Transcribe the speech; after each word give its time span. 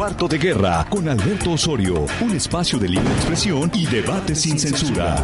Cuarto 0.00 0.26
de 0.28 0.38
Guerra 0.38 0.86
con 0.88 1.06
Alberto 1.10 1.50
Osorio, 1.50 2.06
un 2.22 2.34
espacio 2.34 2.78
de 2.78 2.88
libre 2.88 3.12
expresión 3.12 3.70
y 3.74 3.84
debate 3.84 4.34
sin 4.34 4.58
censura. 4.58 5.22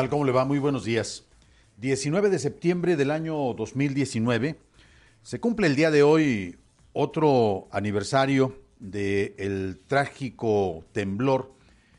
Tal? 0.00 0.08
¿Cómo 0.08 0.24
le 0.24 0.32
va? 0.32 0.46
Muy 0.46 0.58
buenos 0.58 0.86
días. 0.86 1.26
19 1.76 2.30
de 2.30 2.38
septiembre 2.38 2.96
del 2.96 3.10
año 3.10 3.52
2019 3.52 4.58
se 5.22 5.40
cumple 5.40 5.66
el 5.66 5.76
día 5.76 5.90
de 5.90 6.02
hoy 6.02 6.56
otro 6.94 7.68
aniversario 7.70 8.62
del 8.78 9.78
trágico 9.86 10.86
temblor 10.92 11.52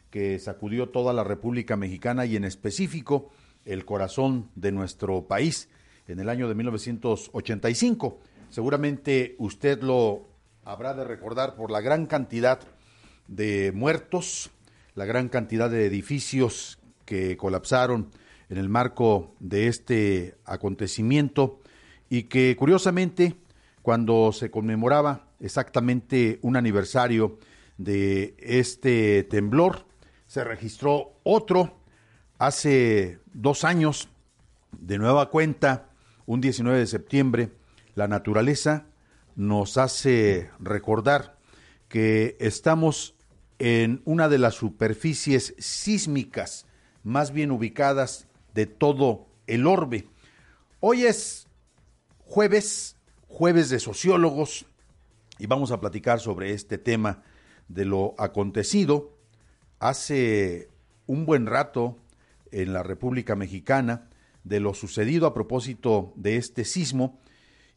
que 0.10 0.40
sacudió 0.40 0.90
toda 0.90 1.14
la 1.14 1.24
República 1.24 1.78
Mexicana 1.78 2.26
y 2.26 2.36
en 2.36 2.44
específico 2.44 3.30
el 3.66 3.86
corazón 3.86 4.50
de 4.56 4.72
nuestro 4.72 5.28
país 5.28 5.70
en 6.08 6.20
el 6.20 6.30
año 6.30 6.48
de 6.48 6.56
1985. 6.56 8.20
Seguramente 8.50 9.36
usted 9.38 9.84
lo 9.84 10.28
habrá 10.66 10.96
de 10.96 11.04
recordar 11.04 11.54
por 11.56 11.70
la 11.70 11.82
gran 11.82 12.08
cantidad 12.08 12.62
de 13.28 13.72
muertos, 13.76 14.50
la 14.96 15.06
gran 15.06 15.30
cantidad 15.30 15.70
de 15.70 15.86
edificios 15.86 16.81
que 17.12 17.36
colapsaron 17.36 18.10
en 18.48 18.58
el 18.58 18.70
marco 18.70 19.36
de 19.42 19.68
este 19.68 20.38
acontecimiento 20.46 21.60
y 22.10 22.24
que 22.30 22.56
curiosamente 22.56 23.36
cuando 23.82 24.32
se 24.32 24.50
conmemoraba 24.50 25.28
exactamente 25.42 26.40
un 26.42 26.56
aniversario 26.56 27.38
de 27.78 28.34
este 28.40 29.24
temblor, 29.24 29.86
se 30.26 30.46
registró 30.46 31.20
otro 31.24 31.82
hace 32.38 33.20
dos 33.34 33.66
años, 33.66 34.08
de 34.72 34.98
nueva 34.98 35.30
cuenta, 35.32 35.90
un 36.26 36.40
19 36.40 36.80
de 36.80 36.88
septiembre, 36.88 37.50
la 37.94 38.08
naturaleza 38.08 38.86
nos 39.36 39.78
hace 39.78 40.50
recordar 40.60 41.38
que 41.90 42.38
estamos 42.40 43.16
en 43.60 44.02
una 44.06 44.30
de 44.30 44.38
las 44.38 44.56
superficies 44.56 45.56
sísmicas 45.60 46.68
más 47.04 47.32
bien 47.32 47.52
ubicadas 47.52 48.28
de 48.54 48.66
todo 48.66 49.28
el 49.48 49.68
orbe. 49.68 50.08
Hoy 50.80 51.06
es 51.06 51.48
jueves, 52.20 52.98
jueves 53.28 53.70
de 53.70 53.80
sociólogos, 53.80 54.66
y 55.38 55.48
vamos 55.48 55.72
a 55.72 55.80
platicar 55.80 56.20
sobre 56.20 56.54
este 56.54 56.78
tema 56.78 57.24
de 57.68 57.86
lo 57.86 58.14
acontecido 58.20 59.18
hace 59.80 60.70
un 61.08 61.26
buen 61.26 61.48
rato 61.48 61.98
en 62.52 62.74
la 62.74 62.84
República 62.84 63.36
Mexicana, 63.36 64.10
de 64.44 64.60
lo 64.60 64.74
sucedido 64.74 65.26
a 65.26 65.34
propósito 65.34 66.14
de 66.16 66.38
este 66.38 66.66
sismo. 66.66 67.20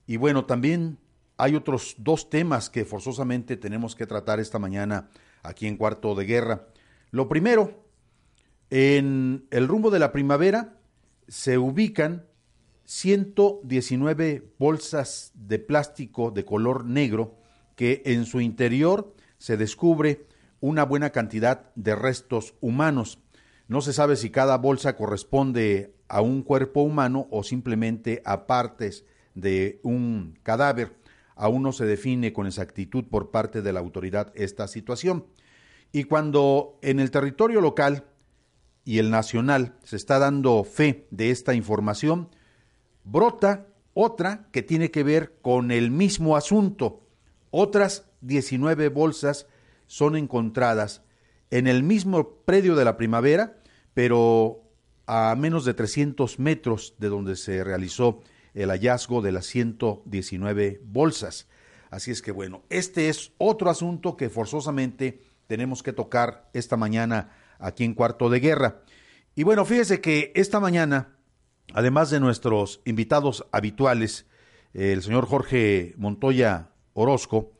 Y 0.06 0.18
bueno, 0.18 0.44
también 0.44 0.98
hay 1.36 1.54
otros 1.54 1.94
dos 1.98 2.28
temas 2.28 2.70
que 2.70 2.84
forzosamente 2.84 3.56
tenemos 3.56 3.94
que 3.94 4.06
tratar 4.06 4.40
esta 4.40 4.58
mañana 4.58 5.08
aquí 5.42 5.66
en 5.66 5.76
Cuarto 5.76 6.14
de 6.14 6.26
Guerra. 6.26 6.68
Lo 7.10 7.28
primero, 7.28 7.83
en 8.76 9.46
el 9.52 9.68
rumbo 9.68 9.92
de 9.92 10.00
la 10.00 10.10
primavera 10.10 10.80
se 11.28 11.58
ubican 11.58 12.26
119 12.86 14.50
bolsas 14.58 15.30
de 15.34 15.60
plástico 15.60 16.32
de 16.32 16.44
color 16.44 16.84
negro 16.84 17.36
que 17.76 18.02
en 18.04 18.24
su 18.26 18.40
interior 18.40 19.14
se 19.38 19.56
descubre 19.56 20.26
una 20.58 20.84
buena 20.84 21.10
cantidad 21.10 21.72
de 21.76 21.94
restos 21.94 22.56
humanos. 22.60 23.20
No 23.68 23.80
se 23.80 23.92
sabe 23.92 24.16
si 24.16 24.30
cada 24.30 24.58
bolsa 24.58 24.96
corresponde 24.96 25.94
a 26.08 26.20
un 26.20 26.42
cuerpo 26.42 26.82
humano 26.82 27.28
o 27.30 27.44
simplemente 27.44 28.22
a 28.24 28.48
partes 28.48 29.04
de 29.36 29.78
un 29.84 30.36
cadáver. 30.42 30.96
Aún 31.36 31.62
no 31.62 31.70
se 31.70 31.84
define 31.84 32.32
con 32.32 32.48
exactitud 32.48 33.04
por 33.04 33.30
parte 33.30 33.62
de 33.62 33.72
la 33.72 33.78
autoridad 33.78 34.32
esta 34.34 34.66
situación. 34.66 35.26
Y 35.92 36.04
cuando 36.04 36.76
en 36.82 36.98
el 36.98 37.12
territorio 37.12 37.60
local 37.60 38.06
y 38.84 38.98
el 38.98 39.10
nacional 39.10 39.76
se 39.82 39.96
está 39.96 40.18
dando 40.18 40.62
fe 40.64 41.06
de 41.10 41.30
esta 41.30 41.54
información, 41.54 42.28
brota 43.04 43.66
otra 43.94 44.46
que 44.52 44.62
tiene 44.62 44.90
que 44.90 45.02
ver 45.02 45.36
con 45.40 45.70
el 45.70 45.90
mismo 45.90 46.36
asunto. 46.36 47.06
Otras 47.50 48.06
19 48.20 48.88
bolsas 48.88 49.46
son 49.86 50.16
encontradas 50.16 51.02
en 51.50 51.66
el 51.66 51.82
mismo 51.82 52.40
predio 52.44 52.74
de 52.74 52.84
la 52.84 52.96
primavera, 52.96 53.58
pero 53.94 54.62
a 55.06 55.34
menos 55.36 55.64
de 55.64 55.74
300 55.74 56.38
metros 56.38 56.94
de 56.98 57.08
donde 57.08 57.36
se 57.36 57.62
realizó 57.62 58.22
el 58.54 58.70
hallazgo 58.70 59.22
de 59.22 59.32
las 59.32 59.46
119 59.46 60.80
bolsas. 60.84 61.48
Así 61.90 62.10
es 62.10 62.22
que 62.22 62.32
bueno, 62.32 62.62
este 62.70 63.08
es 63.08 63.32
otro 63.38 63.70
asunto 63.70 64.16
que 64.16 64.30
forzosamente 64.30 65.20
tenemos 65.46 65.82
que 65.82 65.92
tocar 65.92 66.50
esta 66.54 66.76
mañana 66.76 67.30
aquí 67.58 67.84
en 67.84 67.94
Cuarto 67.94 68.30
de 68.30 68.40
Guerra. 68.40 68.82
Y 69.34 69.42
bueno, 69.42 69.64
fíjese 69.64 70.00
que 70.00 70.32
esta 70.34 70.60
mañana, 70.60 71.16
además 71.72 72.10
de 72.10 72.20
nuestros 72.20 72.80
invitados 72.84 73.46
habituales, 73.52 74.26
el 74.72 75.02
señor 75.02 75.26
Jorge 75.26 75.94
Montoya 75.96 76.70
Orozco, 76.92 77.52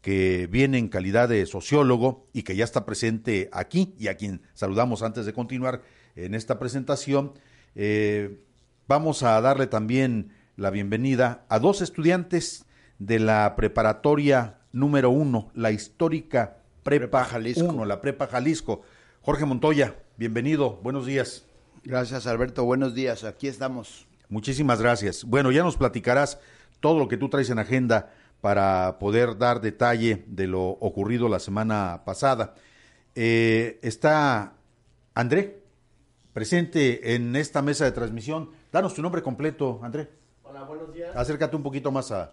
que 0.00 0.46
viene 0.46 0.78
en 0.78 0.88
calidad 0.88 1.28
de 1.28 1.44
sociólogo 1.46 2.28
y 2.32 2.44
que 2.44 2.54
ya 2.54 2.64
está 2.64 2.86
presente 2.86 3.48
aquí 3.52 3.94
y 3.98 4.06
a 4.06 4.16
quien 4.16 4.42
saludamos 4.54 5.02
antes 5.02 5.26
de 5.26 5.32
continuar 5.32 5.82
en 6.14 6.34
esta 6.34 6.58
presentación, 6.58 7.32
eh, 7.74 8.40
vamos 8.86 9.24
a 9.24 9.40
darle 9.40 9.66
también 9.66 10.32
la 10.56 10.70
bienvenida 10.70 11.44
a 11.48 11.58
dos 11.58 11.82
estudiantes 11.82 12.66
de 12.98 13.18
la 13.18 13.56
preparatoria 13.56 14.60
número 14.72 15.10
uno, 15.10 15.50
la 15.54 15.72
histórica 15.72 16.58
Prepa, 16.82 17.24
Jalisco. 17.24 17.64
Uno, 17.64 17.84
la 17.84 18.00
Prepa 18.00 18.28
Jalisco. 18.28 18.82
Jorge 19.26 19.44
Montoya, 19.44 19.96
bienvenido, 20.16 20.78
buenos 20.84 21.04
días. 21.04 21.44
Gracias 21.82 22.28
Alberto, 22.28 22.64
buenos 22.64 22.94
días, 22.94 23.24
aquí 23.24 23.48
estamos. 23.48 24.06
Muchísimas 24.28 24.80
gracias. 24.80 25.24
Bueno, 25.24 25.50
ya 25.50 25.64
nos 25.64 25.76
platicarás 25.76 26.38
todo 26.78 27.00
lo 27.00 27.08
que 27.08 27.16
tú 27.16 27.28
traes 27.28 27.50
en 27.50 27.58
agenda 27.58 28.12
para 28.40 29.00
poder 29.00 29.36
dar 29.36 29.60
detalle 29.60 30.22
de 30.28 30.46
lo 30.46 30.62
ocurrido 30.62 31.28
la 31.28 31.40
semana 31.40 32.02
pasada. 32.04 32.54
Eh, 33.16 33.80
está 33.82 34.52
André, 35.12 35.60
presente 36.32 37.16
en 37.16 37.34
esta 37.34 37.62
mesa 37.62 37.84
de 37.84 37.90
transmisión. 37.90 38.52
Danos 38.70 38.94
tu 38.94 39.02
nombre 39.02 39.22
completo, 39.22 39.80
André. 39.82 40.08
Hola, 40.44 40.62
buenos 40.62 40.94
días. 40.94 41.16
Acércate 41.16 41.56
un 41.56 41.64
poquito 41.64 41.90
más 41.90 42.12
a... 42.12 42.32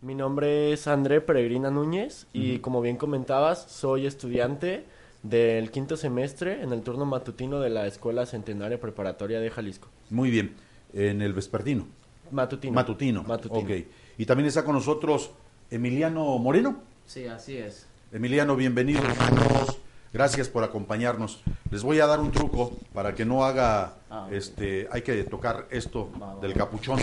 Mi 0.00 0.14
nombre 0.14 0.72
es 0.72 0.86
André 0.86 1.20
Peregrina 1.20 1.70
Núñez 1.70 2.26
y 2.32 2.60
como 2.60 2.80
bien 2.80 2.96
comentabas, 2.96 3.70
soy 3.70 4.06
estudiante 4.06 4.86
del 5.24 5.70
quinto 5.70 5.96
semestre 5.96 6.62
en 6.62 6.72
el 6.72 6.82
turno 6.82 7.06
matutino 7.06 7.58
de 7.58 7.70
la 7.70 7.86
Escuela 7.86 8.26
Centenaria 8.26 8.78
Preparatoria 8.78 9.40
de 9.40 9.50
Jalisco. 9.50 9.88
Muy 10.10 10.30
bien, 10.30 10.54
en 10.92 11.22
el 11.22 11.32
vespertino. 11.32 11.86
Matutino. 12.30 12.74
Matutino. 12.74 13.22
Matutino. 13.24 13.60
Ok. 13.60 13.86
Y 14.18 14.26
también 14.26 14.46
está 14.46 14.64
con 14.64 14.74
nosotros 14.74 15.30
Emiliano 15.70 16.38
Moreno. 16.38 16.82
Sí, 17.06 17.26
así 17.26 17.56
es. 17.56 17.86
Emiliano, 18.12 18.54
bienvenido. 18.54 19.00
Todos. 19.00 19.78
Gracias 20.12 20.48
por 20.48 20.62
acompañarnos. 20.62 21.42
Les 21.70 21.82
voy 21.82 22.00
a 22.00 22.06
dar 22.06 22.20
un 22.20 22.30
truco 22.30 22.72
para 22.92 23.14
que 23.14 23.24
no 23.24 23.44
haga, 23.44 23.94
Ah, 24.10 24.28
este, 24.30 24.86
hay 24.92 25.02
que 25.02 25.24
tocar 25.24 25.66
esto 25.70 26.08
del 26.40 26.54
capuchón 26.54 27.00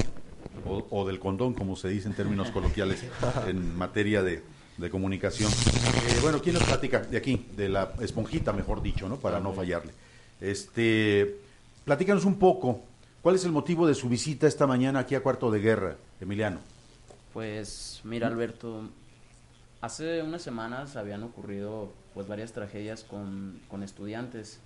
o, 0.65 0.85
o 0.91 1.05
del 1.05 1.19
condón, 1.19 1.53
como 1.53 1.75
se 1.75 1.89
dice 1.89 2.07
en 2.07 2.13
términos 2.13 2.51
coloquiales 2.51 3.03
en 3.47 3.75
materia 3.77 4.23
de, 4.23 4.41
de 4.81 4.89
comunicación. 4.89 5.51
Eh, 5.51 6.19
bueno, 6.21 6.41
¿quién 6.41 6.55
nos 6.55 6.63
platica 6.63 6.99
de 6.99 7.17
aquí? 7.17 7.45
De 7.55 7.69
la 7.69 7.93
esponjita, 8.01 8.51
mejor 8.51 8.81
dicho, 8.81 9.07
¿no? 9.07 9.17
Para 9.17 9.39
no 9.39 9.53
fallarle. 9.53 9.93
Este, 10.41 11.37
platícanos 11.85 12.25
un 12.25 12.37
poco. 12.37 12.81
¿Cuál 13.21 13.35
es 13.35 13.45
el 13.45 13.51
motivo 13.51 13.87
de 13.87 13.93
su 13.93 14.09
visita 14.09 14.47
esta 14.47 14.65
mañana 14.65 14.99
aquí 14.99 15.13
a 15.13 15.21
Cuarto 15.21 15.51
de 15.51 15.59
Guerra, 15.59 15.95
Emiliano? 16.19 16.59
Pues 17.33 18.01
mira 18.03 18.27
Alberto, 18.27 18.89
hace 19.79 20.23
unas 20.23 20.41
semanas 20.41 20.95
habían 20.95 21.23
ocurrido 21.23 21.93
pues 22.13 22.27
varias 22.27 22.51
tragedias 22.51 23.03
con, 23.03 23.59
con 23.69 23.83
estudiantes. 23.83 24.59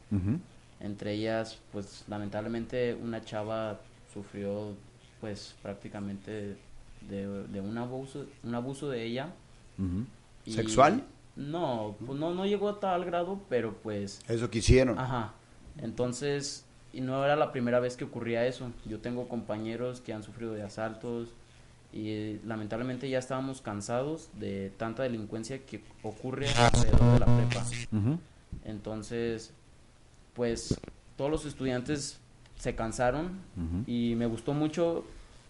Entre 0.80 1.14
ellas, 1.14 1.60
pues 1.72 2.06
lamentablemente 2.08 2.96
una 2.96 3.24
chava 3.24 3.82
sufrió 4.14 4.74
pues 5.20 5.54
prácticamente 5.62 6.56
de, 7.10 7.48
de 7.48 7.62
un 7.62 7.78
abuso, 7.78 8.26
un 8.44 8.56
abuso 8.56 8.90
de 8.90 9.04
ella. 9.04 9.34
Y- 10.46 10.52
¿Sexual? 10.54 11.04
No, 11.36 11.96
pues 12.06 12.18
no, 12.20 12.34
no 12.34 12.46
llegó 12.46 12.70
a 12.70 12.80
tal 12.80 13.04
grado, 13.04 13.42
pero 13.50 13.74
pues... 13.84 14.22
Eso 14.28 14.50
quisieron. 14.50 14.98
Ajá. 14.98 15.34
Entonces, 15.82 16.64
y 16.94 17.02
no 17.02 17.24
era 17.26 17.36
la 17.36 17.52
primera 17.52 17.80
vez 17.82 17.98
que 17.98 18.06
ocurría 18.06 18.46
eso. 18.48 18.72
Yo 18.86 19.00
tengo 19.00 19.28
compañeros 19.28 20.00
que 20.00 20.14
han 20.14 20.24
sufrido 20.24 20.54
de 20.54 20.64
asaltos 20.64 21.30
y 21.92 22.10
eh, 22.10 22.42
lamentablemente 22.46 23.10
ya 23.10 23.20
estábamos 23.20 23.60
cansados 23.62 24.30
de 24.40 24.72
tanta 24.78 25.04
delincuencia 25.04 25.66
que 25.66 25.84
ocurre 26.04 26.48
alrededor 26.50 27.14
de 27.14 27.20
la 27.20 27.26
prepa. 27.26 27.66
Entonces, 28.64 29.52
pues 30.34 30.80
todos 31.18 31.32
los 31.32 31.46
estudiantes 31.46 32.20
se 32.58 32.76
cansaron 32.76 33.40
y 33.88 34.16
me 34.16 34.26
gustó 34.26 34.54
mucho 34.54 35.04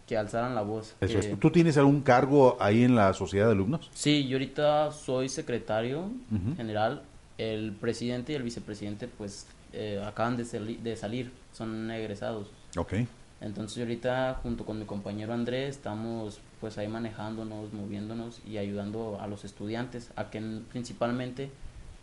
que 0.07 0.17
alzaran 0.17 0.53
la 0.55 0.61
voz. 0.61 0.95
Eso 1.01 1.19
que- 1.19 1.31
es. 1.31 1.39
¿Tú 1.39 1.49
tienes 1.51 1.77
algún 1.77 2.01
cargo 2.01 2.57
ahí 2.59 2.83
en 2.83 2.95
la 2.95 3.13
sociedad 3.13 3.47
de 3.47 3.53
alumnos? 3.53 3.89
Sí, 3.93 4.27
yo 4.27 4.35
ahorita 4.37 4.91
soy 4.91 5.29
secretario 5.29 6.09
general. 6.57 7.01
El 7.37 7.73
presidente 7.73 8.31
y 8.31 8.35
el 8.35 8.43
vicepresidente 8.43 9.07
pues 9.07 9.47
eh, 9.73 10.01
acaban 10.05 10.37
de, 10.37 10.45
sali- 10.45 10.77
de 10.77 10.95
salir, 10.95 11.31
son 11.53 11.91
egresados. 11.91 12.47
Ok. 12.77 12.93
Entonces 13.41 13.75
yo 13.75 13.83
ahorita 13.83 14.39
junto 14.41 14.63
con 14.65 14.79
mi 14.79 14.85
compañero 14.85 15.33
Andrés 15.33 15.75
estamos 15.75 16.39
pues 16.61 16.77
ahí 16.77 16.87
manejándonos, 16.87 17.73
moviéndonos 17.73 18.39
y 18.47 18.57
ayudando 18.57 19.17
a 19.19 19.27
los 19.27 19.43
estudiantes 19.43 20.09
a 20.15 20.29
que 20.29 20.41
principalmente 20.71 21.49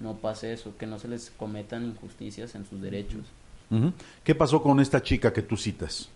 no 0.01 0.17
pase 0.17 0.53
eso, 0.53 0.77
que 0.77 0.87
no 0.87 0.99
se 0.99 1.09
les 1.09 1.31
cometan 1.31 1.85
injusticias 1.87 2.55
en 2.55 2.67
sus 2.67 2.81
derechos. 2.83 3.23
¿Qué 4.23 4.35
pasó 4.35 4.63
con 4.63 4.81
esta 4.81 5.03
chica 5.03 5.33
que 5.33 5.41
tú 5.41 5.57
citas? 5.57 6.11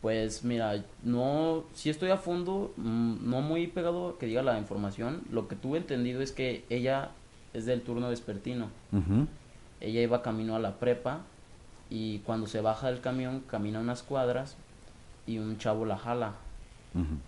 Pues 0.00 0.44
mira, 0.44 0.84
no, 1.02 1.64
si 1.74 1.90
estoy 1.90 2.10
a 2.10 2.16
fondo, 2.16 2.72
mm, 2.76 3.28
no 3.28 3.40
muy 3.40 3.66
pegado 3.66 4.10
a 4.10 4.18
que 4.18 4.26
diga 4.26 4.42
la 4.42 4.58
información, 4.58 5.22
lo 5.32 5.48
que 5.48 5.56
tuve 5.56 5.78
entendido 5.78 6.20
es 6.20 6.30
que 6.30 6.64
ella 6.70 7.10
es 7.52 7.66
del 7.66 7.82
turno 7.82 8.08
vespertino, 8.08 8.68
ella 9.80 10.00
iba 10.00 10.22
camino 10.22 10.54
a 10.54 10.60
la 10.60 10.78
prepa 10.78 11.22
y 11.90 12.18
cuando 12.20 12.46
se 12.46 12.60
baja 12.60 12.88
del 12.90 13.00
camión 13.00 13.42
camina 13.48 13.80
unas 13.80 14.02
cuadras 14.02 14.56
y 15.26 15.38
un 15.38 15.58
chavo 15.58 15.84
la 15.84 15.98
jala, 15.98 16.34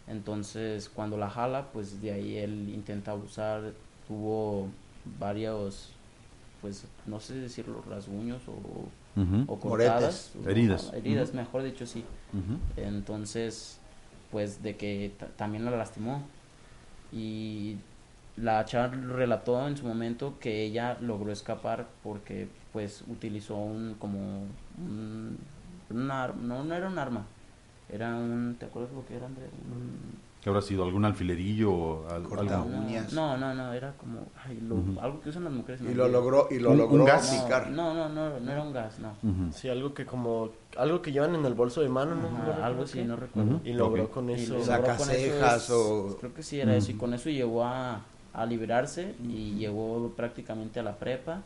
entonces 0.06 0.88
cuando 0.88 1.16
la 1.16 1.30
jala 1.30 1.72
pues 1.72 2.00
de 2.00 2.12
ahí 2.12 2.36
él 2.36 2.68
intenta 2.68 3.12
abusar, 3.12 3.72
tuvo 4.06 4.68
varios, 5.18 5.90
pues 6.60 6.86
no 7.06 7.18
sé 7.18 7.34
decirlo, 7.34 7.82
rasguños 7.88 8.42
o, 8.46 8.88
O 9.16 9.22
Moretes. 9.22 9.60
cortadas, 9.60 10.32
Heridas. 10.46 10.92
heridas 10.94 11.34
mejor 11.34 11.62
dicho 11.62 11.86
sí. 11.86 12.04
Entonces, 12.76 13.78
pues 14.30 14.62
de 14.62 14.76
que 14.76 15.12
ta- 15.18 15.28
también 15.36 15.64
la 15.64 15.72
lastimó. 15.72 16.22
Y 17.12 17.76
la 18.36 18.64
chava 18.64 18.88
relató 18.88 19.66
en 19.66 19.76
su 19.76 19.84
momento 19.86 20.38
que 20.38 20.62
ella 20.64 20.96
logró 21.00 21.32
escapar 21.32 21.88
porque 22.02 22.48
pues 22.72 23.02
utilizó 23.08 23.56
un 23.56 23.96
como 23.98 24.42
un, 24.78 25.36
un 25.90 26.06
no, 26.06 26.62
no 26.64 26.74
era 26.74 26.86
un 26.88 26.98
arma, 26.98 27.26
era 27.92 28.14
un, 28.14 28.54
¿te 28.58 28.66
acuerdas 28.66 28.92
lo 28.92 29.04
que 29.04 29.16
era 29.16 29.26
André? 29.26 29.46
Un- 29.72 30.29
¿Qué 30.42 30.48
habrá 30.48 30.62
sido? 30.62 30.84
¿Algún 30.84 31.04
alfilerillo 31.04 31.70
o 31.70 32.08
al- 32.08 32.22
Corta 32.22 32.56
algo? 32.62 32.70
no, 32.70 32.78
uñas. 32.78 33.12
no, 33.12 33.36
no, 33.36 33.52
no, 33.54 33.72
era 33.74 33.92
como 33.98 34.20
ay, 34.46 34.58
lo- 34.62 35.00
algo 35.02 35.20
que 35.20 35.28
usan 35.28 35.44
las 35.44 35.52
mujeres. 35.52 35.82
Y 35.82 35.92
lo 35.94 36.08
logró, 36.08 36.48
y 36.50 36.58
lo 36.58 36.68
Un- 36.70 36.74
un 36.76 36.78
logró 36.80 37.04
gas. 37.04 37.30
aplicar. 37.30 37.70
No, 37.70 37.92
no, 37.92 38.08
no, 38.08 38.30
no, 38.30 38.40
no 38.40 38.50
era 38.52 38.62
un 38.62 38.72
gas, 38.72 38.98
no. 39.00 39.12
Sí, 39.52 39.68
algo 39.68 39.92
que 39.92 40.06
como, 40.06 40.48
algo 40.78 41.02
que 41.02 41.12
llevan 41.12 41.34
en 41.34 41.44
el 41.44 41.52
bolso 41.52 41.82
de 41.82 41.90
mano, 41.90 42.14
¿no? 42.14 42.64
Algo 42.64 42.84
así, 42.84 43.04
no 43.04 43.16
recuerdo. 43.16 43.60
Y 43.64 43.74
logró 43.74 44.10
con 44.10 44.30
Y 44.30 44.34
eso. 44.34 44.54
logró 44.54 44.64
Saca 44.66 44.96
con 44.96 45.10
eso 45.10 45.18
cejas 45.20 45.64
es- 45.64 45.70
o- 45.70 46.16
Creo 46.18 46.32
que 46.34 46.42
sí 46.42 46.58
era 46.58 46.74
eso. 46.74 46.90
Y 46.90 46.94
con 46.94 47.12
eso 47.12 47.28
llegó 47.28 47.64
a, 47.64 48.00
a 48.32 48.46
liberarse 48.46 49.14
y 49.28 49.56
llegó 49.56 50.10
prácticamente 50.16 50.80
a 50.80 50.82
la 50.82 50.96
prepa. 50.96 51.42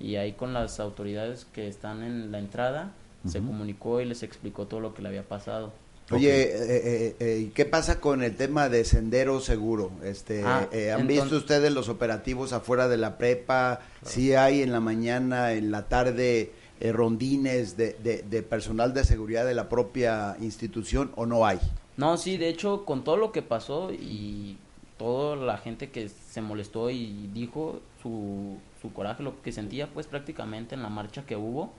Y 0.00 0.16
ahí 0.16 0.32
con 0.32 0.52
las 0.52 0.80
autoridades 0.80 1.44
que 1.52 1.68
están 1.68 2.02
en 2.02 2.32
la 2.32 2.40
entrada 2.40 2.90
se 3.26 3.38
comunicó 3.38 4.00
y 4.00 4.04
les 4.06 4.22
explicó 4.24 4.66
todo 4.66 4.80
lo 4.80 4.92
que 4.92 5.02
le 5.02 5.08
había 5.08 5.22
pasado. 5.22 5.72
Oye, 6.10 6.42
eh, 6.42 6.56
eh, 6.58 7.16
eh, 7.18 7.38
¿y 7.46 7.50
¿qué 7.50 7.64
pasa 7.64 7.98
con 8.00 8.22
el 8.22 8.36
tema 8.36 8.68
de 8.68 8.84
sendero 8.84 9.40
seguro? 9.40 9.90
Este, 10.02 10.42
Ah, 10.44 10.68
eh, 10.70 10.92
¿Han 10.92 11.00
entonces- 11.00 11.22
visto 11.24 11.36
ustedes 11.38 11.72
los 11.72 11.88
operativos 11.88 12.52
afuera 12.52 12.88
de 12.88 12.98
la 12.98 13.16
prepa? 13.16 13.80
¿Sí 14.02 14.34
hay 14.34 14.60
en 14.62 14.70
la 14.72 14.80
mañana, 14.80 15.52
en 15.54 15.70
la 15.70 15.88
tarde, 15.88 16.52
eh, 16.80 16.92
rondines 16.92 17.76
de, 17.78 17.96
de- 18.04 18.22
de 18.22 18.42
personal 18.42 18.92
de 18.92 19.04
seguridad 19.04 19.46
de 19.46 19.54
la 19.54 19.68
propia 19.70 20.36
institución 20.40 21.10
o 21.16 21.24
no 21.24 21.46
hay? 21.46 21.58
No, 21.96 22.16
sí, 22.18 22.36
de 22.36 22.48
hecho, 22.48 22.84
con 22.84 23.02
todo 23.02 23.16
lo 23.16 23.32
que 23.32 23.40
pasó 23.40 23.90
y 23.92 24.58
toda 24.98 25.36
la 25.36 25.56
gente 25.56 25.90
que 25.90 26.08
se 26.10 26.42
molestó 26.42 26.90
y 26.90 27.30
dijo 27.32 27.80
su, 28.02 28.58
su 28.82 28.92
coraje, 28.92 29.22
lo 29.22 29.40
que 29.40 29.52
sentía 29.52 29.86
pues 29.88 30.06
prácticamente 30.06 30.74
en 30.74 30.82
la 30.82 30.88
marcha 30.90 31.24
que 31.24 31.36
hubo, 31.36 31.72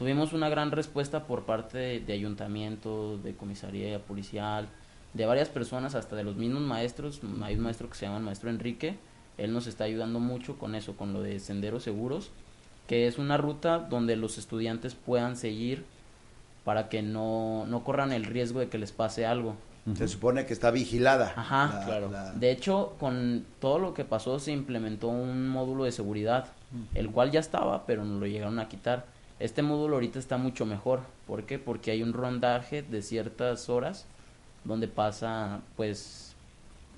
tuvimos 0.00 0.32
una 0.32 0.48
gran 0.48 0.70
respuesta 0.72 1.26
por 1.26 1.42
parte 1.44 1.76
de, 1.78 2.00
de 2.00 2.12
ayuntamiento, 2.14 3.18
de 3.18 3.34
comisaría 3.34 3.98
policial, 4.00 4.66
de 5.12 5.26
varias 5.26 5.50
personas, 5.50 5.94
hasta 5.94 6.16
de 6.16 6.24
los 6.24 6.36
mismos 6.36 6.62
maestros. 6.62 7.20
Hay 7.42 7.54
un 7.56 7.60
maestro 7.60 7.88
que 7.90 7.96
se 7.96 8.06
llama 8.06 8.16
el 8.16 8.24
maestro 8.24 8.48
Enrique, 8.48 8.96
él 9.36 9.52
nos 9.52 9.66
está 9.66 9.84
ayudando 9.84 10.18
mucho 10.18 10.58
con 10.58 10.74
eso, 10.74 10.96
con 10.96 11.12
lo 11.12 11.20
de 11.22 11.38
senderos 11.38 11.82
seguros, 11.82 12.30
que 12.86 13.06
es 13.06 13.18
una 13.18 13.36
ruta 13.36 13.78
donde 13.78 14.16
los 14.16 14.38
estudiantes 14.38 14.94
puedan 14.94 15.36
seguir 15.36 15.84
para 16.64 16.88
que 16.88 17.02
no, 17.02 17.66
no 17.66 17.84
corran 17.84 18.12
el 18.12 18.24
riesgo 18.24 18.60
de 18.60 18.68
que 18.68 18.78
les 18.78 18.92
pase 18.92 19.26
algo. 19.26 19.54
Se 19.96 20.08
supone 20.08 20.44
que 20.46 20.52
está 20.54 20.70
vigilada. 20.70 21.32
Ajá, 21.36 21.78
la- 21.80 21.84
claro. 21.86 22.10
la- 22.10 22.32
De 22.32 22.50
hecho, 22.50 22.94
con 22.98 23.44
todo 23.60 23.78
lo 23.78 23.92
que 23.94 24.04
pasó 24.04 24.38
se 24.38 24.52
implementó 24.52 25.08
un 25.08 25.48
módulo 25.48 25.84
de 25.84 25.92
seguridad, 25.92 26.46
el 26.94 27.10
cual 27.10 27.30
ya 27.30 27.40
estaba, 27.40 27.84
pero 27.86 28.04
nos 28.04 28.18
lo 28.20 28.26
llegaron 28.26 28.58
a 28.58 28.68
quitar. 28.68 29.04
Este 29.40 29.62
módulo 29.62 29.94
ahorita 29.94 30.18
está 30.18 30.36
mucho 30.36 30.66
mejor. 30.66 31.00
¿Por 31.26 31.44
qué? 31.44 31.58
Porque 31.58 31.90
hay 31.90 32.02
un 32.02 32.12
rondaje 32.12 32.82
de 32.82 33.00
ciertas 33.02 33.68
horas 33.70 34.04
donde 34.64 34.86
pasa, 34.86 35.60
pues, 35.76 36.34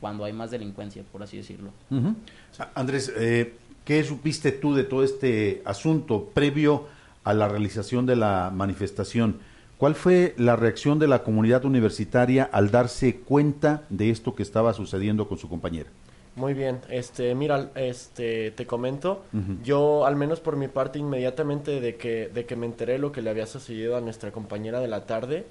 cuando 0.00 0.24
hay 0.24 0.32
más 0.32 0.50
delincuencia, 0.50 1.04
por 1.12 1.22
así 1.22 1.36
decirlo. 1.36 1.70
Ujú. 1.90 2.16
A- 2.58 2.70
Andrés, 2.74 3.12
eh, 3.16 3.54
¿qué 3.84 4.02
supiste 4.02 4.50
tú 4.50 4.74
de 4.74 4.82
todo 4.82 5.04
este 5.04 5.62
asunto 5.64 6.30
previo 6.34 6.88
a 7.22 7.32
la 7.32 7.48
realización 7.48 8.06
de 8.06 8.16
la 8.16 8.50
manifestación? 8.52 9.38
¿Cuál 9.78 9.94
fue 9.94 10.34
la 10.36 10.56
reacción 10.56 10.98
de 10.98 11.06
la 11.06 11.22
comunidad 11.22 11.64
universitaria 11.64 12.42
al 12.52 12.72
darse 12.72 13.16
cuenta 13.16 13.82
de 13.88 14.10
esto 14.10 14.34
que 14.34 14.42
estaba 14.42 14.74
sucediendo 14.74 15.28
con 15.28 15.38
su 15.38 15.48
compañera? 15.48 15.90
Muy 16.34 16.54
bien, 16.54 16.80
este, 16.88 17.34
mira, 17.34 17.70
este, 17.74 18.52
te 18.52 18.66
comento, 18.66 19.22
yo 19.62 20.06
al 20.06 20.16
menos 20.16 20.40
por 20.40 20.56
mi 20.56 20.66
parte 20.66 20.98
inmediatamente 20.98 21.78
de 21.78 21.96
que, 21.96 22.28
de 22.32 22.46
que 22.46 22.56
me 22.56 22.64
enteré 22.64 22.98
lo 22.98 23.12
que 23.12 23.20
le 23.20 23.28
había 23.28 23.46
sucedido 23.46 23.98
a 23.98 24.00
nuestra 24.00 24.32
compañera 24.32 24.80
de 24.80 24.88
la 24.88 25.04
tarde, 25.04 25.44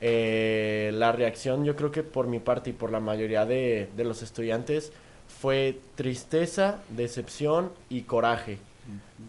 eh, 0.00 0.92
la 0.94 1.12
reacción 1.12 1.66
yo 1.66 1.76
creo 1.76 1.90
que 1.90 2.02
por 2.02 2.26
mi 2.26 2.38
parte 2.38 2.70
y 2.70 2.72
por 2.72 2.90
la 2.90 3.00
mayoría 3.00 3.44
de, 3.44 3.90
de 3.94 4.04
los 4.04 4.22
estudiantes 4.22 4.92
fue 5.28 5.78
tristeza, 5.94 6.78
decepción 6.88 7.70
y 7.90 8.02
coraje, 8.02 8.56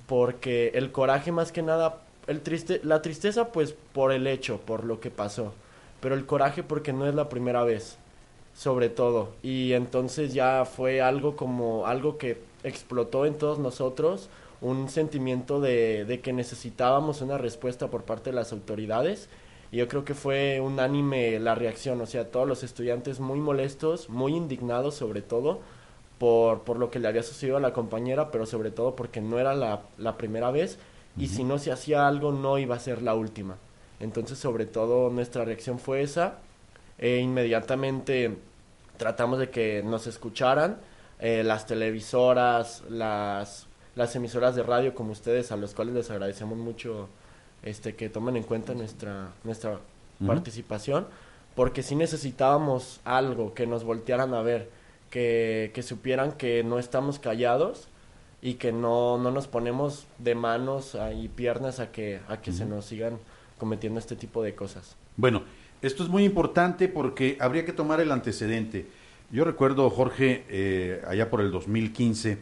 porque 0.08 0.72
el 0.76 0.94
coraje 0.94 1.34
más 1.34 1.52
que 1.52 1.62
nada, 1.62 2.04
el 2.28 2.40
triste, 2.40 2.80
la 2.86 3.02
tristeza 3.02 3.52
pues 3.52 3.76
por 3.92 4.14
el 4.14 4.28
hecho, 4.28 4.62
por 4.62 4.86
lo 4.86 5.02
que 5.02 5.12
pasó, 5.12 5.54
pero 6.00 6.16
el 6.16 6.26
coraje 6.26 6.64
porque 6.64 6.94
no 6.94 7.06
es 7.06 7.16
la 7.16 7.28
primera 7.28 7.66
vez 7.66 7.98
sobre 8.56 8.90
todo. 8.90 9.30
Y 9.44 9.74
entonces 9.74 10.34
ya 10.34 10.66
fue 10.66 11.02
algo 11.02 11.36
como 11.36 11.86
algo 11.86 12.18
que 12.18 12.42
explotó 12.64 13.26
en 13.26 13.36
todos 13.36 13.60
nosotros, 13.60 14.30
un 14.62 14.90
sentimiento 14.90 15.60
de, 15.60 16.06
de 16.06 16.22
que 16.22 16.34
necesitábamos 16.34 17.22
una 17.22 17.38
respuesta 17.38 17.90
por 17.90 18.04
parte 18.04 18.32
de 18.32 18.36
las 18.36 18.54
autoridades. 18.54 19.30
Y 19.72 19.78
yo 19.78 19.88
creo 19.88 20.06
que 20.06 20.14
fue 20.14 20.62
unánime 20.62 21.40
la 21.40 21.54
reacción, 21.54 22.00
o 22.02 22.06
sea, 22.06 22.32
todos 22.32 22.48
los 22.48 22.64
estudiantes 22.64 23.20
muy 23.20 23.40
molestos, 23.40 24.10
muy 24.10 24.34
indignados 24.36 24.96
sobre 24.96 25.22
todo 25.22 25.60
por, 26.18 26.62
por 26.62 26.78
lo 26.78 26.90
que 26.90 27.00
le 27.00 27.08
había 27.10 27.24
sucedido 27.24 27.58
a 27.58 27.60
la 27.60 27.74
compañera, 27.74 28.32
pero 28.32 28.46
sobre 28.46 28.72
todo 28.72 28.96
porque 28.96 29.22
no 29.22 29.38
era 29.38 29.54
la, 29.54 29.82
la 29.98 30.18
primera 30.18 30.52
vez 30.52 30.80
y 31.18 31.28
si 31.28 31.44
no 31.44 31.60
se 31.60 31.72
hacía 31.72 32.08
algo 32.08 32.32
no 32.32 32.58
iba 32.58 32.76
a 32.76 32.80
ser 32.80 33.02
la 33.02 33.16
última. 33.16 33.58
Entonces, 34.00 34.38
sobre 34.38 34.66
todo, 34.66 35.10
nuestra 35.10 35.46
reacción 35.46 35.80
fue 35.80 36.02
esa 36.02 36.40
e 36.98 37.18
inmediatamente 37.18 38.38
tratamos 38.98 39.40
de 39.40 39.50
que 39.50 39.84
nos 39.84 40.08
escucharan 40.08 40.78
eh, 41.20 41.44
las 41.44 41.66
televisoras, 41.66 42.84
las, 42.90 43.68
las 43.96 44.16
emisoras 44.16 44.56
de 44.56 44.64
radio 44.64 44.94
como 44.94 45.12
ustedes, 45.12 45.52
a 45.52 45.58
los 45.58 45.74
cuales 45.74 45.96
les 45.96 46.12
agradecemos 46.12 46.58
mucho 46.58 47.10
este 47.64 47.96
que 47.96 48.10
tomen 48.10 48.36
en 48.38 48.44
cuenta 48.44 48.74
nuestra, 48.74 49.30
nuestra 49.44 49.80
participación, 50.26 51.08
porque 51.56 51.84
sí 51.84 51.96
necesitábamos 51.96 53.02
algo, 53.06 53.54
que 53.54 53.66
nos 53.66 53.84
voltearan 53.84 54.34
a 54.34 54.42
ver, 54.42 54.70
que, 55.10 55.72
que 55.74 55.84
supieran 55.84 56.34
que 56.34 56.64
no 56.64 56.80
estamos 56.80 57.20
callados 57.20 57.88
y 58.42 58.56
que 58.56 58.72
no, 58.72 59.18
no 59.18 59.32
nos 59.32 59.48
ponemos 59.48 60.06
de 60.20 60.36
manos 60.36 60.96
ah, 60.96 61.14
y 61.14 61.28
piernas 61.30 61.80
a 61.80 61.92
que, 61.92 62.20
a 62.28 62.42
que 62.42 62.52
se 62.52 62.66
nos 62.66 62.86
sigan 62.86 63.18
cometiendo 63.58 64.00
este 64.00 64.16
tipo 64.16 64.44
de 64.44 64.54
cosas. 64.54 64.96
Bueno, 65.18 65.44
esto 65.86 66.02
es 66.02 66.10
muy 66.10 66.24
importante 66.24 66.88
porque 66.88 67.38
habría 67.40 67.64
que 67.64 67.72
tomar 67.72 68.00
el 68.02 68.12
antecedente. 68.12 68.88
Yo 69.32 69.44
recuerdo, 69.46 69.88
Jorge, 69.92 70.44
eh, 70.50 71.04
allá 71.08 71.30
por 71.30 71.42
el 71.42 71.52
2015, 71.52 72.40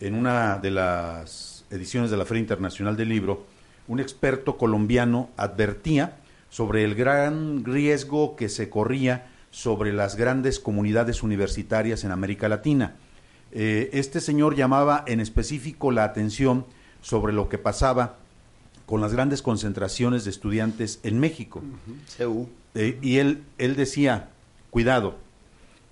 en 0.00 0.14
una 0.14 0.58
de 0.58 0.72
las 0.72 1.64
ediciones 1.70 2.10
de 2.10 2.16
la 2.16 2.24
Feria 2.24 2.40
Internacional 2.40 2.96
del 2.96 3.08
Libro, 3.08 3.46
un 3.86 4.00
experto 4.00 4.56
colombiano 4.56 5.30
advertía 5.36 6.16
sobre 6.48 6.82
el 6.82 6.96
gran 6.96 7.64
riesgo 7.64 8.34
que 8.34 8.48
se 8.48 8.68
corría 8.68 9.28
sobre 9.52 9.92
las 9.92 10.16
grandes 10.16 10.58
comunidades 10.58 11.22
universitarias 11.22 12.02
en 12.02 12.10
América 12.10 12.48
Latina. 12.48 12.96
Eh, 13.52 13.90
este 13.92 14.20
señor 14.20 14.56
llamaba 14.56 15.04
en 15.06 15.20
específico 15.20 15.92
la 15.92 16.02
atención 16.02 16.66
sobre 17.02 17.32
lo 17.32 17.48
que 17.48 17.58
pasaba 17.58 18.16
con 18.90 19.00
las 19.00 19.12
grandes 19.12 19.40
concentraciones 19.40 20.24
de 20.24 20.30
estudiantes 20.30 20.98
en 21.04 21.20
México. 21.20 21.62
Eh, 22.74 22.98
y 23.00 23.18
él, 23.18 23.44
él 23.56 23.76
decía, 23.76 24.30
cuidado, 24.70 25.14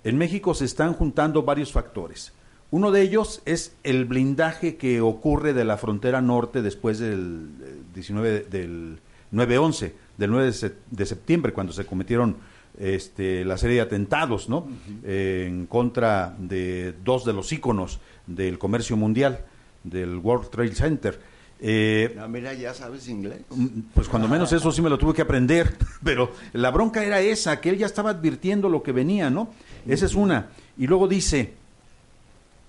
en 0.03 0.17
México 0.17 0.53
se 0.53 0.65
están 0.65 0.93
juntando 0.93 1.43
varios 1.43 1.71
factores. 1.71 2.33
Uno 2.71 2.91
de 2.91 3.01
ellos 3.01 3.41
es 3.45 3.73
el 3.83 4.03
blindaje 4.03 4.75
que 4.75 4.99
ocurre 4.99 5.53
de 5.53 5.63
la 5.63 5.77
frontera 5.77 6.21
norte 6.21 6.61
después 6.61 6.99
del 6.99 7.47
19 7.95 8.35
eh, 8.35 8.45
del 8.51 8.99
9-11, 9.31 9.93
del 10.17 10.31
9 10.31 10.51
de 10.91 11.05
septiembre, 11.05 11.53
cuando 11.53 11.71
se 11.71 11.85
cometieron 11.85 12.35
este, 12.77 13.45
la 13.45 13.57
serie 13.57 13.77
de 13.77 13.81
atentados 13.81 14.49
¿no? 14.49 14.67
en 15.05 15.67
contra 15.67 16.35
de 16.37 16.93
dos 17.05 17.23
de 17.23 17.31
los 17.31 17.49
íconos 17.53 18.01
del 18.27 18.59
comercio 18.59 18.97
mundial, 18.97 19.45
del 19.85 20.17
World 20.17 20.49
Trade 20.49 20.75
Center. 20.75 21.38
Eh, 21.61 22.17
ah, 22.19 22.27
mira, 22.27 22.53
ya 22.53 22.73
sabes 22.73 23.07
inglés. 23.09 23.41
Mm, 23.49 23.81
pues 23.93 24.07
cuando 24.07 24.27
menos 24.27 24.51
eso 24.53 24.71
sí 24.71 24.81
me 24.81 24.89
lo 24.89 24.97
tuve 24.97 25.13
que 25.13 25.21
aprender, 25.21 25.75
pero 26.03 26.31
la 26.53 26.71
bronca 26.71 27.03
era 27.03 27.19
esa, 27.19 27.59
que 27.59 27.69
él 27.69 27.77
ya 27.77 27.85
estaba 27.85 28.11
advirtiendo 28.11 28.69
lo 28.69 28.81
que 28.81 28.91
venía, 28.91 29.29
¿no? 29.29 29.49
Esa 29.87 30.05
es 30.05 30.15
una. 30.15 30.49
Y 30.77 30.87
luego 30.87 31.07
dice, 31.07 31.53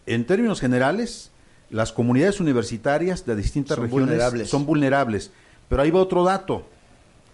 en 0.06 0.24
términos 0.24 0.60
generales, 0.60 1.30
las 1.70 1.92
comunidades 1.92 2.40
universitarias 2.40 3.24
de 3.24 3.36
distintas 3.36 3.78
regiones 3.78 4.48
son 4.48 4.66
vulnerables. 4.66 5.30
Pero 5.68 5.82
ahí 5.82 5.90
va 5.90 6.00
otro 6.00 6.24
dato. 6.24 6.66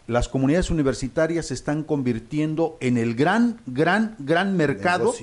Las 0.06 0.28
comunidades 0.28 0.70
universitarias 0.70 1.46
se 1.46 1.54
están 1.54 1.82
convirtiendo 1.82 2.76
en 2.80 2.98
el 2.98 3.14
gran, 3.14 3.60
gran, 3.66 4.14
gran 4.18 4.56
mercado 4.56 5.14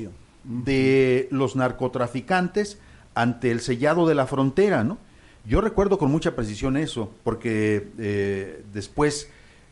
de 0.44 1.28
los 1.32 1.56
narcotraficantes 1.56 2.80
ante 3.14 3.52
el 3.52 3.62
sellado 3.62 4.08
de 4.08 4.16
la 4.16 4.26
frontera, 4.26 4.84
¿no? 4.84 4.98
Yo 5.46 5.60
recuerdo 5.60 5.98
con 5.98 6.10
mucha 6.10 6.36
precisión 6.36 6.78
eso, 6.78 7.12
porque 7.24 7.90
eh, 8.00 8.64
después 8.72 9.30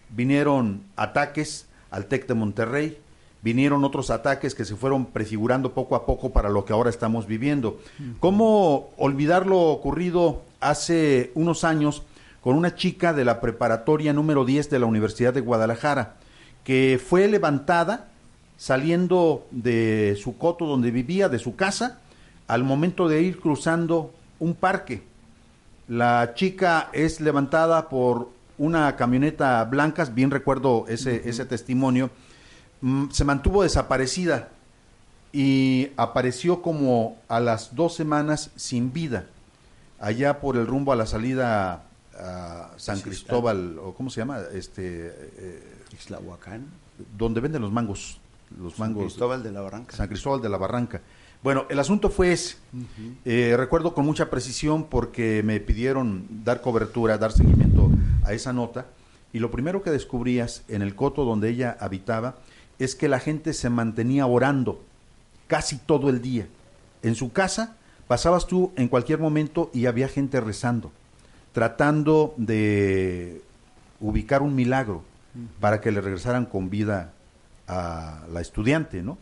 vinieron 0.09 0.83
ataques 0.97 1.67
al 1.91 2.07
TEC 2.07 2.27
de 2.27 2.33
Monterrey, 2.33 2.97
vinieron 3.41 3.85
otros 3.85 4.09
ataques 4.09 4.53
que 4.53 4.65
se 4.65 4.75
fueron 4.75 5.05
prefigurando 5.05 5.73
poco 5.73 5.95
a 5.95 6.05
poco 6.05 6.31
para 6.31 6.49
lo 6.49 6.65
que 6.65 6.73
ahora 6.73 6.89
estamos 6.89 7.25
viviendo. 7.25 7.79
¿Cómo 8.19 8.89
olvidar 8.97 9.47
lo 9.47 9.59
ocurrido 9.59 10.41
hace 10.59 11.31
unos 11.35 11.63
años 11.63 12.03
con 12.41 12.57
una 12.57 12.75
chica 12.75 13.13
de 13.13 13.23
la 13.23 13.39
preparatoria 13.39 14.11
número 14.11 14.43
10 14.43 14.69
de 14.69 14.79
la 14.79 14.87
Universidad 14.87 15.33
de 15.33 15.41
Guadalajara, 15.41 16.15
que 16.65 16.99
fue 17.03 17.27
levantada 17.29 18.09
saliendo 18.57 19.47
de 19.51 20.17
su 20.21 20.37
coto 20.37 20.65
donde 20.65 20.91
vivía, 20.91 21.29
de 21.29 21.39
su 21.39 21.55
casa, 21.55 21.99
al 22.47 22.63
momento 22.63 23.07
de 23.07 23.21
ir 23.21 23.39
cruzando 23.39 24.11
un 24.39 24.53
parque 24.53 25.01
la 25.91 26.35
chica 26.35 26.89
es 26.93 27.19
levantada 27.19 27.89
por 27.89 28.29
una 28.57 28.95
camioneta 28.95 29.61
blanca, 29.65 30.05
bien 30.05 30.31
recuerdo 30.31 30.85
ese, 30.87 31.27
ese 31.27 31.43
testimonio, 31.43 32.09
mm, 32.79 33.09
se 33.09 33.25
mantuvo 33.25 33.63
desaparecida 33.63 34.47
y 35.33 35.89
apareció 35.97 36.61
como 36.61 37.17
a 37.27 37.41
las 37.41 37.75
dos 37.75 37.93
semanas 37.93 38.51
sin 38.55 38.93
vida, 38.93 39.25
allá 39.99 40.39
por 40.39 40.55
el 40.55 40.65
rumbo 40.65 40.93
a 40.93 40.95
la 40.95 41.05
salida 41.05 41.83
a 42.17 42.69
San 42.77 43.01
Cristóbal, 43.01 43.77
o 43.77 43.93
¿cómo 43.93 44.09
se 44.09 44.21
llama? 44.21 44.39
Este, 44.53 45.07
eh, 45.07 45.75
Donde 47.17 47.41
venden 47.41 47.63
los 47.63 47.71
mangos. 47.73 48.17
Los 48.57 48.79
mangos. 48.79 49.01
San 49.01 49.07
Cristóbal 49.09 49.43
de 49.43 49.51
la 49.51 49.59
Barranca. 49.59 49.93
San 49.97 50.07
Cristóbal 50.07 50.41
de 50.41 50.47
la 50.47 50.57
Barranca. 50.57 51.01
Bueno, 51.43 51.65
el 51.69 51.79
asunto 51.79 52.09
fue 52.09 52.31
ese. 52.31 52.57
Eh, 53.25 53.55
recuerdo 53.57 53.93
con 53.93 54.05
mucha 54.05 54.29
precisión 54.29 54.83
porque 54.85 55.41
me 55.43 55.59
pidieron 55.59 56.27
dar 56.43 56.61
cobertura, 56.61 57.17
dar 57.17 57.31
seguimiento 57.31 57.89
a 58.23 58.33
esa 58.33 58.53
nota. 58.53 58.85
Y 59.33 59.39
lo 59.39 59.49
primero 59.49 59.81
que 59.81 59.89
descubrías 59.89 60.63
en 60.67 60.81
el 60.81 60.95
coto 60.95 61.25
donde 61.25 61.49
ella 61.49 61.77
habitaba 61.79 62.35
es 62.79 62.95
que 62.95 63.07
la 63.07 63.19
gente 63.19 63.53
se 63.53 63.69
mantenía 63.69 64.25
orando 64.27 64.83
casi 65.47 65.77
todo 65.77 66.09
el 66.09 66.21
día. 66.21 66.47
En 67.01 67.15
su 67.15 67.31
casa 67.31 67.75
pasabas 68.07 68.45
tú 68.45 68.71
en 68.75 68.87
cualquier 68.87 69.19
momento 69.19 69.71
y 69.73 69.85
había 69.87 70.07
gente 70.07 70.41
rezando, 70.41 70.91
tratando 71.53 72.33
de 72.37 73.41
ubicar 73.99 74.41
un 74.41 74.53
milagro 74.53 75.03
para 75.59 75.81
que 75.81 75.91
le 75.91 76.01
regresaran 76.01 76.45
con 76.45 76.69
vida 76.69 77.13
a 77.67 78.25
la 78.31 78.41
estudiante, 78.41 79.01
¿no? 79.01 79.17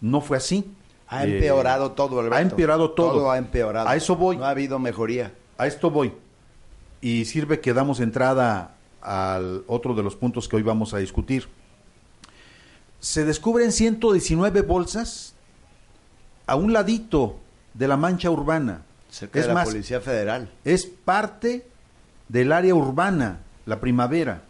No 0.00 0.20
fue 0.20 0.36
así. 0.36 0.70
Ha 1.12 1.24
empeorado 1.24 1.92
todo, 1.92 2.20
Alberto. 2.20 2.36
Ha 2.36 2.40
empeorado 2.40 2.90
todo. 2.92 3.12
Todo 3.12 3.30
ha 3.30 3.38
empeorado. 3.38 3.88
A 3.88 3.96
eso 3.96 4.16
voy. 4.16 4.38
No 4.38 4.44
ha 4.46 4.50
habido 4.50 4.78
mejoría. 4.78 5.34
A 5.58 5.66
esto 5.66 5.90
voy. 5.90 6.14
Y 7.00 7.26
sirve 7.26 7.60
que 7.60 7.74
damos 7.74 8.00
entrada 8.00 8.76
al 9.02 9.64
otro 9.66 9.94
de 9.94 10.02
los 10.02 10.16
puntos 10.16 10.48
que 10.48 10.56
hoy 10.56 10.62
vamos 10.62 10.94
a 10.94 10.98
discutir. 10.98 11.48
Se 13.00 13.24
descubren 13.24 13.72
119 13.72 14.62
bolsas 14.62 15.34
a 16.46 16.56
un 16.56 16.72
ladito 16.72 17.36
de 17.74 17.88
la 17.88 17.96
mancha 17.96 18.30
urbana. 18.30 18.82
Cerca 19.10 19.38
es 19.38 19.46
de 19.46 19.52
la 19.52 19.64
Policía 19.64 20.00
Federal. 20.00 20.50
Es 20.64 20.86
parte 20.86 21.66
del 22.28 22.52
área 22.52 22.74
urbana, 22.74 23.40
la 23.66 23.80
primavera 23.80 24.44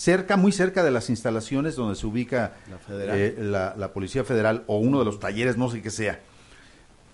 cerca, 0.00 0.38
muy 0.38 0.50
cerca 0.50 0.82
de 0.82 0.90
las 0.90 1.10
instalaciones 1.10 1.76
donde 1.76 1.94
se 1.94 2.06
ubica 2.06 2.54
eh, 2.88 3.36
la, 3.38 3.92
Policía 3.92 4.24
Federal 4.24 4.64
o 4.66 4.78
uno 4.78 4.98
de 4.98 5.04
los 5.04 5.20
talleres, 5.20 5.58
no 5.58 5.70
sé 5.70 5.82
qué 5.82 5.90
sea. 5.90 6.20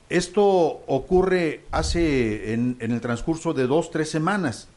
Esto 0.09 0.45
ocurre 0.87 1.65
hace 1.73 2.53
en, 2.53 2.77
el 2.79 3.01
transcurso 3.01 3.55
de 3.55 3.67
dos, 3.67 3.91
tres 3.91 4.09
semanas. 4.09 4.69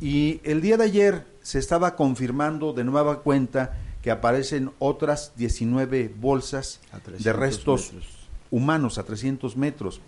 Y 0.00 0.40
el 0.44 0.62
día 0.62 0.78
de 0.78 0.84
ayer 0.84 1.26
se 1.42 1.58
estaba 1.58 1.94
confirmando 1.94 2.72
de 2.72 2.84
nueva 2.84 3.20
cuenta 3.20 3.76
que 4.00 4.10
aparecen 4.10 4.70
otras 4.78 5.32
19 5.36 6.14
bolsas 6.16 6.80
de 7.18 7.32
restos 7.34 7.92
humanos 8.50 8.96
a 8.96 9.02
300 9.02 9.58
metros. 9.58 10.00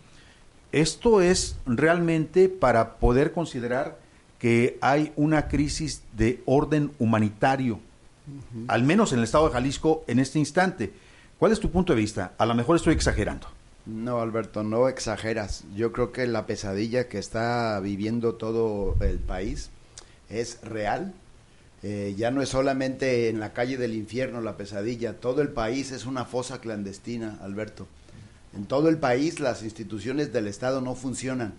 Esto 0.73 1.21
es 1.21 1.59
realmente 1.67 2.49
para 2.49 2.97
poder 2.97 3.33
considerar 3.33 3.99
que 4.39 4.79
hay 4.81 5.13
una 5.17 5.49
crisis 5.49 6.03
de 6.13 6.43
orden 6.47 6.93
humanitario, 6.99 7.81
al 8.69 8.83
menos 8.83 9.13
en 9.13 9.19
el 9.19 9.25
estado 9.25 9.49
de 9.49 9.55
Jalisco 9.55 10.05
en 10.07 10.19
este 10.19 10.39
instante. 10.39 10.93
¿Cuál 11.39 11.53
es 11.53 11.61
tu 11.61 11.71
punto 11.71 11.95
de 11.95 12.01
vista? 12.01 12.33
A 12.39 12.47
lo 12.47 12.55
mejor 12.55 12.77
estoy 12.77 12.95
exagerando. 12.95 13.49
No, 13.87 14.21
Alberto, 14.21 14.63
no 14.63 14.89
exageras. 14.89 15.65
Yo 15.75 15.93
creo 15.93 16.13
que 16.13 16.27
la 16.27 16.47
pesadilla 16.47 17.09
que 17.09 17.19
está 17.19 17.81
viviendo 17.81 18.35
todo 18.35 18.97
el 19.01 19.19
país 19.19 19.71
es 20.29 20.61
real. 20.63 21.15
Eh, 21.83 22.15
ya 22.17 22.31
no 22.31 22.43
es 22.43 22.49
solamente 22.49 23.29
en 23.29 23.41
la 23.41 23.53
calle 23.53 23.77
del 23.77 23.95
infierno 23.95 24.41
la 24.41 24.57
pesadilla, 24.57 25.15
todo 25.15 25.43
el 25.43 25.49
país 25.49 25.93
es 25.93 26.07
una 26.07 26.25
fosa 26.25 26.61
clandestina, 26.61 27.39
Alberto. 27.41 27.87
En 28.55 28.67
todo 28.67 28.89
el 28.89 28.99
país 28.99 29.39
las 29.39 29.63
instituciones 29.63 30.33
del 30.33 30.49
Estado 30.49 30.81
no 30.81 30.95
funcionan 30.97 31.55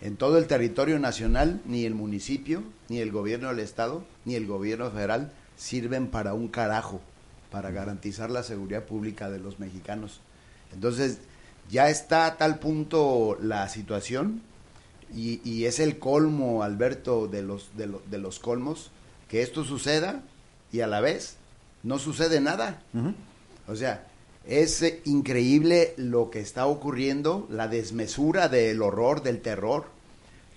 en 0.00 0.16
todo 0.16 0.38
el 0.38 0.46
territorio 0.46 0.98
nacional, 0.98 1.60
ni 1.64 1.84
el 1.84 1.94
municipio, 1.94 2.62
ni 2.88 2.98
el 3.00 3.10
gobierno 3.10 3.48
del 3.48 3.60
Estado, 3.60 4.04
ni 4.24 4.34
el 4.34 4.46
gobierno 4.46 4.90
federal 4.90 5.32
sirven 5.56 6.08
para 6.08 6.34
un 6.34 6.48
carajo, 6.48 7.00
para 7.50 7.70
garantizar 7.70 8.30
la 8.30 8.42
seguridad 8.42 8.84
pública 8.84 9.30
de 9.30 9.38
los 9.38 9.58
mexicanos. 9.58 10.20
Entonces, 10.72 11.18
ya 11.70 11.88
está 11.88 12.26
a 12.26 12.36
tal 12.36 12.58
punto 12.58 13.38
la 13.40 13.68
situación 13.68 14.42
y, 15.14 15.64
es 15.64 15.80
el 15.80 15.98
colmo, 15.98 16.62
Alberto, 16.62 17.28
de 17.28 17.42
los, 17.42 17.70
de, 17.76 17.92
de, 18.10 18.18
los 18.18 18.38
colmos, 18.38 18.90
que 19.28 19.42
esto 19.42 19.64
suceda 19.64 20.22
y 20.72 20.80
a 20.80 20.86
la 20.86 21.00
vez 21.00 21.36
no 21.82 21.98
sucede 21.98 22.40
nada. 22.40 22.82
O 23.66 23.76
sea, 23.76 24.06
es 24.48 24.84
increíble 25.04 25.94
lo 25.96 26.30
que 26.30 26.40
está 26.40 26.66
ocurriendo, 26.66 27.46
la 27.50 27.68
desmesura 27.68 28.48
del 28.48 28.80
horror, 28.80 29.22
del 29.22 29.40
terror, 29.40 29.86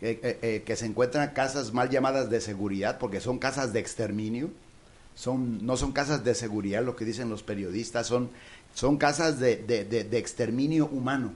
eh, 0.01 0.39
eh, 0.41 0.63
que 0.65 0.75
se 0.75 0.85
encuentran 0.85 1.31
casas 1.31 1.73
mal 1.73 1.89
llamadas 1.89 2.29
de 2.29 2.39
seguridad, 2.39 2.99
porque 2.99 3.19
son 3.19 3.39
casas 3.39 3.73
de 3.73 3.79
exterminio, 3.79 4.49
son, 5.15 5.65
no 5.65 5.75
son 5.75 5.91
casas 5.91 6.23
de 6.23 6.35
seguridad, 6.35 6.83
lo 6.83 6.95
que 6.95 7.03
dicen 7.03 7.29
los 7.29 7.43
periodistas, 7.43 8.07
son, 8.07 8.29
son 8.73 8.97
casas 8.97 9.39
de, 9.39 9.57
de, 9.57 10.17
exterminio 10.17 10.85
humano. 10.85 11.33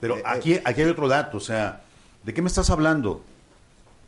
Pero 0.00 0.18
eh, 0.18 0.22
aquí, 0.24 0.60
aquí 0.64 0.82
hay 0.82 0.88
otro 0.88 1.08
dato, 1.08 1.36
o 1.38 1.40
sea, 1.40 1.82
¿de 2.24 2.32
qué 2.32 2.40
me 2.40 2.48
estás 2.48 2.70
hablando? 2.70 3.22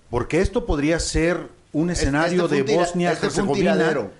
Porque 0.09 0.41
esto 0.41 0.65
podría 0.65 0.99
ser 1.01 1.49
un 1.73 1.91
escenario 1.91 2.49
de 2.49 2.63
Bosnia-Herzegovina 2.63 4.11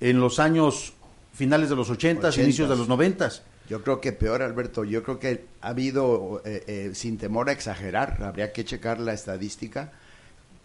en 0.00 0.20
los 0.20 0.38
años 0.38 0.94
finales 1.40 1.70
de 1.70 1.76
los 1.76 1.88
80, 1.88 2.38
inicios 2.38 2.68
de 2.68 2.76
los 2.76 2.86
90. 2.86 3.30
Yo 3.70 3.82
creo 3.82 3.98
que 3.98 4.12
peor, 4.12 4.42
Alberto. 4.42 4.84
Yo 4.84 5.02
creo 5.02 5.18
que 5.18 5.46
ha 5.62 5.68
habido, 5.68 6.42
eh, 6.44 6.64
eh, 6.66 6.90
sin 6.92 7.16
temor 7.16 7.48
a 7.48 7.52
exagerar, 7.52 8.22
habría 8.22 8.52
que 8.52 8.62
checar 8.62 9.00
la 9.00 9.14
estadística, 9.14 9.90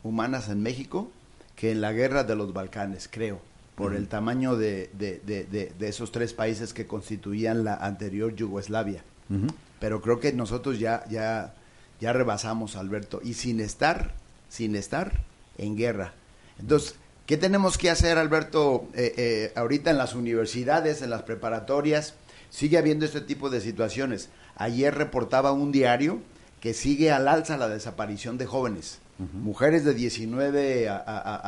humanas 0.04 0.50
en 0.50 0.62
México 0.62 1.10
que 1.56 1.72
en 1.72 1.80
la 1.80 1.94
guerra 1.94 2.26
de 2.26 2.36
los 2.36 2.52
Balcanes, 2.52 3.08
creo, 3.10 3.40
por 3.76 3.96
el 3.96 4.10
tamaño 4.10 4.58
de, 4.58 4.90
de, 4.92 5.22
de, 5.26 5.46
de, 5.46 5.88
esos 5.88 6.12
tres 6.12 6.34
países 6.34 6.74
que 6.74 6.86
constituían 6.86 7.64
la 7.64 7.76
anterior 7.76 8.36
Yugoslavia. 8.36 9.02
Pero 9.80 10.02
creo 10.02 10.20
que 10.20 10.34
nosotros 10.34 10.78
ya, 10.78 11.06
ya, 11.10 11.54
ya 12.02 12.12
rebasamos, 12.12 12.76
Alberto, 12.76 13.22
y 13.24 13.36
sin 13.36 13.62
estar, 13.62 14.14
sin 14.50 14.76
estar 14.76 15.24
en 15.58 15.78
guerra. 15.78 16.14
Entonces, 16.60 16.96
¿qué 17.26 17.38
tenemos 17.38 17.78
que 17.78 17.90
hacer, 17.90 18.18
Alberto, 18.18 18.88
eh, 18.94 19.14
eh, 19.18 19.54
ahorita 19.56 19.92
en 19.92 19.98
las 19.98 20.16
universidades, 20.16 21.02
en 21.02 21.10
las 21.10 21.24
preparatorias? 21.24 22.16
Sigue 22.50 22.78
habiendo 22.78 23.06
este 23.06 23.22
tipo 23.22 23.50
de 23.50 23.62
situaciones. 23.62 24.30
Ayer 24.56 24.96
reportaba 24.96 25.52
un 25.52 25.72
diario 25.72 26.20
que 26.62 26.74
sigue 26.74 27.12
al 27.12 27.28
alza 27.28 27.58
la 27.58 27.68
desaparición 27.68 28.38
de 28.38 28.46
jóvenes 28.46 29.00
mujeres 29.18 29.86
de 29.86 29.94
19 29.94 30.90
a, 30.90 30.98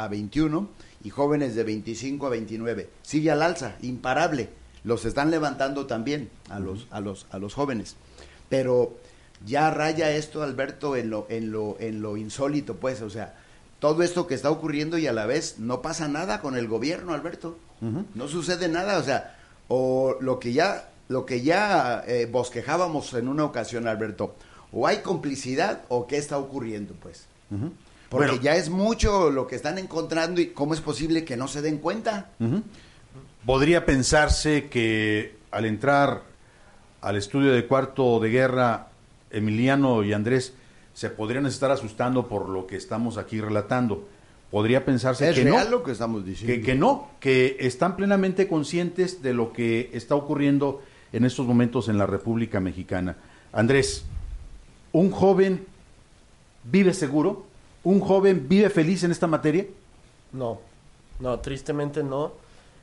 a, 0.04 0.08
21 0.08 0.70
y 1.04 1.10
jóvenes 1.10 1.56
de 1.56 1.64
25 1.64 2.28
a 2.28 2.30
29. 2.30 2.90
Sigue 3.02 3.32
al 3.32 3.42
alza, 3.42 3.76
imparable. 3.82 4.50
Los 4.84 5.06
están 5.06 5.32
levantando 5.32 5.86
también 5.86 6.30
a 6.50 6.60
los, 6.60 6.88
a 6.92 7.02
los, 7.02 7.28
a 7.32 7.40
los 7.40 7.54
jóvenes. 7.54 7.98
Pero 8.50 8.98
ya 9.46 9.70
raya 9.70 10.12
esto, 10.12 10.44
Alberto, 10.44 10.96
en 10.96 11.10
lo, 11.10 11.28
en 11.30 11.52
lo, 11.52 11.78
en 11.80 12.02
lo 12.02 12.16
insólito, 12.16 12.76
pues, 12.76 13.02
o 13.02 13.10
sea, 13.10 13.36
todo 13.80 14.04
esto 14.04 14.28
que 14.28 14.36
está 14.36 14.50
ocurriendo 14.50 14.98
y 14.98 15.08
a 15.08 15.14
la 15.14 15.26
vez 15.26 15.60
no 15.60 15.82
pasa 15.82 16.08
nada 16.08 16.42
con 16.42 16.58
el 16.58 16.68
gobierno, 16.68 17.14
Alberto. 17.14 17.58
No 18.16 18.28
sucede 18.28 18.68
nada, 18.68 18.98
o 18.98 19.04
sea, 19.04 19.38
o 19.68 20.18
lo 20.20 20.40
que 20.40 20.54
ya, 20.54 20.90
lo 21.10 21.26
que 21.26 21.42
ya 21.42 22.04
eh, 22.08 22.28
bosquejábamos 22.32 23.14
en 23.14 23.28
una 23.28 23.46
ocasión, 23.46 23.88
Alberto, 23.88 24.36
o 24.72 24.88
hay 24.88 24.98
complicidad 24.98 25.82
o 25.90 26.08
qué 26.08 26.18
está 26.18 26.38
ocurriendo, 26.40 26.96
pues. 26.96 27.28
Porque 28.10 28.40
ya 28.40 28.56
es 28.56 28.70
mucho 28.70 29.30
lo 29.30 29.48
que 29.48 29.56
están 29.56 29.78
encontrando 29.78 30.42
y 30.42 30.48
cómo 30.48 30.74
es 30.74 30.82
posible 30.82 31.24
que 31.24 31.38
no 31.38 31.48
se 31.48 31.62
den 31.62 31.78
cuenta. 31.78 32.32
Podría 33.46 33.86
pensarse 33.86 34.70
que 34.70 35.38
al 35.52 35.66
entrar 35.66 36.24
al 37.02 37.16
estudio 37.16 37.52
de 37.54 37.68
cuarto 37.68 38.20
de 38.20 38.30
guerra, 38.30 38.88
Emiliano 39.30 40.04
y 40.04 40.14
Andrés 40.14 40.54
se 40.98 41.12
podrían 41.12 41.46
estar 41.46 41.70
asustando 41.70 42.28
por 42.28 42.50
lo 42.50 42.66
que 42.66 42.76
estamos 42.76 43.20
aquí 43.20 43.40
relatando. 43.40 44.08
Podría 44.50 44.84
pensarse 44.84 45.32
que 45.32 45.46
no, 45.46 45.64
lo 45.66 45.84
que 45.84 45.92
estamos 45.92 46.26
diciendo. 46.26 46.56
Que, 46.56 46.62
que 46.64 46.74
no, 46.74 47.10
que 47.20 47.56
están 47.60 47.96
plenamente 47.96 48.48
conscientes 48.48 49.22
de 49.22 49.32
lo 49.32 49.54
que 49.54 49.92
está 49.94 50.16
ocurriendo 50.16 50.82
en 51.14 51.24
estos 51.24 51.46
momentos 51.46 51.88
en 51.88 52.00
la 52.00 52.08
República 52.08 52.60
Mexicana. 52.60 53.16
Andrés, 53.54 54.06
un 54.92 55.12
joven 55.12 55.68
vive 56.64 56.96
seguro? 56.96 57.46
¿Un 57.84 58.00
joven 58.00 58.48
vive 58.50 58.72
feliz 58.72 59.04
en 59.04 59.12
esta 59.12 59.28
materia? 59.28 59.68
No, 60.32 60.60
no, 61.20 61.40
tristemente 61.42 62.02
no. 62.02 62.32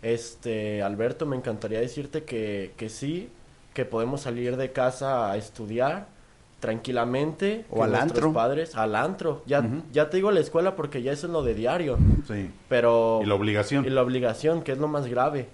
Este, 0.03 0.85
Alberto, 0.85 1.27
me 1.27 1.35
encantaría 1.35 1.81
decirte 1.81 2.23
que, 2.23 2.75
que 2.77 2.91
sí, 2.91 3.29
que 3.73 3.85
podemos 3.85 4.21
salir 4.21 4.57
de 4.57 4.71
casa 4.71 5.33
a 5.33 5.37
estudiar 5.37 6.14
tranquilamente 6.61 7.67
o 7.71 7.85
al 7.85 7.95
antro. 7.95 8.33
padres 8.33 8.75
al 8.75 8.97
antro. 8.97 9.43
Ya 9.47 9.63
ya 9.93 10.11
te 10.11 10.17
digo 10.17 10.31
a 10.31 10.33
la 10.33 10.41
escuela 10.41 10.77
porque 10.77 11.03
ya 11.03 11.13
eso 11.13 11.27
es 11.27 11.33
lo 11.33 11.43
de 11.43 11.55
diario. 11.55 11.99
Sí. 12.27 12.51
Pero 12.69 13.21
y 13.23 13.27
la 13.27 13.35
obligación. 13.35 13.85
y 13.85 13.91
la 13.91 14.03
obligación 14.03 14.63
que 14.63 14.73
es 14.73 14.79
lo 14.79 14.89
más 14.89 15.07
grave. 15.07 15.49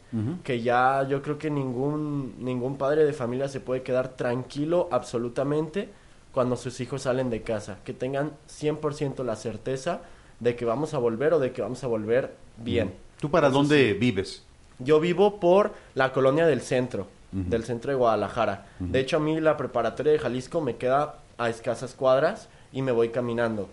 Que 0.45 0.63
ya 0.63 1.07
yo 1.09 1.23
creo 1.23 1.39
que 1.39 1.51
ningún 1.51 2.35
ningún 2.39 2.77
padre 2.77 3.05
de 3.05 3.13
familia 3.13 3.49
se 3.49 3.61
puede 3.61 3.83
quedar 3.83 4.09
tranquilo 4.09 4.89
absolutamente 4.93 5.89
cuando 6.33 6.57
sus 6.57 6.81
hijos 6.81 7.03
salen 7.03 7.29
de 7.31 7.43
casa, 7.43 7.79
que 7.85 7.93
tengan 7.93 8.33
100% 8.49 9.25
la 9.25 9.37
certeza 9.37 10.03
de 10.39 10.57
que 10.57 10.65
vamos 10.65 10.95
a 10.95 10.99
volver 10.99 11.35
o 11.35 11.41
de 11.41 11.53
que 11.53 11.61
vamos 11.63 11.83
a 11.85 11.87
volver 11.87 12.35
bien. 12.57 12.95
¿Tú 13.21 13.31
para 13.31 13.51
dónde 13.51 13.95
vives? 13.95 14.45
Yo 14.79 15.01
vivo 15.01 15.41
por 15.41 15.73
la 15.95 16.13
colonia 16.13 16.47
del 16.47 16.61
centro, 16.63 17.09
del 17.33 17.65
centro 17.65 17.91
de 17.91 17.97
Guadalajara. 17.97 18.67
De 18.79 19.01
hecho, 19.01 19.19
a 19.19 19.21
mí 19.21 19.41
la 19.41 19.57
preparatoria 19.57 20.13
de 20.13 20.19
Jalisco 20.19 20.61
me 20.61 20.77
queda 20.77 21.17
a 21.39 21.49
escasas 21.49 21.95
cuadras 21.95 22.49
y 22.73 22.83
me 22.83 22.93
voy 22.93 23.11
caminando. 23.11 23.69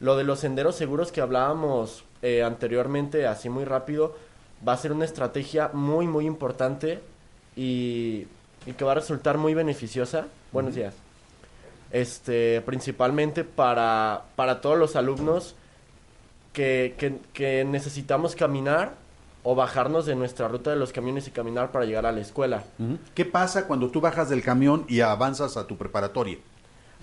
Lo 0.00 0.16
de 0.16 0.24
los 0.24 0.40
senderos 0.40 0.76
seguros 0.76 1.12
que 1.12 1.20
hablábamos 1.20 2.04
eh, 2.22 2.42
anteriormente, 2.42 3.26
así 3.26 3.48
muy 3.48 3.64
rápido, 3.64 4.16
va 4.66 4.72
a 4.72 4.76
ser 4.76 4.92
una 4.92 5.04
estrategia 5.04 5.70
muy, 5.72 6.06
muy 6.06 6.26
importante 6.26 7.00
y, 7.54 8.26
y 8.66 8.72
que 8.76 8.84
va 8.84 8.92
a 8.92 8.96
resultar 8.96 9.38
muy 9.38 9.54
beneficiosa. 9.54 10.26
Buenos 10.52 10.74
días 10.74 10.94
este, 11.90 12.60
principalmente 12.62 13.44
para, 13.44 14.24
para 14.36 14.60
todos 14.60 14.78
los 14.78 14.96
alumnos 14.96 15.54
que, 16.52 16.94
que, 17.32 17.64
necesitamos 17.64 18.34
caminar 18.34 18.94
o 19.48 19.54
bajarnos 19.54 20.06
de 20.06 20.16
nuestra 20.16 20.48
ruta 20.48 20.70
de 20.70 20.76
los 20.76 20.92
camiones 20.92 21.28
y 21.28 21.30
caminar 21.30 21.70
para 21.70 21.84
llegar 21.84 22.04
a 22.04 22.10
la 22.10 22.20
escuela. 22.20 22.64
¿Qué 23.14 23.24
pasa 23.24 23.68
cuando 23.68 23.92
tú 23.92 24.00
bajas 24.00 24.28
del 24.28 24.42
camión 24.42 24.84
y 24.88 25.02
avanzas 25.02 25.56
a 25.56 25.68
tu 25.68 25.76
preparatoria? 25.76 26.38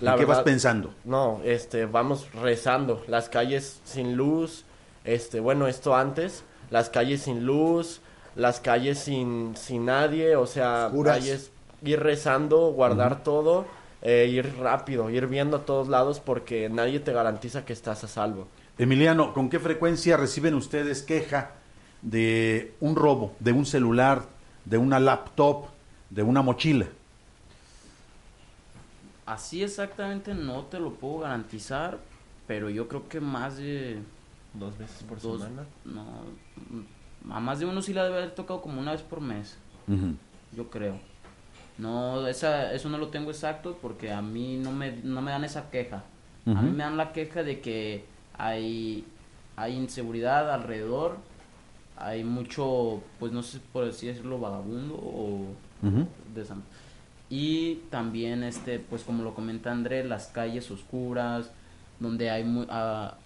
La 0.01 0.17
qué 0.17 0.25
vas 0.25 0.41
pensando? 0.41 0.93
No, 1.05 1.39
este, 1.45 1.85
vamos 1.85 2.27
rezando. 2.33 3.01
Las 3.07 3.29
calles 3.29 3.79
sin 3.85 4.17
luz, 4.17 4.65
este, 5.05 5.39
bueno, 5.39 5.67
esto 5.67 5.95
antes, 5.95 6.43
las 6.69 6.89
calles 6.89 7.21
sin 7.21 7.45
luz, 7.45 8.01
las 8.35 8.59
calles 8.59 8.99
sin, 8.99 9.55
sin 9.55 9.85
nadie, 9.85 10.35
o 10.35 10.45
sea, 10.45 10.91
calles, 11.01 11.49
ir 11.81 12.01
rezando, 12.01 12.73
guardar 12.73 13.23
todo 13.23 13.65
eh, 14.01 14.27
ir 14.29 14.57
rápido, 14.59 15.09
ir 15.09 15.27
viendo 15.27 15.55
a 15.55 15.65
todos 15.65 15.87
lados 15.87 16.19
porque 16.19 16.67
nadie 16.67 16.99
te 16.99 17.13
garantiza 17.13 17.63
que 17.63 17.71
estás 17.71 18.03
a 18.03 18.09
salvo. 18.09 18.49
Emiliano, 18.77 19.33
¿con 19.33 19.49
qué 19.49 19.61
frecuencia 19.61 20.17
reciben 20.17 20.55
ustedes 20.55 21.03
queja 21.03 21.62
de 22.03 22.75
un 22.79 22.95
robo, 22.95 23.33
de 23.39 23.51
un 23.53 23.65
celular, 23.65 24.27
de 24.65 24.77
una 24.77 24.99
laptop, 24.99 25.67
de 26.09 26.21
una 26.21 26.41
mochila? 26.41 26.85
Así 29.25 29.63
exactamente 29.63 30.33
no 30.33 30.63
te 30.65 30.79
lo 30.79 30.93
puedo 30.93 31.19
garantizar, 31.19 31.97
pero 32.45 32.69
yo 32.69 32.87
creo 32.87 33.07
que 33.07 33.19
más 33.19 33.57
de... 33.57 33.99
¿Dos 34.53 34.77
veces 34.77 35.01
por 35.03 35.19
semana? 35.19 35.63
No, 35.85 36.05
a 37.33 37.39
más 37.39 37.59
de 37.59 37.65
uno 37.65 37.81
sí 37.81 37.93
la 37.93 38.03
debe 38.03 38.17
haber 38.17 38.35
tocado 38.35 38.61
como 38.61 38.79
una 38.79 38.91
vez 38.91 39.01
por 39.01 39.21
mes, 39.21 39.57
yo 40.51 40.69
creo. 40.69 40.99
No, 41.77 42.27
esa, 42.27 42.71
eso 42.73 42.89
no 42.89 42.99
lo 42.99 43.07
tengo 43.07 43.31
exacto 43.31 43.79
porque 43.81 44.11
a 44.11 44.21
mí 44.21 44.57
no 44.57 44.71
me, 44.71 44.91
no 45.03 45.21
me 45.21 45.31
dan 45.31 45.43
esa 45.43 45.71
queja. 45.71 46.03
A 46.45 46.61
mí 46.61 46.69
me 46.71 46.83
dan 46.83 46.97
la 46.97 47.13
queja 47.13 47.41
de 47.41 47.61
que 47.61 48.05
hay, 48.37 49.05
hay 49.55 49.75
inseguridad 49.75 50.51
alrededor, 50.53 51.17
hay 51.97 52.23
mucho, 52.23 53.01
pues 53.19 53.31
no 53.31 53.43
sé 53.43 53.59
por 53.71 53.85
así 53.85 54.07
decirlo, 54.07 54.39
vagabundo 54.39 54.95
o 54.95 55.45
de 55.81 56.45
Y 57.29 57.75
también, 57.89 58.43
este, 58.43 58.79
pues 58.79 59.03
como 59.03 59.23
lo 59.23 59.33
comenta 59.33 59.71
André, 59.71 60.03
las 60.03 60.27
calles 60.27 60.69
oscuras, 60.71 61.51
donde 61.99 62.29
hay 62.29 62.45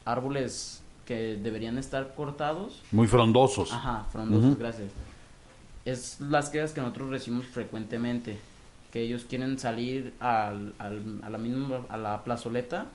árboles 0.06 0.82
que 1.06 1.38
deberían 1.42 1.78
estar 1.78 2.16
cortados. 2.16 2.82
Muy 2.92 3.08
frondosos. 3.08 3.72
Ajá, 3.72 4.06
frondosos, 4.12 4.58
gracias 4.58 4.92
es 5.88 6.20
las 6.20 6.50
quejas 6.50 6.74
que 6.74 6.82
nosotros 6.82 7.10
recibimos 7.10 7.46
frecuentemente, 7.46 8.38
que 8.92 9.02
ellos 9.02 9.26
quieren 9.28 9.58
salir 9.58 10.14
al, 10.20 10.74
al, 10.80 11.22
a 11.24 11.30
la 11.30 11.38
misma 11.38 11.86
a 11.88 11.96
la 11.96 12.24
plazoleta 12.26 12.88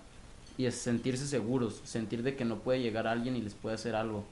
y 0.59 0.67
es 0.67 0.75
sentirse 0.75 1.27
seguros, 1.27 1.81
sentir 1.85 2.23
de 2.23 2.37
que 2.37 2.45
no 2.45 2.57
puede 2.57 2.83
llegar 2.83 3.07
alguien 3.07 3.35
y 3.35 3.41
les 3.41 3.55
puede 3.55 3.77
hacer 3.77 3.95
algo. 3.95 4.25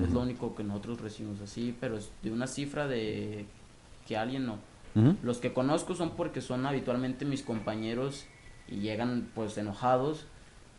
Es 0.00 0.10
lo 0.10 0.20
único 0.20 0.56
que 0.56 0.64
nosotros 0.64 1.00
recibimos 1.00 1.40
así, 1.40 1.76
pero 1.80 1.96
es 1.96 2.10
de 2.22 2.32
una 2.32 2.48
cifra 2.48 2.88
de 2.88 3.46
que 4.06 4.16
alguien 4.16 4.46
no. 4.46 4.58
Los 5.22 5.38
que 5.38 5.52
conozco 5.52 5.94
son 5.94 6.10
porque 6.10 6.40
son 6.40 6.66
habitualmente 6.66 7.24
mis 7.24 7.42
compañeros 7.42 8.26
y 8.68 8.76
llegan 8.76 9.28
pues 9.34 9.58
enojados 9.58 10.26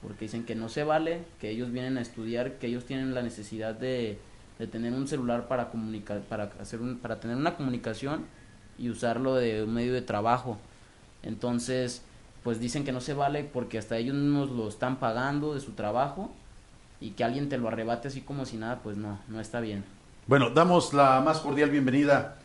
porque 0.02 0.26
dicen 0.26 0.46
que 0.46 0.56
no 0.56 0.70
se 0.70 0.84
vale, 0.84 1.24
que 1.40 1.50
ellos 1.50 1.72
vienen 1.72 1.98
a 1.98 2.02
estudiar, 2.02 2.54
que 2.60 2.68
ellos 2.68 2.86
tienen 2.86 3.14
la 3.14 3.24
necesidad 3.24 3.76
de 3.76 4.20
de 4.60 4.68
tener 4.68 4.94
un 4.94 5.08
celular 5.08 5.48
para 5.48 5.70
comunicar, 5.70 6.22
para 6.22 6.52
hacer 6.60 6.82
un, 6.82 6.98
para 6.98 7.20
tener 7.20 7.36
una 7.36 7.56
comunicación 7.56 8.26
y 8.78 8.90
usarlo 8.90 9.36
de 9.36 9.64
un 9.64 9.74
medio 9.74 9.94
de 9.94 10.02
trabajo. 10.02 10.58
Entonces, 11.24 12.04
pues 12.44 12.60
dicen 12.60 12.84
que 12.84 12.92
no 12.92 13.02
se 13.02 13.14
vale 13.14 13.44
porque 13.44 13.78
hasta 13.78 13.98
ellos 13.98 14.16
mismos 14.16 14.50
lo 14.52 14.68
están 14.68 14.98
pagando 14.98 15.54
de 15.54 15.60
su 15.60 15.72
trabajo 15.72 16.32
y 17.00 17.12
que 17.12 17.24
alguien 17.24 17.50
te 17.50 17.58
lo 17.58 17.68
arrebate 17.68 18.08
así 18.08 18.22
como 18.22 18.46
si 18.46 18.58
nada, 18.58 18.80
pues 18.84 18.98
no, 18.98 19.20
no 19.28 19.40
está 19.40 19.60
bien. 19.60 19.84
Bueno, 20.28 20.50
damos 20.50 20.94
la 20.94 21.22
más 21.22 21.40
cordial 21.40 21.70
bienvenida 21.70 22.38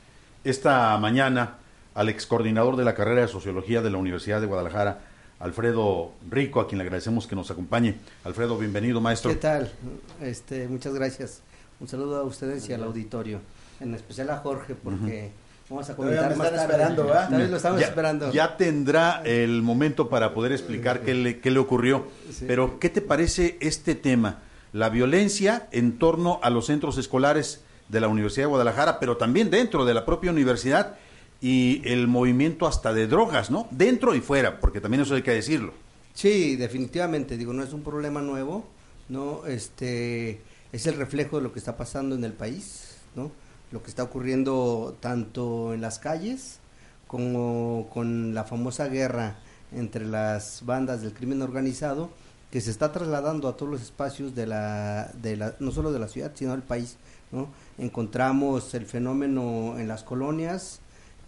esta 0.45 0.97
mañana 0.99 1.57
al 1.95 2.09
ex 2.09 2.27
coordinador 2.27 2.77
de 2.77 2.85
la 2.85 2.95
carrera 2.95 3.23
de 3.23 3.29
Sociología 3.29 3.83
de 3.83 3.91
la 3.91 3.99
Universidad 3.99 4.41
de 4.41 4.47
Guadalajara, 4.47 5.01
Alfredo 5.39 6.13
Rico, 6.31 6.61
a 6.61 6.69
quien 6.69 6.79
le 6.79 6.85
agradecemos 6.85 7.27
que 7.27 7.35
nos 7.35 7.51
acompañe. 7.51 7.97
Alfredo, 8.25 8.59
bienvenido, 8.59 9.01
maestro. 9.01 9.31
¿Qué 9.31 9.37
tal? 9.37 9.73
Este, 10.21 10.69
muchas 10.69 10.95
gracias. 10.95 11.43
Un 11.81 11.89
saludo 11.89 12.21
a 12.21 12.25
ustedes 12.25 12.69
y 12.69 12.75
al 12.75 12.85
auditorio, 12.85 13.41
en 13.81 13.95
especial 13.95 14.31
a 14.31 14.37
Jorge, 14.39 14.75
porque 14.75 15.33
vamos 15.71 15.89
a 15.89 15.97
comentar 15.97 16.31
me 16.31 16.37
más 16.37 16.47
están 16.49 16.59
tarde. 16.61 16.73
esperando, 16.75 17.05
¿verdad? 17.07 17.49
Lo 17.49 17.57
estamos 17.57 17.81
ya, 17.81 17.87
esperando. 17.87 18.33
ya 18.33 18.57
tendrá 18.57 19.23
el 19.25 19.63
momento 19.63 20.09
para 20.09 20.35
poder 20.35 20.53
explicar 20.53 21.01
qué 21.01 21.15
le, 21.15 21.41
qué 21.41 21.51
le 21.51 21.59
ocurrió. 21.59 22.09
Sí. 22.31 22.45
Pero, 22.47 22.79
¿qué 22.79 22.91
te 22.91 23.01
parece 23.01 23.57
este 23.61 23.95
tema? 23.95 24.41
La 24.73 24.89
violencia 24.89 25.69
en 25.73 25.99
torno 25.99 26.41
a 26.43 26.51
los 26.51 26.67
centros 26.67 26.99
escolares 26.99 27.63
de 27.89 28.01
la 28.01 28.09
Universidad 28.09 28.45
de 28.45 28.51
Guadalajara, 28.51 29.01
pero 29.01 29.17
también 29.17 29.51
dentro 29.51 29.85
de 29.85 29.95
la 29.95 30.05
propia 30.05 30.31
universidad 30.31 30.97
y 31.41 31.83
el 31.89 32.07
movimiento 32.07 32.67
hasta 32.67 32.93
de 32.93 33.07
drogas, 33.07 33.51
¿no? 33.51 33.67
Dentro 33.71 34.15
y 34.15 34.21
fuera, 34.21 34.61
porque 34.61 34.81
también 34.81 35.03
eso 35.03 35.15
hay 35.15 35.23
que 35.23 35.33
decirlo. 35.33 35.73
Sí, 36.15 36.57
definitivamente, 36.57 37.37
digo, 37.37 37.53
no 37.53 37.63
es 37.63 37.73
un 37.73 37.83
problema 37.83 38.21
nuevo, 38.21 38.67
no, 39.09 39.47
este, 39.47 40.41
es 40.73 40.87
el 40.87 40.95
reflejo 40.95 41.39
de 41.39 41.43
lo 41.45 41.53
que 41.53 41.59
está 41.59 41.77
pasando 41.77 42.15
en 42.15 42.25
el 42.25 42.33
país, 42.33 42.97
¿no? 43.15 43.33
Lo 43.73 43.83
que 43.83 43.89
está 43.91 44.03
ocurriendo 44.03 44.97
tanto 45.01 45.73
en 45.75 45.81
las 45.81 45.99
calles 45.99 46.59
como 47.07 47.89
con 47.93 48.35
la 48.35 48.45
famosa 48.45 48.89
guerra 48.89 49.37
entre 49.73 50.05
las 50.05 50.63
bandas 50.65 51.03
del 51.03 51.13
crimen 51.13 51.43
organizado 51.43 52.11
que 52.51 52.61
se 52.61 52.71
está 52.73 52.91
trasladando 52.91 53.47
a 53.49 53.57
todos 53.57 53.71
los 53.71 53.83
espacios 53.83 54.35
de 54.35 54.47
la, 54.47 55.13
de 55.23 55.37
la 55.37 55.55
no 55.61 55.71
solo 55.71 55.93
de 55.93 56.01
la 56.01 56.09
ciudad, 56.09 56.33
sino 56.35 56.51
del 56.51 56.63
país, 56.63 56.97
¿no? 57.31 57.49
Encontramos 57.79 58.75
el 58.75 58.87
fenómeno 58.87 59.79
en 59.79 59.87
las 59.87 60.03
colonias, 60.03 60.81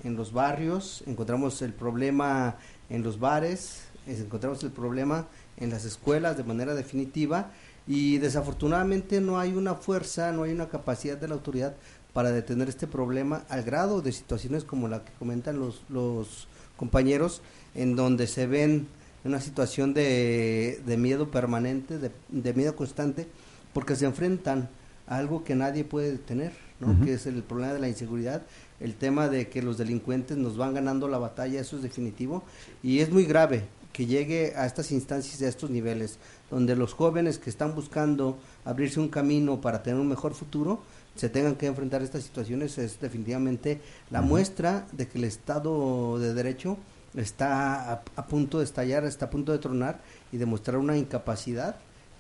en 0.03 0.17
los 0.17 0.33
barrios, 0.33 1.05
encontramos 1.07 1.63
el 1.63 1.73
problema 1.73 2.57
en 2.91 3.05
los 3.05 3.21
bares, 3.21 3.83
es- 4.09 4.19
encontramos 4.21 4.65
el 4.65 4.73
problema 4.73 5.27
en 5.59 5.71
las 5.71 5.85
escuelas 5.85 6.37
de 6.37 6.43
manera 6.43 6.75
definitiva 6.75 7.53
y 7.87 8.19
desafortunadamente 8.19 9.21
no 9.21 9.39
hay 9.39 9.53
una 9.55 9.75
fuerza, 9.77 10.33
no 10.33 10.43
hay 10.43 10.51
una 10.53 10.69
capacidad 10.69 11.17
de 11.19 11.29
la 11.29 11.35
autoridad 11.35 11.75
para 12.13 12.31
detener 12.31 12.69
este 12.69 12.87
problema 12.87 13.45
al 13.49 13.63
grado 13.63 14.03
de 14.03 14.13
situaciones 14.13 14.65
como 14.65 14.89
la 14.89 15.05
que 15.05 15.13
comentan 15.19 15.59
los, 15.59 15.83
los 15.89 16.49
compañeros, 16.77 17.43
en 17.75 17.97
donde 17.97 18.27
se 18.27 18.47
ven 18.47 18.87
en 19.25 19.31
una 19.31 19.41
situación 19.41 19.95
de, 19.95 20.83
de 20.85 20.97
miedo 20.97 21.31
permanente, 21.31 21.99
de, 21.99 22.11
de 22.29 22.55
miedo 22.55 22.75
constante, 22.77 23.29
porque 23.73 23.97
se 23.97 24.05
enfrentan 24.05 24.69
a 25.07 25.17
algo 25.17 25.45
que 25.45 25.55
nadie 25.55 25.85
puede 25.85 26.13
detener, 26.13 26.53
¿no? 26.81 27.05
Que 27.05 27.15
es 27.15 27.27
el 27.27 27.43
problema 27.43 27.73
de 27.73 27.81
la 27.81 27.89
inseguridad, 27.89 28.43
el 28.81 28.95
tema 28.95 29.29
de 29.29 29.49
que 29.49 29.63
los 29.63 29.79
delincuentes 29.79 30.37
nos 30.37 30.57
van 30.57 30.75
ganando 30.75 31.07
la 31.07 31.19
batalla, 31.19 31.61
eso 31.61 31.77
es 31.77 31.83
definitivo, 31.83 32.43
y 32.83 32.99
es 32.99 33.11
muy 33.11 33.25
grave 33.25 33.65
que 33.93 34.07
llegue 34.07 34.55
a 34.57 34.67
estas 34.67 34.91
instancias 34.91 35.41
y 35.41 35.45
a 35.45 35.49
estos 35.49 35.71
niveles, 35.71 36.19
donde 36.51 36.75
los 36.77 36.95
jóvenes 36.95 37.39
que 37.39 37.51
están 37.51 37.75
buscando 37.75 38.39
abrirse 38.65 38.99
un 39.01 39.09
camino 39.09 39.61
para 39.61 39.83
tener 39.83 40.01
un 40.01 40.09
mejor 40.09 40.35
futuro, 40.35 40.83
se 41.15 41.29
tengan 41.29 41.57
que 41.57 41.67
enfrentar 41.67 42.01
a 42.01 42.05
estas 42.05 42.23
situaciones, 42.23 42.79
es 42.79 43.01
definitivamente 43.01 43.81
la 44.11 44.23
muestra 44.23 44.87
de 44.93 45.09
que 45.09 45.19
el 45.19 45.25
Estado 45.25 46.19
de 46.19 46.35
Derecho 46.35 46.79
está 47.15 47.93
a, 47.93 48.03
a 48.17 48.27
punto 48.27 48.59
de 48.59 48.65
estallar, 48.65 49.05
está 49.05 49.27
a 49.27 49.31
punto 49.31 49.53
de 49.53 49.59
tronar 49.59 50.01
y 50.33 50.39
demostrar 50.39 50.79
una 50.79 50.97
incapacidad 50.97 51.77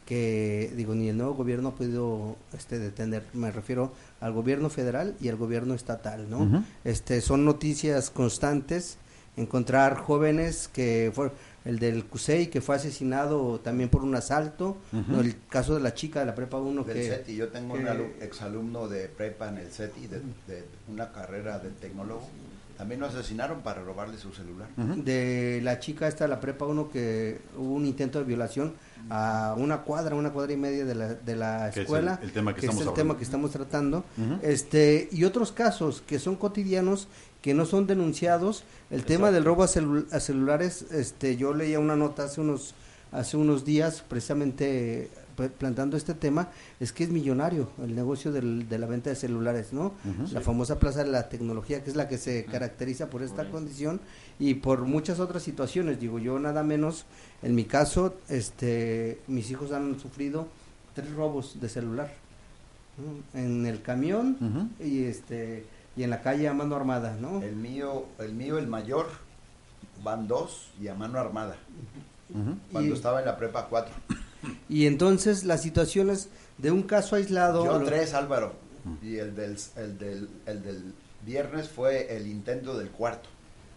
que 0.06 0.72
digo 0.76 0.94
ni 0.94 1.08
el 1.08 1.16
nuevo 1.16 1.34
gobierno 1.34 1.70
ha 1.70 1.74
podido 1.74 2.36
este 2.52 2.78
detener. 2.78 3.24
Me 3.32 3.50
refiero 3.50 3.92
al 4.20 4.32
gobierno 4.32 4.68
federal 4.68 5.14
y 5.20 5.28
al 5.28 5.36
gobierno 5.36 5.74
estatal 5.74 6.28
no 6.28 6.64
este 6.84 7.20
son 7.20 7.44
noticias 7.44 8.10
constantes 8.10 8.98
encontrar 9.36 9.96
jóvenes 9.96 10.68
que 10.72 11.10
fue 11.14 11.30
el 11.64 11.78
del 11.78 12.04
CUSEI 12.04 12.48
que 12.48 12.60
fue 12.60 12.74
asesinado 12.76 13.60
también 13.60 13.88
por 13.88 14.02
un 14.02 14.14
asalto 14.14 14.76
el 14.92 15.36
caso 15.48 15.74
de 15.74 15.80
la 15.80 15.94
chica 15.94 16.20
de 16.20 16.26
la 16.26 16.34
prepa 16.34 16.58
1 16.58 16.84
Del 16.84 16.94
que 16.96 17.08
CETI, 17.08 17.36
yo 17.36 17.48
tengo 17.48 17.74
un 17.74 17.84
que- 17.84 18.18
exalumno 18.24 18.88
de 18.88 19.08
prepa 19.08 19.48
en 19.48 19.58
el 19.58 19.68
CETI, 19.70 20.06
de, 20.08 20.18
de 20.46 20.64
una 20.88 21.12
carrera 21.12 21.58
de 21.58 21.70
tecnólogo. 21.70 22.28
También 22.76 23.00
lo 23.00 23.06
asesinaron 23.06 23.60
para 23.60 23.80
robarle 23.82 24.18
su 24.18 24.32
celular. 24.32 24.68
de 24.76 25.60
la 25.62 25.78
chica 25.78 26.08
esta 26.08 26.24
de 26.24 26.30
la 26.30 26.40
prepa 26.40 26.66
1 26.66 26.90
que 26.90 27.38
hubo 27.56 27.74
un 27.74 27.86
intento 27.86 28.18
de 28.18 28.24
violación 28.24 28.74
a 29.08 29.54
una 29.56 29.82
cuadra, 29.82 30.16
una 30.16 30.30
cuadra 30.32 30.52
y 30.52 30.56
media 30.56 30.84
de 30.84 30.94
la, 30.96 31.14
de 31.14 31.36
la 31.36 31.70
Que 31.72 31.80
es 31.80 31.84
escuela, 31.84 32.18
el- 32.20 32.28
el 32.28 32.32
tema 32.34 32.52
que 32.54 32.60
es 32.60 32.64
estamos 32.64 32.86
el 32.86 32.94
tema 32.94 33.16
que 33.16 33.24
estamos 33.24 33.50
tratando, 33.52 34.04
este 34.42 35.08
y 35.12 35.22
otros 35.24 35.52
casos 35.52 36.02
que 36.06 36.18
son 36.18 36.34
cotidianos 36.36 37.06
que 37.42 37.52
no 37.54 37.66
son 37.66 37.86
denunciados. 37.86 38.64
El 38.90 39.04
tema 39.04 39.30
del 39.32 39.44
robo 39.44 39.62
a, 39.64 39.66
celu- 39.68 40.06
a 40.12 40.20
celulares, 40.20 40.86
este 40.92 41.36
yo 41.36 41.52
leía 41.52 41.78
una 41.80 41.96
nota 41.96 42.24
hace 42.24 42.40
unos 42.40 42.74
hace 43.10 43.36
unos 43.36 43.66
días 43.66 44.02
precisamente 44.08 45.10
pl- 45.36 45.50
plantando 45.50 45.98
este 45.98 46.14
tema, 46.14 46.48
es 46.80 46.92
que 46.94 47.04
es 47.04 47.10
millonario 47.10 47.68
el 47.84 47.94
negocio 47.94 48.32
del- 48.32 48.70
de 48.70 48.78
la 48.78 48.86
venta 48.86 49.10
de 49.10 49.16
celulares, 49.16 49.74
¿no? 49.74 49.92
La 50.32 50.40
famosa 50.40 50.78
Plaza 50.78 51.04
de 51.04 51.10
la 51.10 51.28
Tecnología, 51.28 51.84
que 51.84 51.90
es 51.90 51.96
la 51.96 52.08
que 52.08 52.16
se 52.16 52.46
caracteriza 52.46 53.10
por 53.10 53.22
esta 53.22 53.50
condición 53.50 54.00
y 54.38 54.54
por 54.54 54.86
muchas 54.86 55.20
otras 55.20 55.42
situaciones. 55.42 56.00
Digo, 56.00 56.18
yo 56.20 56.38
nada 56.38 56.62
menos, 56.62 57.04
en 57.42 57.54
mi 57.54 57.64
caso, 57.66 58.14
este, 58.30 59.20
mis 59.26 59.50
hijos 59.50 59.72
han 59.72 60.00
sufrido 60.00 60.48
tres 60.94 61.12
robos 61.12 61.60
de 61.60 61.68
celular. 61.68 62.10
¿no? 62.96 63.38
En 63.40 63.66
el 63.66 63.82
camión 63.82 64.70
y 64.80 65.04
este 65.04 65.64
y 65.96 66.02
en 66.04 66.10
la 66.10 66.22
calle 66.22 66.48
a 66.48 66.54
mano 66.54 66.74
armada, 66.76 67.16
¿no? 67.20 67.42
El 67.42 67.56
mío, 67.56 68.06
el 68.18 68.32
mío, 68.32 68.58
el 68.58 68.66
mayor, 68.66 69.06
van 70.02 70.26
dos 70.28 70.70
y 70.80 70.88
a 70.88 70.94
mano 70.94 71.18
armada. 71.18 71.56
Cuando 72.72 72.90
Y- 72.90 72.94
estaba 72.94 73.20
en 73.20 73.26
la 73.26 73.36
prepa 73.36 73.66
cuatro. 73.68 73.92
Y 74.68 74.86
entonces 74.86 75.44
las 75.44 75.62
situaciones 75.62 76.28
de 76.58 76.70
un 76.70 76.82
caso 76.82 77.16
aislado... 77.16 77.64
Yo 77.64 77.78
lo- 77.78 77.84
tres, 77.84 78.14
Álvaro. 78.14 78.54
Y 79.02 79.16
el 79.16 79.36
del, 79.36 79.56
el, 79.76 79.98
del, 79.98 80.28
el 80.46 80.62
del 80.62 80.94
viernes 81.24 81.68
fue 81.68 82.16
el 82.16 82.26
intento 82.26 82.76
del 82.76 82.90
cuarto. 82.90 83.28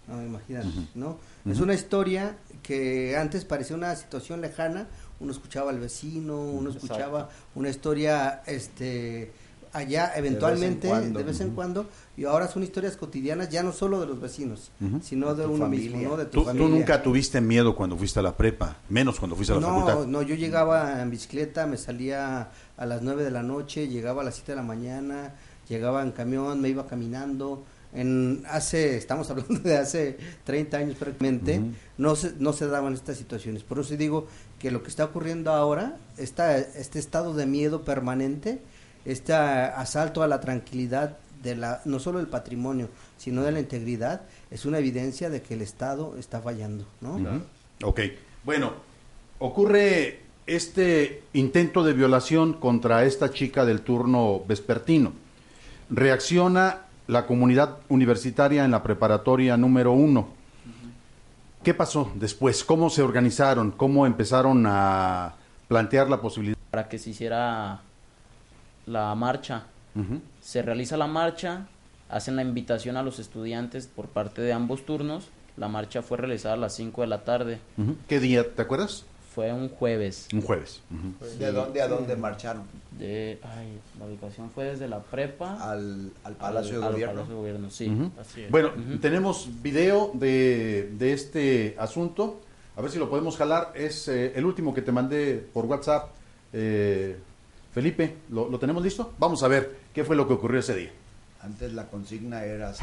No, 0.07 0.21
imagínate, 0.23 0.67
¿no? 0.95 1.17
Es 1.49 1.59
una 1.59 1.73
historia 1.73 2.37
que 2.63 3.17
antes 3.17 3.43
parecía 3.43 3.75
una 3.75 3.95
situación 3.95 4.39
lejana, 4.41 4.87
uno 5.19 5.31
escuchaba 5.31 5.71
al 5.71 5.79
vecino, 5.79 6.39
uno 6.41 6.69
escuchaba 6.69 7.29
una 7.55 7.69
historia 7.69 8.41
este 8.45 9.31
allá 9.75 10.13
eventualmente 10.15 10.87
de 10.87 11.23
vez 11.23 11.39
en 11.41 11.51
cuando 11.51 11.87
y 12.17 12.23
ahora 12.23 12.47
son 12.47 12.63
historias 12.63 12.95
cotidianas 12.95 13.49
ya 13.49 13.61
no 13.61 13.73
solo 13.73 13.99
de 13.99 14.07
los 14.07 14.19
vecinos, 14.21 14.71
sino 15.01 15.35
de 15.35 15.45
uno 15.45 15.65
familia. 15.65 15.91
mismo, 15.97 16.09
¿no? 16.11 16.17
De 16.17 16.25
tu 16.25 16.31
¿Tú, 16.31 16.39
tú 16.41 16.45
familia. 16.45 16.69
nunca 16.69 17.03
tuviste 17.03 17.41
miedo 17.41 17.75
cuando 17.75 17.97
fuiste 17.97 18.19
a 18.19 18.23
la 18.23 18.35
prepa, 18.37 18.77
menos 18.89 19.19
cuando 19.19 19.35
fuiste 19.35 19.53
a 19.53 19.57
la 19.57 19.61
no, 19.67 19.85
facultad. 19.85 20.07
no, 20.07 20.21
yo 20.21 20.35
llegaba 20.35 21.01
en 21.01 21.09
bicicleta, 21.11 21.67
me 21.67 21.77
salía 21.77 22.49
a 22.77 22.85
las 22.85 23.01
9 23.01 23.23
de 23.23 23.31
la 23.31 23.43
noche, 23.43 23.87
llegaba 23.87 24.21
a 24.21 24.25
las 24.25 24.35
7 24.35 24.53
de 24.53 24.55
la 24.55 24.63
mañana, 24.63 25.33
llegaba 25.67 26.01
en 26.01 26.11
camión, 26.11 26.61
me 26.61 26.69
iba 26.69 26.87
caminando. 26.87 27.63
En 27.93 28.43
hace, 28.49 28.97
estamos 28.97 29.29
hablando 29.31 29.59
de 29.59 29.77
hace 29.77 30.17
30 30.43 30.77
años 30.77 30.95
prácticamente, 30.97 31.61
no, 31.97 32.15
se, 32.15 32.33
no 32.39 32.51
se 32.51 32.67
daban 32.67 32.93
estas 32.93 33.17
situaciones. 33.17 33.63
Por 33.63 33.79
eso 33.79 33.95
digo 33.95 34.27
que 34.59 34.69
lo 34.71 34.83
que 34.83 34.89
está 34.89 35.05
ocurriendo 35.05 35.51
ahora, 35.51 35.97
esta, 36.17 36.57
este 36.57 36.99
estado 36.99 37.33
de 37.33 37.45
miedo 37.45 37.83
permanente, 37.85 38.61
este 39.05 39.33
asalto 39.33 40.23
a 40.23 40.27
la 40.27 40.39
tranquilidad 40.41 41.17
de 41.43 41.55
la, 41.55 41.81
no 41.85 41.99
solo 41.99 42.17
del 42.17 42.27
patrimonio, 42.27 42.89
sino 43.17 43.43
de 43.43 43.51
la 43.51 43.59
integridad, 43.59 44.21
es 44.49 44.65
una 44.65 44.79
evidencia 44.79 45.29
de 45.29 45.41
que 45.41 45.53
el 45.53 45.61
Estado 45.61 46.15
está 46.17 46.41
fallando, 46.41 46.85
¿no? 47.01 47.15
Ujú. 47.15 47.41
Ok, 47.83 48.01
bueno, 48.43 48.73
ocurre 49.39 50.21
este 50.47 51.23
intento 51.33 51.83
de 51.83 51.93
violación 51.93 52.53
contra 52.53 53.05
esta 53.05 53.31
chica 53.31 53.65
del 53.65 53.81
turno 53.81 54.41
vespertino. 54.47 55.13
Reacciona 55.89 56.81
la 57.07 57.27
comunidad 57.27 57.77
universitaria 57.89 58.65
en 58.65 58.71
la 58.71 58.81
preparatoria 58.81 59.55
número 59.57 59.91
uno. 59.91 60.29
¿Qué 61.63 61.73
pasó 61.73 62.11
después? 62.15 62.63
¿Cómo 62.63 62.89
se 62.89 63.01
organizaron? 63.01 63.71
¿Cómo 63.71 64.05
empezaron 64.05 64.65
a 64.67 65.35
plantear 65.67 66.09
la 66.09 66.21
posibilidad? 66.21 66.55
para 66.75 66.89
que 66.89 66.99
se 66.99 67.11
hiciera 67.11 67.79
la 68.85 69.13
marcha. 69.15 69.63
Se 70.41 70.61
realiza 70.61 70.97
la 70.97 71.07
marcha, 71.07 71.67
hacen 72.09 72.35
la 72.35 72.41
invitación 72.41 72.97
a 72.97 73.03
los 73.03 73.19
estudiantes 73.19 73.87
por 73.87 74.07
parte 74.07 74.41
de 74.41 74.51
ambos 74.53 74.85
turnos. 74.85 75.29
La 75.57 75.69
marcha 75.69 76.01
fue 76.01 76.17
realizada 76.17 76.55
a 76.55 76.57
las 76.57 76.75
5 76.75 77.01
de 77.01 77.07
la 77.07 77.23
tarde. 77.23 77.59
¿Qué 78.09 78.19
día? 78.19 78.43
¿Te 78.53 78.61
acuerdas? 78.61 79.05
Fue 79.33 79.51
un 79.53 79.69
jueves. 79.69 80.27
Un 80.33 80.41
jueves. 80.41 80.81
¿De 81.39 81.51
dónde 81.51 81.81
a 81.81 81.87
dónde 81.87 82.15
marcharon? 82.17 82.63
De, 82.97 83.39
ay, 83.43 83.77
la 83.99 84.05
ubicación 84.05 84.49
fue 84.51 84.65
desde 84.65 84.87
la 84.87 84.99
prepa 85.01 85.53
Al, 85.71 86.11
al 86.23 86.31
al- 86.31 86.35
Palacio 86.35 86.79
de 86.79 86.85
al 86.85 86.91
Gobierno. 86.93 87.13
Palacio 87.15 87.33
de 87.35 87.39
Gobierno, 87.39 87.69
sí. 87.69 87.89
Ujú. 87.89 88.11
Así 88.19 88.41
es. 88.43 88.51
Bueno, 88.51 88.71
tenemos 89.01 89.49
video 89.61 90.11
de, 90.13 90.91
de 90.97 91.13
este 91.13 91.75
asunto. 91.79 92.41
A 92.77 92.81
ver 92.81 92.91
si 92.91 92.99
lo 92.99 93.09
podemos 93.09 93.35
jalar. 93.37 93.71
Es 93.75 94.07
eh, 94.09 94.33
el 94.35 94.45
último 94.45 94.73
que 94.73 94.81
te 94.81 94.91
mandé 94.93 95.35
por 95.53 95.65
WhatsApp. 95.65 96.09
Eh, 96.53 97.17
Felipe, 97.75 98.15
¿lo, 98.29 98.47
lo 98.49 98.57
tenemos 98.57 98.81
listo? 98.81 99.13
Vamos 99.19 99.43
a 99.43 99.49
ver 99.49 99.75
qué 99.93 100.05
fue 100.05 100.15
lo 100.15 100.25
que 100.25 100.33
ocurrió 100.33 100.61
ese 100.61 100.75
día. 100.75 100.91
Antes 101.41 101.73
la 101.73 101.85
consigna 101.87 102.43
era... 102.45 102.73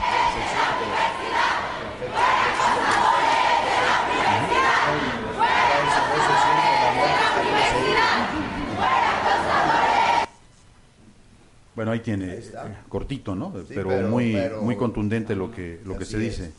Bueno, 11.75 11.91
ahí 11.93 12.01
tiene, 12.01 12.33
Ahí 12.33 12.39
eh, 12.39 12.77
cortito, 12.89 13.35
¿no? 13.35 13.53
Sí, 13.67 13.73
pero, 13.75 13.89
pero- 13.89 14.09
muy, 14.09 14.33
pero- 14.33 14.63
muy 14.63 14.77
contundente 14.77 15.35
lo 15.35 15.51
que, 15.51 15.81
lo 15.85 15.97
que 15.97 16.05
Así 16.05 16.13
se 16.13 16.19
dice. 16.19 16.53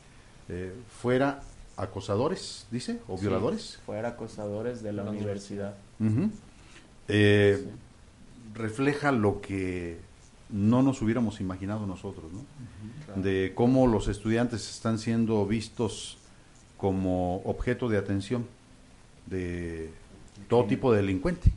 Eh, 0.49 0.73
fuera 0.99 1.41
acosadores, 1.77 2.65
dice, 2.71 2.99
o 3.07 3.17
violadores. 3.17 3.79
Fuera 3.85 4.09
acosadores 4.09 4.81
de 4.81 4.91
la 4.93 5.03
universidad. 5.03 5.75
Eh, 7.07 7.63
Refleja 8.53 9.11
lo 9.11 9.41
que 9.41 9.99
no 10.49 10.81
nos 10.83 11.01
hubiéramos 11.01 11.39
imaginado 11.41 11.85
nosotros, 11.87 12.25
¿no? 12.31 12.41
De 13.21 13.51
cómo 13.55 13.87
los 13.87 14.07
estudiantes 14.07 14.69
están 14.69 14.97
siendo 14.99 15.45
vistos 15.45 16.17
como 16.77 17.37
objeto 17.45 17.87
de 17.89 17.97
atención 17.97 18.45
de 19.27 19.89
todo 20.49 20.65
tipo 20.65 20.91
de 20.91 20.97
delincuente. 21.01 21.51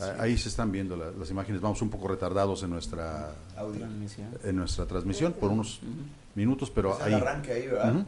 Ah, 0.00 0.14
Ahí 0.20 0.38
se 0.38 0.48
están 0.48 0.72
viendo 0.72 0.96
la- 0.96 1.10
las 1.10 1.30
imágenes. 1.30 1.60
Vamos 1.60 1.82
un 1.82 1.90
poco 1.90 2.08
retardados 2.08 2.62
en 2.62 2.70
nuestra 2.70 3.34
Audio. 3.56 3.86
En 4.44 4.56
nuestra 4.56 4.86
transmisión 4.86 5.34
por 5.34 5.50
unos 5.50 5.80
minutos, 6.34 6.70
pero 6.70 6.96
ahí, 7.02 7.12
arranque 7.12 7.52
ahí, 7.52 7.66
¿verdad? 7.66 8.04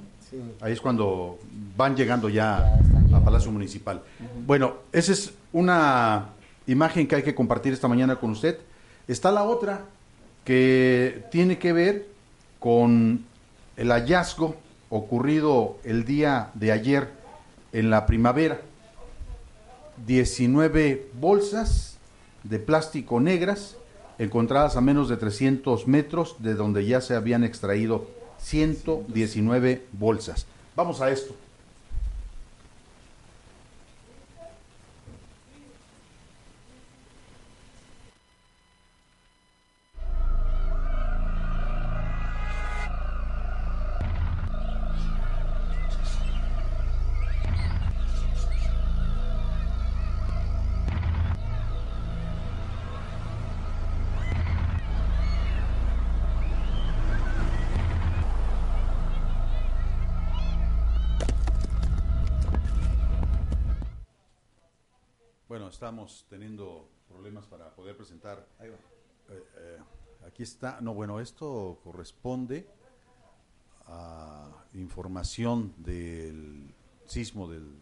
Ahí 0.62 0.73
es 0.73 0.81
cuando 0.81 1.38
van 1.77 1.95
llegando 1.97 2.29
ya 2.31 2.75
a. 3.12 3.21
Palacio 3.23 3.51
Municipal. 3.53 4.03
Bueno, 4.47 4.77
esa 4.90 5.12
es 5.12 5.33
una 5.53 6.29
imagen 6.66 7.07
que 7.07 7.16
hay 7.16 7.22
que 7.22 7.35
compartir 7.35 7.72
esta 7.72 7.88
mañana 7.88 8.16
con 8.16 8.31
usted. 8.31 8.59
Está 9.09 9.31
la 9.33 9.44
otra 9.44 9.85
que 10.44 11.25
tiene 11.31 11.59
que 11.59 11.72
ver 11.72 12.07
con 12.59 13.25
el 13.77 13.88
hallazgo 13.90 14.57
ocurrido 14.90 15.79
el 15.85 16.05
día 16.05 16.51
de 16.55 16.72
ayer 16.72 17.09
en 17.72 17.90
la 17.90 18.07
primavera. 18.07 18.61
19 20.07 21.11
bolsas 21.14 21.96
de 22.44 22.59
plástico 22.59 23.20
negras 23.20 23.77
encontradas 24.18 24.77
a 24.77 24.81
menos 24.81 25.09
de 25.09 25.16
300 25.16 25.87
metros 25.87 26.37
de 26.38 26.55
donde 26.55 26.87
ya 26.87 27.01
se 27.01 27.14
habían 27.14 27.44
extraído 27.44 28.07
119 28.38 29.87
bolsas. 29.92 30.46
Vamos 30.77 31.01
a 31.01 31.11
esto. 31.11 31.35
Estamos 65.83 66.25
teniendo 66.31 66.88
problemas 67.09 67.45
para 67.47 67.75
poder 67.75 67.97
presentar. 67.97 68.47
Ahí 68.61 68.68
va. 68.68 68.77
Eh, 68.77 69.45
eh, 69.57 69.79
aquí 70.25 70.45
está. 70.45 70.81
No, 70.81 70.95
bueno, 70.95 71.18
esto 71.18 71.81
corresponde 71.83 72.68
a 73.87 74.64
información 74.75 75.75
del 75.79 76.73
sismo 77.05 77.51
del 77.51 77.81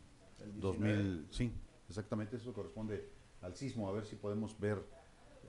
2000. 0.55 1.29
Sí, 1.31 1.53
exactamente, 1.91 2.37
eso 2.37 2.55
corresponde 2.55 3.07
al 3.43 3.55
sismo. 3.55 3.87
A 3.87 3.93
ver 3.93 4.07
si 4.07 4.17
podemos 4.17 4.59
ver 4.59 4.83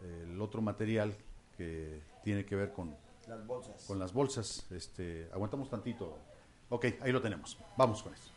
eh, 0.03 0.27
el 0.29 0.41
otro 0.41 0.61
material 0.61 1.15
que 1.55 2.01
tiene 2.21 2.45
que 2.45 2.57
ver 2.57 2.73
con, 2.73 2.93
Las 3.29 3.47
bolsas. 3.47 3.85
con 3.85 3.97
las 3.97 4.11
bolsas. 4.11 4.69
Este, 4.73 5.29
aguantamos 5.31 5.69
tantito. 5.69 6.17
Ok, 6.67 6.85
ahí 6.99 7.13
lo 7.13 7.21
tenemos. 7.21 7.57
Vamos 7.77 8.03
con 8.03 8.13
esto. 8.13 8.30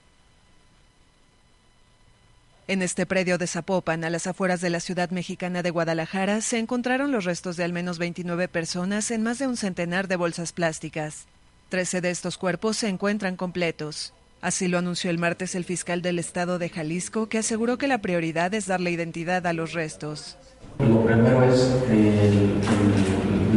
En 2.66 2.80
este 2.80 3.04
predio 3.04 3.36
de 3.36 3.46
Zapopan, 3.46 4.04
a 4.04 4.10
las 4.10 4.26
afueras 4.26 4.62
de 4.62 4.70
la 4.70 4.80
ciudad 4.80 5.10
mexicana 5.10 5.62
de 5.62 5.68
Guadalajara, 5.70 6.40
se 6.40 6.58
encontraron 6.58 7.12
los 7.12 7.26
restos 7.26 7.58
de 7.58 7.64
al 7.64 7.74
menos 7.74 7.98
29 7.98 8.48
personas 8.48 9.10
en 9.10 9.22
más 9.22 9.38
de 9.38 9.46
un 9.46 9.58
centenar 9.58 10.08
de 10.08 10.16
bolsas 10.16 10.52
plásticas. 10.52 11.26
Trece 11.68 12.00
de 12.00 12.10
estos 12.10 12.38
cuerpos 12.38 12.78
se 12.78 12.88
encuentran 12.88 13.36
completos. 13.36 14.14
Así 14.40 14.66
lo 14.66 14.78
anunció 14.78 15.10
el 15.10 15.18
martes 15.18 15.54
el 15.54 15.64
fiscal 15.64 16.00
del 16.00 16.18
estado 16.18 16.58
de 16.58 16.70
Jalisco, 16.70 17.28
que 17.28 17.38
aseguró 17.38 17.76
que 17.76 17.86
la 17.86 17.98
prioridad 17.98 18.54
es 18.54 18.66
darle 18.66 18.92
identidad 18.92 19.46
a 19.46 19.52
los 19.52 19.74
restos. 19.74 20.38
Lo 20.78 21.04
primero 21.04 21.44
es 21.44 21.70
el 21.90 22.60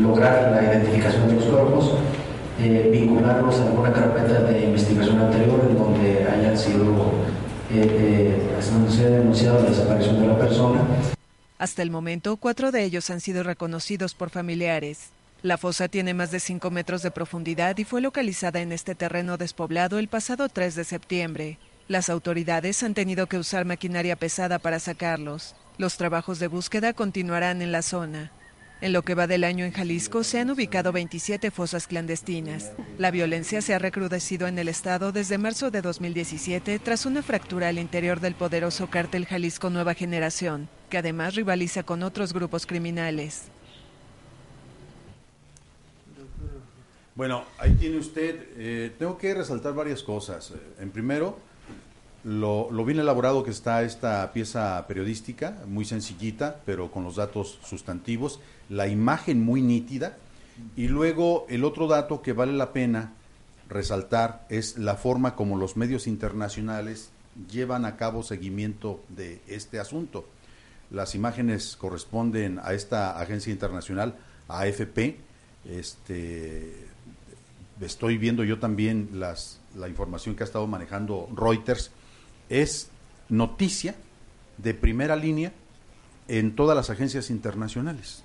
lograr 0.02 0.52
la 0.52 0.64
identificación 0.64 1.30
de 1.30 1.36
los 1.36 1.46
cuerpos, 1.46 1.94
eh, 2.60 2.90
vincularlos 2.92 3.60
a 3.60 3.68
alguna 3.68 3.94
carpeta 3.94 4.42
de 4.44 4.66
investigación 4.66 5.20
anterior 5.20 5.66
en 5.70 5.78
donde 5.78 6.26
hayan 6.26 6.58
sido, 6.58 6.84
eh, 6.84 6.86
eh, 6.86 7.37
la 10.28 10.38
persona. 10.38 10.86
Hasta 11.58 11.82
el 11.82 11.92
momento, 11.92 12.38
cuatro 12.38 12.72
de 12.72 12.84
ellos 12.84 13.10
han 13.10 13.20
sido 13.20 13.44
reconocidos 13.44 14.14
por 14.14 14.30
familiares. 14.30 15.10
La 15.44 15.58
fosa 15.58 15.88
tiene 15.88 16.14
más 16.14 16.32
de 16.32 16.40
5 16.40 16.72
metros 16.72 17.04
de 17.04 17.12
profundidad 17.12 17.78
y 17.78 17.84
fue 17.84 18.02
localizada 18.02 18.60
en 18.62 18.72
este 18.72 18.96
terreno 18.96 19.38
despoblado 19.38 20.00
el 20.00 20.08
pasado 20.08 20.50
3 20.50 20.76
de 20.76 20.84
septiembre. 20.84 21.58
Las 21.88 22.10
autoridades 22.10 22.84
han 22.84 22.94
tenido 22.94 23.28
que 23.28 23.38
usar 23.38 23.66
maquinaria 23.66 24.16
pesada 24.16 24.60
para 24.60 24.80
sacarlos. 24.80 25.56
Los 25.78 25.98
trabajos 25.98 26.40
de 26.40 26.48
búsqueda 26.48 26.94
continuarán 26.94 27.62
en 27.62 27.72
la 27.72 27.82
zona. 27.82 28.32
En 28.80 28.94
lo 28.94 29.02
que 29.02 29.16
va 29.16 29.26
del 29.26 29.44
año 29.44 29.66
en 29.66 29.72
Jalisco 29.72 30.24
se 30.24 30.40
han 30.40 30.52
ubicado 30.52 30.92
27 30.92 31.50
fosas 31.50 31.88
clandestinas. 31.88 32.74
La 33.00 33.10
violencia 33.10 33.62
se 33.64 33.74
ha 33.74 33.80
recrudecido 33.80 34.48
en 34.48 34.60
el 34.60 34.68
estado 34.68 35.12
desde 35.12 35.40
marzo 35.40 35.72
de 35.72 35.82
2017 35.82 36.78
tras 36.78 37.08
una 37.08 37.24
fractura 37.24 37.70
al 37.70 37.80
interior 37.80 38.20
del 38.20 38.36
poderoso 38.36 38.88
cártel 38.88 39.26
Jalisco 39.26 39.72
Nueva 39.72 39.96
Generación, 39.96 40.70
que 40.92 41.00
además 41.00 41.34
rivaliza 41.34 41.82
con 41.82 42.04
otros 42.04 42.34
grupos 42.34 42.68
criminales. 42.68 43.46
Bueno, 47.16 47.46
ahí 47.58 47.74
tiene 47.74 47.98
usted, 47.98 48.46
eh, 48.58 48.92
tengo 49.00 49.18
que 49.18 49.34
resaltar 49.34 49.74
varias 49.74 50.04
cosas. 50.04 50.52
Eh, 50.52 50.82
En 50.82 50.92
primero, 50.92 51.40
lo, 52.24 52.70
lo 52.70 52.86
bien 52.86 53.00
elaborado 53.00 53.44
que 53.44 53.50
está 53.50 53.82
esta 53.82 54.32
pieza 54.34 54.86
periodística, 54.88 55.64
muy 55.66 55.84
sencillita, 55.84 56.62
pero 56.64 56.92
con 56.92 57.04
los 57.04 57.16
datos 57.16 57.58
sustantivos, 57.64 58.40
la 58.70 58.88
imagen 58.88 59.44
muy 59.44 59.62
nítida, 59.62 60.18
y 60.76 60.88
luego 60.88 61.46
el 61.50 61.64
otro 61.64 61.88
dato 61.88 62.22
que 62.22 62.34
vale 62.34 62.54
la 62.54 62.74
pena 62.74 63.14
resaltar 63.70 64.46
es 64.50 64.78
la 64.78 64.96
forma 64.96 65.36
como 65.36 65.58
los 65.58 65.78
medios 65.78 66.08
internacionales 66.08 67.12
llevan 67.52 67.86
a 67.86 67.96
cabo 67.98 68.24
seguimiento 68.24 69.04
de 69.10 69.42
este 69.48 69.80
asunto. 69.80 70.28
Las 70.90 71.16
imágenes 71.16 71.76
corresponden 71.76 72.60
a 72.64 72.74
esta 72.74 73.20
agencia 73.20 73.52
internacional, 73.52 74.16
AFP, 74.48 75.18
este, 75.66 76.74
estoy 77.82 78.18
viendo 78.18 78.44
yo 78.44 78.60
también 78.60 79.10
las, 79.14 79.60
la 79.76 79.90
información 79.90 80.36
que 80.36 80.44
ha 80.44 80.46
estado 80.46 80.66
manejando 80.66 81.30
Reuters, 81.36 81.92
es 82.50 82.90
noticia 83.30 83.96
de 84.58 84.74
primera 84.74 85.16
línea 85.16 85.52
en 86.28 86.56
todas 86.56 86.76
las 86.76 86.90
agencias 86.90 87.30
internacionales. 87.30 88.24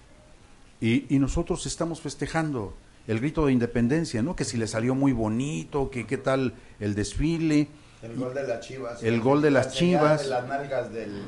Y, 0.82 1.06
y 1.14 1.18
nosotros 1.18 1.64
estamos 1.64 2.00
festejando 2.02 2.74
el 3.06 3.20
grito 3.20 3.46
de 3.46 3.52
independencia, 3.52 4.20
¿no? 4.22 4.36
Que 4.36 4.44
si 4.44 4.56
le 4.56 4.66
salió 4.66 4.94
muy 4.94 5.12
bonito, 5.12 5.90
que 5.90 6.06
qué 6.06 6.18
tal 6.18 6.54
el 6.80 6.94
desfile. 6.94 7.68
El 8.02 8.16
gol 8.16 8.34
de 8.34 8.42
las 8.42 8.60
chivas. 8.60 9.02
El 9.02 9.20
gol 9.20 9.42
de 9.42 9.50
las 9.52 9.66
La 9.66 9.72
Chivas. 9.72 10.22
De 10.24 10.28
las 10.28 10.48
nalgas 10.48 10.92
del. 10.92 11.22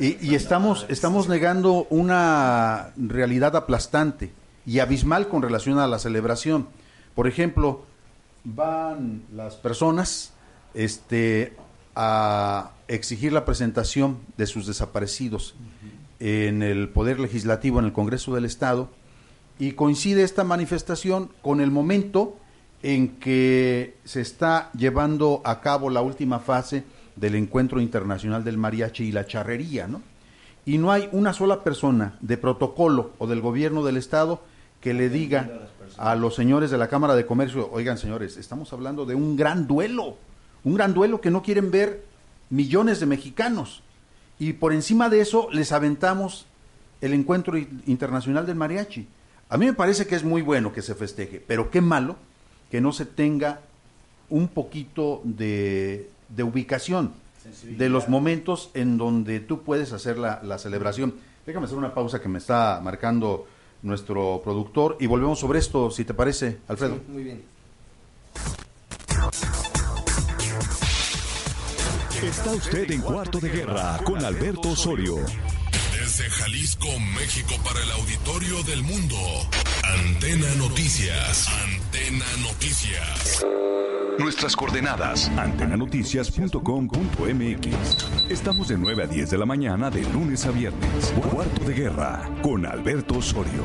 Y, 0.00 0.18
y 0.20 0.34
estamos, 0.34 0.84
estamos 0.88 1.28
negando 1.28 1.86
una 1.90 2.92
realidad 2.96 3.54
aplastante 3.54 4.32
y 4.66 4.80
abismal 4.80 5.28
con 5.28 5.42
relación 5.42 5.78
a 5.78 5.86
la 5.86 6.00
celebración. 6.00 6.66
Por 7.14 7.28
ejemplo, 7.28 7.84
van 8.42 9.22
las 9.32 9.54
personas 9.54 10.32
este, 10.74 11.54
a 11.94 12.72
exigir 12.88 13.32
la 13.32 13.44
presentación 13.44 14.18
de 14.36 14.46
sus 14.46 14.66
desaparecidos 14.66 15.54
en 16.20 16.62
el 16.62 16.88
Poder 16.88 17.20
Legislativo, 17.20 17.78
en 17.78 17.86
el 17.86 17.92
Congreso 17.92 18.34
del 18.34 18.44
Estado, 18.44 18.88
y 19.58 19.72
coincide 19.72 20.22
esta 20.22 20.44
manifestación 20.44 21.30
con 21.42 21.60
el 21.60 21.70
momento 21.70 22.36
en 22.82 23.16
que 23.16 23.96
se 24.04 24.20
está 24.20 24.70
llevando 24.72 25.40
a 25.44 25.60
cabo 25.60 25.90
la 25.90 26.02
última 26.02 26.38
fase 26.38 26.84
del 27.16 27.34
encuentro 27.34 27.80
internacional 27.80 28.44
del 28.44 28.58
mariachi 28.58 29.04
y 29.04 29.12
la 29.12 29.26
charrería, 29.26 29.88
¿no? 29.88 30.02
Y 30.66 30.78
no 30.78 30.92
hay 30.92 31.08
una 31.12 31.32
sola 31.32 31.62
persona 31.64 32.18
de 32.20 32.36
protocolo 32.36 33.12
o 33.18 33.26
del 33.26 33.40
gobierno 33.40 33.84
del 33.84 33.96
estado 33.96 34.42
que 34.80 34.94
le 34.94 35.08
diga 35.08 35.68
a 35.96 36.14
los 36.16 36.34
señores 36.34 36.70
de 36.70 36.78
la 36.78 36.88
Cámara 36.88 37.14
de 37.14 37.24
Comercio, 37.24 37.70
oigan 37.72 37.98
señores, 37.98 38.36
estamos 38.36 38.72
hablando 38.72 39.06
de 39.06 39.14
un 39.14 39.36
gran 39.36 39.66
duelo, 39.66 40.16
un 40.64 40.74
gran 40.74 40.92
duelo 40.92 41.20
que 41.20 41.30
no 41.30 41.42
quieren 41.42 41.70
ver 41.70 42.04
millones 42.50 43.00
de 43.00 43.06
mexicanos. 43.06 43.82
Y 44.38 44.54
por 44.54 44.72
encima 44.72 45.08
de 45.08 45.20
eso 45.20 45.48
les 45.52 45.72
aventamos 45.72 46.46
el 47.00 47.12
encuentro 47.12 47.56
internacional 47.58 48.46
del 48.46 48.56
mariachi. 48.56 49.06
A 49.48 49.56
mí 49.56 49.66
me 49.66 49.72
parece 49.72 50.06
que 50.06 50.14
es 50.14 50.24
muy 50.24 50.42
bueno 50.42 50.72
que 50.72 50.82
se 50.82 50.94
festeje, 50.94 51.42
pero 51.46 51.70
qué 51.70 51.80
malo 51.80 52.16
que 52.70 52.80
no 52.80 52.92
se 52.92 53.06
tenga 53.06 53.60
un 54.28 54.48
poquito 54.48 55.20
de, 55.24 56.10
de 56.28 56.42
ubicación 56.42 57.12
de 57.62 57.88
los 57.88 58.08
momentos 58.08 58.70
en 58.74 58.98
donde 58.98 59.38
tú 59.38 59.62
puedes 59.62 59.92
hacer 59.92 60.18
la, 60.18 60.40
la 60.42 60.58
celebración. 60.58 61.14
Déjame 61.46 61.66
hacer 61.66 61.78
una 61.78 61.94
pausa 61.94 62.20
que 62.20 62.28
me 62.28 62.38
está 62.38 62.80
marcando 62.82 63.46
nuestro 63.82 64.40
productor 64.42 64.96
y 64.98 65.06
volvemos 65.06 65.38
sobre 65.38 65.60
esto, 65.60 65.92
si 65.92 66.04
te 66.04 66.12
parece, 66.12 66.58
Alfredo. 66.66 66.96
Sí, 66.96 67.12
muy 67.12 67.22
bien. 67.22 67.42
Está 72.22 72.50
usted 72.50 72.90
en 72.90 73.02
Cuarto 73.02 73.38
de 73.40 73.50
Guerra 73.50 73.98
con 74.04 74.24
Alberto 74.24 74.70
Osorio. 74.70 75.16
Desde 75.92 76.30
Jalisco, 76.30 76.86
México, 77.14 77.54
para 77.62 77.82
el 77.82 77.90
auditorio 77.90 78.62
del 78.62 78.82
mundo. 78.82 79.16
Antena 79.84 80.46
Noticias. 80.56 81.46
Antena 81.48 82.24
Noticias. 82.42 83.44
Nuestras 84.18 84.56
coordenadas, 84.56 85.28
antenanoticias.com.mx. 85.36 88.30
Estamos 88.30 88.68
de 88.68 88.78
9 88.78 89.02
a 89.02 89.06
10 89.06 89.28
de 89.30 89.38
la 89.38 89.44
mañana 89.44 89.90
de 89.90 90.00
lunes 90.10 90.46
a 90.46 90.52
viernes. 90.52 91.12
Cuarto 91.30 91.64
de 91.64 91.74
Guerra 91.74 92.30
con 92.42 92.64
Alberto 92.64 93.18
Osorio. 93.18 93.64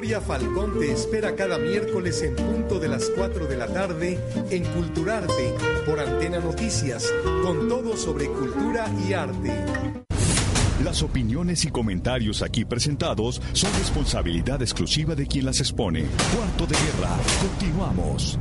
Victoria 0.00 0.22
Falcón 0.22 0.78
te 0.78 0.92
espera 0.92 1.36
cada 1.36 1.58
miércoles 1.58 2.22
en 2.22 2.34
punto 2.34 2.78
de 2.78 2.88
las 2.88 3.10
4 3.14 3.46
de 3.46 3.56
la 3.58 3.66
tarde 3.66 4.18
en 4.50 4.64
Culturarte 4.64 5.54
por 5.84 6.00
Antena 6.00 6.38
Noticias, 6.38 7.12
con 7.42 7.68
todo 7.68 7.98
sobre 7.98 8.28
cultura 8.28 8.90
y 9.06 9.12
arte. 9.12 9.52
Las 10.82 11.02
opiniones 11.02 11.66
y 11.66 11.70
comentarios 11.70 12.40
aquí 12.40 12.64
presentados 12.64 13.42
son 13.52 13.70
responsabilidad 13.74 14.62
exclusiva 14.62 15.14
de 15.14 15.26
quien 15.26 15.44
las 15.44 15.60
expone. 15.60 16.06
Cuarto 16.34 16.66
de 16.66 16.76
Guerra, 16.76 17.18
continuamos. 17.42 18.38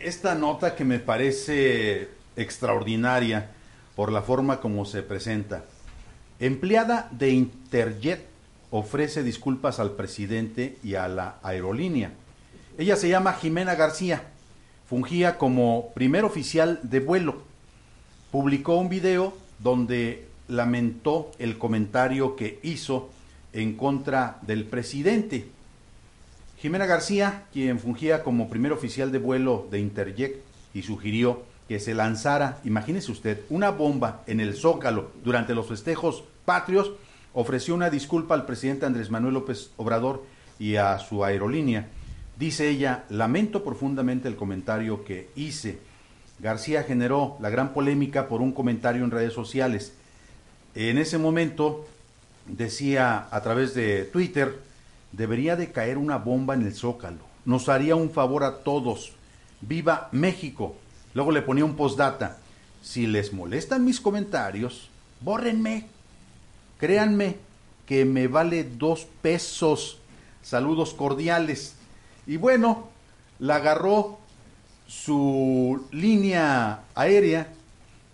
Esta 0.00 0.36
nota 0.36 0.76
que 0.76 0.84
me 0.84 1.00
parece 1.00 2.08
extraordinaria 2.36 3.50
por 3.96 4.12
la 4.12 4.22
forma 4.22 4.60
como 4.60 4.84
se 4.84 5.02
presenta. 5.02 5.64
Empleada 6.38 7.08
de 7.10 7.30
Interjet 7.30 8.24
ofrece 8.70 9.24
disculpas 9.24 9.80
al 9.80 9.92
presidente 9.92 10.78
y 10.84 10.94
a 10.94 11.08
la 11.08 11.40
aerolínea. 11.42 12.12
Ella 12.78 12.94
se 12.94 13.08
llama 13.08 13.32
Jimena 13.32 13.74
García, 13.74 14.22
fungía 14.88 15.36
como 15.36 15.92
primer 15.94 16.24
oficial 16.24 16.78
de 16.84 17.00
vuelo. 17.00 17.42
Publicó 18.30 18.76
un 18.76 18.88
video 18.88 19.36
donde 19.58 20.28
lamentó 20.46 21.32
el 21.40 21.58
comentario 21.58 22.36
que 22.36 22.60
hizo 22.62 23.10
en 23.52 23.76
contra 23.76 24.38
del 24.42 24.64
presidente. 24.64 25.48
Jimena 26.64 26.86
García, 26.86 27.42
quien 27.52 27.78
fungía 27.78 28.22
como 28.22 28.48
primer 28.48 28.72
oficial 28.72 29.12
de 29.12 29.18
vuelo 29.18 29.68
de 29.70 29.80
Interjet 29.80 30.40
y 30.72 30.80
sugirió 30.80 31.42
que 31.68 31.78
se 31.78 31.92
lanzara, 31.92 32.62
imagínese 32.64 33.12
usted, 33.12 33.40
una 33.50 33.68
bomba 33.68 34.22
en 34.26 34.40
el 34.40 34.54
Zócalo 34.54 35.10
durante 35.22 35.54
los 35.54 35.68
festejos 35.68 36.24
patrios, 36.46 36.92
ofreció 37.34 37.74
una 37.74 37.90
disculpa 37.90 38.34
al 38.34 38.46
presidente 38.46 38.86
Andrés 38.86 39.10
Manuel 39.10 39.34
López 39.34 39.72
Obrador 39.76 40.24
y 40.58 40.76
a 40.76 40.98
su 41.00 41.22
aerolínea. 41.22 41.88
Dice 42.38 42.70
ella, 42.70 43.04
lamento 43.10 43.62
profundamente 43.62 44.26
el 44.28 44.36
comentario 44.36 45.04
que 45.04 45.28
hice. 45.36 45.80
García 46.38 46.82
generó 46.84 47.36
la 47.40 47.50
gran 47.50 47.74
polémica 47.74 48.26
por 48.26 48.40
un 48.40 48.52
comentario 48.52 49.04
en 49.04 49.10
redes 49.10 49.34
sociales. 49.34 49.92
En 50.74 50.96
ese 50.96 51.18
momento 51.18 51.86
decía 52.46 53.28
a 53.30 53.42
través 53.42 53.74
de 53.74 54.04
Twitter, 54.04 54.63
debería 55.16 55.56
de 55.56 55.70
caer 55.70 55.98
una 55.98 56.18
bomba 56.18 56.54
en 56.54 56.62
el 56.62 56.74
Zócalo. 56.74 57.24
Nos 57.44 57.68
haría 57.68 57.94
un 57.94 58.10
favor 58.10 58.44
a 58.44 58.58
todos. 58.58 59.12
Viva 59.60 60.08
México. 60.12 60.76
Luego 61.14 61.30
le 61.30 61.42
ponía 61.42 61.64
un 61.64 61.76
postdata. 61.76 62.38
Si 62.82 63.06
les 63.06 63.32
molestan 63.32 63.84
mis 63.84 64.00
comentarios, 64.00 64.90
bórrenme. 65.20 65.86
Créanme 66.78 67.36
que 67.86 68.04
me 68.04 68.28
vale 68.28 68.64
dos 68.64 69.06
pesos. 69.22 69.98
Saludos 70.42 70.94
cordiales. 70.94 71.76
Y 72.26 72.36
bueno, 72.36 72.88
la 73.38 73.56
agarró 73.56 74.18
su 74.86 75.86
línea 75.92 76.82
aérea 76.94 77.52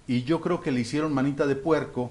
y 0.06 0.22
yo 0.24 0.40
creo 0.40 0.60
que 0.60 0.70
le 0.70 0.80
hicieron 0.80 1.12
manita 1.12 1.46
de 1.46 1.56
puerco 1.56 2.10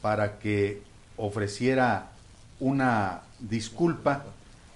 para 0.00 0.38
que 0.38 0.82
ofreciera 1.16 2.12
una 2.60 3.22
disculpa 3.38 4.24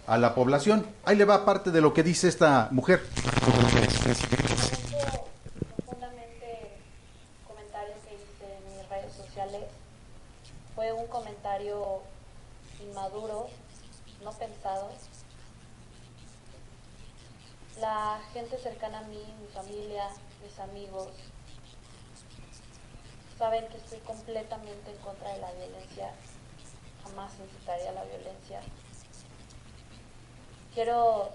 a 0.07 0.19
la 0.19 0.35
población. 0.35 0.87
Ahí 1.05 1.17
le 1.17 1.25
va 1.25 1.45
parte 1.45 1.71
de 1.71 1.81
lo 1.81 1.93
que 1.93 2.03
dice 2.03 2.29
esta 2.29 2.69
mujer. 2.71 3.03
Fue 10.75 10.93
un 10.93 11.09
comentario 11.09 12.03
inmaduro, 12.81 13.49
no 14.23 14.31
pensado. 14.33 14.91
La 17.81 18.21
gente 18.33 18.57
cercana 18.59 19.01
a 19.01 19.03
mí, 19.03 19.23
mi 19.41 19.49
familia, 19.49 20.05
mis 20.43 20.59
amigos, 20.61 21.09
saben 23.39 23.67
que 23.69 23.77
estoy 23.77 23.99
completamente 24.01 24.91
en 24.91 24.97
contra 24.99 25.33
de 25.33 25.41
la 25.41 25.53
violencia. 25.53 26.13
Jamás 27.11 27.33
incitaría 27.41 27.91
a 27.91 27.93
la 27.93 28.05
violencia. 28.05 28.61
Quiero 30.75 31.31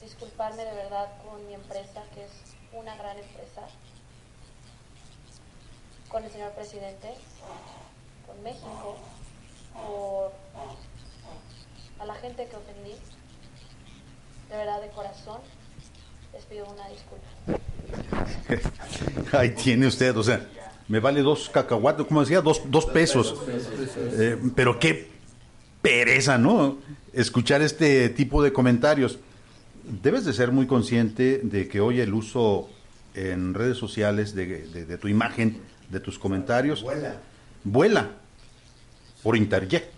disculparme 0.00 0.64
de 0.64 0.74
verdad 0.74 1.08
con 1.24 1.46
mi 1.46 1.54
empresa, 1.54 2.02
que 2.14 2.24
es 2.24 2.30
una 2.72 2.96
gran 2.96 3.18
empresa, 3.18 3.62
con 6.08 6.24
el 6.24 6.30
señor 6.30 6.52
presidente, 6.52 7.14
con 8.26 8.42
México, 8.42 8.96
por 9.74 10.32
a 11.98 12.06
la 12.06 12.14
gente 12.16 12.46
que 12.46 12.56
ofendí. 12.56 12.94
De 14.50 14.56
verdad, 14.56 14.80
de 14.80 14.88
corazón, 14.90 15.40
les 16.32 16.44
pido 16.44 16.66
una 16.66 16.86
disculpa. 16.88 17.26
Ahí 19.38 19.50
tiene 19.50 19.88
usted, 19.88 20.16
o 20.16 20.22
sea, 20.22 20.46
me 20.88 21.00
vale 21.00 21.22
dos 21.22 21.48
cacahuates, 21.50 22.06
como 22.06 22.20
decía, 22.20 22.40
dos, 22.40 22.62
dos 22.68 22.86
pesos. 22.86 23.34
Eh, 23.96 24.36
pero 24.54 24.78
qué 24.78 25.08
pereza, 25.82 26.38
¿no? 26.38 26.78
Escuchar 27.12 27.62
este 27.62 28.08
tipo 28.10 28.42
de 28.42 28.52
comentarios. 28.52 29.18
Debes 30.02 30.24
de 30.24 30.32
ser 30.32 30.52
muy 30.52 30.66
consciente 30.66 31.40
de 31.42 31.68
que 31.68 31.80
hoy 31.80 32.00
el 32.00 32.12
uso 32.14 32.68
en 33.14 33.54
redes 33.54 33.78
sociales 33.78 34.34
de, 34.34 34.46
de- 34.66 34.84
de 34.86 34.98
tu 34.98 35.08
imagen, 35.08 35.60
de 35.90 36.00
tus 36.00 36.18
comentarios, 36.18 36.82
Vuela. 36.82 37.16
vuela 37.64 38.10
por 39.22 39.36
interjet. 39.36 39.90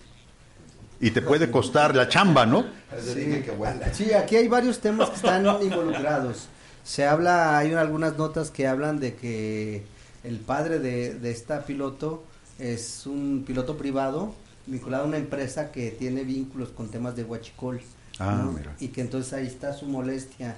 Y 1.01 1.11
te 1.13 1.23
puede 1.23 1.51
costar 1.51 1.95
la 1.95 2.09
chamba, 2.09 2.45
¿no? 2.45 2.65
Sí, 3.01 3.41
que 3.45 3.53
vuela. 3.57 3.93
Sí, 3.95 4.13
aquí 4.13 4.37
hay 4.37 4.49
varios 4.49 4.81
temas 4.81 5.11
que 5.11 5.17
están 5.17 5.47
involucrados. 5.63 6.49
Se 6.85 7.05
habla, 7.07 7.57
hay 7.59 7.73
algunas 7.73 8.17
notas 8.17 8.51
que 8.51 8.67
hablan 8.67 8.99
de 8.99 9.15
que 9.15 9.85
el 10.25 10.39
padre 10.39 10.79
de, 10.79 11.15
de 11.15 11.31
esta 11.31 11.65
piloto 11.65 12.25
es 12.59 13.07
un 13.07 13.45
piloto 13.47 13.77
privado 13.77 14.35
vinculado 14.67 15.05
a 15.05 15.07
una 15.07 15.17
empresa 15.17 15.73
que 15.73 15.91
tiene 15.91 16.25
vínculos 16.25 16.71
con 16.71 16.91
temas 16.91 17.17
de 17.17 17.25
huachicol. 17.25 17.81
Ah, 18.19 18.43
¿no? 18.45 18.53
mira. 18.53 18.75
Y 18.81 18.89
que 18.89 19.01
entonces 19.01 19.33
ahí 19.33 19.47
está 19.47 19.73
su 19.73 19.87
molestia. 19.87 20.57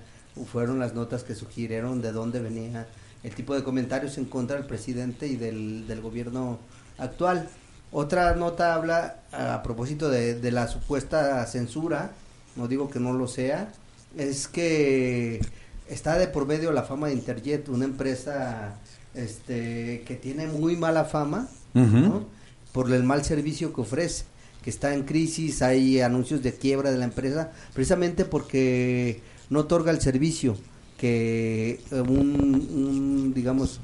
Fueron 0.50 0.78
las 0.78 0.94
notas 0.94 1.24
que 1.24 1.34
sugirieron 1.34 2.00
de 2.02 2.12
dónde 2.12 2.40
venía 2.40 2.86
el 3.22 3.34
tipo 3.34 3.54
de 3.54 3.62
comentarios 3.62 4.16
en 4.18 4.24
contra 4.24 4.56
del 4.56 4.66
presidente 4.66 5.26
y 5.26 5.36
del, 5.36 5.86
del 5.86 6.00
gobierno 6.00 6.58
actual. 6.98 7.48
Otra 7.92 8.34
nota 8.34 8.74
habla 8.74 9.16
a 9.32 9.62
propósito 9.62 10.08
de, 10.08 10.34
de 10.36 10.52
la 10.52 10.68
supuesta 10.68 11.44
censura, 11.46 12.12
no 12.56 12.68
digo 12.68 12.88
que 12.88 13.00
no 13.00 13.12
lo 13.12 13.26
sea, 13.26 13.72
es 14.16 14.46
que 14.48 15.40
está 15.88 16.16
de 16.16 16.28
por 16.28 16.46
medio 16.46 16.72
la 16.72 16.84
fama 16.84 17.08
de 17.08 17.14
Interjet, 17.14 17.68
una 17.68 17.84
empresa 17.84 18.76
este, 19.14 20.02
que 20.06 20.14
tiene 20.14 20.46
muy 20.46 20.76
mala 20.76 21.04
fama, 21.04 21.48
¿no? 21.74 22.24
por 22.72 22.92
el 22.92 23.02
mal 23.02 23.24
servicio 23.24 23.72
que 23.72 23.80
ofrece, 23.80 24.24
que 24.62 24.70
está 24.70 24.94
en 24.94 25.04
crisis, 25.04 25.62
hay 25.62 26.00
anuncios 26.00 26.42
de 26.42 26.54
quiebra 26.54 26.90
de 26.90 26.98
la 26.98 27.04
empresa, 27.04 27.50
precisamente 27.74 28.24
porque 28.24 29.20
no 29.48 29.61
otorga 29.61 29.90
el 29.90 30.00
servicio 30.00 30.56
que 31.00 31.80
eh, 31.90 32.00
un, 32.00 32.11
un, 32.11 33.34
digamos 33.34 33.80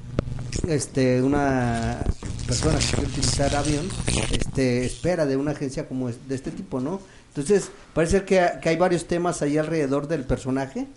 este 0.69 1.23
una 1.23 1.99
persona 2.47 2.79
que 2.79 2.85
quiere 2.85 3.11
utilizar 3.11 3.57
avión 3.57 3.89
este 4.33 4.85
espera 4.85 5.25
de 5.25 5.37
una 5.37 5.53
agencia 5.53 5.89
como 5.89 6.09
de 6.09 6.35
este 6.35 6.51
tipo 6.51 6.79
no 6.81 7.01
entonces 7.29 7.71
parece 7.95 8.25
que, 8.25 8.47
que 8.61 8.69
hay 8.69 8.77
varios 8.77 9.07
temas 9.07 9.41
ahí 9.41 9.57
alrededor 9.57 10.09
del 10.09 10.25
personaje 10.25 10.89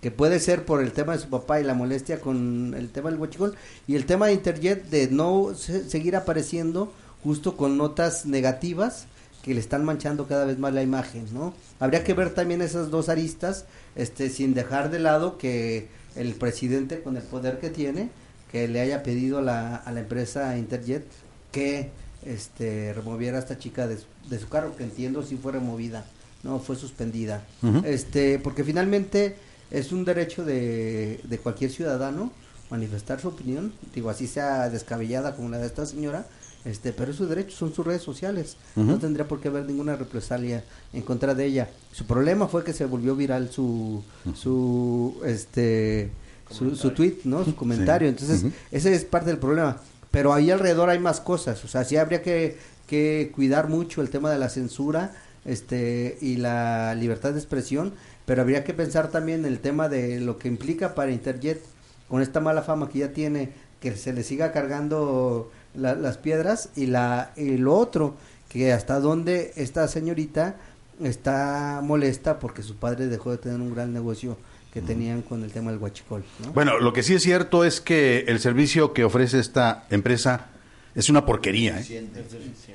que 0.00 0.10
puede 0.10 0.40
ser 0.40 0.64
por 0.64 0.82
el 0.82 0.92
tema 0.92 1.12
de 1.14 1.22
su 1.22 1.28
papá 1.28 1.60
y 1.60 1.64
la 1.64 1.74
molestia 1.74 2.20
con 2.20 2.74
el 2.76 2.88
tema 2.90 3.10
del 3.10 3.18
huachicol 3.20 3.54
y 3.86 3.96
el 3.96 4.06
tema 4.06 4.26
de 4.26 4.32
Interjet 4.34 4.84
de 4.88 5.08
no 5.10 5.52
se- 5.54 5.88
seguir 5.88 6.16
apareciendo 6.16 6.92
justo 7.22 7.56
con 7.56 7.76
notas 7.76 8.24
negativas 8.26 9.06
que 9.42 9.54
le 9.54 9.60
están 9.60 9.84
manchando 9.84 10.26
cada 10.26 10.44
vez 10.44 10.58
más 10.58 10.72
la 10.74 10.82
imagen, 10.82 11.26
¿no? 11.32 11.54
Habría 11.78 12.04
que 12.04 12.14
ver 12.14 12.30
también 12.34 12.60
esas 12.62 12.90
dos 12.90 13.08
aristas, 13.08 13.64
este, 13.96 14.28
sin 14.30 14.54
dejar 14.54 14.90
de 14.90 14.98
lado 14.98 15.38
que 15.38 15.88
el 16.16 16.34
presidente 16.34 17.02
con 17.02 17.16
el 17.16 17.22
poder 17.22 17.58
que 17.58 17.70
tiene, 17.70 18.10
que 18.52 18.68
le 18.68 18.80
haya 18.80 19.02
pedido 19.02 19.38
a 19.38 19.42
la, 19.42 19.76
a 19.76 19.92
la 19.92 20.00
empresa 20.00 20.56
Interjet 20.58 21.04
que 21.52 21.90
este, 22.24 22.92
removiera 22.94 23.36
a 23.38 23.40
esta 23.40 23.58
chica 23.58 23.86
de, 23.86 23.96
su- 23.98 24.06
de 24.28 24.38
su 24.38 24.48
carro, 24.48 24.76
que 24.76 24.84
entiendo 24.84 25.22
si 25.22 25.36
fue 25.36 25.52
removida, 25.52 26.04
no 26.42 26.58
fue 26.58 26.76
suspendida. 26.76 27.42
Este, 27.84 28.38
porque 28.38 28.62
finalmente 28.64 29.36
es 29.70 29.92
un 29.92 30.04
derecho 30.04 30.44
de, 30.44 31.20
de 31.24 31.38
cualquier 31.38 31.70
ciudadano 31.70 32.32
manifestar 32.70 33.20
su 33.20 33.28
opinión, 33.28 33.72
digo 33.94 34.10
así 34.10 34.26
sea 34.28 34.68
descabellada 34.70 35.34
como 35.34 35.48
la 35.48 35.58
de 35.58 35.66
esta 35.66 35.84
señora, 35.86 36.26
este, 36.64 36.92
pero 36.92 37.10
es 37.10 37.16
su 37.16 37.26
derecho, 37.26 37.56
son 37.56 37.74
sus 37.74 37.84
redes 37.86 38.02
sociales, 38.02 38.56
no 38.76 38.98
tendría 38.98 39.26
por 39.26 39.40
qué 39.40 39.48
haber 39.48 39.64
ninguna 39.64 39.96
represalia 39.96 40.62
en 40.92 41.02
contra 41.02 41.34
de 41.34 41.46
ella. 41.46 41.68
Su 41.90 42.04
problema 42.04 42.46
fue 42.48 42.62
que 42.62 42.72
se 42.72 42.84
volvió 42.84 43.16
viral 43.16 43.50
su, 43.50 44.02
su, 44.34 45.20
este, 45.24 46.10
su, 46.50 46.76
su 46.76 46.90
tweet, 46.90 47.18
¿no? 47.24 47.44
Su 47.44 47.56
comentario, 47.56 48.08
Sí. 48.08 48.14
entonces 48.18 48.52
ese 48.70 48.94
es 48.94 49.04
parte 49.04 49.30
del 49.30 49.38
problema. 49.38 49.80
Pero 50.10 50.32
ahí 50.34 50.50
alrededor 50.50 50.90
hay 50.90 50.98
más 50.98 51.20
cosas, 51.20 51.64
o 51.64 51.68
sea, 51.68 51.84
sí 51.84 51.96
habría 51.96 52.20
que, 52.22 52.58
que 52.86 53.32
cuidar 53.34 53.68
mucho 53.68 54.02
el 54.02 54.10
tema 54.10 54.30
de 54.30 54.38
la 54.38 54.48
censura 54.48 55.12
este 55.44 56.18
y 56.20 56.36
la 56.36 56.94
libertad 56.94 57.32
de 57.32 57.38
expresión, 57.38 57.94
pero 58.30 58.42
habría 58.42 58.62
que 58.62 58.72
pensar 58.74 59.10
también 59.10 59.40
en 59.40 59.46
el 59.46 59.58
tema 59.58 59.88
de 59.88 60.20
lo 60.20 60.38
que 60.38 60.46
implica 60.46 60.94
para 60.94 61.10
Interjet 61.10 61.60
con 62.08 62.22
esta 62.22 62.38
mala 62.38 62.62
fama 62.62 62.88
que 62.88 63.00
ya 63.00 63.12
tiene, 63.12 63.50
que 63.80 63.96
se 63.96 64.12
le 64.12 64.22
siga 64.22 64.52
cargando 64.52 65.50
la- 65.74 65.96
las 65.96 66.16
piedras 66.16 66.68
y 66.76 66.86
la 66.86 67.32
y 67.36 67.56
lo 67.56 67.74
otro 67.74 68.14
que 68.48 68.72
hasta 68.72 69.00
dónde 69.00 69.52
esta 69.56 69.88
señorita 69.88 70.54
está 71.02 71.80
molesta 71.82 72.38
porque 72.38 72.62
su 72.62 72.76
padre 72.76 73.08
dejó 73.08 73.32
de 73.32 73.38
tener 73.38 73.60
un 73.60 73.74
gran 73.74 73.92
negocio 73.92 74.38
que 74.72 74.80
tenían 74.80 75.22
con 75.22 75.42
el 75.42 75.50
tema 75.50 75.72
del 75.72 75.80
huachicol, 75.80 76.22
¿no? 76.46 76.52
Bueno, 76.52 76.78
lo 76.78 76.92
que 76.92 77.02
sí 77.02 77.14
es 77.16 77.24
cierto 77.24 77.64
es 77.64 77.80
que 77.80 78.26
el 78.28 78.38
servicio 78.38 78.92
que 78.92 79.02
ofrece 79.02 79.40
esta 79.40 79.86
empresa 79.90 80.46
es 80.94 81.08
una 81.08 81.26
porquería, 81.26 81.80
¿eh? 81.80 82.06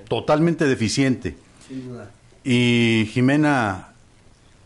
totalmente 0.10 0.66
deficiente. 0.66 1.38
Sin 1.66 1.88
duda. 1.88 2.12
Y 2.44 3.08
Jimena, 3.14 3.94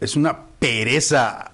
es 0.01 0.15
una 0.15 0.49
pereza 0.60 1.51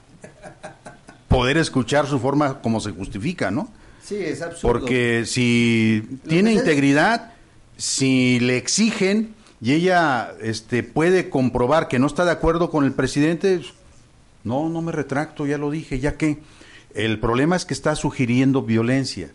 poder 1.27 1.57
escuchar 1.57 2.07
su 2.07 2.19
forma 2.19 2.61
como 2.61 2.79
se 2.79 2.91
justifica, 2.91 3.51
¿no? 3.51 3.69
Sí, 4.03 4.15
es 4.15 4.41
absurdo. 4.41 4.79
Porque 4.79 5.23
si 5.25 6.19
tiene 6.27 6.53
integridad, 6.53 7.33
si 7.77 8.39
le 8.39 8.57
exigen 8.57 9.33
y 9.61 9.73
ella 9.73 10.31
este, 10.41 10.83
puede 10.83 11.29
comprobar 11.29 11.87
que 11.87 11.99
no 11.99 12.07
está 12.07 12.25
de 12.25 12.31
acuerdo 12.31 12.69
con 12.69 12.85
el 12.85 12.93
presidente, 12.93 13.61
no, 14.43 14.69
no 14.69 14.81
me 14.81 14.91
retracto, 14.91 15.45
ya 15.45 15.57
lo 15.57 15.71
dije, 15.71 15.99
ya 15.99 16.17
que 16.17 16.39
el 16.93 17.19
problema 17.19 17.55
es 17.55 17.65
que 17.65 17.73
está 17.73 17.95
sugiriendo 17.95 18.61
violencia. 18.61 19.31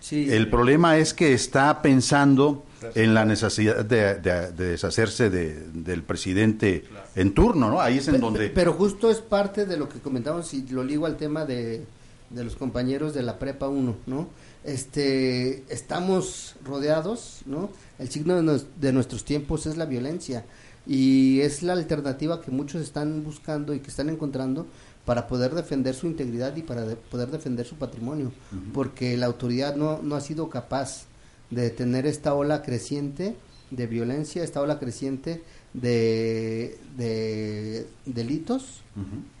Sí. 0.00 0.28
El 0.30 0.48
problema 0.48 0.98
es 0.98 1.14
que 1.14 1.32
está 1.32 1.82
pensando 1.82 2.64
en 2.94 3.14
la 3.14 3.24
necesidad 3.24 3.84
de, 3.84 4.14
de- 4.16 4.52
de 4.52 4.64
deshacerse 4.70 5.30
de- 5.30 5.66
del 5.72 6.02
presidente 6.02 6.84
en 7.16 7.32
turno, 7.34 7.70
¿no? 7.70 7.80
Ahí 7.80 7.98
es 7.98 8.08
en 8.08 8.14
donde... 8.20 8.38
Pero 8.54 8.72
justo 8.74 9.10
es 9.10 9.18
parte 9.18 9.66
de 9.66 9.76
lo 9.76 9.88
que 9.88 9.98
comentamos 9.98 10.52
y 10.54 10.66
lo 10.68 10.82
ligo 10.84 11.06
al 11.06 11.16
tema 11.16 11.44
de, 11.44 11.84
de 12.30 12.44
los 12.44 12.56
compañeros 12.56 13.14
de 13.14 13.22
la 13.22 13.38
Prepa 13.38 13.68
1, 13.68 13.96
¿no? 14.06 14.28
Este, 14.64 15.64
estamos 15.68 16.54
rodeados, 16.64 17.40
¿no? 17.46 17.70
El 17.98 18.08
signo 18.10 18.36
de, 18.36 18.42
nos- 18.42 18.66
de 18.80 18.92
nuestros 18.92 19.24
tiempos 19.24 19.66
es 19.66 19.76
la 19.76 19.84
violencia 19.84 20.44
y 20.86 21.40
es 21.40 21.62
la 21.62 21.74
alternativa 21.74 22.40
que 22.40 22.50
muchos 22.50 22.80
están 22.82 23.22
buscando 23.24 23.74
y 23.74 23.80
que 23.80 23.88
están 23.90 24.08
encontrando 24.08 24.66
para 25.04 25.26
poder 25.26 25.54
defender 25.54 25.94
su 25.94 26.06
integridad 26.06 26.54
y 26.56 26.62
para 26.62 26.82
de- 26.86 26.96
poder 26.96 27.30
defender 27.30 27.66
su 27.66 27.76
patrimonio, 27.76 28.32
porque 28.72 29.16
la 29.16 29.26
autoridad 29.26 29.76
no, 29.76 30.00
no 30.02 30.14
ha 30.14 30.20
sido 30.20 30.48
capaz 30.48 31.04
de 31.50 31.62
detener 31.62 32.06
esta 32.06 32.34
ola 32.34 32.62
creciente 32.62 33.36
de 33.70 33.86
violencia, 33.86 34.42
esta 34.44 34.60
ola 34.60 34.78
creciente 34.78 35.42
de, 35.74 36.78
de 36.96 37.86
delitos 38.06 38.82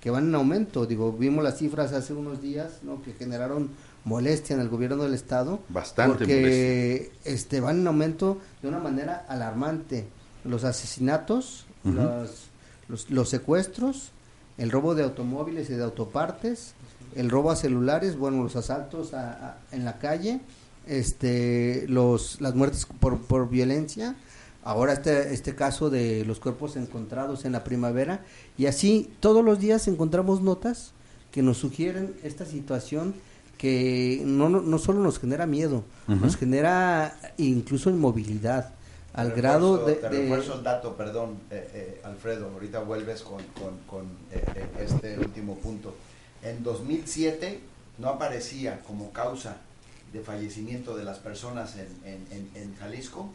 que 0.00 0.10
van 0.10 0.28
en 0.28 0.34
aumento. 0.34 0.86
Digo, 0.86 1.12
vimos 1.12 1.44
las 1.44 1.58
cifras 1.58 1.92
hace 1.92 2.14
unos 2.14 2.40
días, 2.40 2.78
¿no? 2.82 3.02
Que 3.02 3.12
generaron 3.12 3.68
molestia 4.04 4.54
en 4.54 4.62
el 4.62 4.68
gobierno 4.68 5.02
del 5.02 5.12
estado. 5.14 5.60
Bastante 5.68 6.18
porque 6.18 7.12
este 7.24 7.60
van 7.60 7.80
en 7.80 7.86
aumento 7.86 8.38
de 8.62 8.68
una 8.68 8.78
manera 8.78 9.26
alarmante. 9.28 10.06
Los 10.44 10.64
asesinatos, 10.64 11.66
los, 11.84 12.30
los, 12.88 13.10
los 13.10 13.28
secuestros, 13.28 14.12
el 14.56 14.70
robo 14.70 14.94
de 14.94 15.02
automóviles 15.02 15.68
y 15.68 15.74
de 15.74 15.82
autopartes, 15.84 16.72
el 17.14 17.28
robo 17.28 17.50
a 17.50 17.56
celulares, 17.56 18.16
bueno, 18.16 18.42
los 18.42 18.56
asaltos 18.56 19.12
a- 19.12 19.32
a- 19.32 19.58
en 19.72 19.84
la 19.84 19.98
calle, 19.98 20.40
este, 20.86 21.86
los, 21.88 22.40
las 22.40 22.54
muertes 22.54 22.86
por, 23.00 23.18
por 23.20 23.48
violencia, 23.48 24.16
ahora 24.62 24.92
este, 24.92 25.32
este 25.32 25.54
caso 25.54 25.90
de 25.90 26.24
los 26.24 26.40
cuerpos 26.40 26.76
encontrados 26.76 27.44
en 27.44 27.52
la 27.52 27.64
primavera, 27.64 28.24
y 28.58 28.66
así 28.66 29.10
todos 29.20 29.44
los 29.44 29.58
días 29.58 29.88
encontramos 29.88 30.40
notas 30.42 30.92
que 31.32 31.42
nos 31.42 31.58
sugieren 31.58 32.14
esta 32.22 32.44
situación 32.44 33.14
que 33.56 34.22
no, 34.24 34.48
no, 34.48 34.62
no 34.62 34.78
solo 34.78 35.00
nos 35.00 35.18
genera 35.18 35.46
miedo, 35.46 35.84
nos 36.08 36.36
genera 36.36 37.14
incluso 37.36 37.90
inmovilidad, 37.90 38.72
al 39.12 39.34
Te 39.34 39.40
grado 39.40 39.84
de... 39.86 39.94
Te 39.96 40.08
de- 40.08 40.20
refuerzo 40.22 40.54
el 40.54 40.62
dato, 40.62 40.96
perdón, 40.96 41.34
eh, 41.50 41.68
eh, 41.74 42.00
Alfredo, 42.04 42.48
ahorita 42.54 42.80
vuelves 42.80 43.22
con, 43.22 43.42
con- 43.60 43.78
con, 43.86 44.04
eh, 44.32 44.42
eh, 44.54 44.66
este 44.88 45.18
último 45.18 45.56
punto. 45.56 45.94
En 46.42 46.62
2007 46.62 47.60
no 47.98 48.08
aparecía 48.08 48.80
como 48.86 49.10
causa 49.12 49.56
de 50.12 50.20
fallecimiento 50.20 50.96
de 50.96 51.04
las 51.04 51.18
personas 51.18 51.76
en, 51.76 51.88
en- 52.04 52.50
en- 52.54 52.76
Jalisco 52.76 53.30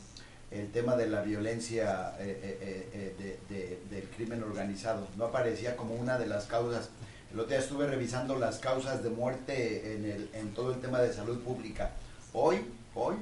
el 0.51 0.71
tema 0.71 0.95
de 0.95 1.07
la 1.07 1.21
violencia 1.21 2.13
eh, 2.19 2.57
eh, 2.61 3.15
eh, 3.19 3.39
de- 3.49 3.80
del 3.95 4.07
crimen 4.09 4.43
organizado. 4.43 5.07
No 5.17 5.26
aparecía 5.26 5.76
como 5.76 5.95
una 5.95 6.17
de 6.17 6.28
las 6.28 6.45
causas. 6.45 6.89
El 7.34 7.39
otro 7.39 7.49
día 7.49 7.59
estuve 7.59 7.88
revisando 7.88 8.38
las 8.38 8.59
causas 8.59 9.03
de 9.03 9.09
muerte 9.09 9.95
en, 9.95 10.05
el, 10.05 10.30
en 10.34 10.53
todo 10.53 10.73
el 10.73 10.80
tema 10.80 11.01
de 11.01 11.11
salud 11.13 11.39
pública. 11.41 11.91
Hoy, 12.34 12.61
hoy, 12.93 13.15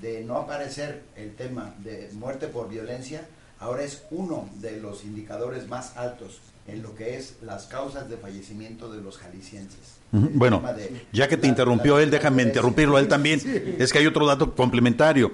de 0.00 0.22
no 0.24 0.36
aparecer 0.36 1.02
el 1.16 1.34
tema 1.34 1.74
de 1.78 2.10
muerte 2.12 2.46
por 2.48 2.68
violencia, 2.68 3.26
ahora 3.58 3.82
es 3.82 4.02
uno 4.10 4.48
de 4.56 4.78
los 4.80 5.04
indicadores 5.04 5.66
más 5.68 5.96
altos 5.96 6.40
en 6.68 6.82
lo 6.82 6.94
que 6.94 7.16
es 7.16 7.36
las 7.42 7.64
causas 7.66 8.08
de 8.08 8.16
fallecimiento 8.18 8.92
de 8.92 9.00
los 9.00 9.18
jaliscienses. 9.18 10.01
Bueno, 10.12 10.62
ya 11.10 11.26
que 11.26 11.38
te 11.38 11.48
interrumpió 11.48 11.98
él, 11.98 12.10
déjame 12.10 12.42
interrumpirlo 12.42 12.98
a 12.98 13.00
él 13.00 13.08
también. 13.08 13.40
Es 13.78 13.92
que 13.92 13.98
hay 13.98 14.06
otro 14.06 14.26
dato 14.26 14.54
complementario. 14.54 15.32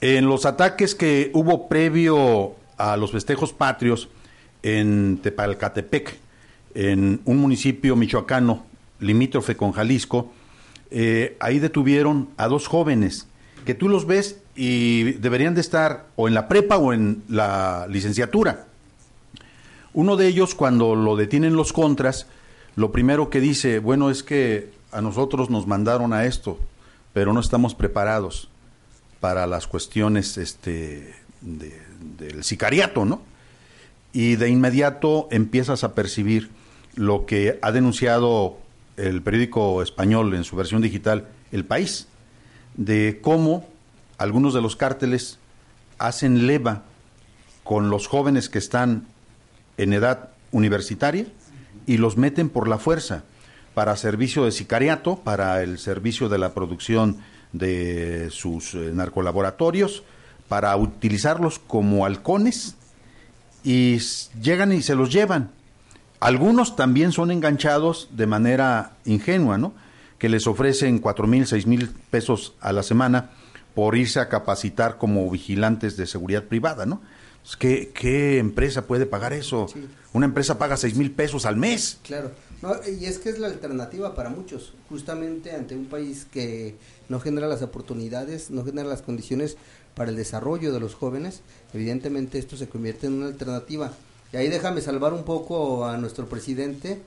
En 0.00 0.26
los 0.26 0.46
ataques 0.46 0.96
que 0.96 1.30
hubo 1.32 1.68
previo 1.68 2.56
a 2.76 2.96
los 2.96 3.12
festejos 3.12 3.52
patrios 3.52 4.08
en 4.64 5.20
Tepalcatepec, 5.22 6.18
en 6.74 7.20
un 7.24 7.38
municipio 7.38 7.94
michoacano 7.94 8.66
limítrofe 8.98 9.56
con 9.56 9.70
Jalisco, 9.70 10.32
eh, 10.90 11.36
ahí 11.38 11.60
detuvieron 11.60 12.30
a 12.36 12.48
dos 12.48 12.66
jóvenes 12.66 13.28
que 13.64 13.74
tú 13.74 13.88
los 13.88 14.06
ves 14.06 14.40
y 14.56 15.12
deberían 15.12 15.54
de 15.54 15.60
estar 15.60 16.06
o 16.16 16.26
en 16.26 16.34
la 16.34 16.48
prepa 16.48 16.78
o 16.78 16.92
en 16.92 17.22
la 17.28 17.86
licenciatura. 17.88 18.66
Uno 19.92 20.16
de 20.16 20.26
ellos, 20.26 20.56
cuando 20.56 20.96
lo 20.96 21.14
detienen 21.14 21.54
los 21.54 21.72
contras, 21.72 22.26
lo 22.76 22.92
primero 22.92 23.30
que 23.30 23.40
dice, 23.40 23.78
bueno, 23.78 24.10
es 24.10 24.22
que 24.22 24.70
a 24.92 25.00
nosotros 25.00 25.50
nos 25.50 25.66
mandaron 25.66 26.12
a 26.12 26.24
esto, 26.24 26.58
pero 27.12 27.32
no 27.32 27.40
estamos 27.40 27.74
preparados 27.74 28.48
para 29.20 29.46
las 29.46 29.66
cuestiones 29.66 30.36
este, 30.38 31.14
de- 31.40 31.80
del 32.18 32.44
sicariato, 32.44 33.04
¿no? 33.04 33.22
Y 34.12 34.36
de 34.36 34.48
inmediato 34.48 35.28
empiezas 35.30 35.82
a 35.84 35.94
percibir 35.94 36.50
lo 36.94 37.26
que 37.26 37.58
ha 37.62 37.72
denunciado 37.72 38.58
el 38.96 39.22
periódico 39.22 39.82
español 39.82 40.34
en 40.34 40.44
su 40.44 40.54
versión 40.54 40.82
digital 40.82 41.26
El 41.50 41.64
País, 41.64 42.06
de 42.76 43.18
cómo 43.20 43.66
algunos 44.18 44.54
de 44.54 44.60
los 44.62 44.76
cárteles 44.76 45.38
hacen 45.98 46.46
leva 46.46 46.82
con 47.64 47.90
los 47.90 48.06
jóvenes 48.06 48.48
que 48.48 48.58
están 48.58 49.06
en 49.76 49.92
edad 49.92 50.28
universitaria 50.52 51.26
y 51.86 51.98
los 51.98 52.16
meten 52.16 52.48
por 52.48 52.68
la 52.68 52.78
fuerza 52.78 53.24
para 53.74 53.96
servicio 53.96 54.44
de 54.44 54.52
sicariato, 54.52 55.16
para 55.16 55.62
el 55.62 55.78
servicio 55.78 56.28
de 56.28 56.38
la 56.38 56.54
producción 56.54 57.18
de 57.52 58.28
sus 58.30 58.74
eh, 58.74 58.90
narcolaboratorios, 58.92 60.04
para 60.48 60.76
utilizarlos 60.76 61.58
como 61.58 62.06
halcones 62.06 62.76
y 63.64 63.98
llegan 64.40 64.72
y 64.72 64.82
se 64.82 64.94
los 64.94 65.10
llevan. 65.12 65.50
Algunos 66.20 66.76
también 66.76 67.12
son 67.12 67.30
enganchados 67.30 68.08
de 68.12 68.26
manera 68.26 68.92
ingenua, 69.04 69.58
¿no? 69.58 69.74
Que 70.18 70.28
les 70.28 70.46
ofrecen 70.46 70.98
cuatro 71.00 71.26
mil, 71.26 71.46
seis 71.46 71.66
mil 71.66 71.90
pesos 72.10 72.54
a 72.60 72.72
la 72.72 72.82
semana 72.82 73.30
por 73.74 73.96
irse 73.96 74.20
a 74.20 74.28
capacitar 74.28 74.98
como 74.98 75.28
vigilantes 75.30 75.96
de 75.96 76.06
seguridad 76.06 76.44
privada, 76.44 76.86
¿no? 76.86 77.02
Pues, 77.44 77.56
¿Qué, 77.56 77.92
qué 77.94 78.38
empresa 78.38 78.86
puede 78.86 79.04
pagar 79.04 79.34
eso? 79.34 79.66
Una 80.14 80.24
empresa 80.24 80.58
paga 80.58 80.78
seis 80.78 80.96
mil 80.96 81.10
pesos 81.10 81.44
al 81.44 81.56
mes. 81.56 81.98
Claro, 82.02 82.30
no, 82.62 82.74
y 82.88 83.04
es 83.04 83.18
que 83.18 83.28
es 83.28 83.38
la 83.38 83.48
alternativa 83.48 84.14
para 84.14 84.30
muchos, 84.30 84.72
justamente 84.88 85.52
ante 85.52 85.76
un 85.76 85.84
país 85.84 86.26
que 86.32 86.76
no 87.10 87.20
genera 87.20 87.46
las 87.46 87.60
oportunidades, 87.60 88.50
no 88.50 88.64
genera 88.64 88.88
las 88.88 89.02
condiciones 89.02 89.58
para 89.94 90.10
el 90.10 90.16
desarrollo 90.16 90.72
de 90.72 90.80
los 90.80 90.94
jóvenes, 90.94 91.42
evidentemente 91.74 92.38
esto 92.38 92.56
se 92.56 92.66
convierte 92.66 93.08
en 93.08 93.12
una 93.14 93.26
alternativa. 93.26 93.92
Y 94.32 94.36
ahí 94.38 94.48
déjame 94.48 94.80
salvar 94.80 95.12
un 95.12 95.24
poco 95.24 95.84
a 95.84 95.98
nuestro 95.98 96.26
presidente, 96.26 97.02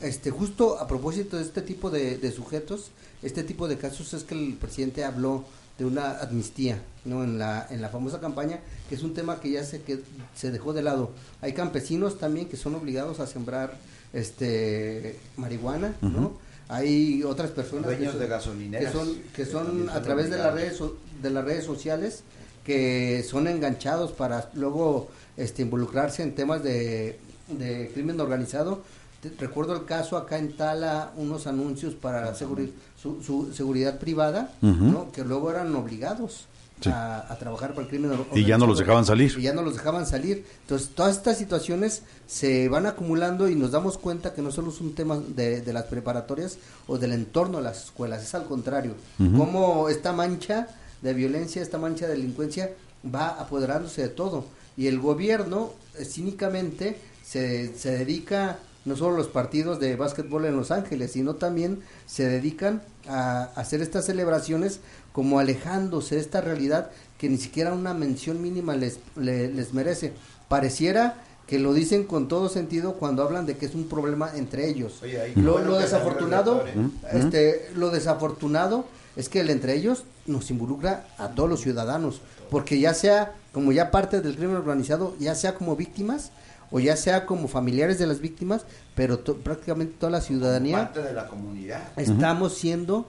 este 0.00 0.30
justo 0.30 0.78
a 0.78 0.86
propósito 0.86 1.36
de 1.36 1.42
este 1.42 1.62
tipo 1.62 1.90
de, 1.90 2.16
de 2.16 2.30
sujetos, 2.30 2.92
este 3.22 3.42
tipo 3.42 3.66
de 3.66 3.76
casos 3.76 4.14
es 4.14 4.22
que 4.22 4.34
el 4.34 4.54
presidente 4.54 5.04
habló 5.04 5.44
de 5.80 5.86
una 5.86 6.18
amnistía, 6.20 6.78
¿no? 7.06 7.24
En 7.24 7.38
la, 7.38 7.66
en 7.70 7.80
la 7.80 7.88
famosa 7.88 8.20
campaña, 8.20 8.60
que 8.90 8.94
es 8.96 9.02
un 9.02 9.14
tema 9.14 9.40
que 9.40 9.50
ya 9.50 9.64
se, 9.64 9.80
que 9.80 10.00
se 10.36 10.50
dejó 10.50 10.74
de 10.74 10.82
lado. 10.82 11.10
Hay 11.40 11.54
campesinos 11.54 12.18
también 12.18 12.50
que 12.50 12.58
son 12.58 12.74
obligados 12.74 13.18
a 13.18 13.26
sembrar 13.26 13.78
este 14.12 15.16
marihuana, 15.38 15.94
¿no? 16.02 16.08
Ujú. 16.08 16.32
Hay 16.68 17.22
otras 17.24 17.50
personas 17.50 17.86
que 17.88 17.96
Dueños 17.96 18.12
son- 18.12 18.20
de 18.20 18.26
gasolineras, 18.28 18.92
que 18.92 18.98
son, 18.98 19.14
que 19.14 19.30
que 19.32 19.46
son 19.46 19.88
a 19.88 19.94
son 19.94 20.02
través 20.02 20.30
de 20.30 20.36
las 20.36 20.52
redes 20.54 20.76
so- 20.76 20.96
de 21.22 21.30
las 21.30 21.44
redes 21.44 21.64
sociales 21.64 22.22
que 22.64 23.24
son 23.28 23.48
enganchados 23.48 24.12
para 24.12 24.50
luego 24.54 25.08
este 25.38 25.62
involucrarse 25.62 26.22
en 26.22 26.34
temas 26.34 26.62
de, 26.62 27.18
de 27.48 27.90
crimen 27.94 28.20
organizado. 28.20 28.82
Te- 29.22 29.30
recuerdo 29.38 29.74
el 29.74 29.86
caso 29.86 30.18
acá 30.18 30.36
en 30.38 30.52
Tala, 30.56 31.12
unos 31.16 31.46
anuncios 31.46 31.94
para 31.94 32.34
seguri- 32.34 32.70
su, 33.00 33.22
su 33.22 33.52
seguridad 33.54 33.98
privada. 33.98 34.52
¿no? 34.62 35.10
que 35.12 35.24
luego 35.24 35.50
eran 35.50 35.74
obligados 35.74 36.46
Sí. 36.82 36.88
a, 36.88 37.30
a 37.30 37.36
trabajar 37.38 37.74
para 37.74 37.82
el 37.82 37.88
crimen 37.88 38.10
Y 38.32 38.46
ya 38.46 38.56
no 38.56 38.66
los 38.66 38.78
dejaban 38.78 39.04
salir. 39.04 39.34
Y 39.38 39.42
ya 39.42 39.52
no 39.52 39.60
los 39.60 39.74
dejaban 39.74 40.06
salir. 40.06 40.46
Entonces, 40.62 40.88
todas 40.94 41.14
estas 41.14 41.36
situaciones 41.36 42.04
se 42.26 42.70
van 42.70 42.86
acumulando 42.86 43.50
y 43.50 43.54
nos 43.54 43.72
damos 43.72 43.98
cuenta 43.98 44.32
que 44.32 44.40
no 44.40 44.50
solo 44.50 44.70
es 44.70 44.80
un 44.80 44.94
tema 44.94 45.18
de, 45.18 45.60
de 45.60 45.72
las 45.74 45.84
preparatorias 45.84 46.56
o 46.86 46.96
del 46.96 47.12
entorno 47.12 47.58
de 47.58 47.64
las 47.64 47.84
escuelas, 47.84 48.22
es 48.22 48.34
al 48.34 48.46
contrario. 48.46 48.94
Cómo 49.18 49.90
esta 49.90 50.14
mancha 50.14 50.68
de 51.02 51.12
violencia, 51.12 51.60
esta 51.60 51.76
mancha 51.76 52.06
de 52.06 52.14
delincuencia 52.14 52.70
va 53.14 53.28
apoderándose 53.28 54.00
de 54.00 54.08
todo. 54.08 54.46
Y 54.78 54.86
el 54.86 55.00
gobierno 55.00 55.72
eh, 55.98 56.06
cínicamente 56.06 56.96
se, 57.22 57.76
se 57.76 57.90
dedica 57.90 58.58
no 58.84 58.96
solo 58.96 59.16
los 59.16 59.28
partidos 59.28 59.78
de 59.80 59.96
básquetbol 59.96 60.46
en 60.46 60.56
Los 60.56 60.70
Ángeles, 60.70 61.12
sino 61.12 61.34
también 61.36 61.80
se 62.06 62.26
dedican 62.28 62.82
a 63.08 63.44
hacer 63.56 63.82
estas 63.82 64.06
celebraciones 64.06 64.80
como 65.12 65.38
alejándose 65.38 66.14
de 66.14 66.20
esta 66.20 66.40
realidad 66.40 66.90
que 67.18 67.28
ni 67.28 67.36
siquiera 67.36 67.72
una 67.74 67.92
mención 67.94 68.40
mínima 68.40 68.74
les, 68.76 68.98
le- 69.16 69.48
les 69.52 69.74
merece. 69.74 70.12
Pareciera 70.48 71.16
que 71.46 71.58
lo 71.58 71.74
dicen 71.74 72.04
con 72.04 72.28
todo 72.28 72.48
sentido 72.48 72.94
cuando 72.94 73.22
hablan 73.22 73.44
de 73.44 73.56
que 73.56 73.66
es 73.66 73.74
un 73.74 73.88
problema 73.88 74.30
entre 74.36 74.68
ellos. 74.68 75.00
Oye, 75.02 75.20
ahí 75.20 75.34
lo, 75.34 75.58
lo 75.58 75.78
desafortunado, 75.78 76.62
rector, 76.62 76.82
¿eh? 76.84 77.18
este, 77.18 77.70
lo 77.74 77.90
desafortunado 77.90 78.84
es 79.16 79.28
que 79.28 79.40
el 79.40 79.50
entre 79.50 79.74
ellos 79.74 80.04
nos 80.26 80.50
involucra 80.50 81.06
a 81.18 81.30
todos 81.30 81.48
los 81.50 81.60
ciudadanos, 81.60 82.20
porque 82.50 82.78
ya 82.78 82.94
sea 82.94 83.34
como 83.52 83.72
ya 83.72 83.90
parte 83.90 84.20
del 84.20 84.36
crimen 84.36 84.54
organizado, 84.56 85.16
ya 85.18 85.34
sea 85.34 85.54
como 85.56 85.74
víctimas 85.74 86.30
o 86.70 86.80
ya 86.80 86.96
sea 86.96 87.26
como 87.26 87.48
familiares 87.48 87.98
de 87.98 88.06
las 88.06 88.20
víctimas, 88.20 88.64
pero 88.94 89.18
to- 89.18 89.36
prácticamente 89.38 89.94
toda 89.98 90.10
la 90.12 90.20
ciudadanía 90.20 90.76
Parte 90.78 91.02
de 91.02 91.12
la 91.12 91.26
comunidad. 91.26 91.82
estamos 91.96 92.54
siendo 92.54 93.08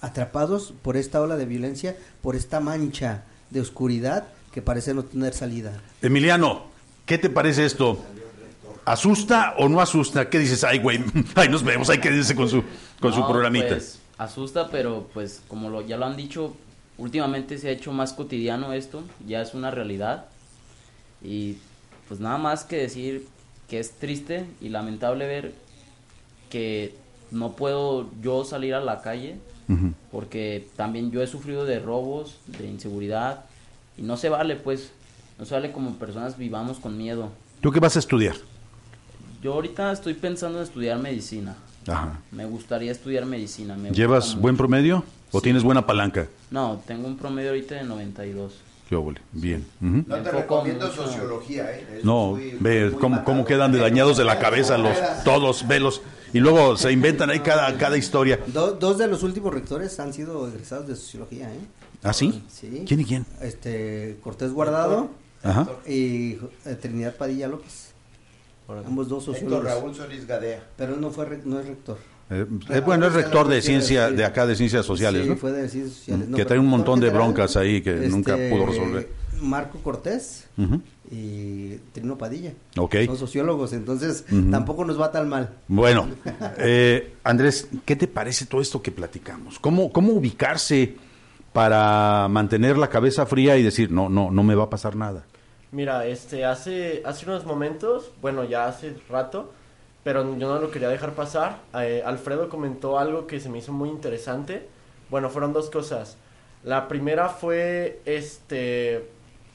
atrapados 0.00 0.72
por 0.82 0.96
esta 0.96 1.20
ola 1.20 1.36
de 1.36 1.44
violencia, 1.46 1.96
por 2.22 2.36
esta 2.36 2.60
mancha 2.60 3.24
de 3.50 3.60
oscuridad 3.60 4.24
que 4.52 4.62
parece 4.62 4.94
no 4.94 5.04
tener 5.04 5.32
salida. 5.34 5.80
Emiliano, 6.02 6.64
¿qué 7.06 7.18
te 7.18 7.30
parece 7.30 7.64
esto? 7.64 7.98
¿Asusta 8.84 9.54
o 9.58 9.68
no 9.68 9.80
asusta? 9.80 10.28
¿Qué 10.28 10.38
dices? 10.38 10.64
Ay, 10.64 10.78
güey, 10.78 10.98
ay, 11.36 11.48
nos 11.48 11.62
vemos, 11.62 11.88
hay 11.90 11.98
que 11.98 12.08
irse 12.14 12.34
con 12.34 12.48
su, 12.48 12.62
con 13.00 13.12
su 13.12 13.26
programita. 13.26 13.68
pues, 13.68 13.98
asusta, 14.18 14.68
pero 14.70 15.08
pues 15.14 15.40
como 15.48 15.70
lo, 15.70 15.82
ya 15.82 15.96
lo 15.96 16.06
han 16.06 16.16
dicho, 16.16 16.56
últimamente 16.98 17.58
se 17.58 17.68
ha 17.68 17.70
hecho 17.70 17.92
más 17.92 18.12
cotidiano 18.12 18.72
esto, 18.72 19.02
ya 19.26 19.40
es 19.42 19.54
una 19.54 19.70
realidad. 19.70 20.26
Y 21.22 21.58
pues 22.12 22.20
nada 22.20 22.36
más 22.36 22.64
que 22.64 22.76
decir 22.76 23.26
que 23.70 23.80
es 23.80 23.92
triste 23.92 24.44
y 24.60 24.68
lamentable 24.68 25.26
ver 25.26 25.54
que 26.50 26.94
no 27.30 27.52
puedo 27.52 28.10
yo 28.20 28.44
salir 28.44 28.74
a 28.74 28.82
la 28.82 29.00
calle 29.00 29.36
porque 30.10 30.68
también 30.76 31.10
yo 31.10 31.22
he 31.22 31.26
sufrido 31.26 31.64
de 31.64 31.78
robos, 31.78 32.36
de 32.48 32.66
inseguridad 32.66 33.46
y 33.96 34.02
no 34.02 34.18
se 34.18 34.28
vale 34.28 34.56
pues, 34.56 34.92
no 35.38 35.46
se 35.46 35.54
vale 35.54 35.72
como 35.72 35.94
personas 35.94 36.36
vivamos 36.36 36.80
con 36.80 36.98
miedo. 36.98 37.30
¿Tú 37.62 37.72
qué 37.72 37.80
vas 37.80 37.96
a 37.96 38.00
estudiar? 38.00 38.36
Yo 39.42 39.54
ahorita 39.54 39.90
estoy 39.90 40.12
pensando 40.12 40.58
en 40.58 40.64
estudiar 40.64 40.98
medicina. 40.98 41.56
Ajá. 41.88 42.20
Me 42.30 42.44
gustaría 42.44 42.92
estudiar 42.92 43.24
medicina. 43.24 43.74
me 43.74 43.90
¿Llevas 43.90 44.36
buen 44.38 44.58
promedio 44.58 45.02
o 45.30 45.38
Sí. 45.38 45.44
tienes 45.44 45.62
buena 45.62 45.86
palanca? 45.86 46.28
No, 46.50 46.82
tengo 46.86 47.08
un 47.08 47.16
promedio 47.16 47.48
ahorita 47.48 47.76
de 47.76 47.84
92. 47.84 48.52
Qué 48.92 48.96
óvole, 48.96 49.22
bien. 49.32 49.64
Ujú. 49.80 50.04
No 50.06 50.16
te 50.22 50.30
recomiendo 50.30 50.92
sociología, 50.92 51.72
¿eh? 51.74 51.96
Es 52.00 52.04
No, 52.04 52.32
muy- 52.32 52.58
ve 52.60 52.90
muy 52.90 53.00
cómo, 53.00 53.24
cómo 53.24 53.42
quedan 53.46 53.72
de 53.72 53.78
dañados 53.78 54.18
de 54.18 54.24
la 54.24 54.38
cabeza 54.38 54.76
los 54.76 54.94
todos, 55.24 55.66
velos. 55.66 56.02
Y 56.34 56.40
luego 56.40 56.76
se 56.76 56.92
inventan 56.92 57.30
ahí 57.30 57.40
cada, 57.40 57.74
cada 57.78 57.96
historia. 57.96 58.38
Do- 58.48 58.72
dos 58.72 58.98
de 58.98 59.06
los 59.08 59.22
últimos 59.22 59.54
rectores 59.54 59.98
han 59.98 60.12
sido 60.12 60.46
egresados 60.46 60.88
de 60.88 60.96
sociología, 60.96 61.50
¿eh? 61.50 61.58
¿Ah, 62.02 62.12
sí? 62.12 62.44
Sí. 62.50 62.84
¿Quién 62.86 63.00
y 63.00 63.06
quién? 63.06 63.24
Este, 63.40 64.18
Cortés 64.22 64.52
Guardado 64.52 65.08
Ajá. 65.42 65.66
y 65.88 66.32
eh, 66.66 66.74
Trinidad 66.78 67.16
Padilla 67.16 67.48
López. 67.48 67.92
Ambos 68.86 69.08
dos 69.08 69.22
Héctor 69.22 69.34
sociólogos. 69.40 69.64
Raúl 69.64 69.94
Solís 69.94 70.26
Gadea. 70.26 70.62
Pero 70.76 70.96
él 70.96 71.00
no 71.00 71.10
fue 71.10 71.24
re- 71.24 71.40
no 71.46 71.58
es 71.60 71.66
rector. 71.66 71.96
Eh, 72.32 72.46
eh, 72.70 72.80
bueno, 72.80 73.06
es 73.06 73.12
rector 73.12 73.46
de 73.46 73.60
ciencia, 73.60 74.10
de 74.10 74.24
acá 74.24 74.46
de 74.46 74.56
ciencias 74.56 74.86
sociales, 74.86 75.24
Sí, 75.24 75.28
¿no? 75.28 75.36
fue 75.36 75.52
de 75.52 75.68
ciencias 75.68 75.98
sociales. 75.98 76.28
No, 76.28 76.36
que 76.38 76.46
trae 76.46 76.58
un 76.58 76.66
montón 76.66 76.98
de 76.98 77.10
broncas 77.10 77.56
ahí 77.56 77.82
que 77.82 77.92
nunca 78.08 78.34
este, 78.36 78.50
pudo 78.50 78.66
resolver. 78.66 79.08
Marco 79.42 79.78
Cortés 79.80 80.46
y 81.10 81.76
Trino 81.92 82.16
Padilla. 82.16 82.52
Ok. 82.78 82.96
Son 83.06 83.18
sociólogos, 83.18 83.74
entonces 83.74 84.24
tampoco 84.50 84.84
nos 84.84 84.98
va 84.98 85.12
tan 85.12 85.28
mal. 85.28 85.50
Bueno, 85.68 86.08
eh, 86.58 87.14
Andrés, 87.22 87.68
¿qué 87.84 87.96
te 87.96 88.08
parece 88.08 88.46
todo 88.46 88.62
esto 88.62 88.80
que 88.80 88.92
platicamos? 88.92 89.58
¿Cómo, 89.58 89.92
¿Cómo 89.92 90.12
ubicarse 90.12 90.94
para 91.52 92.28
mantener 92.30 92.78
la 92.78 92.88
cabeza 92.88 93.26
fría 93.26 93.58
y 93.58 93.62
decir, 93.62 93.90
no, 93.90 94.08
no, 94.08 94.30
no 94.30 94.42
me 94.42 94.54
va 94.54 94.64
a 94.64 94.70
pasar 94.70 94.96
nada? 94.96 95.26
Mira, 95.70 96.06
este, 96.06 96.44
hace, 96.46 97.02
hace 97.04 97.26
unos 97.26 97.44
momentos, 97.44 98.10
bueno, 98.22 98.44
ya 98.44 98.66
hace 98.66 98.94
rato, 99.10 99.52
pero 100.04 100.22
yo 100.36 100.48
no 100.48 100.58
lo 100.60 100.70
quería 100.70 100.88
dejar 100.88 101.12
pasar. 101.12 101.58
eh, 101.74 102.02
Alfredo 102.04 102.48
comentó 102.48 102.98
algo 102.98 103.26
que 103.26 103.40
se 103.40 103.48
me 103.48 103.58
hizo 103.58 103.72
muy 103.72 103.88
interesante. 103.88 104.66
Bueno, 105.10 105.30
fueron 105.30 105.52
dos 105.52 105.70
cosas. 105.70 106.16
La 106.64 106.88
primera 106.88 107.28
fue, 107.28 108.00
este, 108.04 109.08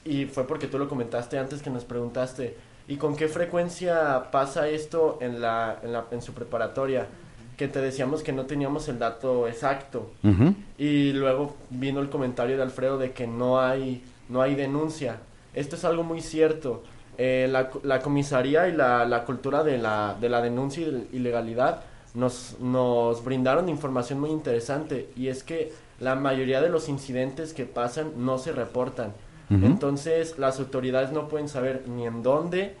y 0.04 0.26
fue 0.26 0.46
porque 0.46 0.66
tú 0.66 0.78
lo 0.78 0.88
comentaste 0.88 1.38
antes 1.38 1.62
que 1.62 1.70
nos 1.70 1.84
preguntaste, 1.84 2.56
¿y 2.86 2.96
con 2.96 3.16
qué 3.16 3.28
frecuencia 3.28 4.30
pasa 4.30 4.68
esto 4.68 5.18
en, 5.20 5.40
la, 5.40 5.78
en, 5.82 5.92
la, 5.92 6.04
en 6.10 6.22
su 6.22 6.32
preparatoria? 6.32 7.06
Que 7.56 7.66
te 7.66 7.80
decíamos 7.80 8.22
que 8.22 8.32
no 8.32 8.46
teníamos 8.46 8.88
el 8.88 8.98
dato 8.98 9.48
exacto. 9.48 10.10
Y 10.78 11.12
luego 11.12 11.56
vino 11.70 12.00
el 12.00 12.08
comentario 12.08 12.56
de 12.56 12.62
Alfredo 12.62 12.98
de 12.98 13.12
que 13.12 13.26
no 13.26 13.60
hay, 13.60 14.04
no 14.28 14.42
hay 14.42 14.54
denuncia. 14.54 15.18
Esto 15.54 15.74
es 15.74 15.84
algo 15.84 16.04
muy 16.04 16.20
cierto. 16.20 16.84
Eh, 17.20 17.48
la, 17.50 17.68
la 17.82 17.98
comisaría 18.00 18.68
y 18.68 18.72
la, 18.72 19.04
la 19.04 19.24
cultura 19.24 19.64
de 19.64 19.76
la, 19.76 20.16
de 20.20 20.28
la 20.28 20.40
denuncia 20.40 20.86
y 20.86 20.90
de 20.90 21.06
ilegalidad 21.12 21.82
nos, 22.14 22.56
nos 22.60 23.24
brindaron 23.24 23.68
información 23.68 24.20
muy 24.20 24.30
interesante 24.30 25.10
y 25.16 25.26
es 25.26 25.42
que 25.42 25.72
la 25.98 26.14
mayoría 26.14 26.60
de 26.60 26.68
los 26.68 26.88
incidentes 26.88 27.52
que 27.54 27.64
pasan 27.66 28.12
no 28.24 28.38
se 28.38 28.52
reportan. 28.52 29.12
Entonces 29.50 30.38
las 30.38 30.60
autoridades 30.60 31.10
no 31.10 31.26
pueden 31.28 31.48
saber 31.48 31.88
ni 31.88 32.06
en 32.06 32.22
dónde, 32.22 32.76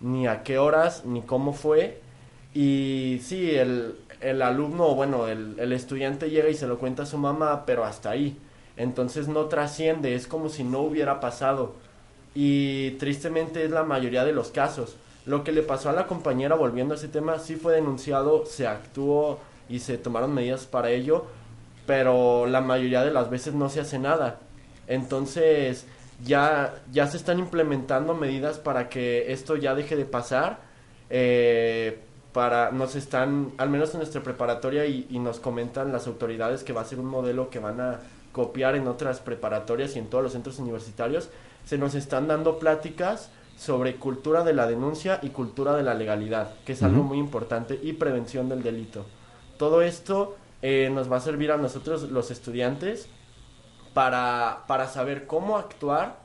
ni 0.00 0.28
a 0.28 0.44
qué 0.44 0.56
horas, 0.56 1.04
ni 1.04 1.20
cómo 1.20 1.52
fue. 1.52 2.00
Y 2.54 3.20
sí, 3.22 3.50
el, 3.56 3.96
el 4.20 4.40
alumno, 4.40 4.94
bueno, 4.94 5.26
el, 5.26 5.56
el 5.58 5.72
estudiante 5.72 6.30
llega 6.30 6.48
y 6.48 6.54
se 6.54 6.68
lo 6.68 6.78
cuenta 6.78 7.02
a 7.02 7.06
su 7.06 7.18
mamá, 7.18 7.64
pero 7.66 7.84
hasta 7.84 8.10
ahí. 8.10 8.38
Entonces 8.76 9.26
no 9.26 9.46
trasciende, 9.46 10.14
es 10.14 10.28
como 10.28 10.48
si 10.48 10.62
no 10.62 10.78
hubiera 10.78 11.18
pasado. 11.18 11.74
Y 12.34 12.92
tristemente 12.92 13.64
es 13.64 13.70
la 13.70 13.84
mayoría 13.84 14.24
de 14.24 14.32
los 14.32 14.50
casos. 14.50 14.96
Lo 15.26 15.44
que 15.44 15.52
le 15.52 15.62
pasó 15.62 15.90
a 15.90 15.92
la 15.92 16.06
compañera, 16.06 16.56
volviendo 16.56 16.94
a 16.94 16.96
ese 16.96 17.08
tema, 17.08 17.38
sí 17.38 17.56
fue 17.56 17.74
denunciado, 17.74 18.44
se 18.46 18.66
actuó 18.66 19.38
y 19.68 19.78
se 19.78 19.98
tomaron 19.98 20.34
medidas 20.34 20.66
para 20.66 20.90
ello, 20.90 21.26
pero 21.86 22.46
la 22.46 22.60
mayoría 22.60 23.04
de 23.04 23.12
las 23.12 23.30
veces 23.30 23.54
no 23.54 23.68
se 23.68 23.80
hace 23.80 23.98
nada. 23.98 24.40
Entonces 24.88 25.86
ya, 26.24 26.74
ya 26.90 27.06
se 27.06 27.16
están 27.16 27.38
implementando 27.38 28.14
medidas 28.14 28.58
para 28.58 28.88
que 28.88 29.32
esto 29.32 29.56
ya 29.56 29.74
deje 29.74 29.96
de 29.96 30.04
pasar. 30.04 30.60
Eh, 31.10 32.00
para 32.32 32.70
nos 32.70 32.96
están, 32.96 33.52
al 33.58 33.68
menos 33.68 33.92
en 33.92 33.98
nuestra 33.98 34.22
preparatoria, 34.22 34.86
y, 34.86 35.06
y 35.10 35.18
nos 35.18 35.38
comentan 35.38 35.92
las 35.92 36.06
autoridades 36.06 36.64
que 36.64 36.72
va 36.72 36.80
a 36.80 36.84
ser 36.84 36.98
un 36.98 37.06
modelo 37.06 37.50
que 37.50 37.58
van 37.58 37.80
a 37.80 38.00
copiar 38.32 38.74
en 38.76 38.88
otras 38.88 39.20
preparatorias 39.20 39.94
y 39.94 39.98
en 39.98 40.06
todos 40.06 40.24
los 40.24 40.32
centros 40.32 40.58
universitarios, 40.58 41.28
se 41.64 41.78
nos 41.78 41.94
están 41.94 42.28
dando 42.28 42.58
pláticas 42.58 43.30
sobre 43.56 43.96
cultura 43.96 44.42
de 44.44 44.52
la 44.52 44.66
denuncia 44.66 45.20
y 45.22 45.28
cultura 45.28 45.74
de 45.76 45.82
la 45.82 45.94
legalidad, 45.94 46.54
que 46.64 46.72
es 46.72 46.82
algo 46.82 47.04
muy 47.04 47.18
importante, 47.18 47.78
y 47.80 47.92
prevención 47.92 48.48
del 48.48 48.62
delito. 48.62 49.06
Todo 49.56 49.82
esto 49.82 50.36
eh, 50.62 50.90
nos 50.92 51.10
va 51.10 51.18
a 51.18 51.20
servir 51.20 51.52
a 51.52 51.56
nosotros 51.56 52.10
los 52.10 52.30
estudiantes 52.30 53.08
para, 53.94 54.64
para 54.66 54.88
saber 54.88 55.26
cómo 55.26 55.56
actuar 55.56 56.22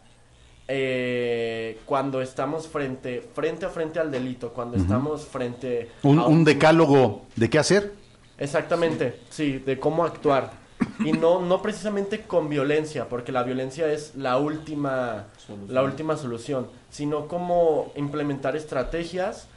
eh, 0.67 1.79
cuando 1.85 2.21
estamos 2.21 2.67
frente, 2.67 3.21
frente 3.33 3.65
a 3.65 3.69
frente 3.69 3.99
al 3.99 4.11
delito, 4.11 4.51
cuando 4.51 4.77
estamos 4.77 5.25
frente 5.25 5.91
Un, 6.03 6.19
a 6.19 6.25
un 6.25 6.43
decálogo 6.43 7.25
de 7.35 7.49
qué 7.49 7.59
hacer. 7.59 7.93
Exactamente, 8.37 9.21
sí, 9.29 9.59
de 9.59 9.79
cómo 9.79 10.03
actuar. 10.03 10.51
Y 10.99 11.11
no, 11.11 11.41
no 11.41 11.61
precisamente 11.61 12.21
con 12.21 12.49
violencia, 12.49 13.09
porque 13.09 13.31
la 13.31 13.43
violencia 13.43 13.91
es 13.91 14.15
la 14.15 14.37
última, 14.37 15.25
Solución. 15.37 15.73
la 15.73 15.83
última 15.83 16.17
solución, 16.17 16.67
sino 16.89 17.27
cómo 17.27 17.91
implementar 17.95 18.55
estrategias 18.55 19.47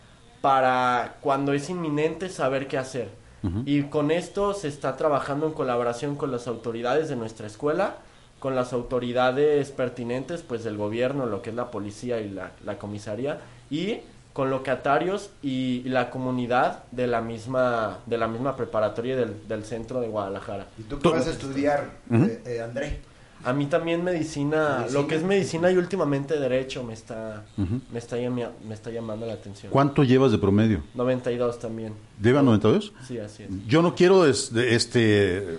para 0.41 1.17
cuando 1.21 1.53
es 1.53 1.69
inminente 1.69 2.29
saber 2.29 2.69
qué 2.69 2.79
hacer. 2.79 3.21
Y 3.65 3.85
con 3.85 4.11
esto 4.11 4.53
se 4.53 4.69
está 4.69 4.99
trabajando 4.99 5.47
en 5.47 5.55
colaboración 5.55 6.15
con 6.15 6.31
las 6.31 6.47
autoridades 6.47 7.09
de 7.09 7.17
nuestra 7.17 7.47
escuela, 7.47 7.97
con 8.39 8.55
las 8.55 8.75
autoridades 8.75 9.71
pertinentes, 9.71 10.43
pues 10.43 10.63
del 10.63 10.77
gobierno, 10.77 11.25
lo 11.25 11.41
que 11.41 11.49
es 11.49 11.57
la 11.57 11.71
policía 11.71 12.21
y 12.21 12.29
la, 12.29 12.53
la 12.67 12.77
comisaría, 12.77 13.41
y 13.71 14.01
con 14.41 14.49
locatarios 14.49 15.29
y, 15.43 15.83
y 15.85 15.89
la 15.91 16.09
comunidad 16.09 16.85
de 16.93 17.07
la 17.07 17.21
misma, 17.21 17.99
de 18.07 18.17
la 18.17 18.27
misma 18.27 18.57
preparatoria 18.57 19.15
del, 19.15 19.35
del 19.47 19.65
centro 19.67 20.01
de 20.01 20.09
Guadalajara. 20.09 20.67
¿Y 20.79 20.85
tú 20.85 20.99
qué 20.99 21.11
vas 21.11 21.27
a 21.27 21.31
estudiar, 21.31 21.91
eh, 22.11 22.43
eh, 22.47 22.61
André? 22.63 23.01
A 23.45 23.53
mí 23.53 23.67
también 23.67 24.03
medicina, 24.03 24.79
¿Medicina? 24.79 24.99
lo 24.99 25.07
que 25.07 25.17
es 25.17 25.23
medicina 25.23 25.71
y 25.71 25.77
últimamente 25.77 26.41
derecho 26.41 26.83
me 26.85 26.95
está, 26.95 27.45
me 27.93 27.99
está, 27.99 28.17
me 28.17 28.73
está 28.75 28.91
llamando 28.91 29.27
la 29.27 29.35
atención. 29.35 29.71
¿Cuánto 29.71 30.05
llevas 30.05 30.33
de 30.33 30.39
promedio? 30.39 30.83
92 30.95 31.59
también. 31.59 31.93
¿Lleva 32.23 32.41
92? 32.41 32.95
Sí, 33.07 33.19
así 33.19 33.43
es. 33.43 33.51
Yo 33.67 33.83
no 33.83 33.95
quiero 33.95 34.25
es- 34.25 34.55
de- 34.55 34.75
este 34.75 35.59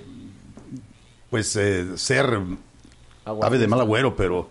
pues 1.30 1.56
eh, 1.56 2.00
ser 2.00 2.36
ave 3.26 3.60
de 3.60 3.68
mal 3.68 3.80
agüero, 3.80 4.16
pero 4.16 4.50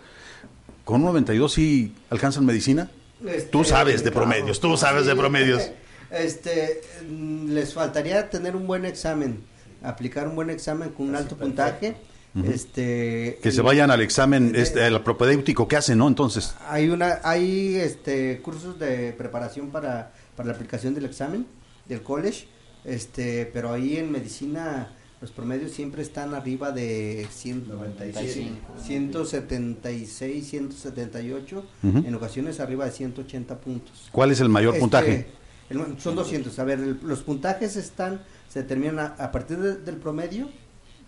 con 0.85 1.03
92 1.03 1.53
sí 1.53 1.95
alcanzan 2.11 2.47
medicina. 2.47 2.89
Este, 3.25 3.51
Tú 3.51 3.65
sabes 3.65 4.03
de 4.05 4.11
promedios, 4.11 4.61
tú 4.61 4.77
sabes 4.77 5.07
de 5.07 5.15
promedios. 5.15 5.71
Este, 6.11 6.81
mm, 7.09 7.53
les 7.53 7.75
faltaría 7.75 8.29
tener 8.31 8.57
un 8.57 8.67
buen 8.67 8.85
examen, 8.85 9.45
aplicar 9.83 10.27
un 10.27 10.37
buen 10.37 10.51
examen 10.51 10.91
con 10.91 11.09
un 11.09 11.17
alto 11.17 11.37
puntaje. 11.37 11.97
Este, 12.45 13.41
Que 13.43 13.51
se 13.51 13.61
vayan 13.61 13.91
al 13.91 14.01
examen 14.01 14.53
este, 14.55 14.85
al 14.85 15.03
propedéutico 15.03 15.67
que 15.67 15.77
hacen, 15.77 15.99
¿no? 15.99 16.07
Entonces, 16.07 16.55
Hay 16.69 16.89
una, 16.89 17.19
hay 17.25 17.75
este 17.75 18.41
cursos 18.41 18.79
de 18.79 19.13
preparación 19.13 19.71
para, 19.71 20.13
para 20.37 20.49
la 20.49 20.55
aplicación 20.55 20.95
del 20.95 21.07
examen 21.07 21.45
del 21.89 22.03
college, 22.03 22.47
este, 22.85 23.51
pero 23.53 23.73
ahí 23.73 23.97
en 23.97 24.13
medicina 24.13 24.93
los 25.21 25.31
promedios 25.33 25.73
siempre 25.73 26.03
están 26.03 26.35
arriba 26.35 26.73
de 26.73 27.27
100, 27.31 27.69
95. 27.69 28.57
176, 28.83 30.47
178, 30.49 31.65
Ujú. 31.83 31.99
en 31.99 32.15
ocasiones 32.15 32.61
arriba 32.61 32.87
de 32.87 32.93
180 32.93 33.61
puntos. 33.61 34.09
¿cuál 34.13 34.31
es 34.31 34.41
el 34.41 34.49
mayor 34.49 34.75
Este, 34.75 34.81
puntaje? 34.81 35.27
el- 35.69 36.01
son 36.01 36.17
200. 36.17 36.59
A 36.59 36.65
ver, 36.65 36.81
el- 36.81 36.99
los 37.03 37.21
puntajes 37.23 37.77
están, 37.77 38.23
se 38.49 38.63
determinan 38.63 38.99
a, 38.99 39.07
a 39.19 39.31
partir 39.33 39.59
de- 39.59 39.77
del 39.77 39.97
promedio, 39.97 40.49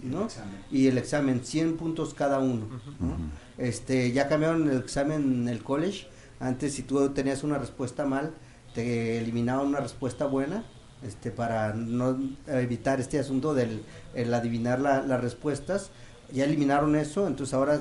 ¿no? 0.03 0.29
Y 0.71 0.87
el 0.89 0.99
examen, 0.99 1.41
100 1.45 1.77
puntos 1.77 2.13
cada 2.15 2.39
uno. 2.39 2.67
¿no? 3.01 3.17
Este, 3.59 4.13
ya 4.13 4.29
cambiaron 4.29 4.69
el 4.71 4.79
examen 4.79 5.23
en 5.43 5.49
el 5.49 5.63
college. 5.63 6.07
Antes, 6.41 6.75
si 6.75 6.83
tú 6.83 7.09
tenías 7.11 7.45
una 7.45 7.59
respuesta 7.59 8.05
mal, 8.05 8.33
te 8.75 9.19
eliminaban 9.19 9.67
una 9.67 9.81
respuesta 9.81 10.27
buena. 10.27 10.65
Este, 11.07 11.31
para 11.33 11.73
no 11.75 12.17
evitar 12.47 13.01
este 13.01 13.19
asunto 13.19 13.55
del 13.55 13.83
el 14.15 14.33
adivinar 14.33 14.79
la- 14.81 15.03
las 15.03 15.21
respuestas, 15.21 15.91
ya 16.33 16.45
eliminaron 16.45 16.95
eso, 16.97 17.27
entonces 17.27 17.55
ahora 17.55 17.81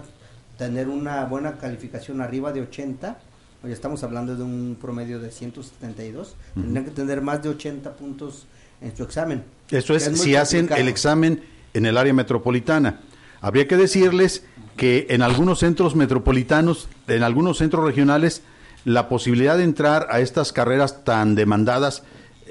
tener 0.57 0.87
una 0.87 1.23
buena 1.25 1.57
calificación 1.57 2.19
arriba 2.21 2.51
de 2.51 2.61
80, 2.61 3.19
hoy 3.63 3.71
estamos 3.71 4.03
hablando 4.03 4.35
de 4.35 4.43
un 4.43 4.75
promedio 4.79 5.19
de 5.19 5.29
172, 5.31 6.35
Ujú. 6.55 6.61
tendrían 6.63 6.85
que 6.85 6.91
tener 6.91 7.21
más 7.21 7.43
de 7.43 7.49
80 7.49 7.91
puntos 7.95 8.47
en 8.81 8.95
su 8.97 9.03
examen. 9.03 9.43
Eso 9.69 9.95
es 9.95 10.03
si 10.19 10.35
hacen 10.35 10.69
el 10.75 10.87
examen 10.87 11.43
en 11.75 11.85
el 11.85 11.97
área 11.97 12.13
metropolitana. 12.13 13.01
Habría 13.39 13.67
que 13.67 13.77
decirles 13.77 14.43
que 14.77 15.05
en 15.09 15.21
algunos 15.21 15.59
centros 15.59 15.95
metropolitanos, 15.95 16.89
en 17.07 17.21
algunos 17.23 17.59
centros 17.59 17.83
regionales, 17.85 18.41
la 18.83 19.07
posibilidad 19.09 19.57
de 19.57 19.63
entrar 19.63 20.07
a 20.09 20.21
estas 20.21 20.51
carreras 20.53 21.03
tan 21.03 21.35
demandadas 21.35 22.01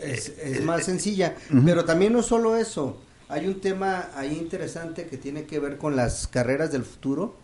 es, 0.03 0.33
es 0.43 0.63
más 0.65 0.85
sencilla. 0.85 1.37
ujú. 1.53 1.63
Pero 1.65 1.85
también 1.85 2.13
no 2.13 2.23
solo 2.23 2.57
eso. 2.57 3.01
Hay 3.29 3.47
un 3.47 3.61
tema 3.61 4.11
ahí 4.17 4.37
interesante 4.37 5.07
que 5.07 5.17
tiene 5.17 5.45
que 5.45 5.61
ver 5.61 5.79
con 5.79 5.95
las 5.95 6.27
carreras 6.27 6.73
del 6.73 6.85
futuro, 6.85 7.37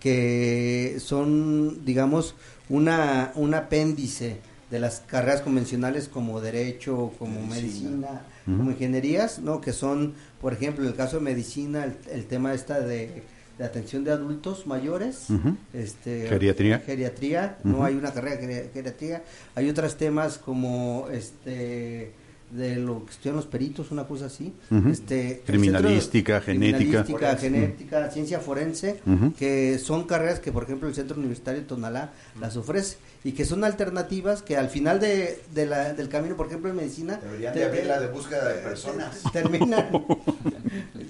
que 0.00 0.96
son, 1.00 1.84
digamos, 1.84 2.34
una, 2.68 3.32
un 3.34 3.54
apéndice 3.54 4.38
de 4.70 4.80
las 4.80 5.00
carreras 5.00 5.42
convencionales 5.42 6.08
como 6.08 6.40
derecho, 6.40 7.12
como 7.18 7.46
medicina, 7.46 8.22
como 8.44 8.70
ingenierías, 8.70 9.38
¿no? 9.38 9.60
Que 9.60 9.72
son, 9.72 10.14
por 10.40 10.52
ejemplo, 10.54 10.84
en 10.84 10.90
el 10.90 10.96
caso 10.96 11.16
de 11.16 11.22
medicina, 11.22 11.84
el, 11.84 11.96
el 12.10 12.26
tema 12.26 12.54
esta 12.54 12.80
de, 12.80 13.22
de 13.58 13.64
atención 13.64 14.02
de 14.04 14.10
adultos 14.10 14.66
mayores, 14.66 15.26
este, 15.72 16.26
Geriatría. 16.28 16.80
geriatría, 16.80 17.58
no 17.62 17.84
hay 17.84 17.94
una 17.94 18.12
carrera 18.12 18.36
de 18.36 18.42
geri- 18.46 18.72
geriatría, 18.72 19.22
hay 19.54 19.68
otros 19.70 19.96
temas 19.96 20.38
como 20.38 21.06
este 21.12 22.12
de 22.54 22.76
lo 22.76 23.04
que 23.04 23.10
estudian 23.12 23.36
los 23.36 23.46
peritos, 23.46 23.90
una 23.90 24.04
cosa 24.06 24.26
así, 24.26 24.52
este 24.90 25.42
Criminalística, 25.44 26.34
centro- 26.40 26.52
genética. 26.52 26.78
criminalística, 27.04 27.18
Forense. 27.36 27.50
genética, 27.50 28.10
ciencia 28.10 28.40
forense, 28.40 29.00
que 29.38 29.78
son 29.78 30.04
carreras 30.04 30.38
que 30.40 30.52
por 30.52 30.62
ejemplo 30.64 30.88
el 30.88 30.94
Centro 30.94 31.16
Universitario 31.18 31.60
de 31.62 31.66
Tonalá 31.66 32.12
las 32.40 32.56
ofrece 32.56 32.96
y 33.24 33.32
que 33.32 33.44
son 33.44 33.64
alternativas 33.64 34.42
que 34.42 34.56
al 34.56 34.68
final 34.68 35.00
de, 35.00 35.40
de 35.54 35.66
la- 35.66 35.94
del 35.94 36.08
camino, 36.08 36.36
por 36.36 36.46
ejemplo 36.46 36.70
en 36.70 36.76
medicina, 36.76 37.18
Deberían 37.22 37.52
te- 37.52 37.58
de 37.60 37.64
abrir 37.66 37.86
la 37.86 37.98
de 38.00 38.08
búsqueda 38.08 38.48
de 38.48 38.54
personas. 38.62 39.20
terminan. 39.32 39.88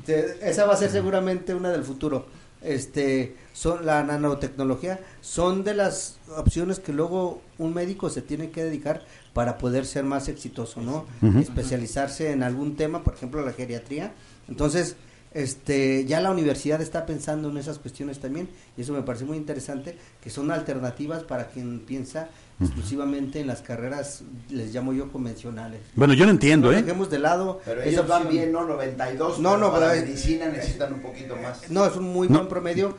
Te- 0.06 0.48
esa 0.48 0.64
va 0.66 0.74
a 0.74 0.76
ser 0.76 0.90
seguramente 0.90 1.54
una 1.54 1.70
del 1.70 1.84
futuro. 1.84 2.26
Este, 2.62 3.34
son 3.52 3.84
la 3.84 4.02
nanotecnología, 4.02 4.98
son 5.20 5.64
de 5.64 5.74
las 5.74 6.16
opciones 6.34 6.78
que 6.80 6.94
luego 6.94 7.42
un 7.58 7.74
médico 7.74 8.08
se 8.08 8.22
tiene 8.22 8.50
que 8.50 8.64
dedicar 8.64 9.02
para 9.34 9.58
poder 9.58 9.84
ser 9.84 10.04
más 10.04 10.28
exitoso, 10.28 10.80
¿no? 10.80 11.04
Especializarse 11.40 12.30
en 12.32 12.42
algún 12.42 12.76
tema, 12.76 13.02
por 13.04 13.14
ejemplo, 13.14 13.44
la 13.44 13.52
geriatría. 13.52 14.12
Entonces, 14.48 14.96
este, 15.32 16.04
ya 16.04 16.20
la 16.20 16.30
universidad 16.30 16.80
está 16.80 17.04
pensando 17.06 17.50
en 17.50 17.56
esas 17.58 17.78
cuestiones 17.80 18.20
también, 18.20 18.48
y 18.76 18.82
eso 18.82 18.92
me 18.92 19.02
parece 19.02 19.24
muy 19.24 19.36
interesante, 19.36 19.98
que 20.22 20.30
son 20.30 20.50
alternativas 20.52 21.24
para 21.24 21.48
quien 21.48 21.80
piensa 21.80 22.28
exclusivamente 22.60 23.40
en 23.40 23.48
las 23.48 23.60
carreras, 23.60 24.22
les 24.48 24.72
llamo 24.72 24.92
yo 24.92 25.10
convencionales. 25.10 25.80
Bueno, 25.96 26.14
yo 26.14 26.24
no 26.24 26.30
entiendo, 26.30 26.70
No 26.70 26.78
¿eh? 26.78 26.82
dejemos 26.82 27.10
de 27.10 27.18
lado 27.18 27.60
Pero 27.64 27.82
ellos 27.82 28.06
van 28.06 28.28
bien, 28.28 28.52
¿no? 28.52 28.64
92. 28.64 29.40
No, 29.40 29.54
pero 29.54 29.60
no, 29.60 29.72
para 29.72 29.90
pero- 29.90 30.06
medicina 30.06 30.46
necesitan 30.46 30.92
un 30.94 31.00
poquito 31.02 31.34
más. 31.34 31.68
No, 31.68 31.84
es 31.84 31.96
un 31.96 32.04
muy 32.04 32.28
No. 32.28 32.36
buen 32.36 32.48
promedio. 32.48 32.96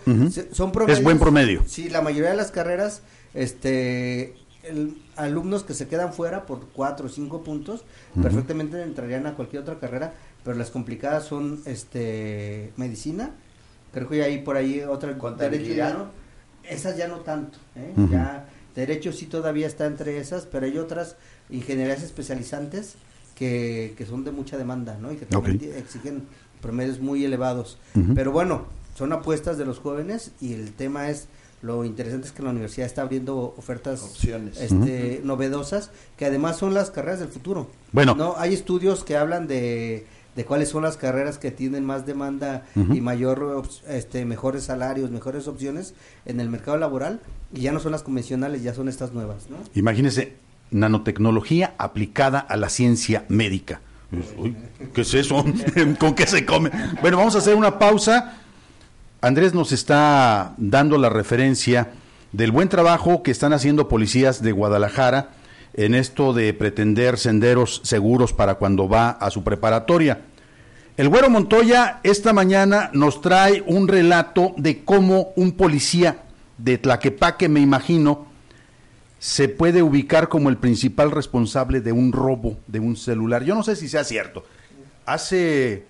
Son 0.51 0.67
Es 0.67 0.73
promedios. 0.73 1.03
buen 1.03 1.19
promedio. 1.19 1.63
Sí, 1.67 1.87
la 1.87 2.01
mayoría 2.01 2.31
de 2.31 2.35
las 2.35 2.51
carreras, 2.51 3.01
este, 3.33 4.33
el- 4.67 4.97
alumnos 5.15 5.63
que 5.63 5.73
se 5.73 5.87
quedan 5.87 6.13
fuera 6.13 6.45
por 6.45 6.67
cuatro 6.69 7.07
o 7.07 7.09
cinco 7.09 7.43
puntos, 7.43 7.83
perfectamente 8.21 8.81
entrarían 8.81 9.25
a 9.27 9.33
cualquier 9.35 9.61
otra 9.61 9.79
carrera, 9.79 10.13
pero 10.43 10.57
las 10.57 10.71
complicadas 10.71 11.23
son, 11.25 11.61
este, 11.65 12.71
medicina. 12.77 13.31
Creo 13.93 14.09
que 14.09 14.23
hay 14.23 14.39
por 14.41 14.57
ahí 14.57 14.81
otra 14.81 15.17
Contabilidad. 15.17 15.87
derecho, 15.87 15.97
¿no? 15.99 16.25
Esas 16.69 16.97
ya 16.97 17.07
no 17.07 17.19
tanto, 17.19 17.57
¿eh? 17.75 17.93
Ya 18.11 18.47
derecho 18.75 19.13
sí 19.13 19.25
todavía 19.27 19.67
está 19.67 19.85
entre 19.85 20.17
esas, 20.17 20.45
pero 20.45 20.65
hay 20.65 20.77
otras 20.77 21.15
ingenierías 21.49 22.01
especializantes 22.03 22.95
que, 23.35 23.93
que 23.97 24.05
son 24.05 24.23
de 24.23 24.31
mucha 24.31 24.57
demanda, 24.57 24.97
¿no? 24.99 25.11
Y 25.11 25.17
que 25.17 25.25
también 25.25 25.59
exigen 25.77 26.23
promedios 26.61 26.99
muy 26.99 27.23
elevados. 27.23 27.77
Pero 28.15 28.31
bueno, 28.31 28.65
son 28.97 29.13
apuestas 29.13 29.57
de 29.57 29.65
los 29.65 29.79
jóvenes 29.79 30.31
y 30.41 30.53
el 30.53 30.71
tema 30.73 31.09
es 31.09 31.27
lo 31.65 31.83
interesante 31.83 32.27
es 32.27 32.33
que 32.33 32.43
la 32.43 32.51
universidad 32.51 32.85
está 32.85 33.01
abriendo 33.01 33.55
ofertas 33.57 34.03
Opciones. 34.03 34.61
este, 34.61 35.21
novedosas 35.23 35.91
que 36.17 36.25
además 36.25 36.57
son 36.57 36.73
las 36.73 36.91
carreras 36.91 37.19
del 37.19 37.29
futuro. 37.29 37.67
Bueno. 37.91 38.15
no 38.15 38.35
hay 38.37 38.53
estudios 38.53 39.03
que 39.03 39.17
hablan 39.17 39.47
de, 39.47 40.05
de 40.35 40.45
cuáles 40.45 40.69
son 40.69 40.83
las 40.83 40.97
carreras 40.97 41.37
que 41.37 41.49
tienen 41.51 41.83
más 41.85 42.05
demanda 42.05 42.65
y 42.75 43.01
mayor 43.01 43.63
este 43.87 44.25
mejores 44.25 44.65
salarios, 44.65 45.09
mejores 45.09 45.47
opciones 45.47 45.93
en 46.25 46.39
el 46.39 46.49
mercado 46.49 46.77
laboral 46.77 47.19
y 47.53 47.61
ya 47.61 47.71
no 47.71 47.79
son 47.79 47.93
las 47.93 48.03
convencionales, 48.03 48.61
ya 48.61 48.73
son 48.73 48.87
estas 48.87 49.13
nuevas, 49.13 49.49
¿no? 49.49 49.57
Imagínese, 49.73 50.33
nanotecnología 50.71 51.73
aplicada 51.77 52.39
a 52.39 52.57
la 52.57 52.69
ciencia 52.69 53.25
médica. 53.29 53.81
Uy, 54.37 54.55
¿Qué 54.93 55.01
es 55.01 55.13
eso? 55.13 55.43
¿Con 55.99 56.13
qué 56.13 56.27
se 56.27 56.45
come? 56.45 56.69
Bueno, 57.01 57.17
vamos 57.17 57.35
a 57.35 57.39
hacer 57.39 57.55
una 57.55 57.79
pausa. 57.79 58.41
Andrés 59.21 59.53
nos 59.53 59.71
está 59.71 60.53
dando 60.57 60.97
la 60.97 61.09
referencia 61.09 61.91
del 62.31 62.51
buen 62.51 62.69
trabajo 62.69 63.23
que 63.23 63.31
están 63.31 63.53
haciendo 63.53 63.87
policías 63.87 64.41
de 64.41 64.51
Guadalajara 64.51 65.29
en 65.73 65.95
esto 65.95 66.33
de 66.33 66.53
pretender 66.53 67.17
senderos 67.17 67.81
seguros 67.83 68.33
para 68.33 68.55
cuando 68.55 68.87
va 68.87 69.09
a 69.09 69.31
su 69.31 69.43
preparatoria. 69.43 70.21
El 70.97 71.09
Güero 71.09 71.29
Montoya 71.29 71.99
esta 72.03 72.33
mañana 72.33 72.89
nos 72.93 73.21
trae 73.21 73.63
un 73.65 73.87
relato 73.87 74.53
de 74.57 74.83
cómo 74.83 75.33
un 75.35 75.53
policía 75.53 76.23
de 76.57 76.77
Tlaquepaque, 76.77 77.49
me 77.49 77.59
imagino, 77.59 78.27
se 79.19 79.49
puede 79.49 79.81
ubicar 79.81 80.29
como 80.29 80.49
el 80.49 80.57
principal 80.57 81.11
responsable 81.11 81.81
de 81.81 81.91
un 81.91 82.11
robo 82.11 82.57
de 82.67 82.79
un 82.79 82.95
celular. 82.95 83.43
Yo 83.43 83.55
no 83.55 83.63
sé 83.63 83.75
si 83.75 83.89
sea 83.89 84.03
cierto. 84.03 84.45
Hace 85.05 85.85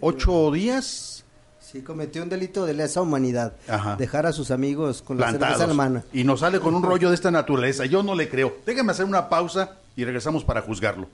ocho 0.00 0.50
días 0.50 1.13
Sí, 1.74 1.82
cometió 1.82 2.22
un 2.22 2.28
delito 2.28 2.64
de 2.66 2.72
lesa 2.72 3.00
humanidad. 3.00 3.54
Ajá. 3.66 3.96
Dejar 3.96 4.26
a 4.26 4.32
sus 4.32 4.52
amigos 4.52 5.02
con 5.02 5.18
la 5.18 5.26
cerveza 5.26 5.38
plantados 5.40 5.62
en 5.64 5.68
la 5.70 5.74
mano. 5.74 6.02
y 6.12 6.22
nos 6.22 6.38
sale 6.38 6.60
con 6.60 6.72
un 6.72 6.84
rollo 6.84 7.08
de 7.08 7.16
esta 7.16 7.32
naturaleza. 7.32 7.84
Yo 7.84 8.00
no 8.04 8.14
le 8.14 8.28
creo. 8.28 8.58
Déjame 8.64 8.92
hacer 8.92 9.04
una 9.04 9.28
pausa 9.28 9.72
y 9.96 10.04
regresamos 10.04 10.44
para 10.44 10.62
juzgarlo. 10.62 11.08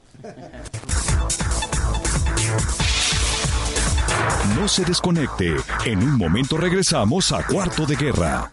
No 4.55 4.69
se 4.69 4.85
desconecte. 4.85 5.57
En 5.87 6.03
un 6.03 6.19
momento 6.19 6.59
regresamos 6.59 7.33
a 7.33 7.43
Cuarto 7.47 7.87
de 7.87 7.97
Guerra. 7.97 8.53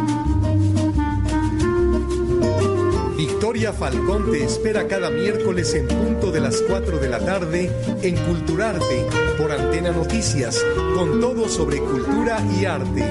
Victoria 3.51 3.73
Falcón 3.73 4.31
te 4.31 4.45
espera 4.45 4.87
cada 4.87 5.09
miércoles 5.09 5.73
en 5.73 5.85
punto 5.85 6.31
de 6.31 6.39
las 6.39 6.61
4 6.69 6.99
de 6.99 7.09
la 7.09 7.19
tarde 7.19 7.69
en 8.01 8.15
Culturarte 8.15 9.05
por 9.37 9.51
Antena 9.51 9.91
Noticias, 9.91 10.57
con 10.95 11.19
todo 11.19 11.49
sobre 11.49 11.79
cultura 11.79 12.41
y 12.57 12.63
arte. 12.63 13.03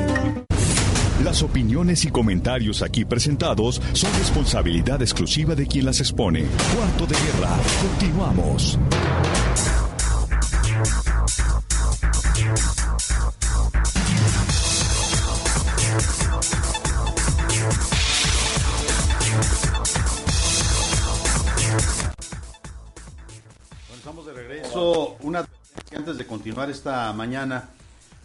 Las 1.23 1.43
opiniones 1.43 2.07
y 2.07 2.11
comentarios 2.11 2.81
aquí 2.81 3.05
presentados 3.05 3.83
son 3.93 4.11
responsabilidad 4.15 5.03
exclusiva 5.03 5.55
de 5.55 5.67
quien 5.67 5.85
las 5.85 6.01
expone. 6.01 6.47
Cuarto 6.75 7.05
de 7.05 7.17
Guerra. 7.17 7.59
Continuamos. 7.91 8.79
Regreso. 24.51 25.17
Una 25.23 25.47
antes 25.97 26.19
de 26.19 26.27
continuar 26.27 26.71
esta 26.71 27.13
mañana, 27.13 27.69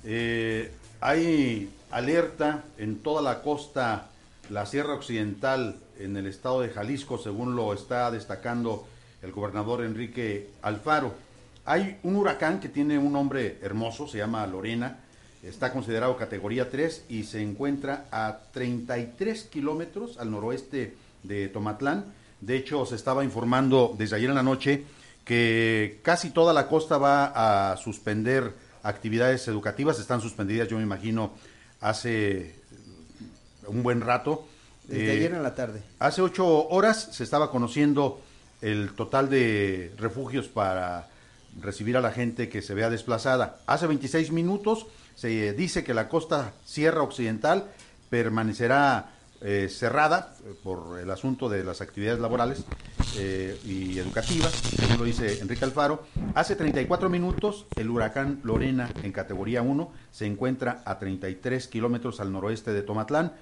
eh, 0.04 0.72
hay 1.00 1.70
alerta 1.92 2.64
en 2.78 3.00
toda 3.00 3.22
la 3.22 3.42
costa, 3.42 4.10
la 4.50 4.66
Sierra 4.66 4.94
Occidental, 4.94 5.78
en 6.00 6.18
el 6.18 6.28
estado 6.28 6.62
de 6.62 6.70
Jalisco, 6.70 7.18
según 7.18 7.56
lo 7.56 7.74
está 7.74 8.12
destacando 8.12 8.88
el 9.22 9.32
gobernador 9.32 9.84
Enrique 9.84 10.50
Alfaro. 10.62 11.14
Hay 11.66 12.00
un 12.04 12.16
huracán 12.16 12.60
que 12.60 12.70
tiene 12.70 12.98
un 12.98 13.14
nombre 13.14 13.58
hermoso, 13.62 14.08
se 14.08 14.18
llama 14.18 14.46
Lorena, 14.46 15.00
está 15.42 15.72
considerado 15.72 16.18
categoría 16.18 16.70
3 16.70 17.06
y 17.10 17.24
se 17.24 17.42
encuentra 17.42 18.06
a 18.12 18.40
33 18.52 19.44
kilómetros 19.46 20.18
al 20.18 20.32
noroeste 20.32 20.96
de 21.24 21.48
Tomatlán. 21.48 22.06
De 22.42 22.58
hecho, 22.58 22.86
se 22.86 22.96
estaba 22.96 23.24
informando 23.24 23.96
desde 23.98 24.18
ayer 24.18 24.30
en 24.30 24.36
la 24.36 24.44
noche 24.44 24.84
que 25.26 26.00
casi 26.04 26.30
toda 26.30 26.54
la 26.54 26.68
costa 26.68 26.98
va 26.98 27.72
a 27.72 27.78
suspender 27.78 28.54
actividades 28.84 29.48
educativas, 29.48 30.00
están 30.00 30.22
suspendidas, 30.22 30.68
yo 30.70 30.78
me 30.78 30.84
imagino, 30.84 31.34
hace 31.82 32.56
un 33.68 33.84
buen 33.84 34.02
rato. 34.02 34.48
Desde 34.84 35.08
Eh, 35.08 35.18
ayer 35.18 35.34
en 35.34 35.42
la 35.42 35.56
tarde. 35.56 35.82
Hace 35.98 36.22
ocho 36.22 36.68
horas 36.70 37.10
se 37.12 37.24
estaba 37.24 37.50
conociendo 37.50 38.22
el 38.62 38.92
total 38.94 39.30
de 39.30 39.92
refugios 39.98 40.48
para 40.48 41.08
recibir 41.60 41.98
a 41.98 42.02
la 42.02 42.12
gente 42.12 42.48
que 42.48 42.62
se 42.62 42.76
vea 42.76 42.92
desplazada. 42.92 43.58
Hace 43.66 43.88
26 43.88 44.32
minutos 44.32 44.86
se 45.16 45.54
dice 45.54 45.84
que 45.84 45.96
la 45.96 46.08
costa 46.08 46.54
Sierra 46.66 47.02
Occidental 47.02 47.66
permanecerá 48.12 49.15
eh, 49.42 49.68
cerrada 49.70 50.34
eh, 50.46 50.54
por 50.64 51.00
el 51.00 51.12
asunto 51.12 51.50
de 51.50 51.64
las 51.64 51.82
actividades 51.82 52.20
laborales 52.20 52.64
eh, 53.18 53.60
y 53.66 54.00
educativas, 54.00 54.54
según 54.54 54.98
lo 54.98 55.04
dice 55.04 55.40
Enrique 55.40 55.66
Alfaro. 55.66 56.04
Hace 56.34 56.56
34 56.56 57.10
minutos 57.10 57.66
el 57.76 57.90
huracán 57.90 58.40
Lorena 58.44 58.90
en 59.04 59.12
categoría 59.12 59.62
1 59.62 59.92
se 60.12 60.26
encuentra 60.26 60.82
a 60.86 61.00
33 61.00 61.68
kilómetros 61.68 62.20
al 62.20 62.32
noroeste 62.32 62.72
de 62.72 62.82
Tomatlán. 62.82 63.34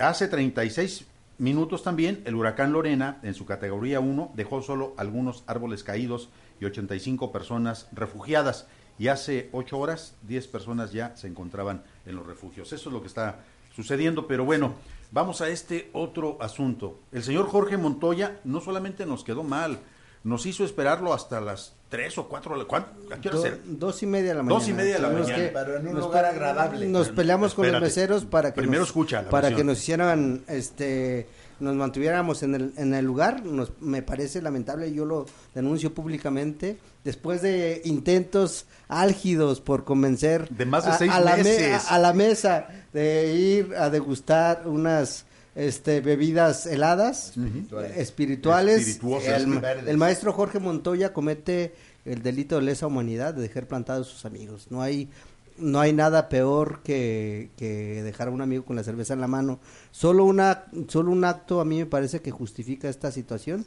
Hace 0.00 0.28
36 0.28 1.06
minutos 1.38 1.82
también 1.82 2.22
el 2.26 2.34
huracán 2.34 2.72
Lorena 2.72 3.18
en 3.22 3.34
su 3.34 3.46
categoría 3.46 4.00
1 4.00 4.32
dejó 4.34 4.62
solo 4.62 4.94
algunos 4.96 5.44
árboles 5.46 5.84
caídos 5.84 6.28
y 6.60 6.64
85 6.64 7.32
personas 7.32 7.88
refugiadas. 7.92 8.66
Y 8.98 9.08
hace 9.08 9.48
8 9.52 9.78
horas 9.78 10.14
10 10.28 10.48
personas 10.48 10.92
ya 10.92 11.16
se 11.16 11.26
encontraban 11.26 11.82
en 12.04 12.16
los 12.16 12.26
refugios. 12.26 12.72
Eso 12.72 12.90
es 12.90 12.92
lo 12.92 13.00
que 13.00 13.06
está 13.08 13.38
sucediendo, 13.74 14.26
pero 14.26 14.44
bueno, 14.44 14.74
vamos 15.10 15.40
a 15.40 15.48
este 15.48 15.90
otro 15.92 16.36
asunto. 16.40 17.00
El 17.12 17.22
señor 17.22 17.46
Jorge 17.48 17.76
Montoya 17.76 18.40
no 18.44 18.60
solamente 18.60 19.06
nos 19.06 19.24
quedó 19.24 19.42
mal, 19.42 19.78
nos 20.24 20.44
hizo 20.46 20.64
esperarlo 20.64 21.14
hasta 21.14 21.40
las 21.40 21.74
3 21.88 22.18
o 22.18 22.28
4, 22.28 22.68
¿cuánto? 22.68 22.90
¿A 23.12 23.20
qué 23.20 23.28
hora 23.28 23.36
Do- 23.38 23.42
será? 23.42 23.56
dos 23.64 24.02
y 24.02 24.06
media 24.06 24.28
de 24.28 24.34
la 24.34 24.42
mañana. 24.42 24.58
Dos 24.60 24.68
y 24.68 24.72
media 24.74 24.94
de 24.94 25.00
la 25.00 25.08
mañana. 25.08 25.34
que- 25.36 25.48
Pero 25.48 25.76
en 25.76 25.88
un 25.88 25.94
nos 25.94 26.04
lugar 26.04 26.24
agradable. 26.26 26.86
Nos 26.86 27.08
peleamos 27.08 27.54
con 27.54 27.64
los 27.66 27.74
Espérate. 27.74 27.84
meseros 27.86 28.24
para 28.26 28.52
que 28.52 28.60
Primero 28.60 28.80
nos, 28.80 28.88
escucha 28.90 29.22
la 29.22 29.30
para 29.30 29.48
versión. 29.48 29.56
que 29.58 29.64
nos 29.64 29.78
hicieran 29.78 30.44
este 30.46 31.26
nos 31.60 31.76
mantuviéramos 31.76 32.42
en 32.42 32.54
el, 32.54 32.72
en 32.76 32.94
el 32.94 33.04
lugar, 33.04 33.44
nos, 33.44 33.72
me 33.80 34.02
parece 34.02 34.42
lamentable, 34.42 34.92
yo 34.92 35.04
lo 35.04 35.26
denuncio 35.54 35.94
públicamente, 35.94 36.78
después 37.04 37.42
de 37.42 37.82
intentos 37.84 38.66
álgidos 38.88 39.60
por 39.60 39.84
convencer 39.84 40.48
De 40.50 40.66
más 40.66 40.84
de 40.84 40.90
a, 40.90 40.98
seis 40.98 41.10
a 41.12 41.20
la 41.20 41.36
me- 41.36 41.74
a, 41.74 41.78
a 41.78 41.98
la 41.98 42.12
mesa 42.12 42.68
de 42.92 43.34
ir 43.34 43.74
a 43.76 43.90
degustar 43.90 44.66
unas 44.66 45.26
este, 45.54 46.00
bebidas 46.00 46.66
heladas, 46.66 47.34
espirituales, 47.96 49.00
el, 49.42 49.88
el 49.88 49.96
maestro 49.96 50.32
Jorge 50.32 50.58
Montoya 50.58 51.12
comete 51.12 51.74
el 52.04 52.22
delito 52.22 52.56
de 52.56 52.62
lesa 52.62 52.86
humanidad 52.86 53.34
de 53.34 53.42
dejar 53.42 53.66
plantados 53.66 54.08
a 54.08 54.10
sus 54.12 54.24
amigos. 54.24 54.68
No 54.70 54.80
hay 54.80 55.10
no 55.60 55.80
hay 55.80 55.92
nada 55.92 56.28
peor 56.28 56.80
que, 56.82 57.50
que 57.56 58.02
dejar 58.02 58.28
a 58.28 58.30
un 58.30 58.40
amigo 58.40 58.64
con 58.64 58.76
la 58.76 58.82
cerveza 58.82 59.14
en 59.14 59.20
la 59.20 59.26
mano. 59.26 59.60
Solo 59.90 60.24
una 60.24 60.64
solo 60.88 61.10
un 61.10 61.24
acto 61.24 61.60
a 61.60 61.64
mí 61.64 61.78
me 61.78 61.86
parece 61.86 62.20
que 62.20 62.30
justifica 62.30 62.88
esta 62.88 63.12
situación, 63.12 63.64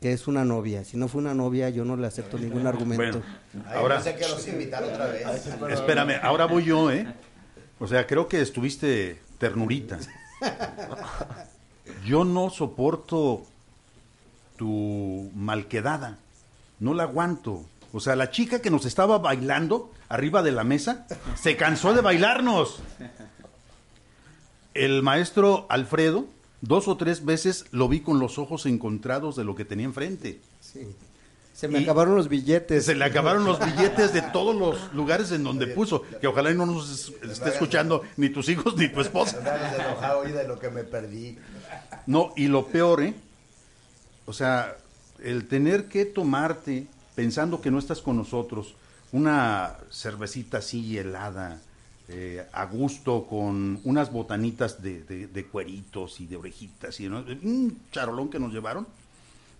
que 0.00 0.12
es 0.12 0.26
una 0.26 0.44
novia. 0.44 0.84
Si 0.84 0.96
no 0.96 1.08
fue 1.08 1.20
una 1.20 1.34
novia, 1.34 1.70
yo 1.70 1.84
no 1.84 1.96
le 1.96 2.06
acepto 2.06 2.38
ningún 2.38 2.66
argumento. 2.66 3.22
Bueno, 3.54 3.70
ahora, 3.74 4.00
sé 4.00 4.14
que 4.16 4.28
los 4.28 4.46
invitar 4.48 4.82
otra 4.84 5.06
vez. 5.06 5.24
Espérame, 5.70 6.18
ahora 6.22 6.46
voy 6.46 6.64
yo, 6.64 6.90
¿eh? 6.90 7.06
O 7.78 7.86
sea, 7.86 8.06
creo 8.06 8.28
que 8.28 8.40
estuviste 8.40 9.18
ternurita. 9.38 9.98
Yo 12.06 12.24
no 12.24 12.50
soporto 12.50 13.44
tu 14.56 15.30
malquedada. 15.34 16.18
No 16.78 16.94
la 16.94 17.04
aguanto. 17.04 17.64
O 17.96 18.00
sea, 18.00 18.14
la 18.14 18.30
chica 18.30 18.60
que 18.60 18.70
nos 18.70 18.84
estaba 18.84 19.16
bailando 19.16 19.90
arriba 20.10 20.42
de 20.42 20.52
la 20.52 20.64
mesa 20.64 21.06
se 21.34 21.56
cansó 21.56 21.94
de 21.94 22.02
bailarnos. 22.02 22.80
El 24.74 25.02
maestro 25.02 25.64
Alfredo, 25.70 26.26
dos 26.60 26.88
o 26.88 26.98
tres 26.98 27.24
veces 27.24 27.64
lo 27.70 27.88
vi 27.88 28.00
con 28.00 28.18
los 28.18 28.36
ojos 28.38 28.66
encontrados 28.66 29.34
de 29.34 29.44
lo 29.44 29.54
que 29.54 29.64
tenía 29.64 29.86
enfrente. 29.86 30.42
Sí. 30.60 30.86
Se 31.54 31.68
me 31.68 31.78
acabaron 31.78 32.16
los 32.16 32.28
billetes. 32.28 32.84
Se 32.84 32.94
le 32.94 33.02
acabaron 33.02 33.46
los 33.46 33.58
billetes 33.64 34.12
de 34.12 34.20
todos 34.20 34.54
los 34.54 34.92
lugares 34.92 35.32
en 35.32 35.42
donde 35.42 35.66
puso. 35.66 36.02
Que 36.20 36.26
ojalá 36.26 36.52
no 36.52 36.66
nos 36.66 37.14
esté 37.22 37.48
escuchando 37.48 38.02
ni 38.18 38.28
tus 38.28 38.50
hijos 38.50 38.76
ni 38.76 38.90
tu 38.90 39.00
esposa. 39.00 39.40
Me 39.40 39.82
enojado 39.82 40.18
hoy 40.18 40.32
de 40.32 40.46
lo 40.46 40.58
que 40.58 40.68
me 40.68 40.84
perdí. 40.84 41.38
No, 42.06 42.34
y 42.36 42.48
lo 42.48 42.66
peor, 42.66 43.02
¿eh? 43.02 43.14
O 44.26 44.34
sea, 44.34 44.76
el 45.24 45.48
tener 45.48 45.88
que 45.88 46.04
tomarte, 46.04 46.88
pensando 47.16 47.60
que 47.60 47.72
no 47.72 47.80
estás 47.80 48.00
con 48.00 48.16
nosotros, 48.16 48.76
una 49.10 49.78
cervecita 49.90 50.58
así 50.58 50.98
helada, 50.98 51.60
eh, 52.08 52.46
a 52.52 52.66
gusto, 52.66 53.26
con 53.26 53.80
unas 53.82 54.12
botanitas 54.12 54.80
de, 54.80 55.48
cueritos 55.50 56.20
y 56.20 56.26
de 56.26 56.36
orejitas, 56.36 57.00
y 57.00 57.08
un 57.08 57.80
charolón 57.90 58.28
que 58.28 58.38
nos 58.38 58.52
llevaron, 58.52 58.86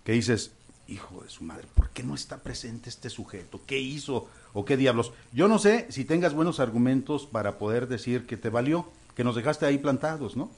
que 0.05 0.13
dices, 0.13 0.51
hijo 0.87 1.21
de 1.23 1.29
su 1.29 1.43
madre, 1.43 1.67
¿por 1.73 1.89
qué 1.89 2.03
no 2.03 2.15
está 2.15 2.37
presente 2.37 2.89
este 2.89 3.09
sujeto? 3.09 3.59
¿Qué 3.65 3.79
hizo 3.79 4.29
o 4.53 4.63
qué 4.63 4.77
diablos? 4.77 5.11
Yo 5.33 5.47
no 5.47 5.59
sé 5.59 5.87
si 5.89 6.05
tengas 6.05 6.33
buenos 6.33 6.59
argumentos 6.59 7.25
para 7.25 7.57
poder 7.57 7.87
decir 7.87 8.27
que 8.27 8.37
te 8.37 8.49
valió, 8.49 8.87
que 9.15 9.23
nos 9.23 9.35
dejaste 9.35 9.65
ahí 9.65 9.79
plantados, 9.79 10.37
¿no? 10.37 10.51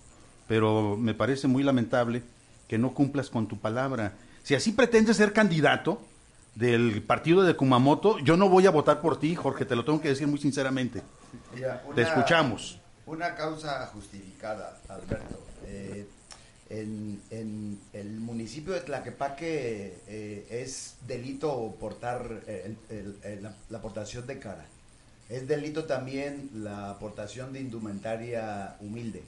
Pero 0.50 0.98
me 0.98 1.14
parece 1.14 1.48
muy 1.48 1.64
lamentable 1.64 2.24
que 2.68 2.78
no 2.78 2.94
cumplas 2.94 3.30
con 3.30 3.48
tu 3.48 3.58
palabra. 3.58 4.16
Si 4.44 4.54
así 4.54 4.74
pretendes 4.74 5.18
ser 5.18 5.32
candidato 5.32 6.02
del 6.60 7.02
partido 7.04 7.44
de 7.44 7.56
Kumamoto, 7.56 8.20
yo 8.20 8.36
no 8.36 8.50
voy 8.50 8.68
a 8.68 8.72
votar 8.72 9.00
por 9.00 9.18
ti, 9.18 9.34
Jorge, 9.34 9.64
te 9.64 9.78
lo 9.78 9.86
tengo 9.86 10.02
que 10.02 10.10
decir 10.10 10.28
muy 10.28 10.40
sinceramente. 10.40 11.02
Mira, 11.56 11.82
una, 11.86 11.96
te 11.96 12.02
escuchamos. 12.02 12.80
Una 13.06 13.34
causa 13.34 13.88
justificada, 13.88 14.78
Alberto. 14.90 15.40
Eh, 15.66 16.06
en, 16.70 17.22
en, 17.32 17.80
el 17.94 18.20
municipio 18.20 18.74
de 18.74 18.82
Tlaquepaque 18.82 20.02
eh, 20.08 20.48
es 20.52 20.98
delito 21.08 21.76
portar 21.80 22.42
el, 22.46 22.78
el, 22.90 23.18
el, 23.24 23.44
la, 23.44 23.56
la, 23.70 23.78
aportación 23.78 24.28
de 24.28 24.38
cara. 24.38 24.66
Es 25.30 25.48
delito 25.48 25.86
también 25.86 26.50
la 26.56 26.90
aportación 26.90 27.54
de 27.54 27.62
indumentaria 27.62 28.76
humilde. 28.82 29.24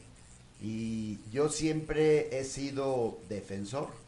Y 0.61 1.19
yo 1.31 1.47
siempre 1.47 2.37
he 2.37 2.43
sido 2.43 3.19
defensor 3.29 4.00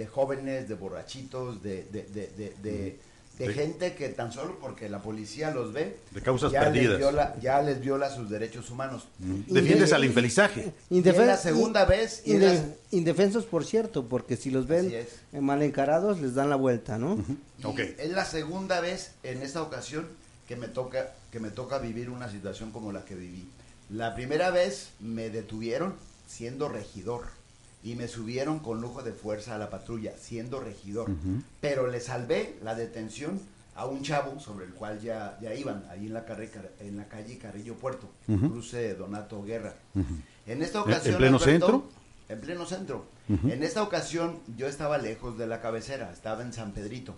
de 0.00 0.06
jóvenes, 0.06 0.66
de 0.66 0.74
borrachitos, 0.74 1.62
de, 1.62 1.84
de, 1.92 2.02
de, 2.04 2.54
de 2.62 2.98
de 3.46 3.54
gente 3.54 3.94
que 3.94 4.10
tan 4.10 4.32
solo 4.32 4.58
porque 4.60 4.88
la 4.90 5.00
policía 5.00 5.50
los 5.50 5.72
ve, 5.72 5.96
de 6.10 6.20
causas 6.20 6.52
ya 6.52 6.60
perdidas. 6.60 6.90
Les 6.90 6.98
viola, 6.98 7.36
ya 7.40 7.62
les 7.62 7.80
viola 7.80 8.10
sus 8.10 8.28
derechos 8.28 8.70
humanos. 8.70 9.08
Mm. 9.18 9.52
Defiendes 9.52 9.92
al 9.94 10.04
infelizaje. 10.04 10.72
Indefen 10.90 11.26
la 11.26 11.38
segunda 11.38 11.86
vez. 11.86 12.22
La... 12.26 12.62
Indefensos, 12.90 13.46
por 13.46 13.64
cierto, 13.64 14.06
porque 14.06 14.36
si 14.36 14.50
los 14.50 14.66
ven 14.66 14.92
mal 15.32 15.62
encarados, 15.62 16.20
les 16.20 16.34
dan 16.34 16.50
la 16.50 16.56
vuelta, 16.56 16.98
¿no? 16.98 17.14
Uh 17.14 17.18
-huh. 17.18 17.64
okay. 17.72 17.94
Es 17.98 18.10
la 18.10 18.26
segunda 18.26 18.80
vez 18.80 19.12
en 19.22 19.42
esta 19.42 19.62
ocasión 19.62 20.06
que 20.46 20.56
me 20.56 20.68
toca 20.68 21.14
que 21.32 21.40
me 21.40 21.50
toca 21.50 21.78
vivir 21.78 22.10
una 22.10 22.28
situación 22.30 22.72
como 22.72 22.92
la 22.92 23.04
que 23.06 23.14
viví. 23.14 23.48
La 23.88 24.14
primera 24.14 24.50
vez 24.50 24.90
me 25.00 25.30
detuvieron 25.30 25.94
siendo 26.28 26.68
regidor 26.68 27.39
y 27.82 27.94
me 27.94 28.08
subieron 28.08 28.58
con 28.58 28.80
lujo 28.80 29.02
de 29.02 29.12
fuerza 29.12 29.54
a 29.54 29.58
la 29.58 29.70
patrulla, 29.70 30.12
siendo 30.18 30.60
regidor. 30.60 31.10
Uh 31.10 31.14
-huh. 31.14 31.42
Pero 31.60 31.86
le 31.86 32.00
salvé 32.00 32.58
la 32.62 32.74
detención 32.74 33.40
a 33.74 33.86
un 33.86 34.02
chavo 34.02 34.38
sobre 34.40 34.66
el 34.66 34.72
cual 34.74 35.00
ya, 35.00 35.38
ya 35.40 35.54
iban, 35.54 35.84
ahí 35.90 36.06
en 36.06 36.14
la, 36.14 36.24
calle, 36.24 36.50
en 36.80 36.96
la 36.96 37.08
calle 37.08 37.38
Carrillo 37.38 37.74
Puerto, 37.76 38.08
uh 38.28 38.32
-huh. 38.32 38.50
cruce 38.50 38.94
Donato 38.94 39.42
Guerra. 39.42 39.74
Uh 39.94 40.00
-huh. 40.00 40.20
En 40.46 40.62
esta 40.62 40.82
ocasión... 40.82 41.14
¿En 41.14 41.18
pleno 41.18 41.36
Alberto, 41.36 41.66
centro? 41.66 41.88
En 42.28 42.40
pleno 42.40 42.66
centro. 42.66 43.06
En 43.28 43.62
esta 43.62 43.82
ocasión 43.82 44.40
yo 44.56 44.66
estaba 44.66 44.98
lejos 44.98 45.38
de 45.38 45.46
la 45.46 45.60
cabecera, 45.60 46.12
estaba 46.12 46.42
en 46.42 46.52
San 46.52 46.72
Pedrito, 46.72 47.14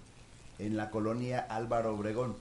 en 0.59 0.77
la 0.77 0.91
colonia 0.91 1.41
Álvaro 1.49 1.95
Obregón 1.95 2.37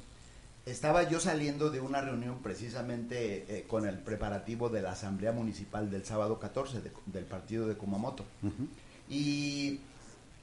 estaba 0.66 1.10
yo 1.10 1.20
saliendo 1.20 1.70
de 1.72 1.82
una 1.82 2.02
reunión 2.02 2.40
precisamente 2.44 3.46
eh, 3.50 3.66
con 3.68 3.88
el 3.88 3.98
preparativo 3.98 4.70
de 4.70 4.82
la 4.82 4.92
Asamblea 4.92 5.32
Municipal 5.32 5.90
del 5.90 6.06
sábado 6.06 6.40
14 6.40 6.82
de, 6.82 6.92
del 7.08 7.26
partido 7.26 7.68
de 7.68 7.76
Kumamoto. 7.76 8.26
Uh 8.44 8.48
-huh. 8.48 8.68
Y 9.10 9.80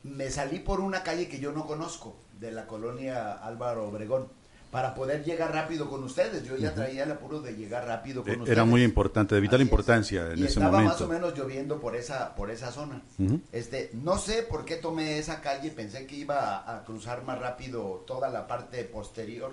me 0.03 0.31
salí 0.31 0.59
por 0.59 0.81
una 0.81 1.03
calle 1.03 1.29
que 1.29 1.39
yo 1.41 1.53
no 1.53 1.67
conozco, 1.67 2.17
de 2.41 2.53
la 2.53 2.67
colonia 2.67 3.33
Álvaro 3.33 3.89
Obregón, 3.89 4.27
para 4.71 4.95
poder 4.95 5.25
llegar 5.25 5.53
rápido 5.55 5.89
con 5.89 6.05
ustedes. 6.05 6.45
Yo 6.45 6.57
ya 6.57 6.69
uh 6.69 6.73
-huh. 6.73 6.75
traía 6.75 7.05
el 7.05 7.13
apuro 7.13 7.41
de 7.41 7.55
llegar 7.55 7.87
rápido 7.87 8.23
con 8.23 8.33
Era 8.33 8.43
ustedes. 8.43 8.67
muy 8.67 8.83
importante, 8.85 9.35
de 9.35 9.41
vital 9.41 9.57
Así 9.61 9.63
importancia 9.63 10.27
es. 10.27 10.33
en 10.35 10.39
y 10.41 10.43
ese 10.43 10.49
estaba 10.55 10.73
momento. 10.73 10.93
más 10.93 11.01
o 11.01 11.09
menos 11.09 11.35
lloviendo 11.35 11.81
por 11.81 11.95
esa, 11.97 12.35
por 12.35 12.51
esa 12.51 12.71
zona. 12.73 13.03
Uh 13.19 13.23
-huh. 13.25 13.41
Este, 13.53 13.91
no 13.95 14.19
sé 14.19 14.43
por 14.43 14.65
qué 14.65 14.77
tomé 14.77 15.19
esa 15.19 15.41
calle, 15.41 15.71
pensé 15.71 16.07
que 16.07 16.17
iba 16.17 16.57
a, 16.59 16.77
a 16.79 16.85
cruzar 16.85 17.25
más 17.25 17.39
rápido 17.39 18.05
toda 18.07 18.29
la 18.31 18.47
parte 18.49 18.85
posterior 18.85 19.53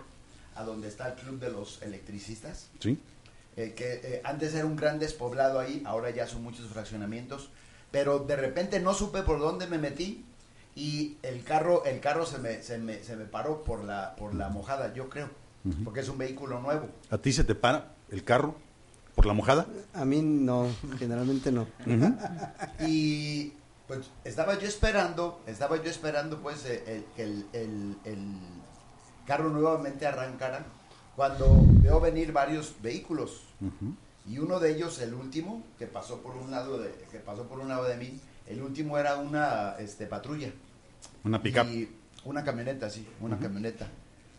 a 0.55 0.63
donde 0.63 0.87
está 0.87 1.09
el 1.09 1.15
club 1.15 1.39
de 1.39 1.51
los 1.51 1.81
electricistas. 1.81 2.69
Sí. 2.79 2.97
Eh, 3.57 3.73
que 3.73 4.01
eh, 4.03 4.21
antes 4.25 4.53
era 4.53 4.65
un 4.65 4.75
gran 4.75 4.99
despoblado 4.99 5.59
ahí, 5.59 5.81
ahora 5.85 6.09
ya 6.09 6.27
son 6.27 6.43
muchos 6.43 6.67
fraccionamientos, 6.67 7.49
pero 7.91 8.19
de 8.19 8.35
repente 8.35 8.79
no 8.81 8.93
supe 8.93 9.21
por 9.21 9.39
dónde 9.39 9.67
me 9.67 9.77
metí 9.77 10.25
y 10.75 11.15
el 11.21 11.43
carro, 11.43 11.85
el 11.85 12.01
carro 12.01 12.25
se 12.25 12.37
me, 12.39 12.61
se 12.61 12.77
me, 12.77 13.01
se 13.01 13.15
me 13.15 13.23
paró 13.25 13.63
por 13.63 13.85
la, 13.85 14.15
por 14.17 14.33
la 14.35 14.49
mojada, 14.49 14.93
yo 14.93 15.07
creo, 15.09 15.29
uh 15.63 15.69
-huh. 15.69 15.83
porque 15.85 16.01
es 16.01 16.09
un 16.09 16.17
vehículo 16.17 16.59
nuevo. 16.59 16.89
¿A 17.09 17.17
ti 17.17 17.31
se 17.31 17.45
te 17.45 17.55
para 17.55 17.93
el 18.11 18.25
carro 18.25 18.55
por 19.15 19.25
la 19.25 19.31
mojada? 19.33 19.67
A 19.93 20.03
mí 20.03 20.21
no, 20.21 20.67
generalmente 20.99 21.49
no. 21.51 21.61
Uh 21.85 21.89
-huh. 21.91 22.87
y 22.89 23.53
pues 23.87 24.09
estaba 24.25 24.59
yo 24.59 24.67
esperando, 24.67 25.39
estaba 25.47 25.81
yo 25.81 25.89
esperando 25.89 26.41
pues 26.41 26.65
el, 26.65 27.05
el, 27.15 27.45
el, 27.53 27.95
el 28.03 28.17
carro 29.25 29.49
nuevamente 29.49 30.05
arrancara 30.05 30.65
cuando 31.15 31.63
veo 31.81 31.99
venir 31.99 32.31
varios 32.31 32.75
vehículos. 32.81 33.43
Uh 33.61 33.67
-huh. 33.67 33.95
y 34.27 34.39
uno 34.39 34.59
de 34.59 34.75
ellos 34.75 34.99
el 34.99 35.13
último 35.13 35.63
que 35.77 35.87
pasó 35.87 36.21
por 36.21 36.35
un 36.35 36.51
lado 36.51 36.77
de 36.77 36.91
que 37.11 37.19
pasó 37.19 37.43
por 37.47 37.59
un 37.59 37.69
lado 37.69 37.85
de 37.85 37.95
mí 37.95 38.19
el 38.47 38.61
último 38.61 38.97
era 38.97 39.17
una 39.17 39.75
este 39.79 40.07
patrulla. 40.07 40.51
Una 41.23 41.41
pickup. 41.41 41.67
Una 42.25 42.43
camioneta 42.43 42.89
sí 42.89 43.07
una 43.21 43.35
uh 43.35 43.39
-huh. 43.39 43.41
camioneta. 43.41 43.87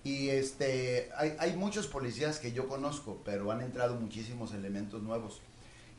Y 0.05 0.29
este 0.29 1.11
hay, 1.17 1.37
hay 1.39 1.57
muchos 1.57 1.87
policías 1.87 2.39
que 2.39 2.53
yo 2.53 2.69
conozco 2.69 3.21
pero 3.25 3.51
han 3.51 3.63
entrado 3.63 3.95
muchísimos 3.95 4.53
elementos 4.53 5.03
nuevos 5.03 5.41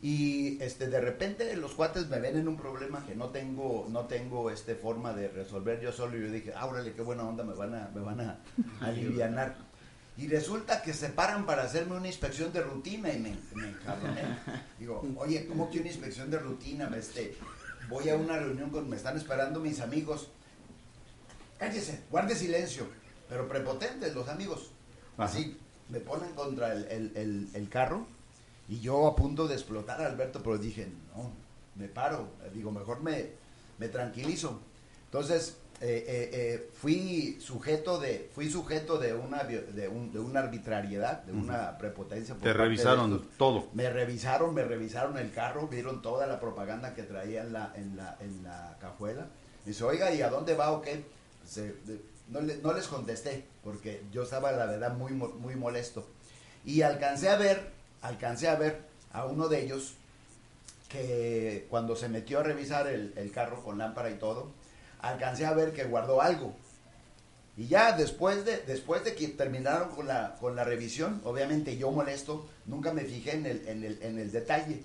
y 0.01 0.61
este 0.61 0.87
de 0.87 1.01
repente 1.01 1.55
los 1.55 1.73
cuates 1.73 2.07
me 2.07 2.19
ven 2.19 2.37
en 2.37 2.47
un 2.47 2.55
problema 2.55 3.03
que 3.05 3.15
no 3.15 3.29
tengo 3.29 3.87
no 3.89 4.05
tengo 4.05 4.51
este 4.51 4.75
forma 4.75 5.13
de 5.13 5.27
resolver 5.29 5.81
yo 5.81 5.91
solo. 5.91 6.17
Y 6.17 6.21
yo 6.21 6.31
dije 6.31 6.53
ábrale 6.55 6.93
qué 6.93 7.01
buena 7.01 7.23
onda 7.23 7.43
me 7.43 7.53
van 7.53 7.73
a 7.73 7.89
me 7.93 8.01
van 8.01 8.21
a 8.21 8.39
alivianar 8.81 9.55
y 10.15 10.27
resulta 10.27 10.81
que 10.81 10.93
se 10.93 11.09
paran 11.09 11.45
para 11.45 11.63
hacerme 11.63 11.95
una 11.95 12.07
inspección 12.07 12.51
de 12.53 12.61
rutina 12.61 13.11
y 13.11 13.19
me, 13.19 13.37
me 13.55 13.69
encabroné. 13.69 14.21
Digo 14.79 15.03
oye 15.17 15.47
cómo 15.47 15.69
que 15.71 15.79
una 15.79 15.87
inspección 15.89 16.29
de 16.29 16.37
rutina 16.37 16.91
este 16.95 17.35
voy 17.89 18.09
a 18.09 18.15
una 18.15 18.37
reunión 18.37 18.69
con 18.69 18.87
me 18.87 18.97
están 18.97 19.17
esperando 19.17 19.59
mis 19.59 19.79
amigos 19.79 20.29
cállese 21.57 22.01
guarde 22.11 22.35
silencio 22.35 22.85
pero 23.27 23.47
prepotentes 23.47 24.13
los 24.13 24.29
amigos. 24.29 24.71
Así 25.17 25.57
me 25.89 25.99
ponen 25.99 26.33
contra 26.33 26.71
el, 26.73 26.85
el, 26.85 27.11
el, 27.17 27.49
el 27.55 27.69
carro 27.69 28.05
y 28.67 28.79
yo 28.79 29.07
a 29.07 29.15
punto 29.15 29.47
de 29.47 29.55
explotar 29.55 30.01
a 30.01 30.07
Alberto, 30.07 30.41
pero 30.43 30.57
dije, 30.57 30.87
no, 31.15 31.31
me 31.75 31.87
paro, 31.87 32.27
digo, 32.53 32.71
mejor 32.71 33.01
me, 33.01 33.31
me 33.77 33.87
tranquilizo. 33.87 34.59
Entonces, 35.05 35.57
eh, 35.79 36.03
eh, 36.07 36.29
eh, 36.33 36.69
fui 36.73 37.37
sujeto 37.39 37.99
de 37.99 38.31
fui 38.33 38.49
sujeto 38.49 38.97
de 38.97 39.13
una 39.13 39.43
de, 39.43 39.87
un, 39.87 40.11
de 40.11 40.19
una 40.19 40.39
arbitrariedad 40.39 41.21
de 41.21 41.33
una 41.33 41.77
prepotencia 41.77 42.33
por 42.33 42.45
te 42.45 42.51
revisaron 42.51 43.23
todo. 43.37 43.67
Me 43.73 43.87
revisaron 43.87 44.55
me 44.55 44.63
revisaron 44.63 45.19
el 45.19 45.31
carro 45.31 45.67
vieron 45.67 46.01
toda 46.01 46.25
la 46.25 46.39
propaganda 46.39 46.95
que 46.95 47.03
traía 47.03 47.43
en 47.43 47.53
la 47.53 47.71
en 47.75 47.95
la 47.95 48.17
en 48.21 48.43
la 48.43 48.75
cajuela. 48.81 49.27
Me 49.65 49.71
dice 49.71 49.83
oiga 49.83 50.11
y 50.11 50.23
a 50.23 50.31
dónde 50.31 50.55
va 50.55 50.71
o 50.71 50.81
qué 50.81 51.05
de, 51.55 52.01
no, 52.29 52.41
le, 52.41 52.57
no 52.57 52.73
les 52.73 52.87
contesté 52.87 53.45
porque 53.63 54.01
yo 54.11 54.23
estaba 54.23 54.51
la 54.53 54.65
verdad 54.65 54.95
muy 54.95 55.11
muy 55.11 55.55
molesto. 55.55 56.07
Y 56.65 56.81
alcancé 56.81 57.29
a 57.29 57.37
ver 57.37 57.76
alcancé 58.07 58.47
a 58.47 58.55
ver 58.55 58.81
a 59.11 59.25
uno 59.25 59.47
de 59.47 59.63
ellos 59.63 59.93
que 60.89 61.67
cuando 61.69 61.95
se 61.95 62.07
metió 62.09 62.39
a 62.39 62.43
revisar 62.43 62.87
el, 62.87 63.31
carro 63.33 63.63
con 63.63 63.77
lámpara 63.77 64.09
y 64.09 64.15
todo, 64.15 64.51
alcancé 65.01 65.45
a 65.45 65.53
ver 65.53 65.73
que 65.73 65.83
guardó 65.83 66.21
algo. 66.21 66.55
Y 67.57 67.67
ya 67.67 67.91
después 67.97 68.45
de, 68.45 68.57
después 68.59 69.03
de 69.03 69.15
que 69.15 69.27
terminaron 69.29 69.89
con 69.89 70.07
la, 70.07 70.35
con 70.39 70.55
la 70.55 70.63
revisión, 70.63 71.21
obviamente 71.25 71.75
yo 71.77 71.91
molesto, 71.91 72.47
nunca 72.65 72.93
me 72.93 73.01
fijé 73.03 73.33
en 73.35 73.45
el, 73.47 73.67
en 73.67 73.83
el, 73.83 74.01
en 74.01 74.19
el 74.19 74.31
detalle. 74.31 74.83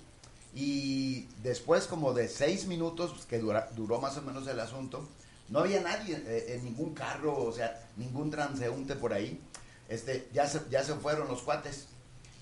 Y 0.55 1.27
después 1.41 1.85
como 1.85 2.13
de 2.13 2.27
seis 2.27 2.65
minutos, 2.67 3.11
pues, 3.13 3.25
que 3.25 3.39
dura- 3.39 3.69
duró 3.75 3.99
más 3.99 4.17
o 4.17 4.21
menos 4.21 4.47
el 4.47 4.59
asunto, 4.59 5.07
no 5.49 5.59
había 5.59 5.81
nadie 5.81 6.15
eh, 6.25 6.55
en 6.55 6.65
ningún 6.65 6.93
carro, 6.93 7.43
o 7.43 7.51
sea, 7.51 7.79
ningún 7.95 8.29
transeúnte 8.31 8.95
por 8.95 9.13
ahí. 9.13 9.39
Este, 9.87 10.27
ya, 10.33 10.47
se, 10.47 10.61
ya 10.69 10.83
se 10.83 10.95
fueron 10.95 11.27
los 11.27 11.41
cuates. 11.43 11.87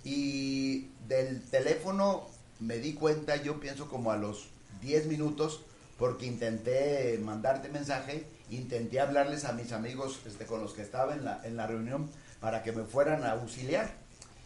Y 0.04 0.90
del 1.08 1.42
teléfono 1.44 2.28
me 2.60 2.78
di 2.78 2.94
cuenta, 2.94 3.36
yo 3.36 3.60
pienso 3.60 3.88
como 3.88 4.12
a 4.12 4.18
los 4.18 4.48
10 4.82 5.08
minutos, 5.08 5.62
porque 5.98 6.26
intenté 6.26 7.20
mandarte 7.22 7.70
mensaje, 7.70 8.26
intenté 8.50 9.00
hablarles 9.00 9.46
a 9.46 9.54
mis 9.54 9.72
amigos 9.72 10.20
este, 10.26 10.46
con 10.46 10.62
los 10.62 10.74
que 10.74 10.82
estaba 10.82 11.14
en 11.14 11.26
la, 11.26 11.42
en 11.44 11.56
la 11.56 11.68
reunión 11.68 12.10
para 12.40 12.64
que 12.64 12.72
me 12.72 12.84
fueran 12.84 13.24
a 13.24 13.32
auxiliar. 13.34 13.94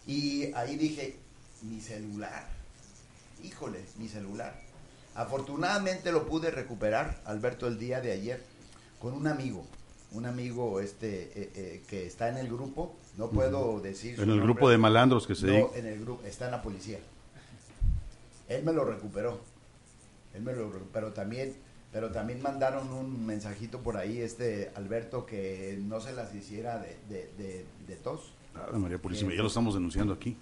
Y 0.06 0.54
ahí 0.54 0.76
dije, 0.76 1.18
mi 1.62 1.80
celular, 1.80 2.46
híjole, 3.44 3.84
mi 3.98 4.08
celular. 4.08 4.54
Afortunadamente 5.16 6.12
lo 6.12 6.28
pude 6.28 6.52
recuperar, 6.52 7.22
Alberto, 7.26 7.68
el 7.68 7.80
día 7.80 8.02
de 8.02 8.12
ayer, 8.12 8.44
con 9.00 9.14
un 9.14 9.28
amigo, 9.28 9.66
un 10.12 10.26
amigo 10.26 10.80
este 10.80 11.24
eh, 11.36 11.52
eh, 11.56 11.84
que 11.88 12.06
está 12.06 12.30
en 12.30 12.38
el 12.38 12.48
grupo, 12.48 12.96
no 13.18 13.30
puedo 13.30 13.80
decir. 13.82 14.16
En 14.16 14.22
el 14.22 14.28
nombre. 14.30 14.46
grupo 14.46 14.70
de 14.70 14.78
malandros 14.78 15.28
que 15.28 15.36
se 15.36 15.48
No, 15.48 15.72
en 15.76 15.86
el 15.86 16.00
grupo, 16.02 16.24
está 16.26 16.46
en 16.46 16.52
la 16.52 16.62
policía. 16.62 17.00
Él 18.48 18.64
me 18.64 18.74
lo 18.74 18.86
recuperó. 18.86 19.40
Él 20.34 20.42
me 20.44 20.54
lo 20.54 20.72
recuperó 20.72 21.12
también. 21.14 21.56
Pero 21.92 22.12
también 22.12 22.42
mandaron 22.42 22.92
un 22.92 23.26
mensajito 23.26 23.80
por 23.80 23.96
ahí, 23.96 24.20
este 24.20 24.70
Alberto, 24.76 25.26
que 25.26 25.80
no 25.82 26.02
se 26.02 26.12
las 26.12 26.36
hiciera 26.36 26.78
de, 26.78 26.98
de, 27.10 27.32
de- 27.38 27.66
de 27.88 27.96
tos. 27.96 28.34
Ave 28.54 28.78
María 28.80 28.98
Purísima, 28.98 29.32
ya 29.34 29.42
lo 29.42 29.48
estamos 29.48 29.74
denunciando 29.76 30.14
aquí. 30.14 30.36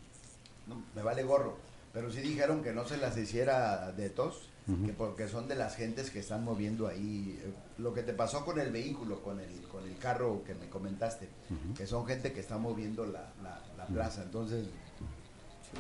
No, 0.68 0.82
me 0.96 1.04
vale 1.04 1.22
gorro. 1.24 1.56
Pero 1.94 2.12
sí 2.12 2.22
dijeron 2.22 2.64
que 2.64 2.74
no 2.74 2.86
se 2.88 2.98
las 2.98 3.16
hiciera 3.18 3.92
de 3.92 4.10
tos, 4.10 4.50
Que 4.66 4.94
porque 4.94 5.28
son 5.28 5.50
de 5.50 5.56
las 5.56 5.76
gentes 5.76 6.10
que 6.10 6.20
están 6.20 6.44
moviendo 6.46 6.88
ahí. 6.88 7.38
eh, 7.44 7.52
Lo 7.80 7.94
que 7.94 8.02
te 8.02 8.14
pasó 8.14 8.46
con 8.46 8.60
el 8.60 8.72
vehículo, 8.72 9.22
con 9.22 9.40
el, 9.42 9.50
con 9.72 9.84
el 9.86 9.98
carro 9.98 10.42
que 10.46 10.56
me 10.56 10.70
comentaste, 10.70 11.28
que 11.78 11.86
son 11.86 12.06
gente 12.06 12.32
que 12.32 12.40
está 12.40 12.58
moviendo 12.58 13.06
la, 13.06 13.34
la, 13.44 13.62
la 13.78 13.86
plaza. 13.88 14.24
Entonces, 14.24 14.68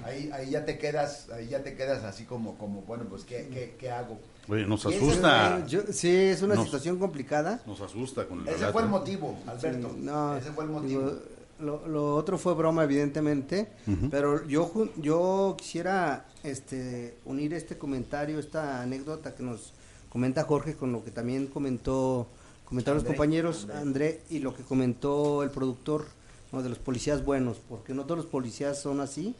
ahí, 0.03 0.29
ahí 0.33 0.49
ya 0.49 0.65
te 0.65 0.77
quedas, 0.77 1.29
ahí 1.29 1.47
ya 1.47 1.63
te 1.63 1.75
quedas 1.75 2.03
así 2.03 2.25
como, 2.25 2.57
como 2.57 2.81
bueno, 2.81 3.05
pues, 3.09 3.23
¿qué, 3.23 3.47
qué, 3.53 3.75
qué 3.79 3.89
hago? 3.91 4.19
Oye, 4.49 4.65
nos 4.65 4.85
ese 4.85 4.97
asusta. 4.97 5.65
Yo- 5.67 5.83
sí, 5.91 6.13
es 6.13 6.41
una 6.41 6.55
Nos- 6.55 6.65
situación 6.65 6.99
complicada. 6.99 7.61
Nos 7.65 7.79
asusta 7.79 8.27
con 8.27 8.39
el 8.41 8.47
Ese 8.47 8.55
relato, 8.57 8.73
fue 8.73 8.81
el 8.81 8.89
motivo, 8.89 9.37
Alberto. 9.47 9.89
Sí, 9.93 9.99
no, 10.01 10.35
Ese 10.35 10.51
fue 10.51 10.63
el 10.65 10.69
motivo. 10.71 11.01
digo, 11.09 11.19
lo, 11.63 11.87
lo 11.87 12.15
otro 12.15 12.37
fue 12.37 12.53
broma, 12.53 12.83
evidentemente, 12.83 13.69
pero 14.11 14.45
yo 14.47 14.89
yo 14.97 15.55
quisiera 15.57 16.25
este 16.43 17.17
unir 17.25 17.53
este 17.53 17.77
comentario, 17.77 18.39
esta 18.39 18.81
anécdota 18.81 19.33
que 19.33 19.43
nos 19.43 19.73
comenta 20.09 20.43
Jorge 20.43 20.75
con 20.75 20.91
lo 20.91 21.03
que 21.03 21.11
también 21.11 21.47
comentó 21.47 22.27
comentaron 22.65 22.99
los 22.99 23.07
compañeros 23.07 23.63
André. 23.63 23.77
André 23.77 24.21
y 24.29 24.39
lo 24.39 24.55
que 24.55 24.63
comentó 24.63 25.43
el 25.43 25.49
productor 25.51 26.05
¿no? 26.51 26.61
de 26.61 26.69
los 26.69 26.79
policías 26.79 27.23
buenos, 27.23 27.59
porque 27.67 27.93
no 27.93 28.03
todos 28.03 28.17
los 28.17 28.25
policías 28.27 28.81
son 28.81 28.99
así 28.99 29.35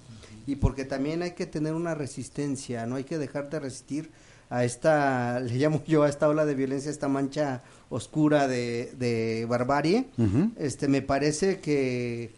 y 0.48 0.56
porque 0.56 0.86
también 0.86 1.22
hay 1.22 1.32
que 1.32 1.46
tener 1.46 1.74
una 1.74 1.94
resistencia, 1.96 2.86
no 2.86 2.96
hay 2.96 3.04
que 3.04 3.18
dejar 3.18 3.50
de 3.50 3.60
resistir 3.60 4.12
a 4.50 4.66
esta, 4.66 5.40
le 5.40 5.56
llamo 5.56 5.82
yo 5.88 6.04
a 6.04 6.10
esta 6.10 6.28
ola 6.28 6.46
de 6.46 6.54
violencia, 6.54 6.92
esta 6.92 7.08
mancha 7.08 7.64
oscura 7.90 8.48
de, 8.48 8.94
de 8.98 9.46
barbarie. 9.48 10.08
Este, 10.58 10.88
me 10.88 11.02
parece 11.02 11.60
que 11.60 12.32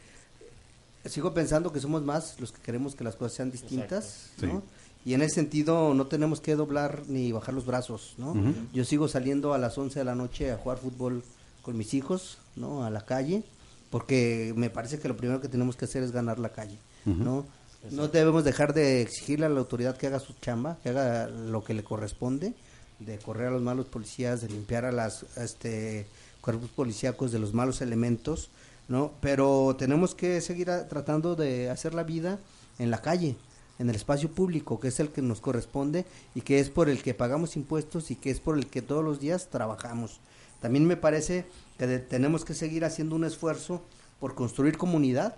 sigo 1.06 1.34
pensando 1.34 1.72
que 1.72 1.80
somos 1.80 2.04
más 2.04 2.40
los 2.40 2.52
que 2.52 2.62
queremos 2.62 2.96
que 2.96 3.04
las 3.04 3.16
cosas 3.16 3.34
sean 3.34 3.52
distintas, 3.52 4.32
Exacto. 4.36 4.48
¿no? 4.48 4.60
Sí. 4.60 4.86
Y 5.06 5.14
en 5.14 5.22
ese 5.22 5.36
sentido 5.36 5.94
no 5.94 6.08
tenemos 6.08 6.42
que 6.42 6.56
doblar 6.56 7.04
ni 7.08 7.32
bajar 7.32 7.54
los 7.54 7.68
brazos, 7.68 8.16
¿no? 8.18 8.36
Yo 8.74 8.84
sigo 8.86 9.08
saliendo 9.08 9.54
a 9.54 9.60
las 9.60 9.78
11 9.78 10.00
de 10.00 10.06
la 10.06 10.16
noche 10.16 10.52
a 10.52 10.58
jugar 10.58 10.80
fútbol 10.80 11.24
con 11.62 11.78
mis 11.78 11.94
hijos, 11.94 12.40
¿no? 12.56 12.84
A 12.84 12.90
la 12.90 13.06
calle, 13.06 13.44
porque 13.92 14.52
me 14.56 14.72
parece 14.72 14.98
que 14.98 15.08
lo 15.08 15.16
primero 15.16 15.42
que 15.42 15.48
tenemos 15.48 15.76
que 15.76 15.86
hacer 15.86 16.02
es 16.02 16.12
ganar 16.12 16.40
la 16.40 16.50
calle. 16.50 16.80
¿no? 17.06 17.46
No 17.92 18.08
debemos 18.08 18.44
dejar 18.44 18.74
de 18.74 19.04
exigirle 19.04 19.46
a 19.46 19.50
la 19.50 19.60
autoridad 19.60 19.96
que 19.96 20.08
haga 20.08 20.20
su 20.20 20.34
chamba, 20.42 20.78
que 20.82 20.90
haga 20.90 21.28
lo 21.28 21.64
que 21.64 21.76
le 21.76 21.84
corresponde, 21.84 22.56
de 23.00 23.18
correr 23.20 23.48
a 23.48 23.52
los 23.52 23.62
malos 23.62 23.88
policías, 23.88 24.42
de 24.42 24.50
limpiar 24.50 24.86
a 24.86 24.92
las 24.92 25.26
este 25.38 26.08
cuerpos 26.42 26.70
policíacos 26.70 27.32
de 27.32 27.40
los 27.40 27.54
malos 27.54 27.82
elementos, 27.82 28.50
¿no? 28.88 29.12
Pero 29.22 29.76
tenemos 29.78 30.14
que 30.16 30.40
seguir 30.42 30.70
tratando 30.90 31.36
de 31.36 31.70
hacer 31.70 31.94
la 31.94 32.04
vida 32.04 32.40
en 32.78 32.92
la 32.92 33.02
calle, 33.02 33.36
en 33.80 33.90
el 33.90 33.96
espacio 33.96 34.30
público, 34.32 34.80
que 34.80 34.90
es 34.90 35.00
el 35.00 35.10
que 35.10 35.22
nos 35.22 35.42
corresponde 35.42 36.06
y 36.36 36.42
que 36.42 36.60
es 36.60 36.70
por 36.70 36.88
el 36.90 37.02
que 37.02 37.14
pagamos 37.14 37.56
impuestos 37.58 38.12
y 38.12 38.16
que 38.16 38.30
es 38.32 38.40
por 38.40 38.58
el 38.58 38.68
que 38.68 38.82
todos 38.82 39.04
los 39.04 39.20
días 39.20 39.50
trabajamos. 39.50 40.20
También 40.62 40.86
me 40.86 40.98
parece 40.98 41.46
que 41.78 41.88
de- 41.88 42.00
tenemos 42.00 42.46
que 42.46 42.54
seguir 42.54 42.86
haciendo 42.86 43.16
un 43.16 43.26
esfuerzo 43.26 43.82
por 44.20 44.36
construir 44.36 44.78
comunidad, 44.78 45.36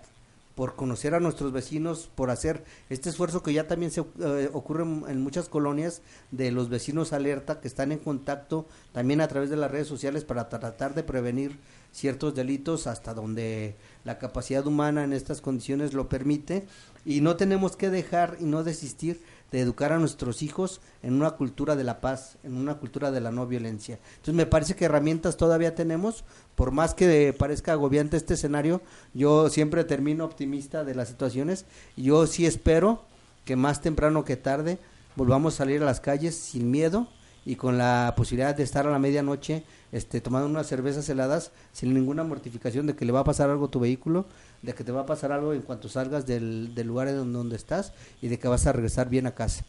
por 0.58 0.76
conocer 0.76 1.14
a 1.14 1.20
nuestros 1.20 1.52
vecinos, 1.52 2.10
por 2.16 2.32
hacer 2.32 2.66
este 2.90 3.12
esfuerzo 3.12 3.44
que 3.44 3.54
ya 3.54 3.68
también 3.68 3.92
se 3.92 4.02
eh, 4.02 4.50
ocurre 4.54 4.82
en, 4.82 5.04
en 5.08 5.22
muchas 5.22 5.50
colonias 5.50 6.02
de 6.32 6.50
los 6.50 6.68
vecinos 6.68 7.14
alerta 7.14 7.62
que 7.62 7.68
están 7.68 7.92
en 7.92 8.00
contacto 8.00 8.68
también 8.92 9.22
a 9.22 9.28
través 9.28 9.52
de 9.52 9.56
las 9.56 9.70
redes 9.70 9.88
sociales 9.88 10.24
para 10.26 10.50
tratar 10.50 10.96
de 10.96 11.04
prevenir 11.04 11.60
ciertos 11.92 12.34
delitos 12.34 12.88
hasta 12.88 13.14
donde 13.14 13.76
la 14.04 14.18
capacidad 14.18 14.66
humana 14.66 15.04
en 15.04 15.14
estas 15.14 15.42
condiciones 15.42 15.94
lo 15.94 16.10
permite. 16.10 16.66
Y 17.06 17.22
no 17.22 17.38
tenemos 17.38 17.76
que 17.76 17.90
dejar 17.90 18.38
y 18.40 18.46
no 18.46 18.64
desistir 18.64 19.22
de 19.52 19.62
educar 19.62 19.94
a 19.94 19.98
nuestros 19.98 20.42
hijos 20.42 20.82
en 21.04 21.14
una 21.14 21.32
cultura 21.32 21.76
de 21.76 21.84
la 21.84 22.02
paz, 22.02 22.38
en 22.44 22.58
una 22.58 22.76
cultura 22.76 23.12
de 23.12 23.22
la 23.22 23.32
no 23.32 23.48
violencia. 23.48 24.00
Entonces 24.12 24.34
me 24.34 24.46
parece 24.46 24.76
que 24.76 24.86
herramientas 24.86 25.38
todavía 25.38 25.76
tenemos, 25.76 26.26
por 26.56 26.72
más 26.72 26.94
que 26.94 27.34
parezca 27.38 27.72
agobiante 27.72 28.18
este 28.18 28.34
escenario, 28.34 28.82
yo 29.14 29.50
siempre 29.50 29.84
termino 29.84 30.26
optimista 30.26 30.84
de 30.84 30.96
las 30.96 31.08
situaciones 31.08 31.66
yo 31.96 32.28
sí 32.28 32.46
espero 32.46 33.04
que 33.46 33.56
más 33.56 33.82
temprano 33.82 34.24
que 34.24 34.36
tarde 34.36 34.80
volvamos 35.16 35.54
a 35.54 35.58
salir 35.58 35.82
a 35.82 35.86
las 35.86 36.00
calles 36.00 36.36
sin 36.36 36.70
miedo 36.70 37.08
y 37.46 37.56
con 37.56 37.78
la 37.78 38.14
posibilidad 38.16 38.56
de 38.56 38.64
estar 38.64 38.86
a 38.86 38.92
la 38.92 39.00
medianoche 39.00 39.64
este, 39.92 40.22
tomando 40.22 40.48
unas 40.48 40.68
cervezas 40.68 41.08
heladas 41.10 41.52
sin 41.72 41.94
ninguna 41.94 42.24
mortificación 42.24 42.88
de 42.88 42.96
que 42.96 43.06
le 43.06 43.12
va 43.12 43.22
a 43.22 43.24
pasar 43.24 43.50
algo 43.50 43.66
a 43.66 43.72
tu 43.72 43.80
vehículo, 43.80 44.26
de 44.62 44.74
que 44.74 44.84
te 44.84 44.92
va 44.92 45.02
a 45.02 45.06
pasar 45.06 45.32
algo 45.32 45.54
en 45.54 45.62
cuanto 45.62 45.90
salgas 45.90 46.26
del, 46.26 46.74
del 46.76 46.88
lugar 46.88 47.08
en 47.08 47.32
donde 47.34 47.56
estás 47.56 47.94
y 48.22 48.28
de 48.28 48.40
que 48.40 48.48
vas 48.48 48.68
a 48.68 48.74
regresar 48.74 49.10
bien 49.10 49.28
a 49.28 49.32
casa. 49.36 49.66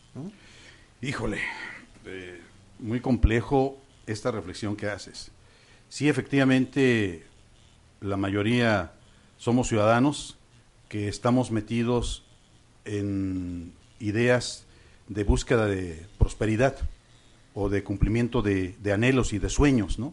Híjole, 1.00 1.38
eh, 2.06 2.40
muy 2.78 3.00
complejo 3.00 3.78
esta 4.06 4.30
reflexión 4.30 4.76
que 4.76 4.88
haces. 4.88 5.30
Sí, 5.88 6.08
efectivamente, 6.08 7.26
la 8.00 8.16
mayoría 8.16 8.92
somos 9.36 9.68
ciudadanos 9.68 10.36
que 10.88 11.08
estamos 11.08 11.50
metidos 11.50 12.24
en 12.84 13.72
ideas 14.00 14.64
de 15.08 15.24
búsqueda 15.24 15.66
de 15.66 16.06
prosperidad 16.18 16.76
o 17.60 17.68
de 17.68 17.82
cumplimiento 17.82 18.40
de, 18.40 18.76
anhelos 18.94 19.32
y 19.32 19.40
de 19.40 19.48
sueños, 19.48 19.98
¿no? 19.98 20.12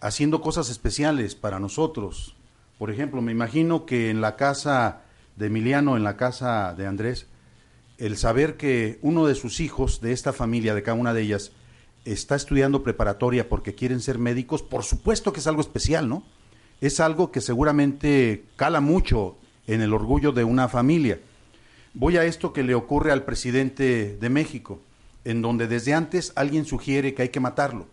Haciendo 0.00 0.40
cosas 0.40 0.70
especiales 0.70 1.34
para 1.34 1.58
nosotros. 1.58 2.36
Por 2.78 2.92
ejemplo, 2.92 3.20
me 3.20 3.32
imagino 3.32 3.84
que 3.84 4.10
en 4.10 4.20
la 4.20 4.36
casa 4.36 5.00
de 5.34 5.46
Emiliano, 5.46 5.96
en 5.96 6.04
la 6.04 6.16
casa 6.16 6.72
de 6.74 6.86
Andrés, 6.86 7.26
el 7.98 8.16
saber 8.16 8.56
que 8.56 9.00
uno 9.02 9.26
de 9.26 9.34
sus 9.34 9.58
hijos, 9.58 10.00
de 10.00 10.12
esta 10.12 10.32
familia, 10.32 10.76
de 10.76 10.84
cada 10.84 10.96
una 10.96 11.14
de 11.14 11.22
ellas, 11.22 11.50
está 12.04 12.36
estudiando 12.36 12.84
preparatoria 12.84 13.48
porque 13.48 13.74
quieren 13.74 13.98
ser 13.98 14.20
médicos, 14.20 14.62
por 14.62 14.84
supuesto 14.84 15.32
que 15.32 15.40
es 15.40 15.48
algo 15.48 15.62
especial, 15.62 16.08
¿no? 16.08 16.22
Es 16.80 17.00
algo 17.00 17.32
que 17.32 17.40
seguramente 17.40 18.44
cala 18.54 18.80
mucho 18.80 19.36
en 19.66 19.80
el 19.80 19.92
orgullo 19.92 20.30
de 20.30 20.44
una 20.44 20.68
familia. 20.68 21.18
Voy 21.92 22.18
a 22.18 22.24
esto 22.24 22.52
que 22.52 22.62
le 22.62 22.76
ocurre 22.76 23.10
al 23.10 23.24
presidente 23.24 24.16
de 24.20 24.28
México, 24.28 24.80
en 25.26 25.42
donde 25.42 25.66
desde 25.66 25.92
antes 25.92 26.32
alguien 26.36 26.64
sugiere 26.64 27.12
que 27.12 27.22
hay 27.22 27.28
que 27.30 27.40
matarlo. 27.40 27.88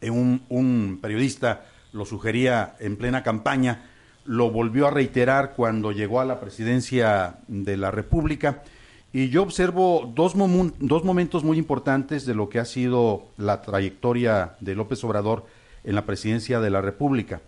Eh, 0.00 0.10
Un, 0.10 0.42
un 0.48 0.98
periodista 1.00 1.64
lo 1.92 2.04
sugería 2.04 2.74
en 2.80 2.96
plena 2.96 3.22
campaña, 3.22 3.88
lo 4.24 4.50
volvió 4.50 4.88
a 4.88 4.90
reiterar 4.90 5.54
cuando 5.54 5.92
llegó 5.92 6.20
a 6.20 6.24
la 6.24 6.40
presidencia 6.40 7.38
de 7.46 7.76
la 7.76 7.92
República. 7.92 8.62
Y 9.12 9.28
yo 9.28 9.42
observo 9.42 10.12
dos, 10.12 10.34
momentos 10.34 11.44
muy 11.44 11.56
importantes 11.56 12.26
de 12.26 12.34
lo 12.34 12.48
que 12.48 12.58
ha 12.58 12.64
sido 12.64 13.28
la 13.36 13.62
trayectoria 13.62 14.56
de 14.60 14.74
López 14.74 15.02
Obrador 15.04 15.46
en 15.84 15.94
la 15.94 16.04
presidencia 16.04 16.60
de 16.60 16.70
la 16.70 16.80
República. 16.80 17.40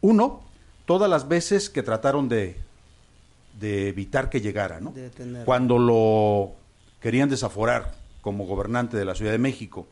Uno, 0.00 0.42
todas 0.86 1.08
las 1.08 1.28
veces 1.28 1.70
que 1.70 1.82
trataron 1.82 2.28
de, 2.28 2.56
de 3.60 3.88
evitar 3.88 4.28
que 4.28 4.40
llegara, 4.40 4.80
¿no? 4.80 4.92
Cuando 5.44 5.78
lo 5.78 6.52
querían 7.00 7.28
desaforar 7.28 7.99
como 8.20 8.46
gobernante 8.46 8.96
de 8.96 9.04
la 9.04 9.14
Ciudad 9.14 9.32
de 9.32 9.38
México, 9.38 9.86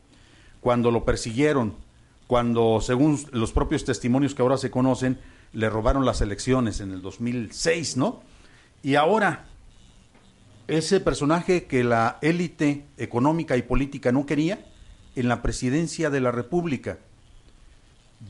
cuando 0.61 0.91
lo 0.91 1.05
persiguieron, 1.05 1.74
cuando, 2.26 2.81
según 2.81 3.18
los 3.33 3.53
propios 3.53 3.85
testimonios 3.85 4.35
que 4.35 4.43
ahora 4.43 4.59
se 4.59 4.70
conocen, 4.70 5.18
le 5.53 5.70
robaron 5.70 6.05
las 6.05 6.20
elecciones 6.20 6.81
en 6.81 6.93
el 6.93 7.01
2006, 7.01 7.97
¿no? 7.97 8.20
Y 8.83 8.97
ahora, 8.97 9.47
ese 10.68 11.01
personaje 11.01 11.64
que 11.64 11.85
la 11.85 12.18
élite 12.20 12.85
económica 12.99 13.57
y 13.57 13.62
política 13.62 14.12
no 14.12 14.26
quería 14.26 14.66
en 15.16 15.29
la 15.29 15.43
presidencia 15.43 16.11
de 16.11 16.20
la 16.20 16.31
República. 16.31 16.99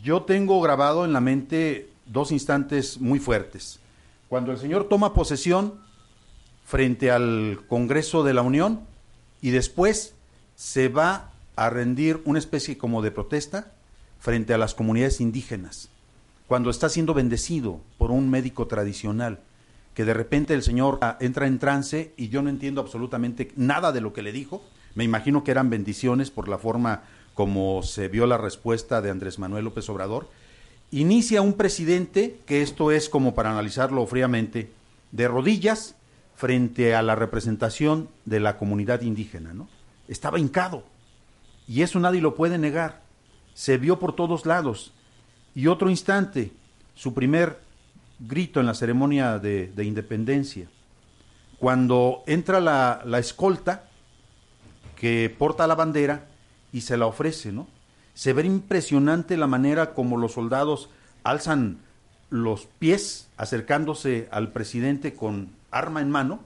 Yo 0.03 0.23
tengo 0.23 0.61
grabado 0.61 1.05
en 1.05 1.13
la 1.13 1.21
mente 1.21 1.91
dos 2.07 2.31
instantes 2.31 3.01
muy 3.01 3.19
fuertes. 3.19 3.81
Cuando 4.29 4.53
el 4.53 4.59
señor 4.59 4.89
toma 4.89 5.15
posesión 5.15 5.81
frente 6.65 7.11
al 7.11 7.61
Congreso 7.67 8.23
de 8.23 8.35
la 8.35 8.43
Unión 8.43 8.81
y 9.41 9.51
después 9.51 10.15
se 10.57 10.89
va 10.89 11.31
a 11.57 11.71
rendir 11.71 12.21
una 12.25 12.39
especie 12.39 12.79
como 12.79 13.03
de 13.03 13.11
protesta 13.11 13.73
frente 14.21 14.55
a 14.55 14.59
las 14.59 14.75
comunidades 14.75 15.21
indígenas. 15.21 15.89
Cuando 16.47 16.71
está 16.71 16.89
siendo 16.89 17.15
bendecido 17.15 17.81
por 17.99 18.11
un 18.11 18.31
médico 18.31 18.67
tradicional, 18.67 19.41
que 19.95 20.05
de 20.05 20.15
repente 20.15 20.55
el 20.55 20.63
señor 20.63 21.01
entra 21.21 21.47
en 21.47 21.59
trance 21.59 22.13
y 22.17 22.29
yo 22.29 22.41
no 22.41 22.51
entiendo 22.51 22.81
absolutamente 22.81 23.51
nada 23.57 23.93
de 23.93 24.01
lo 24.01 24.13
que 24.13 24.23
le 24.23 24.33
dijo. 24.33 24.63
Me 24.95 25.05
imagino 25.05 25.43
que 25.43 25.51
eran 25.51 25.71
bendiciones 25.71 26.31
por 26.31 26.49
la 26.49 26.59
forma 26.59 27.03
como 27.35 27.83
se 27.83 28.09
vio 28.09 28.27
la 28.27 28.39
respuesta 28.39 29.03
de 29.03 29.11
Andrés 29.11 29.39
Manuel 29.39 29.65
López 29.65 29.89
Obrador. 29.89 30.29
Inicia 30.91 31.43
un 31.43 31.53
presidente, 31.55 32.39
que 32.47 32.63
esto 32.63 32.93
es 32.93 33.09
como 33.09 33.35
para 33.35 33.51
analizarlo 33.51 34.07
fríamente, 34.07 34.71
de 35.13 35.29
rodillas 35.29 35.97
frente 36.39 36.95
a 36.95 37.03
la 37.03 37.17
representación 37.17 38.09
de 38.25 38.39
la 38.39 38.59
comunidad 38.59 39.03
indígena, 39.03 39.53
¿no? 39.55 39.69
Estaba 40.07 40.39
hincado. 40.39 40.85
Y 41.67 41.83
eso 41.83 41.99
nadie 41.99 42.21
lo 42.21 42.37
puede 42.37 42.59
negar. 42.59 43.03
Se 43.55 43.77
vio 43.77 43.99
por 43.99 44.15
todos 44.15 44.47
lados. 44.47 44.93
Y 45.57 45.67
otro 45.67 45.91
instante, 45.91 46.53
su 46.95 47.13
primer 47.13 47.59
grito 48.21 48.61
en 48.61 48.67
la 48.67 48.75
ceremonia 48.75 49.41
de, 49.41 49.67
de 49.75 49.85
independencia, 49.85 50.69
cuando 51.59 52.23
entra 52.29 52.61
la, 52.61 53.03
la, 53.05 53.19
escolta 53.19 53.89
que 54.95 55.35
porta 55.37 55.67
la 55.67 55.75
bandera 55.75 56.29
y 56.73 56.83
se 56.83 56.97
la 56.97 57.07
ofrece, 57.07 57.51
¿no? 57.51 57.67
Se 58.15 58.33
ve 58.33 58.47
impresionante 58.47 59.37
la 59.37 59.49
manera 59.49 59.93
como 59.93 60.17
los 60.17 60.35
soldados 60.35 60.89
alzan 61.25 61.79
los 62.31 62.67
pies 62.79 63.29
acercándose 63.37 64.29
al 64.31 64.53
presidente 64.53 65.15
con 65.15 65.58
arma 65.71 66.01
en 66.01 66.11
mano, 66.11 66.41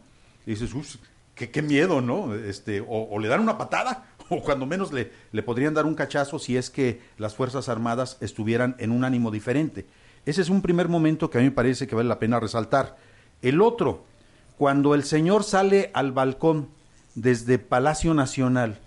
y 0.47 0.51
dices, 0.51 0.75
uff, 0.75 0.97
qué, 1.35 1.63
miedo, 1.63 2.01
¿no? 2.01 2.35
Este, 2.35 2.81
o, 2.81 3.09
o, 3.11 3.19
le 3.19 3.29
dan 3.29 3.41
una 3.41 3.59
patada, 3.59 4.07
o 4.29 4.43
cuando 4.43 4.67
menos 4.67 4.93
le, 4.93 5.13
le 5.33 5.43
podrían 5.43 5.75
dar 5.75 5.87
un 5.87 5.95
cachazo 5.95 6.39
si 6.39 6.57
es 6.57 6.71
que 6.71 7.01
las 7.19 7.35
Fuerzas 7.35 7.69
Armadas 7.69 8.19
estuvieran 8.21 8.77
en 8.79 8.91
un 8.91 9.05
ánimo 9.05 9.31
diferente. 9.31 9.87
Ese 10.25 10.43
es 10.43 10.49
un 10.49 10.63
primer 10.63 10.89
momento 10.89 11.31
que 11.31 11.39
a 11.39 11.41
mí 11.41 11.49
me 11.49 11.55
parece 11.55 11.87
que 11.87 11.95
vale 11.95 12.09
la 12.09 12.19
pena 12.19 12.39
resaltar. 12.39 12.97
El 13.41 13.61
otro, 13.61 14.05
cuando 14.57 14.95
el 14.95 15.03
señor 15.03 15.43
sale 15.43 15.91
al 15.95 16.13
balcón 16.13 16.69
desde 17.15 17.59
Palacio 17.59 18.15
Nacional 18.15 18.79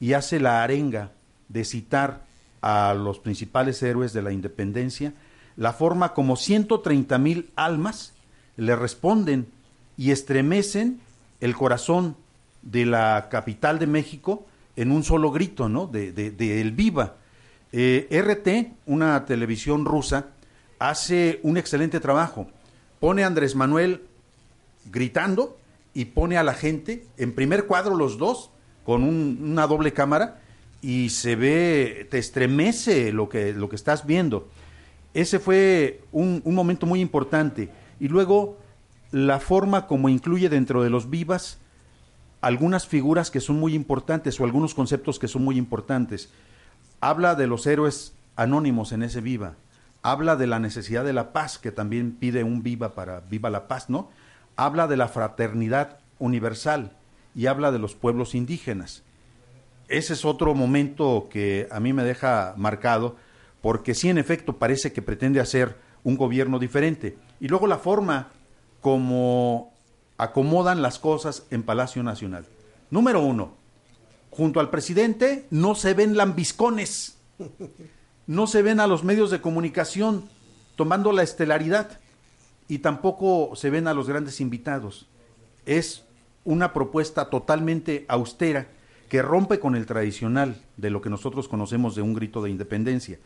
y 0.00 0.14
hace 0.14 0.40
la 0.40 0.62
arenga 0.64 1.12
de 1.48 1.64
citar 1.64 2.24
a 2.60 2.94
los 2.94 3.20
principales 3.20 3.82
héroes 3.82 4.12
de 4.12 4.22
la 4.22 4.32
independencia, 4.32 5.14
la 5.56 5.72
forma 5.72 6.14
como 6.14 6.36
130 6.36 7.18
mil 7.18 7.50
almas 7.54 8.14
le 8.56 8.74
responden 8.76 9.46
y 10.00 10.12
estremecen 10.12 10.98
el 11.42 11.54
corazón 11.54 12.16
de 12.62 12.86
la 12.86 13.28
capital 13.30 13.78
de 13.78 13.86
México 13.86 14.46
en 14.74 14.92
un 14.92 15.04
solo 15.04 15.30
grito, 15.30 15.68
¿no? 15.68 15.86
De, 15.86 16.10
de, 16.10 16.60
el 16.62 16.72
viva. 16.72 17.16
Eh, 17.70 18.08
RT, 18.10 18.78
una 18.86 19.26
televisión 19.26 19.84
rusa, 19.84 20.28
hace 20.78 21.38
un 21.42 21.58
excelente 21.58 22.00
trabajo. 22.00 22.46
Pone 22.98 23.24
a 23.24 23.26
Andrés 23.26 23.54
Manuel 23.54 24.00
gritando 24.90 25.58
y 25.92 26.06
pone 26.06 26.38
a 26.38 26.44
la 26.44 26.54
gente 26.54 27.04
en 27.18 27.34
primer 27.34 27.66
cuadro 27.66 27.94
los 27.94 28.16
dos 28.16 28.48
con 28.86 29.04
un, 29.04 29.38
una 29.42 29.66
doble 29.66 29.92
cámara 29.92 30.40
y 30.80 31.10
se 31.10 31.36
ve, 31.36 32.08
te 32.10 32.16
estremece 32.16 33.12
lo 33.12 33.28
que, 33.28 33.52
lo 33.52 33.68
que 33.68 33.76
estás 33.76 34.06
viendo. 34.06 34.48
Ese 35.12 35.38
fue 35.38 36.00
un, 36.10 36.40
un 36.42 36.54
momento 36.54 36.86
muy 36.86 37.02
importante. 37.02 37.68
Y 38.00 38.08
luego 38.08 38.56
la 39.10 39.40
forma 39.40 39.86
como 39.86 40.08
incluye 40.08 40.48
dentro 40.48 40.82
de 40.82 40.90
los 40.90 41.10
vivas 41.10 41.58
algunas 42.40 42.86
figuras 42.86 43.30
que 43.30 43.40
son 43.40 43.58
muy 43.58 43.74
importantes 43.74 44.40
o 44.40 44.44
algunos 44.44 44.74
conceptos 44.74 45.18
que 45.18 45.28
son 45.28 45.44
muy 45.44 45.58
importantes. 45.58 46.30
Habla 47.00 47.34
de 47.34 47.46
los 47.46 47.66
héroes 47.66 48.14
anónimos 48.36 48.92
en 48.92 49.02
ese 49.02 49.20
viva, 49.20 49.56
habla 50.02 50.36
de 50.36 50.46
la 50.46 50.58
necesidad 50.58 51.04
de 51.04 51.12
la 51.12 51.32
paz, 51.32 51.58
que 51.58 51.72
también 51.72 52.12
pide 52.12 52.44
un 52.44 52.62
viva 52.62 52.94
para 52.94 53.20
viva 53.20 53.50
la 53.50 53.68
paz, 53.68 53.90
¿no? 53.90 54.10
Habla 54.56 54.86
de 54.86 54.96
la 54.96 55.08
fraternidad 55.08 55.98
universal 56.18 56.92
y 57.34 57.46
habla 57.46 57.72
de 57.72 57.78
los 57.78 57.94
pueblos 57.94 58.34
indígenas. 58.34 59.02
Ese 59.88 60.12
es 60.12 60.24
otro 60.24 60.54
momento 60.54 61.28
que 61.30 61.68
a 61.70 61.80
mí 61.80 61.92
me 61.92 62.04
deja 62.04 62.54
marcado, 62.56 63.16
porque 63.60 63.94
sí, 63.94 64.08
en 64.08 64.18
efecto, 64.18 64.56
parece 64.56 64.92
que 64.92 65.02
pretende 65.02 65.40
hacer 65.40 65.76
un 66.04 66.16
gobierno 66.16 66.58
diferente. 66.58 67.18
Y 67.40 67.48
luego 67.48 67.66
la 67.66 67.78
forma 67.78 68.28
como 68.80 69.72
acomodan 70.18 70.82
las 70.82 70.98
cosas 70.98 71.44
en 71.50 71.62
Palacio 71.62 72.02
Nacional. 72.02 72.46
Número 72.90 73.22
uno, 73.22 73.52
junto 74.30 74.60
al 74.60 74.70
presidente 74.70 75.46
no 75.50 75.74
se 75.74 75.94
ven 75.94 76.16
lambiscones 76.16 77.16
no 78.26 78.46
se 78.46 78.62
ven 78.62 78.80
a 78.80 78.86
los 78.86 79.04
medios 79.04 79.30
de 79.30 79.40
comunicación 79.40 80.28
tomando 80.76 81.12
la 81.12 81.22
estelaridad 81.22 81.98
y 82.68 82.78
tampoco 82.78 83.56
se 83.56 83.70
ven 83.70 83.88
a 83.88 83.94
los 83.94 84.08
grandes 84.08 84.40
invitados. 84.40 85.08
Es 85.66 86.04
una 86.44 86.72
propuesta 86.72 87.28
totalmente 87.28 88.04
austera 88.08 88.68
que 89.08 89.22
rompe 89.22 89.58
con 89.58 89.74
el 89.74 89.86
tradicional 89.86 90.62
de 90.76 90.90
lo 90.90 91.00
que 91.00 91.10
nosotros 91.10 91.48
conocemos 91.48 91.96
de 91.96 92.02
un 92.02 92.14
grito 92.14 92.40
de 92.42 92.50
independencia. 92.50 93.18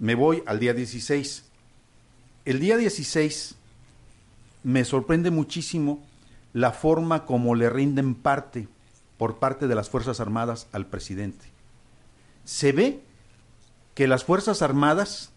Me 0.00 0.16
voy 0.16 0.42
al 0.46 0.58
día 0.58 0.74
16. 0.74 1.44
El 2.44 2.58
día 2.58 2.76
16 2.76 3.54
me 4.68 4.84
sorprende 4.84 5.30
muchísimo 5.30 6.04
la 6.52 6.72
forma 6.72 7.24
como 7.24 7.54
le 7.54 7.70
rinden 7.70 8.14
parte 8.14 8.68
por 9.16 9.38
parte 9.38 9.66
de 9.66 9.74
las 9.74 9.88
Fuerzas 9.88 10.20
Armadas 10.20 10.66
al 10.72 10.84
presidente. 10.84 11.46
Se 12.44 12.72
ve 12.72 13.00
que 13.94 14.06
las 14.06 14.24
Fuerzas 14.24 14.60
Armadas 14.60 15.30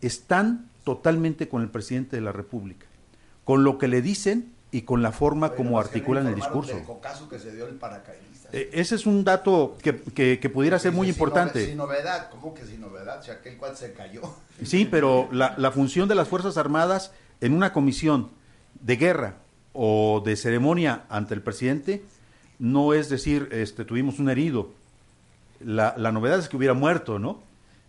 están 0.00 0.70
totalmente 0.84 1.50
con 1.50 1.60
el 1.60 1.68
presidente 1.68 2.16
de 2.16 2.22
la 2.22 2.32
República, 2.32 2.86
con 3.44 3.64
lo 3.64 3.76
que 3.76 3.86
le 3.86 4.00
dicen 4.00 4.50
y 4.70 4.82
con 4.82 5.02
la 5.02 5.12
forma 5.12 5.50
como 5.50 5.78
articulan 5.78 6.26
el 6.26 6.34
discurso. 6.34 6.72
Que 7.28 7.38
se 7.38 7.54
dio 7.54 7.66
el 7.66 7.78
eh, 8.52 8.70
ese 8.72 8.94
es 8.94 9.04
un 9.04 9.24
dato 9.24 9.76
que, 9.82 10.00
que, 10.00 10.40
que 10.40 10.48
pudiera 10.48 10.78
ser 10.78 10.92
muy 10.92 11.10
importante. 11.10 11.66
Sin 11.66 11.76
novedad, 11.76 12.30
¿cómo 12.30 12.54
que 12.54 12.64
sin 12.64 12.80
novedad? 12.80 13.22
Si 13.22 13.30
aquel 13.30 13.58
cual 13.58 13.76
se 13.76 13.92
cayó. 13.92 14.22
Sí, 14.64 14.88
pero 14.90 15.28
la, 15.32 15.54
la 15.58 15.70
función 15.70 16.08
de 16.08 16.14
las 16.14 16.28
Fuerzas 16.28 16.56
Armadas 16.56 17.12
en 17.42 17.52
una 17.52 17.74
comisión 17.74 18.37
de 18.80 18.96
guerra 18.96 19.36
o 19.72 20.22
de 20.24 20.36
ceremonia 20.36 21.04
ante 21.08 21.34
el 21.34 21.42
presidente 21.42 22.02
no 22.58 22.92
es 22.92 23.08
decir, 23.08 23.48
este, 23.52 23.84
tuvimos 23.84 24.18
un 24.18 24.28
herido. 24.28 24.70
La, 25.60 25.94
la 25.96 26.12
novedad 26.12 26.38
es 26.38 26.48
que 26.48 26.56
hubiera 26.56 26.74
muerto, 26.74 27.18
¿no? 27.18 27.40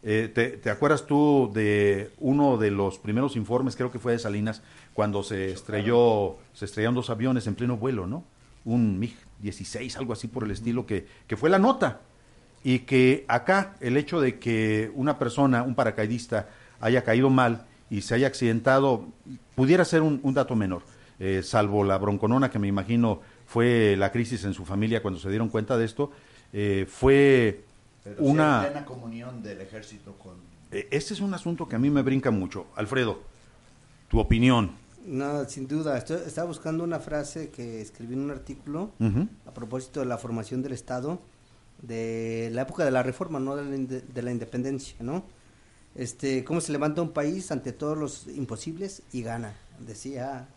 Eh, 0.01 0.31
te, 0.33 0.69
acuerdas 0.69 1.05
tú 1.05 1.51
de 1.53 2.11
uno 2.19 2.57
de 2.57 2.71
los 2.71 2.99
primeros 2.99 3.35
informes, 3.35 3.75
creo 3.75 3.91
que 3.91 3.99
fue 3.99 4.13
de 4.13 4.19
Salinas, 4.19 4.61
cuando 4.93 5.23
se 5.23 5.51
estrelló, 5.51 6.37
se 6.53 6.65
estrellaron 6.65 6.95
dos 6.95 7.09
aviones 7.09 7.47
en 7.47 7.55
pleno 7.55 7.77
vuelo, 7.77 8.07
¿no? 8.07 8.23
Un 8.63 8.99
MiG-16, 8.99 9.97
algo 9.97 10.13
así 10.13 10.27
por 10.27 10.43
el 10.43 10.51
estilo, 10.51 10.85
que, 10.85 11.05
que 11.27 11.35
fue 11.35 11.49
la 11.49 11.59
nota. 11.59 12.01
Y 12.63 12.79
que 12.79 13.25
acá 13.27 13.75
el 13.79 13.97
hecho 13.97 14.21
de 14.21 14.37
que 14.39 14.91
una 14.93 15.17
persona, 15.17 15.63
un 15.63 15.75
paracaidista, 15.75 16.49
haya 16.79 17.03
caído 17.03 17.29
mal 17.29 17.65
y 17.89 18.01
se 18.01 18.15
haya 18.15 18.27
accidentado, 18.27 19.07
pudiera 19.55 19.83
ser 19.85 20.01
un, 20.01 20.19
un 20.23 20.33
dato 20.33 20.55
menor, 20.55 20.83
eh, 21.19 21.41
salvo 21.43 21.83
la 21.83 21.97
bronconona 21.97 22.49
que 22.49 22.59
me 22.59 22.67
imagino 22.67 23.21
fue 23.45 23.95
la 23.97 24.11
crisis 24.11 24.43
en 24.45 24.53
su 24.53 24.63
familia 24.65 25.01
cuando 25.01 25.19
se 25.19 25.29
dieron 25.29 25.49
cuenta 25.49 25.77
de 25.77 25.85
esto, 25.85 26.11
eh, 26.53 26.85
fue 26.89 27.63
Pero 28.03 28.15
una... 28.21 28.61
hay 28.61 28.67
plena 28.71 28.85
comunión 28.85 29.41
del 29.41 29.61
ejército 29.61 30.13
con... 30.13 30.35
Eh, 30.71 30.87
Este 30.91 31.13
es 31.15 31.19
un 31.19 31.33
asunto 31.33 31.67
que 31.67 31.75
a 31.75 31.79
mí 31.79 31.89
me 31.89 32.03
brinca 32.03 32.29
mucho. 32.31 32.67
Alfredo, 32.75 33.21
tu 34.07 34.19
opinión. 34.19 34.71
No, 35.05 35.45
sin 35.45 35.67
duda. 35.67 35.97
Estoy, 35.97 36.17
estaba 36.27 36.47
buscando 36.47 36.83
una 36.83 36.99
frase 36.99 37.49
que 37.49 37.81
escribí 37.81 38.13
en 38.13 38.19
un 38.21 38.31
artículo 38.31 38.91
a 39.47 39.51
propósito 39.51 40.01
de 40.01 40.05
la 40.05 40.17
formación 40.19 40.61
del 40.61 40.73
Estado 40.73 41.19
de 41.81 42.49
la 42.53 42.63
época 42.63 42.83
de 42.85 42.91
la 42.91 43.01
reforma, 43.01 43.39
no 43.39 43.55
de 43.55 43.63
la, 43.63 43.75
inde- 43.75 44.01
de 44.01 44.21
la 44.21 44.31
independencia, 44.31 44.95
¿no? 44.99 45.23
Este, 45.95 46.43
cómo 46.43 46.61
se 46.61 46.71
levanta 46.71 47.01
un 47.01 47.11
país 47.11 47.51
ante 47.51 47.73
todos 47.73 47.97
los 47.97 48.27
imposibles 48.27 49.01
y 49.11 49.21
gana, 49.21 49.55
decía 49.79 50.47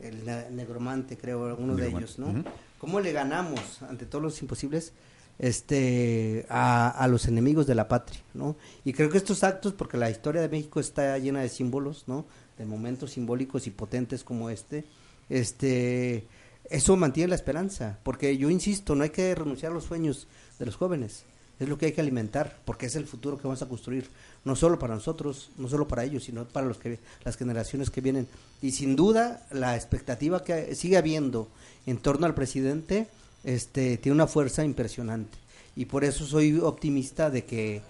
el 0.00 0.24
ne- 0.26 0.50
negromante, 0.50 1.16
creo, 1.16 1.56
uno 1.56 1.76
de 1.76 1.88
ellos, 1.88 2.18
¿no? 2.18 2.28
ujú. 2.28 2.44
¿Cómo 2.78 3.00
le 3.00 3.12
ganamos 3.12 3.82
ante 3.82 4.06
todos 4.06 4.22
los 4.22 4.42
imposibles? 4.42 4.92
este 5.38 6.46
a, 6.48 6.88
a, 6.90 7.08
los 7.08 7.26
enemigos 7.26 7.66
de 7.66 7.74
la 7.74 7.88
patria, 7.88 8.20
¿no? 8.34 8.54
Y 8.84 8.92
creo 8.92 9.10
que 9.10 9.18
estos 9.18 9.42
actos, 9.42 9.72
porque 9.72 9.96
la 9.96 10.10
historia 10.10 10.40
de 10.40 10.48
México 10.48 10.78
está 10.78 11.18
llena 11.18 11.40
de 11.40 11.48
símbolos, 11.48 12.04
¿no? 12.06 12.26
De 12.58 12.64
momentos 12.64 13.12
simbólicos 13.12 13.66
y 13.66 13.70
potentes 13.70 14.24
como 14.24 14.50
este, 14.50 14.84
este, 15.30 16.26
eso 16.70 16.96
mantiene 16.96 17.28
la 17.30 17.34
esperanza, 17.34 17.98
porque 18.02 18.36
yo 18.36 18.50
insisto, 18.50 18.94
no 18.94 19.04
hay 19.04 19.10
que 19.10 19.34
renunciar 19.34 19.72
a 19.72 19.74
los 19.74 19.84
sueños 19.84 20.28
de 20.58 20.66
los 20.66 20.76
jóvenes, 20.76 21.24
es 21.64 21.68
lo 21.68 21.78
que 21.78 21.86
hay 21.86 21.92
que 21.92 22.00
alimentar, 22.00 22.56
porque 22.64 22.86
es 22.86 22.96
el 22.96 23.06
futuro 23.06 23.36
que 23.36 23.44
vamos 23.44 23.62
a 23.62 23.68
construir, 23.68 24.08
no 24.44 24.56
solo 24.56 24.78
para 24.78 24.94
nosotros, 24.94 25.50
no 25.56 25.68
solo 25.68 25.86
para 25.88 26.04
ellos, 26.04 26.24
sino 26.24 26.44
para 26.44 26.66
los 26.66 26.78
que, 26.78 26.98
las 27.24 27.36
generaciones 27.36 27.90
que 27.90 28.00
vienen. 28.00 28.26
Y 28.60 28.72
sin 28.72 28.96
duda, 28.96 29.46
la 29.50 29.76
expectativa 29.76 30.44
que 30.44 30.74
sigue 30.74 30.96
habiendo 30.96 31.48
en 31.86 31.98
torno 31.98 32.26
al 32.26 32.34
presidente, 32.34 33.08
este, 33.44 33.96
tiene 33.96 34.14
una 34.14 34.26
fuerza 34.26 34.64
impresionante. 34.64 35.36
Y 35.74 35.86
por 35.86 36.04
eso 36.04 36.26
soy 36.26 36.58
optimista 36.58 37.30
de 37.30 37.44
que 37.44 37.82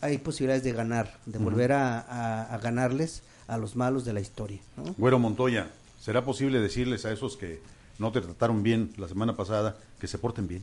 hay 0.00 0.18
posibilidades 0.18 0.62
de 0.62 0.72
ganar, 0.72 1.18
de 1.26 1.38
volver 1.38 1.72
a, 1.72 2.58
ganarles 2.62 3.22
a 3.48 3.58
los 3.58 3.74
malos 3.74 4.04
de 4.04 4.12
la 4.12 4.20
historia. 4.20 4.60
¿no? 4.76 4.94
Güero 4.98 5.18
Montoya, 5.18 5.70
¿será 6.00 6.24
posible 6.24 6.60
decirles 6.60 7.04
a 7.04 7.12
esos 7.12 7.36
que 7.36 7.60
no 7.98 8.12
te 8.12 8.20
trataron 8.20 8.62
bien 8.62 8.92
la 8.98 9.08
semana 9.08 9.36
pasada 9.36 9.76
que 9.98 10.06
se 10.06 10.18
porten 10.18 10.46
bien? 10.46 10.62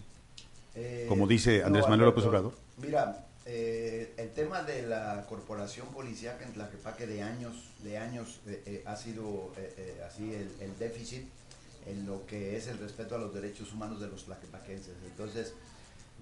Eh, 0.76 1.06
Como 1.10 1.28
dice 1.28 1.64
Andrés 1.64 1.88
Manuel 1.88 2.10
López 2.10 2.24
Obrador. 2.26 2.54
Mira, 2.78 3.26
eh, 3.46 4.14
el 4.18 4.32
tema 4.32 4.64
de 4.64 4.84
la 4.84 5.26
corporación 5.28 5.88
policíaca 5.88 6.46
en 6.46 6.54
Tlaquepaque 6.54 7.08
de 7.08 7.22
años, 7.22 7.72
de 7.84 7.98
años 7.98 8.40
eh, 8.48 8.84
ha 8.86 8.96
sido 8.96 9.52
así 10.08 10.34
el, 10.34 10.50
el 10.62 10.78
déficit 10.78 11.28
en 11.88 12.06
lo 12.06 12.26
que 12.26 12.56
es 12.56 12.68
el 12.68 12.78
respeto 12.78 13.16
a 13.16 13.18
los 13.18 13.34
derechos 13.34 13.74
humanos 13.74 14.00
de 14.00 14.08
los 14.08 14.26
tlaquepaquenses. 14.26 14.94
Entonces, 15.04 15.54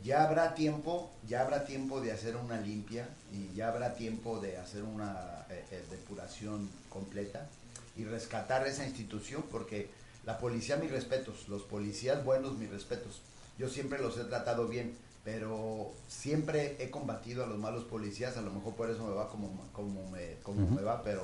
ya 0.04 0.24
habrá 0.24 0.56
tiempo, 0.56 1.12
ya 1.28 1.42
habrá 1.42 1.66
tiempo 1.66 2.00
de 2.00 2.14
hacer 2.14 2.38
una 2.38 2.60
limpia 2.62 3.10
y 3.34 3.54
ya 3.54 3.68
habrá 3.68 3.94
tiempo 3.96 4.40
de 4.40 4.58
hacer 4.58 4.84
una 4.84 5.46
depuración 5.92 6.70
completa 6.88 7.50
y 7.98 8.06
rescatar 8.06 8.66
esa 8.66 8.86
institución 8.86 9.44
porque 9.52 9.90
la 10.26 10.38
policía, 10.38 10.78
mis 10.78 10.92
respetos, 10.92 11.50
los 11.50 11.64
policías 11.64 12.24
buenos, 12.24 12.58
mis 12.58 12.70
respetos. 12.70 13.22
Yo 13.60 13.68
siempre 13.68 14.00
los 14.00 14.18
he 14.18 14.24
tratado 14.24 14.70
bien, 14.70 14.94
pero 15.26 15.92
siempre 16.08 16.78
he 16.80 16.90
combatido 16.90 17.44
a 17.44 17.48
los 17.48 17.60
malos 17.60 17.84
policías, 17.84 18.38
a 18.38 18.42
lo 18.42 18.52
mejor 18.52 18.74
por 18.74 18.90
eso 18.90 19.06
me 19.06 19.14
va 19.14 19.28
como, 19.28 19.52
como, 19.74 20.10
me, 20.10 20.36
como 20.44 20.66
me 20.72 20.82
va, 20.82 21.04
pero 21.04 21.24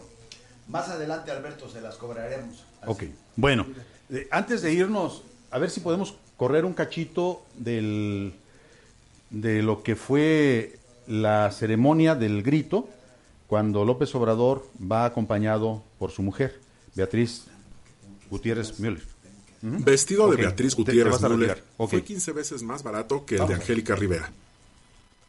más 0.68 0.90
adelante, 0.90 1.32
Alberto, 1.32 1.70
se 1.70 1.80
las 1.80 1.96
cobraremos. 1.96 2.66
Ok, 2.86 3.04
bueno, 3.38 3.66
eh, 4.10 4.28
antes 4.32 4.62
de 4.62 4.74
irnos, 4.74 5.24
a 5.50 5.60
ver 5.60 5.70
si 5.70 5.80
podemos 5.80 6.16
correr 6.36 6.66
un 6.66 6.74
cachito 6.74 7.42
del, 7.56 8.34
de 9.30 9.64
lo 9.64 9.82
que 9.82 9.96
fue 9.96 10.78
la 11.08 11.52
ceremonia 11.52 12.16
del 12.16 12.44
grito 12.44 12.90
cuando 13.48 13.86
López 13.86 14.14
Obrador 14.14 14.68
va 14.80 15.06
acompañado 15.06 15.84
por 16.00 16.12
su 16.12 16.22
mujer, 16.22 16.60
Beatriz 16.96 17.46
Gutiérrez 18.30 18.78
Müller. 18.80 19.15
Vestido 19.68 20.30
de 20.30 20.38
Beatriz 20.38 20.76
Gutiérrez 20.76 21.22
Müller 21.22 21.64
fue 21.90 22.04
15 22.04 22.32
veces 22.34 22.62
más 22.62 22.84
barato 22.84 23.26
que 23.26 23.38
el 23.38 23.48
de 23.48 23.56
Angélica 23.56 23.96
Rivera. 23.96 24.32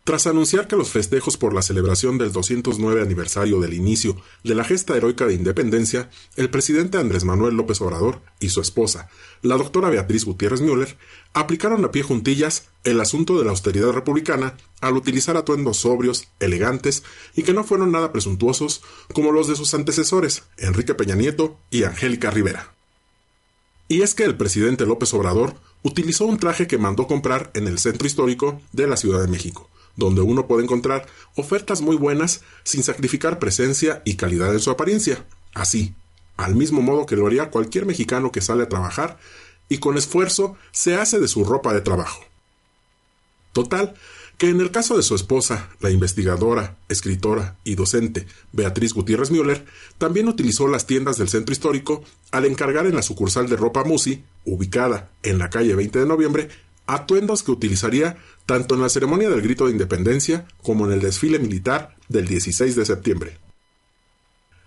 Tras 0.04 0.26
anunciar 0.28 0.68
que 0.68 0.76
los 0.76 0.90
festejos 0.90 1.36
por 1.36 1.54
la 1.54 1.62
celebración 1.62 2.16
del 2.18 2.32
209 2.32 3.00
aniversario 3.00 3.60
del 3.60 3.72
inicio 3.72 4.16
de 4.44 4.54
la 4.54 4.62
gesta 4.62 4.94
heroica 4.94 5.26
de 5.26 5.34
independencia, 5.34 6.10
el 6.36 6.50
presidente 6.50 6.98
Andrés 6.98 7.24
Manuel 7.24 7.56
López 7.56 7.80
Obrador 7.80 8.20
y 8.38 8.50
su 8.50 8.60
esposa, 8.60 9.08
la 9.40 9.56
doctora 9.56 9.88
Beatriz 9.88 10.24
Gutiérrez 10.26 10.60
Müller, 10.60 10.96
aplicaron 11.32 11.84
a 11.84 11.90
pie 11.90 12.02
juntillas 12.02 12.68
el 12.84 13.00
asunto 13.00 13.38
de 13.38 13.46
la 13.46 13.50
austeridad 13.50 13.90
republicana 13.90 14.56
al 14.80 14.96
utilizar 14.96 15.36
atuendos 15.38 15.78
sobrios, 15.78 16.28
elegantes 16.40 17.02
y 17.34 17.42
que 17.42 17.54
no 17.54 17.64
fueron 17.64 17.90
nada 17.90 18.12
presuntuosos 18.12 18.82
como 19.14 19.32
los 19.32 19.48
de 19.48 19.56
sus 19.56 19.72
antecesores, 19.72 20.44
Enrique 20.58 20.94
Peña 20.94 21.16
Nieto 21.16 21.58
y 21.70 21.82
Angélica 21.84 22.30
Rivera. 22.30 22.76
Y 23.88 24.02
es 24.02 24.14
que 24.14 24.24
el 24.24 24.36
presidente 24.36 24.84
López 24.84 25.14
Obrador 25.14 25.54
utilizó 25.82 26.26
un 26.26 26.38
traje 26.38 26.66
que 26.66 26.78
mandó 26.78 27.06
comprar 27.06 27.50
en 27.54 27.68
el 27.68 27.78
centro 27.78 28.06
histórico 28.06 28.60
de 28.72 28.86
la 28.86 28.96
Ciudad 28.96 29.20
de 29.20 29.28
México, 29.28 29.70
donde 29.94 30.22
uno 30.22 30.48
puede 30.48 30.64
encontrar 30.64 31.06
ofertas 31.36 31.80
muy 31.80 31.96
buenas 31.96 32.42
sin 32.64 32.82
sacrificar 32.82 33.38
presencia 33.38 34.02
y 34.04 34.16
calidad 34.16 34.52
en 34.52 34.60
su 34.60 34.70
apariencia. 34.70 35.24
Así, 35.54 35.94
al 36.36 36.56
mismo 36.56 36.82
modo 36.82 37.06
que 37.06 37.16
lo 37.16 37.26
haría 37.26 37.50
cualquier 37.50 37.86
mexicano 37.86 38.32
que 38.32 38.40
sale 38.40 38.64
a 38.64 38.68
trabajar 38.68 39.18
y 39.68 39.78
con 39.78 39.96
esfuerzo 39.96 40.56
se 40.72 40.96
hace 40.96 41.20
de 41.20 41.28
su 41.28 41.44
ropa 41.44 41.72
de 41.72 41.80
trabajo. 41.80 42.24
Total, 43.52 43.94
que 44.38 44.50
en 44.50 44.60
el 44.60 44.70
caso 44.70 44.96
de 44.96 45.02
su 45.02 45.14
esposa, 45.14 45.70
la 45.80 45.90
investigadora, 45.90 46.76
escritora 46.88 47.56
y 47.64 47.74
docente 47.74 48.26
Beatriz 48.52 48.92
Gutiérrez 48.92 49.30
Müller, 49.30 49.64
también 49.98 50.28
utilizó 50.28 50.68
las 50.68 50.86
tiendas 50.86 51.16
del 51.16 51.28
centro 51.28 51.52
histórico 51.52 52.04
al 52.32 52.44
encargar 52.44 52.86
en 52.86 52.94
la 52.94 53.02
sucursal 53.02 53.48
de 53.48 53.56
ropa 53.56 53.84
Musi, 53.84 54.24
ubicada 54.44 55.10
en 55.22 55.38
la 55.38 55.48
calle 55.48 55.74
20 55.74 56.00
de 56.00 56.06
noviembre, 56.06 56.48
atuendos 56.86 57.42
que 57.42 57.50
utilizaría 57.50 58.16
tanto 58.44 58.74
en 58.74 58.82
la 58.82 58.88
ceremonia 58.90 59.30
del 59.30 59.42
grito 59.42 59.66
de 59.66 59.72
independencia 59.72 60.46
como 60.62 60.86
en 60.86 60.92
el 60.92 61.00
desfile 61.00 61.38
militar 61.38 61.96
del 62.08 62.28
16 62.28 62.76
de 62.76 62.84
septiembre. 62.84 63.38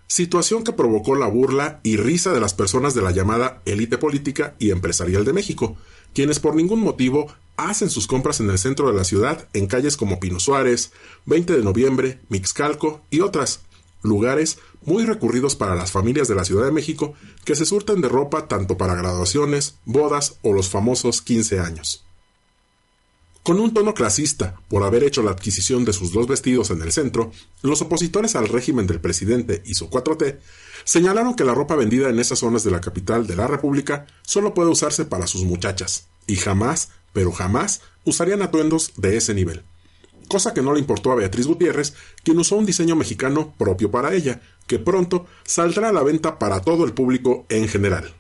Situación 0.08 0.64
que 0.64 0.74
provocó 0.74 1.14
la 1.14 1.28
burla 1.28 1.80
y 1.84 1.98
risa 1.98 2.34
de 2.34 2.40
las 2.40 2.56
personas 2.56 2.96
de 2.96 3.04
la 3.04 3.12
llamada 3.12 3.62
élite 3.66 4.00
política 4.00 4.56
y 4.58 4.72
empresarial 4.72 5.24
de 5.24 5.34
México, 5.34 5.78
quienes 6.14 6.40
por 6.40 6.56
ningún 6.56 6.82
motivo 6.82 7.28
hacen 7.58 7.90
sus 7.90 8.08
compras 8.08 8.40
en 8.40 8.50
el 8.50 8.58
centro 8.58 8.88
de 8.88 8.94
la 8.94 9.04
ciudad 9.04 9.48
en 9.54 9.68
calles 9.68 9.98
como 9.98 10.20
Pino 10.20 10.40
Suárez, 10.40 10.92
20 11.26 11.58
de 11.58 11.64
noviembre, 11.64 12.20
Mixcalco 12.30 13.02
y 13.10 13.20
otras, 13.22 13.62
lugares 14.02 14.60
muy 14.84 15.06
recurridos 15.06 15.56
para 15.56 15.76
las 15.76 15.92
familias 15.92 16.28
de 16.28 16.36
la 16.36 16.46
Ciudad 16.46 16.66
de 16.66 16.72
México 16.72 17.14
que 17.44 17.56
se 17.56 17.66
surten 17.66 18.02
de 18.02 18.10
ropa 18.10 18.48
tanto 18.48 18.78
para 18.78 18.96
graduaciones, 18.96 19.76
bodas 19.86 20.38
o 20.42 20.54
los 20.54 20.70
famosos 20.70 21.22
15 21.22 21.60
años. 21.60 22.06
Con 23.44 23.60
un 23.60 23.74
tono 23.74 23.94
clasista, 23.94 24.60
por 24.70 24.84
haber 24.84 25.04
hecho 25.04 25.24
la 25.24 25.32
adquisición 25.32 25.86
de 25.86 25.94
sus 25.94 26.12
dos 26.12 26.28
vestidos 26.28 26.70
en 26.72 26.82
el 26.82 26.92
centro, 26.92 27.32
los 27.62 27.82
opositores 27.82 28.36
al 28.36 28.48
régimen 28.48 28.86
del 28.86 29.02
presidente 29.02 29.64
y 29.66 29.74
su 29.74 29.90
4T 29.90 30.40
señalaron 30.90 31.36
que 31.36 31.44
la 31.44 31.54
ropa 31.54 31.76
vendida 31.76 32.10
en 32.10 32.18
esas 32.18 32.40
zonas 32.40 32.64
de 32.64 32.72
la 32.72 32.82
capital 32.82 33.28
de 33.28 33.36
la 33.36 33.46
República 33.46 34.08
solo 34.24 34.56
puede 34.56 34.72
usarse 34.72 35.06
para 35.06 35.28
sus 35.28 35.44
muchachas, 35.44 36.08
y 36.26 36.36
jamás, 36.36 36.90
pero 37.14 37.32
jamás, 37.32 37.82
usarían 38.06 38.42
atuendos 38.42 38.94
de 38.98 39.16
ese 39.16 39.36
nivel. 39.36 39.62
Cosa 40.28 40.52
que 40.52 40.64
no 40.64 40.74
le 40.74 40.80
importó 40.80 41.12
a 41.12 41.16
Beatriz 41.16 41.46
Gutiérrez, 41.46 41.94
quien 42.24 42.40
usó 42.40 42.56
un 42.56 42.66
diseño 42.66 42.96
mexicano 42.96 43.54
propio 43.60 43.92
para 43.92 44.16
ella, 44.16 44.42
que 44.66 44.80
pronto 44.80 45.28
saldrá 45.44 45.90
a 45.90 45.94
la 45.94 46.02
venta 46.02 46.40
para 46.40 46.62
todo 46.62 46.86
el 46.86 46.94
público 46.94 47.46
en 47.50 47.68
general. 47.68 48.12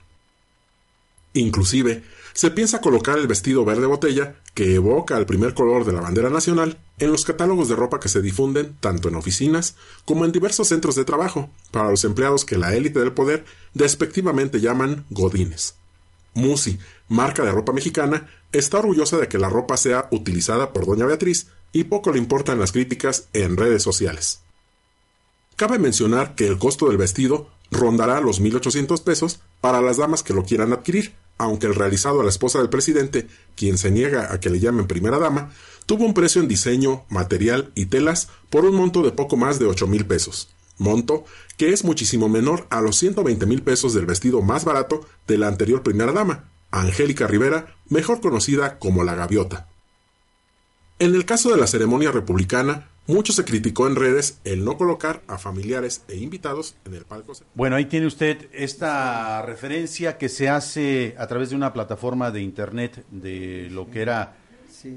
Inclusive, 1.33 2.03
se 2.39 2.51
piensa 2.51 2.79
colocar 2.79 3.19
el 3.19 3.27
vestido 3.27 3.65
verde 3.65 3.85
botella, 3.85 4.37
que 4.53 4.73
evoca 4.73 5.17
el 5.17 5.25
primer 5.25 5.53
color 5.53 5.83
de 5.83 5.91
la 5.91 5.99
bandera 5.99 6.29
nacional, 6.29 6.77
en 6.97 7.11
los 7.11 7.25
catálogos 7.25 7.67
de 7.67 7.75
ropa 7.75 7.99
que 7.99 8.07
se 8.07 8.21
difunden 8.21 8.77
tanto 8.79 9.09
en 9.09 9.15
oficinas 9.15 9.75
como 10.05 10.23
en 10.23 10.31
diversos 10.31 10.69
centros 10.69 10.95
de 10.95 11.03
trabajo, 11.03 11.49
para 11.71 11.89
los 11.89 12.05
empleados 12.05 12.45
que 12.45 12.57
la 12.57 12.73
élite 12.73 13.01
del 13.01 13.11
poder 13.11 13.43
despectivamente 13.73 14.61
llaman 14.61 15.03
godines. 15.09 15.75
Musi, 16.33 16.79
marca 17.09 17.43
de 17.43 17.51
ropa 17.51 17.73
mexicana, 17.73 18.29
está 18.53 18.79
orgullosa 18.79 19.17
de 19.17 19.27
que 19.27 19.37
la 19.37 19.49
ropa 19.49 19.75
sea 19.75 20.07
utilizada 20.09 20.71
por 20.71 20.85
doña 20.85 21.05
Beatriz 21.05 21.47
y 21.73 21.83
poco 21.83 22.13
le 22.13 22.19
importan 22.19 22.57
las 22.57 22.71
críticas 22.71 23.27
en 23.33 23.57
redes 23.57 23.83
sociales. 23.83 24.39
Cabe 25.57 25.77
mencionar 25.77 26.35
que 26.35 26.47
el 26.47 26.57
costo 26.57 26.87
del 26.87 26.95
vestido 26.95 27.49
rondará 27.69 28.21
los 28.21 28.41
1.800 28.41 29.03
pesos 29.03 29.41
para 29.59 29.81
las 29.81 29.97
damas 29.97 30.23
que 30.23 30.33
lo 30.33 30.45
quieran 30.45 30.71
adquirir, 30.71 31.13
aunque 31.39 31.65
el 31.65 31.73
realizado 31.73 32.19
a 32.19 32.23
la 32.23 32.29
esposa 32.29 32.59
del 32.59 32.69
presidente, 32.69 33.27
quien 33.55 33.79
se 33.79 33.89
niega 33.89 34.31
a 34.31 34.39
que 34.39 34.51
le 34.51 34.59
llamen 34.59 34.85
primera 34.85 35.17
dama, 35.17 35.51
tuvo 35.87 36.05
un 36.05 36.13
precio 36.13 36.41
en 36.41 36.47
diseño, 36.47 37.05
material 37.09 37.71
y 37.73 37.87
telas 37.87 38.27
por 38.51 38.65
un 38.65 38.75
monto 38.75 39.01
de 39.01 39.11
poco 39.11 39.37
más 39.37 39.57
de 39.57 39.65
ocho 39.65 39.87
mil 39.87 40.05
pesos, 40.05 40.49
monto 40.77 41.23
que 41.57 41.73
es 41.73 41.83
muchísimo 41.83 42.29
menor 42.29 42.67
a 42.69 42.81
los 42.81 42.97
120 42.97 43.45
mil 43.47 43.63
pesos 43.63 43.93
del 43.93 44.05
vestido 44.05 44.41
más 44.41 44.65
barato 44.65 45.07
de 45.27 45.37
la 45.37 45.47
anterior 45.47 45.81
primera 45.81 46.11
dama, 46.11 46.49
Angélica 46.71 47.25
Rivera, 47.25 47.75
mejor 47.87 48.21
conocida 48.21 48.77
como 48.77 49.03
la 49.03 49.15
Gaviota. 49.15 49.67
En 50.99 51.15
el 51.15 51.25
caso 51.25 51.49
de 51.49 51.57
la 51.57 51.67
ceremonia 51.67 52.11
republicana, 52.11 52.88
mucho 53.09 53.33
se 53.33 53.43
criticó 53.43 53.87
en 53.87 53.95
redes 53.95 54.39
el 54.43 54.63
no 54.63 54.77
colocar 54.77 55.21
a 55.27 55.37
familiares 55.37 56.03
e 56.07 56.17
invitados 56.17 56.75
en 56.85 56.93
el 56.93 57.05
palco. 57.05 57.33
Bueno, 57.55 57.75
ahí 57.75 57.85
tiene 57.85 58.05
usted 58.05 58.47
esta 58.53 59.41
referencia 59.41 60.17
que 60.17 60.29
se 60.29 60.47
hace 60.47 61.15
a 61.17 61.25
través 61.27 61.49
de 61.49 61.55
una 61.55 61.73
plataforma 61.73 62.29
de 62.29 62.41
internet 62.41 63.03
de 63.09 63.67
lo 63.71 63.89
que 63.89 64.01
era 64.03 64.37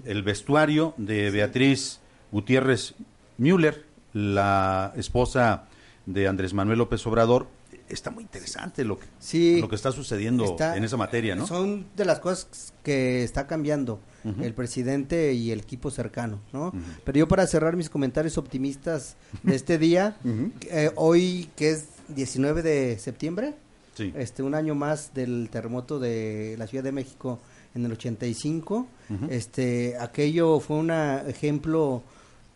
el 0.05 0.23
vestuario 0.23 0.95
de 0.99 1.31
Beatriz 1.31 2.01
Gutiérrez 2.31 2.95
Müller, 3.39 3.87
la 4.13 4.93
esposa 4.97 5.65
de 6.05 6.29
Andrés 6.29 6.53
Manuel 6.53 6.79
López 6.79 7.07
Obrador. 7.07 7.47
Está 7.95 8.11
muy 8.11 8.23
interesante 8.23 8.85
lo 8.85 8.99
que, 8.99 9.61
lo 9.61 9.69
que 9.69 9.77
está 9.77 9.93
sucediendo 9.93 10.57
en 10.59 10.85
esa 10.85 10.97
materia, 10.97 11.35
¿no? 11.35 11.47
Son 11.47 11.87
de 11.97 12.05
las 12.05 12.21
cosas 12.21 12.73
que 12.83 13.23
está 13.23 13.47
cambiando 13.47 14.01
el 14.41 14.55
presidente 14.55 15.33
y 15.33 15.51
el 15.51 15.61
equipo 15.61 15.91
cercano, 15.91 16.41
¿no? 16.53 16.73
Pero 17.05 17.19
yo 17.19 17.29
para 17.29 17.47
cerrar 17.47 17.77
mis 17.77 17.91
comentarios 17.91 18.39
optimistas 18.39 19.17
de 19.43 19.55
este 19.55 19.79
día, 19.79 20.17
eh, 20.71 20.91
hoy 20.97 21.51
que 21.57 21.71
es 21.71 21.87
19 22.09 22.63
de 22.63 22.99
septiembre, 22.99 23.55
este 24.15 24.43
un 24.43 24.55
año 24.55 24.75
más 24.75 25.13
del 25.15 25.49
terremoto 25.51 25.99
de 25.99 26.57
la 26.59 26.67
Ciudad 26.67 26.85
de 26.85 26.93
México 26.93 27.39
en 27.75 27.85
el 27.85 27.93
85, 27.93 28.87
este 29.29 29.97
aquello 29.99 30.61
fue 30.61 30.77
un 30.77 30.91
ejemplo 30.91 32.03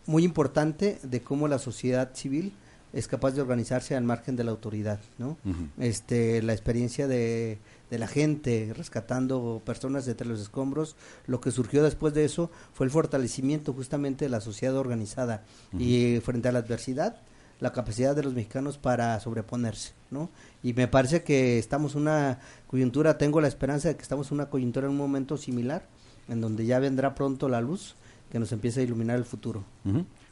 muy 0.07 0.25
importante 0.25 0.99
de 1.03 1.21
cómo 1.21 1.49
la 1.49 1.59
sociedad 1.59 2.11
civil 2.15 2.53
es 2.93 3.09
capaz 3.09 3.33
de 3.33 3.43
organizarse 3.43 3.97
al 3.97 4.05
margen 4.05 4.37
de 4.37 4.45
la 4.45 4.51
autoridad, 4.51 5.01
¿no? 5.19 5.37
Este, 5.79 6.43
la 6.43 6.53
experiencia 6.53 7.07
de, 7.07 7.59
de, 7.91 7.99
la 7.99 8.07
gente 8.07 8.73
rescatando 8.75 9.61
personas 9.65 10.09
entre 10.09 10.27
los 10.27 10.41
escombros, 10.41 10.97
lo 11.27 11.41
que 11.41 11.51
surgió 11.51 11.83
después 11.83 12.15
de 12.15 12.25
eso 12.25 12.51
fue 12.73 12.87
el 12.87 12.91
fortalecimiento 12.91 13.73
justamente 13.73 14.25
de 14.25 14.29
la 14.31 14.41
sociedad 14.41 14.77
organizada 14.77 15.45
y 15.79 16.21
frente 16.21 16.49
a 16.49 16.53
la 16.53 16.61
adversidad, 16.61 17.21
la 17.61 17.73
capacidad 17.73 18.15
de 18.15 18.23
los 18.23 18.35
mexicanos 18.35 18.79
para 18.79 19.19
sobreponerse, 19.21 19.93
¿no? 20.11 20.31
Y 20.63 20.73
me 20.73 20.89
parece 20.89 21.23
que 21.23 21.59
estamos 21.59 21.95
en 21.95 22.03
una 22.03 22.39
coyuntura, 22.67 23.19
tengo 23.19 23.41
la 23.41 23.49
esperanza 23.49 23.89
de 23.89 23.97
que 23.97 24.03
estamos 24.03 24.31
en 24.31 24.37
una 24.37 24.51
coyuntura 24.51 24.87
en 24.87 24.93
un 24.93 24.99
momento 24.99 25.37
similar, 25.37 25.87
en 26.29 26.41
donde 26.41 26.67
ya 26.67 26.79
vendrá 26.79 27.15
pronto 27.15 27.49
la 27.49 27.61
luz 27.61 27.97
que 28.31 28.39
nos 28.39 28.53
empiece 28.53 28.81
a 28.81 28.83
iluminar 28.83 29.17
el 29.17 29.25
futuro. 29.25 29.65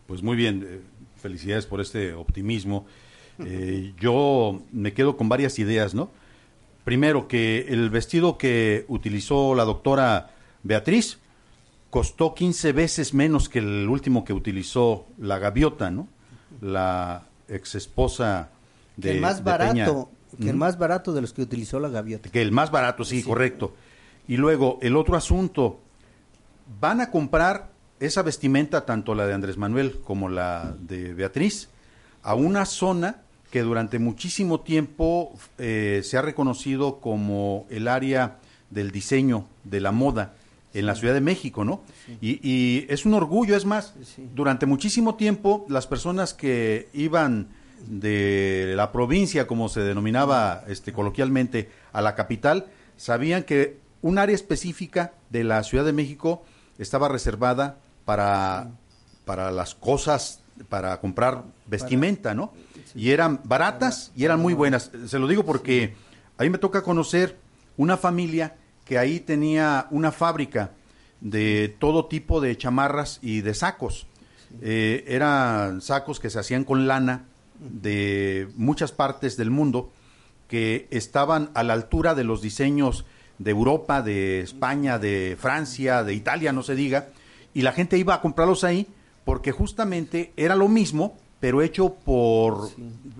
Pues 0.06 0.22
muy 0.22 0.36
bien, 0.36 0.62
eh, 0.66 0.80
felicidades 1.24 1.64
por 1.64 1.80
este 1.80 2.12
optimismo. 2.12 2.84
Eh, 3.38 3.94
yo 3.98 4.60
me 4.72 4.92
quedo 4.92 5.16
con 5.16 5.30
varias 5.30 5.58
ideas, 5.58 5.94
¿no? 5.94 6.10
Primero, 6.84 7.28
que 7.28 7.64
el 7.70 7.88
vestido 7.88 8.36
que 8.36 8.84
utilizó 8.88 9.54
la 9.54 9.64
doctora 9.64 10.34
Beatriz 10.62 11.18
costó 11.88 12.34
15 12.34 12.72
veces 12.72 13.14
menos 13.14 13.48
que 13.48 13.60
el 13.60 13.88
último 13.88 14.22
que 14.22 14.34
utilizó 14.34 15.06
la 15.16 15.38
gaviota, 15.38 15.90
¿no? 15.90 16.08
La 16.60 17.22
ex 17.48 17.74
esposa 17.74 18.50
de. 18.98 19.08
Que 19.08 19.14
el 19.14 19.22
más 19.22 19.42
barato, 19.42 20.10
que 20.38 20.50
el 20.50 20.56
más 20.56 20.76
barato 20.76 21.14
de 21.14 21.22
los 21.22 21.32
que 21.32 21.40
utilizó 21.40 21.80
la 21.80 21.88
gaviota. 21.88 22.28
Que 22.28 22.42
el 22.42 22.52
más 22.52 22.70
barato, 22.70 23.02
sí, 23.02 23.22
correcto. 23.22 23.74
Y 24.28 24.36
luego, 24.36 24.78
el 24.82 24.94
otro 24.94 25.16
asunto, 25.16 25.80
van 26.80 27.00
a 27.00 27.10
comprar 27.10 27.73
esa 28.00 28.22
vestimenta, 28.22 28.84
tanto 28.84 29.14
la 29.14 29.26
de 29.26 29.34
Andrés 29.34 29.56
Manuel 29.56 30.00
como 30.04 30.28
la 30.28 30.74
de 30.78 31.14
Beatriz, 31.14 31.68
a 32.22 32.34
una 32.34 32.64
zona 32.64 33.22
que 33.50 33.62
durante 33.62 33.98
muchísimo 33.98 34.60
tiempo 34.60 35.32
eh, 35.58 36.00
se 36.02 36.18
ha 36.18 36.22
reconocido 36.22 37.00
como 37.00 37.66
el 37.70 37.86
área 37.86 38.38
del 38.70 38.90
diseño, 38.90 39.46
de 39.62 39.80
la 39.80 39.92
moda 39.92 40.34
en 40.72 40.86
la 40.86 40.96
Ciudad 40.96 41.14
de 41.14 41.20
México, 41.20 41.64
¿no? 41.64 41.82
Y, 42.20 42.84
es 42.88 43.06
un 43.06 43.14
orgullo, 43.14 43.56
es 43.56 43.64
más, 43.64 43.94
durante 44.34 44.66
muchísimo 44.66 45.14
tiempo 45.14 45.64
las 45.68 45.86
personas 45.86 46.34
que 46.34 46.88
iban 46.92 47.46
de 47.86 48.72
la 48.76 48.90
provincia, 48.90 49.46
como 49.46 49.68
se 49.68 49.82
denominaba 49.82 50.64
este, 50.66 50.92
coloquialmente, 50.92 51.70
a 51.92 52.02
la 52.02 52.16
capital, 52.16 52.66
sabían 52.96 53.44
que 53.44 53.78
un 54.02 54.18
área 54.18 54.34
específica 54.34 55.12
de 55.30 55.44
la 55.44 55.62
Ciudad 55.62 55.84
de 55.84 55.92
México 55.92 56.42
estaba 56.78 57.08
reservada 57.08 57.78
para, 58.04 58.70
para 59.24 59.50
las 59.50 59.74
cosas, 59.74 60.40
para 60.68 61.00
comprar 61.00 61.44
vestimenta, 61.66 62.34
¿no? 62.34 62.52
Y 62.94 63.10
eran 63.10 63.40
baratas 63.44 64.12
y 64.14 64.24
eran 64.24 64.40
muy 64.40 64.54
buenas. 64.54 64.90
Se 65.06 65.18
lo 65.18 65.26
digo 65.26 65.44
porque 65.44 65.94
ahí 66.38 66.50
me 66.50 66.58
toca 66.58 66.82
conocer 66.82 67.38
una 67.76 67.96
familia 67.96 68.56
que 68.84 68.98
ahí 68.98 69.20
tenía 69.20 69.86
una 69.90 70.12
fábrica 70.12 70.70
de 71.20 71.74
todo 71.78 72.06
tipo 72.06 72.40
de 72.40 72.56
chamarras 72.56 73.18
y 73.22 73.40
de 73.40 73.54
sacos. 73.54 74.06
Eh, 74.60 75.04
eran 75.08 75.80
sacos 75.80 76.20
que 76.20 76.30
se 76.30 76.38
hacían 76.38 76.64
con 76.64 76.86
lana 76.86 77.24
de 77.58 78.48
muchas 78.56 78.92
partes 78.92 79.36
del 79.36 79.50
mundo 79.50 79.92
que 80.48 80.86
estaban 80.90 81.50
a 81.54 81.62
la 81.62 81.72
altura 81.72 82.14
de 82.14 82.24
los 82.24 82.42
diseños 82.42 83.04
de 83.38 83.50
Europa, 83.50 84.02
de 84.02 84.40
España, 84.40 84.98
de 84.98 85.36
Francia, 85.40 86.04
de 86.04 86.14
Italia, 86.14 86.52
no 86.52 86.62
se 86.62 86.74
diga, 86.74 87.08
y 87.54 87.62
la 87.62 87.72
gente 87.72 87.96
iba 87.96 88.14
a 88.14 88.20
comprarlos 88.20 88.64
ahí 88.64 88.86
porque 89.24 89.52
justamente 89.52 90.32
era 90.36 90.54
lo 90.54 90.68
mismo, 90.68 91.16
pero 91.40 91.62
hecho 91.62 91.94
por 91.94 92.70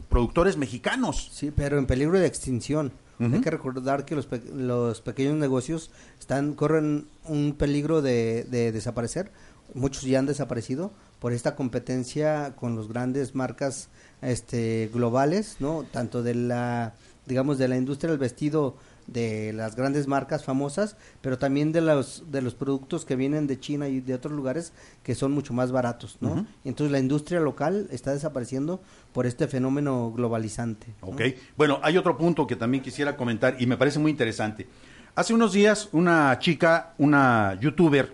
productores 0.08 0.56
mexicanos. 0.56 1.30
Sí, 1.32 1.50
pero 1.54 1.78
en 1.78 1.86
peligro 1.86 2.18
de 2.18 2.26
extinción. 2.26 2.92
Hay 3.20 3.40
que 3.40 3.50
recordar 3.50 4.04
que 4.04 4.16
los, 4.16 4.28
los 4.52 5.00
pequeños 5.00 5.36
negocios 5.36 5.92
están 6.18 6.54
corren 6.54 7.06
un 7.24 7.54
peligro 7.56 8.02
de, 8.02 8.44
de 8.50 8.72
desaparecer. 8.72 9.30
Muchos 9.72 10.02
ya 10.02 10.18
han 10.18 10.26
desaparecido 10.26 10.90
por 11.20 11.32
esta 11.32 11.54
competencia 11.54 12.54
con 12.56 12.74
los 12.74 12.88
grandes 12.88 13.34
marcas 13.34 13.88
este 14.20 14.90
globales, 14.92 15.56
¿no? 15.60 15.84
Tanto 15.90 16.22
de 16.22 16.34
la 16.34 16.94
digamos 17.24 17.56
de 17.56 17.68
la 17.68 17.76
industria 17.76 18.10
del 18.10 18.18
vestido 18.18 18.76
de 19.06 19.52
las 19.52 19.76
grandes 19.76 20.06
marcas 20.06 20.44
famosas, 20.44 20.96
pero 21.20 21.38
también 21.38 21.72
de 21.72 21.80
los 21.80 22.24
de 22.30 22.42
los 22.42 22.54
productos 22.54 23.04
que 23.04 23.16
vienen 23.16 23.46
de 23.46 23.58
China 23.58 23.88
y 23.88 24.00
de 24.00 24.14
otros 24.14 24.32
lugares 24.32 24.72
que 25.02 25.14
son 25.14 25.32
mucho 25.32 25.52
más 25.52 25.72
baratos, 25.72 26.18
¿no? 26.20 26.46
Entonces 26.64 26.92
la 26.92 26.98
industria 26.98 27.40
local 27.40 27.88
está 27.90 28.12
desapareciendo 28.12 28.80
por 29.12 29.26
este 29.26 29.48
fenómeno 29.48 30.12
globalizante. 30.12 30.86
Ok, 31.00 31.22
bueno, 31.56 31.80
hay 31.82 31.96
otro 31.98 32.16
punto 32.16 32.46
que 32.46 32.56
también 32.56 32.82
quisiera 32.82 33.16
comentar 33.16 33.56
y 33.58 33.66
me 33.66 33.76
parece 33.76 33.98
muy 33.98 34.10
interesante. 34.10 34.66
Hace 35.14 35.34
unos 35.34 35.52
días 35.52 35.88
una 35.92 36.38
chica, 36.38 36.94
una 36.98 37.58
youtuber, 37.60 38.12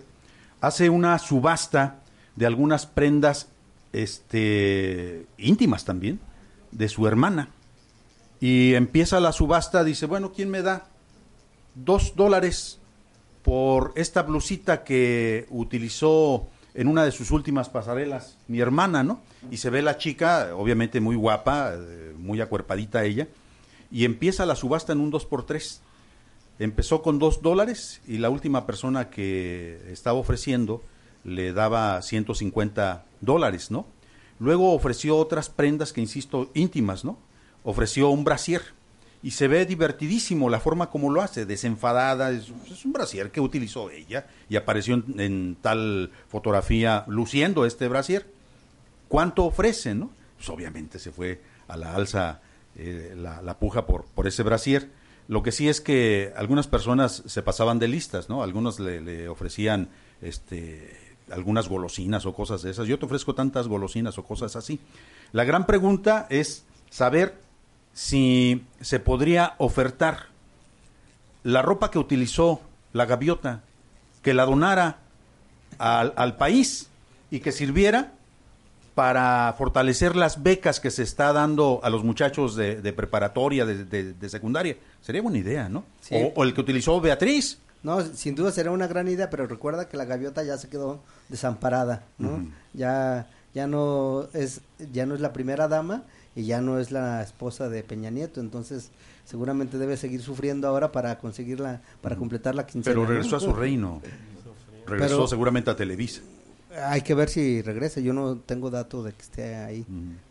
hace 0.59 0.89
una 0.89 1.17
subasta 1.19 2.01
de 2.35 2.45
algunas 2.45 2.85
prendas 2.85 3.47
este 3.93 5.25
íntimas 5.37 5.83
también 5.83 6.19
de 6.71 6.87
su 6.87 7.07
hermana 7.07 7.49
y 8.41 8.73
empieza 8.73 9.19
la 9.19 9.31
subasta, 9.31 9.83
dice, 9.83 10.07
bueno, 10.07 10.33
¿quién 10.33 10.49
me 10.49 10.63
da 10.63 10.87
dos 11.75 12.15
dólares 12.15 12.79
por 13.43 13.93
esta 13.95 14.23
blusita 14.23 14.83
que 14.83 15.45
utilizó 15.51 16.47
en 16.73 16.87
una 16.87 17.05
de 17.05 17.11
sus 17.11 17.29
últimas 17.31 17.69
pasarelas 17.69 18.37
mi 18.47 18.59
hermana, 18.59 19.03
¿no? 19.03 19.21
Y 19.51 19.57
se 19.57 19.69
ve 19.69 19.83
la 19.83 19.97
chica, 19.97 20.55
obviamente 20.55 20.99
muy 20.99 21.15
guapa, 21.15 21.73
eh, 21.75 22.15
muy 22.17 22.41
acuerpadita 22.41 23.03
ella, 23.03 23.27
y 23.91 24.05
empieza 24.05 24.45
la 24.47 24.55
subasta 24.55 24.91
en 24.91 25.01
un 25.01 25.11
dos 25.11 25.25
por 25.25 25.45
tres. 25.45 25.81
Empezó 26.57 27.03
con 27.03 27.19
dos 27.19 27.43
dólares 27.43 28.01
y 28.07 28.17
la 28.17 28.31
última 28.31 28.65
persona 28.65 29.09
que 29.11 29.81
estaba 29.91 30.17
ofreciendo 30.17 30.81
le 31.23 31.53
daba 31.53 32.01
150 32.01 33.05
dólares, 33.19 33.69
¿no? 33.69 33.85
Luego 34.39 34.73
ofreció 34.73 35.17
otras 35.17 35.49
prendas 35.49 35.93
que, 35.93 36.01
insisto, 36.01 36.49
íntimas, 36.55 37.05
¿no? 37.05 37.17
Ofreció 37.63 38.09
un 38.09 38.23
brasier 38.23 38.61
y 39.23 39.31
se 39.31 39.47
ve 39.47 39.65
divertidísimo 39.65 40.49
la 40.49 40.59
forma 40.59 40.89
como 40.89 41.11
lo 41.11 41.21
hace, 41.21 41.45
desenfadada, 41.45 42.31
es, 42.31 42.49
un 42.49 42.93
brasier 42.93 43.31
que 43.31 43.39
utilizó 43.39 43.91
ella 43.91 44.25
y 44.49 44.55
apareció 44.55 45.03
en, 45.17 45.57
tal 45.61 46.11
fotografía 46.27 47.05
luciendo 47.07 47.65
este 47.65 47.87
brasier. 47.87 48.25
¿Cuánto 49.07 49.45
ofrece, 49.45 49.93
no? 49.93 50.09
Pues 50.37 50.49
obviamente 50.49 50.97
se 50.97 51.11
fue 51.11 51.41
a 51.67 51.77
la 51.77 51.93
alza 51.93 52.41
eh, 52.75 53.13
la, 53.15 53.59
puja 53.59 53.85
por, 53.85 54.05
por 54.05 54.25
ese 54.25 54.41
brasier. 54.41 54.89
Lo 55.27 55.43
que 55.43 55.51
sí 55.51 55.69
es 55.69 55.81
que 55.81 56.33
algunas 56.35 56.67
personas 56.67 57.21
se 57.25 57.43
pasaban 57.43 57.77
de 57.77 57.87
listas, 57.87 58.27
¿no? 58.27 58.41
Algunos 58.41 58.79
le, 58.79 59.01
le 59.01 59.29
ofrecían 59.29 59.89
este, 60.21 60.97
algunas 61.29 61.69
golosinas 61.69 62.25
o 62.25 62.33
cosas 62.33 62.63
de 62.63 62.71
esas. 62.71 62.87
Yo 62.87 62.97
te 62.97 63.05
ofrezco 63.05 63.35
tantas 63.35 63.67
golosinas 63.67 64.17
o 64.17 64.23
cosas 64.23 64.55
así. 64.55 64.79
La 65.31 65.43
gran 65.43 65.67
pregunta 65.67 66.25
es 66.29 66.65
saber 66.89 67.35
si 67.93 68.65
se 68.79 68.99
podría 68.99 69.55
ofertar 69.57 70.27
la 71.43 71.61
ropa 71.61 71.91
que 71.91 71.99
utilizó 71.99 72.61
la 72.93 73.05
gaviota, 73.05 73.61
que 74.21 74.33
la 74.33 74.45
donara 74.45 74.99
al, 75.77 76.37
país 76.37 76.89
y 77.31 77.39
que 77.39 77.51
sirviera 77.51 78.13
para 78.95 79.53
fortalecer 79.57 80.15
las 80.15 80.43
becas 80.43 80.79
que 80.79 80.91
se 80.91 81.03
está 81.03 81.33
dando 81.33 81.79
a 81.83 81.89
los 81.89 82.03
muchachos 82.03 82.55
de, 82.55 82.93
preparatoria, 82.93 83.65
de, 83.65 84.29
secundaria. 84.29 84.77
Sería 85.01 85.21
buena 85.21 85.39
idea, 85.39 85.69
¿no? 85.69 85.85
O, 86.35 86.43
el 86.43 86.53
que 86.53 86.61
utilizó 86.61 86.99
Beatriz. 87.01 87.59
No, 87.83 88.01
sin 88.01 88.35
duda 88.35 88.51
sería 88.51 88.71
una 88.71 88.85
gran 88.85 89.07
idea, 89.07 89.31
pero 89.31 89.47
recuerda 89.47 89.89
que 89.89 89.97
la 89.97 90.05
gaviota 90.05 90.43
ya 90.43 90.57
se 90.57 90.69
quedó 90.69 91.01
desamparada, 91.29 92.03
¿no? 92.19 92.45
Ya 92.73 93.27
ya 93.53 93.67
no 93.67 94.27
es 94.33 94.61
ya 94.93 95.05
no 95.05 95.15
es 95.15 95.19
la 95.19 95.33
primera 95.33 95.67
dama 95.67 96.03
y 96.35 96.43
ya 96.43 96.61
no 96.61 96.79
es 96.79 96.91
la 96.91 97.21
esposa 97.21 97.69
de 97.69 97.83
Peña 97.83 98.09
Nieto, 98.09 98.39
entonces 98.39 98.91
seguramente 99.25 99.77
debe 99.77 99.97
seguir 99.97 100.21
sufriendo 100.21 100.67
ahora 100.67 100.91
para 100.91 101.17
conseguirla, 101.17 101.81
para 102.01 102.15
completar 102.15 102.55
la 102.55 102.65
quincena. 102.65 102.93
Pero 102.93 103.05
regresó 103.05 103.35
a 103.35 103.39
su 103.39 103.53
reino, 103.53 104.01
regresó 104.85 105.27
seguramente 105.27 105.69
a 105.69 105.75
Televisa. 105.75 106.21
Hay 106.85 107.01
que 107.01 107.13
ver 107.13 107.27
si 107.27 107.61
regresa. 107.61 107.99
Yo 107.99 108.13
no 108.13 108.37
tengo 108.37 108.69
dato 108.69 109.03
de 109.03 109.11
que 109.11 109.21
esté 109.21 109.55
ahí. 109.55 109.85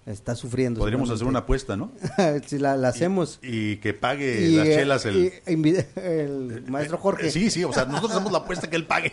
Está 0.06 0.35
sufriendo. 0.35 0.81
Podríamos 0.81 1.10
hacer 1.10 1.27
una 1.27 1.40
apuesta, 1.40 1.77
¿no? 1.77 1.93
si 2.47 2.59
la, 2.59 2.72
hacemos. 2.89 3.39
Y, 3.43 3.77
que 3.77 3.93
pague 3.93 4.48
las 4.48 4.66
eh, 4.66 4.77
chelas 4.77 5.05
el... 5.05 5.32
el 5.97 6.64
maestro 6.68 6.97
Jorge. 6.97 7.31
Sí, 7.31 7.51
sí, 7.51 7.62
o 7.64 7.72
sea, 7.72 7.85
nosotros 7.85 8.12
hacemos 8.12 8.32
la 8.32 8.39
apuesta 8.39 8.70
que 8.70 8.77
él 8.77 8.86
pague. 8.86 9.12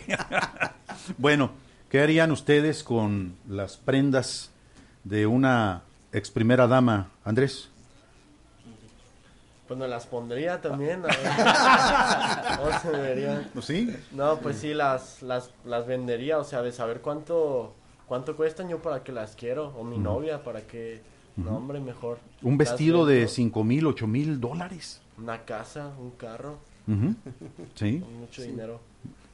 bueno, 1.18 1.50
¿qué 1.90 2.00
harían 2.00 2.30
ustedes 2.32 2.82
con 2.82 3.34
las 3.46 3.76
prendas 3.76 4.50
de 5.04 5.26
una 5.26 5.82
ex 6.12 6.30
primera 6.30 6.66
dama, 6.66 7.10
Andrés? 7.24 7.68
Pues 9.66 9.78
me 9.78 9.86
las 9.86 10.06
pondría 10.06 10.60
también. 10.62 11.02
¿No, 13.54 13.60
¿Sí? 13.62 13.94
No, 14.12 14.38
pues 14.38 14.56
sí, 14.56 14.72
las, 14.72 15.20
las, 15.22 15.50
las 15.64 15.86
vendería, 15.86 16.38
o 16.38 16.44
sea, 16.44 16.62
de 16.62 16.72
saber 16.72 17.02
cuánto, 17.02 17.74
cuánto 18.06 18.34
cuestan 18.34 18.70
yo 18.70 18.80
para 18.80 19.04
que 19.04 19.12
las 19.12 19.36
quiero, 19.36 19.68
o 19.76 19.84
mi 19.84 19.98
novia 19.98 20.42
para 20.42 20.62
que... 20.62 21.02
No, 21.36 21.56
hombre, 21.56 21.78
mejor. 21.80 22.18
Un 22.42 22.56
vestido 22.58 23.06
de 23.06 23.28
cinco 23.28 23.62
mil, 23.62 23.86
ocho 23.86 24.06
mil 24.08 24.40
dólares. 24.40 25.00
Una 25.18 25.44
casa, 25.44 25.92
un 25.98 26.10
carro. 26.12 26.58
Sí. 27.74 28.02
mucho 28.18 28.42
dinero. 28.42 28.80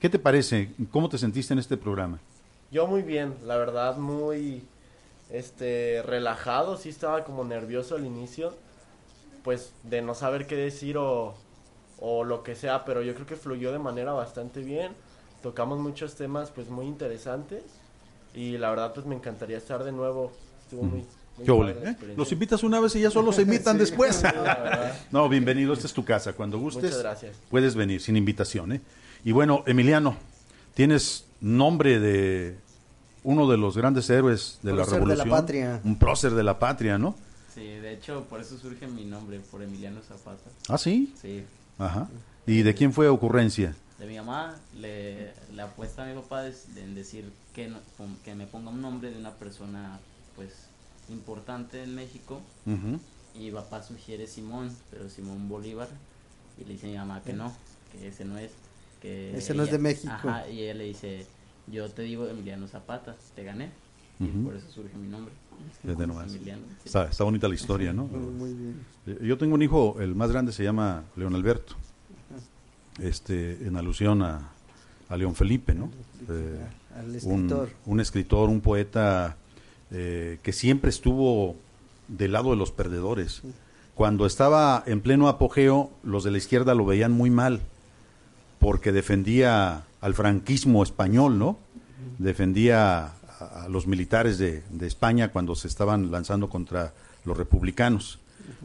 ¿Qué 0.01 0.11
te 0.11 0.19
parece? 0.19 0.73
¿Cómo 0.91 1.09
te 1.09 1.17
sentiste 1.17 1.53
en 1.55 1.61
este 1.61 1.77
programa? 1.77 2.19
Yo 2.71 2.87
muy 2.89 3.03
bien, 3.03 3.35
la 3.47 3.57
verdad, 3.57 3.97
muy 3.97 4.65
este 5.31 6.03
relajado, 6.05 6.77
sí 6.77 6.89
estaba 6.89 7.25
como 7.25 7.45
nervioso 7.45 7.97
al 7.97 8.07
inicio 8.07 8.55
pues 9.45 9.73
de 9.83 10.01
no 10.01 10.15
saber 10.15 10.47
qué 10.47 10.57
decir 10.57 10.97
o, 10.97 11.35
o 12.01 12.25
lo 12.25 12.43
que 12.43 12.57
sea, 12.57 12.85
pero 12.85 13.03
yo 13.03 13.15
creo 13.15 13.27
que 13.27 13.37
fluyó 13.37 13.73
de 13.73 13.79
manera 13.79 14.13
bastante 14.13 14.61
bien. 14.61 14.93
Tocamos 15.43 15.79
muchos 15.79 16.15
temas 16.15 16.51
pues 16.51 16.71
muy 16.71 16.87
interesantes 16.87 17.63
y 18.35 18.57
la 18.57 18.71
verdad 18.71 18.95
pues 18.95 19.07
me 19.07 19.15
encantaría 19.15 19.59
estar 19.59 19.85
de 19.85 19.93
nuevo. 19.93 20.33
Estuvo 20.63 20.83
muy, 20.83 21.05
¿eh? 21.41 21.97
Los 22.17 22.33
invitas 22.33 22.63
una 22.63 22.81
vez 22.81 22.97
y 22.97 23.03
ya 23.03 23.11
solo 23.11 23.33
se 23.33 23.43
invitan 23.43 23.77
después. 23.85 24.23
no, 25.11 25.29
bienvenido, 25.29 25.75
esta 25.75 25.87
es 25.87 25.93
tu 25.93 26.07
casa. 26.07 26.33
Cuando 26.33 26.59
gustes, 26.59 27.05
puedes 27.51 27.75
venir 27.75 28.01
sin 28.01 28.17
invitación. 28.17 28.73
¿eh? 28.73 28.81
Y 29.25 29.33
bueno, 29.33 29.63
Emiliano, 29.67 30.17
tienes 30.73 31.27
nombre 31.43 32.01
de 32.01 32.57
uno 33.25 33.51
de 33.51 33.57
los 33.57 33.77
grandes 33.77 34.09
héroes 34.11 34.61
de 34.63 34.73
la 34.73 34.85
revolución. 34.85 35.19
De 35.19 35.25
la 35.25 35.37
patria. 35.37 35.81
Un 35.83 35.99
prócer 35.99 36.33
de 36.33 36.45
la 36.45 36.59
patria, 36.59 36.99
¿no? 36.99 37.17
Sí, 37.53 37.65
de 37.65 37.93
hecho, 37.95 38.25
por 38.25 38.41
eso 38.41 38.59
surge 38.59 38.87
mi 38.87 39.05
nombre, 39.05 39.41
por 39.51 39.63
Emiliano 39.63 40.01
Zapata. 40.03 40.51
¿Ah, 40.69 40.79
sí? 40.79 41.13
Sí. 41.21 41.45
Ajá. 41.79 42.09
¿Y 42.47 42.63
de 42.63 42.75
quién 42.75 42.93
fue 42.93 43.09
ocurrencia? 43.09 43.75
De 43.99 44.07
mi 44.07 44.17
mamá, 44.17 44.57
le, 44.77 45.33
apuesta 45.63 46.03
a 46.03 46.07
mi 46.07 46.21
papá 46.21 46.47
en 46.47 46.95
decir 46.95 47.33
que, 47.55 47.73
que 48.25 48.35
me 48.35 48.47
ponga 48.47 48.71
un 48.71 48.83
nombre 48.83 49.11
de 49.11 49.19
una 49.19 49.33
persona, 49.33 49.99
pues, 50.37 50.51
importante 51.09 51.83
en 51.83 51.95
México. 51.95 52.41
Y 53.35 53.39
mi 53.39 53.51
papá 53.51 53.83
sugiere 53.83 54.27
Simón, 54.27 54.71
pero 54.91 55.09
Simón 55.09 55.49
Bolívar. 55.49 55.89
Y 56.59 56.65
le 56.65 56.75
dice 56.75 56.87
a 56.87 56.91
mi 56.91 56.97
mamá 56.97 57.23
que 57.25 57.33
no, 57.33 57.55
que 57.93 58.09
ese 58.09 58.25
no 58.25 58.37
es. 58.39 58.51
Que 59.01 59.37
ese 59.37 59.55
no 59.55 59.63
es 59.63 59.71
de 59.71 59.79
México. 59.79 60.13
Ajá, 60.13 60.49
y 60.49 60.63
ella 60.63 60.75
le 60.75 60.85
dice, 60.85 61.27
yo 61.67 61.89
te 61.89 62.03
digo 62.03 62.29
Emiliano 62.29 62.69
Zapata, 62.69 63.17
te 63.35 63.45
gané. 63.45 63.71
Y 64.21 64.27
por 64.27 64.55
eso 64.55 64.71
surge 64.71 64.97
mi 64.97 65.09
nombre. 65.09 65.33
Está, 66.85 67.25
bonita 67.25 67.49
la 67.49 67.55
historia, 67.55 67.93
¿no? 67.93 68.09
Eh, 69.07 69.19
yo 69.23 69.39
tengo 69.39 69.55
un 69.55 69.63
hijo, 69.63 69.97
el 70.01 70.15
más 70.15 70.31
grande 70.31 70.53
se 70.53 70.63
llama 70.63 71.05
León 71.17 71.35
Alberto, 71.35 71.75
este, 73.01 73.67
en 73.67 73.77
alusión 73.77 74.23
a, 74.23 74.51
a 75.09 75.17
León 75.17 75.35
Felipe, 75.35 75.75
¿no? 75.75 75.91
Eh, 76.29 76.67
escritor. 77.15 77.71
Un, 77.87 78.01
escritor, 78.01 78.49
un 78.49 78.61
poeta 78.61 79.37
eh, 79.91 80.39
que 80.43 80.53
siempre 80.53 80.91
estuvo 80.91 81.57
del 82.09 82.33
lado 82.33 82.51
de 82.51 82.57
los 82.57 82.71
perdedores. 82.71 83.43
Cuando 83.95 84.27
estaba 84.27 84.83
en 84.87 85.01
pleno 85.01 85.29
apogeo, 85.29 85.91
los 86.03 86.25
de 86.25 86.31
la 86.31 86.39
izquierda 86.39 86.75
lo 86.75 86.85
veían 86.85 87.13
muy 87.13 87.31
mal, 87.31 87.61
porque 88.59 88.93
defendía 88.93 89.85
al 90.05 90.13
franquismo 90.13 90.83
español, 90.83 91.39
¿no? 91.39 91.57
Defendía 92.19 93.07
a, 93.07 93.69
los 93.71 93.87
militares 93.87 94.37
de, 94.37 94.63
España 94.83 95.33
cuando 95.33 95.55
se 95.55 95.67
estaban 95.67 96.11
lanzando 96.11 96.51
contra 96.51 96.93
los 97.25 97.35
republicanos. 97.35 98.19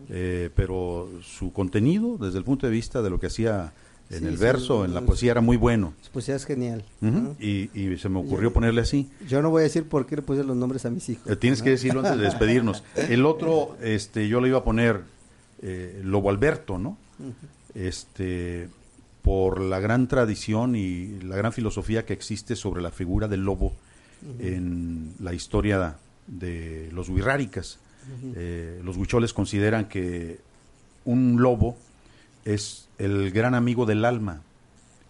Eh, 0.10 0.50
pero 0.54 1.08
su 1.24 1.54
contenido, 1.54 2.18
desde 2.18 2.40
el 2.40 2.44
punto 2.44 2.68
de 2.68 2.74
vista 2.74 3.02
de 3.02 3.10
lo 3.10 3.22
que 3.22 3.28
hacía 3.28 3.72
en 4.10 4.26
el 4.26 4.36
verso, 4.36 4.84
en 4.84 4.94
la 4.94 5.00
poesía, 5.00 5.32
era 5.32 5.40
muy 5.40 5.56
bueno. 5.56 5.94
Su 6.02 6.12
poesía 6.12 6.36
es 6.36 6.46
genial. 6.46 6.84
y, 7.40 7.70
se 7.98 8.10
me 8.10 8.20
ocurrió 8.20 8.52
ponerle 8.52 8.82
así. 8.82 9.10
Yo 9.26 9.42
no 9.42 9.50
voy 9.50 9.62
a 9.62 9.64
decir 9.64 9.86
por 9.86 10.06
qué 10.06 10.18
le 10.18 10.24
puse 10.24 10.44
los 10.44 10.58
nombres 10.58 10.86
a 10.86 10.90
mis 10.90 11.08
hijos. 11.08 11.26
Eh, 11.26 11.38
tienes 11.38 11.62
que 11.62 11.70
decirlo 11.70 12.02
antes 12.02 12.18
de 12.18 12.26
despedirnos. 12.26 12.84
El 12.98 13.26
otro, 13.26 13.78
este, 13.82 14.28
yo 14.28 14.42
le 14.42 14.50
iba 14.50 14.58
a 14.58 14.64
poner 14.66 15.04
eh, 15.62 16.02
Lobo 16.04 16.30
Alberto, 16.30 16.78
¿no? 16.78 16.98
Este, 17.74 18.68
por 19.30 19.62
la 19.62 19.80
gran 19.80 20.08
tradición 20.08 20.76
y 20.76 21.20
la 21.20 21.36
gran 21.36 21.54
filosofía 21.54 22.04
que 22.04 22.14
existe 22.14 22.56
sobre 22.56 22.82
la 22.82 22.90
figura 22.90 23.28
del 23.28 23.42
lobo 23.42 23.74
en 24.40 25.14
la 25.20 25.36
historia 25.36 25.98
de 26.26 26.90
los 26.94 27.10
huirráricas. 27.10 27.78
Eh, 28.36 28.82
los 28.84 28.98
huicholes 28.98 29.32
consideran 29.32 29.88
que 29.88 30.40
un 31.06 31.44
lobo 31.44 31.78
es 32.44 32.88
el 32.98 33.30
gran 33.30 33.54
amigo 33.54 33.86
del 33.86 34.04
alma, 34.04 34.42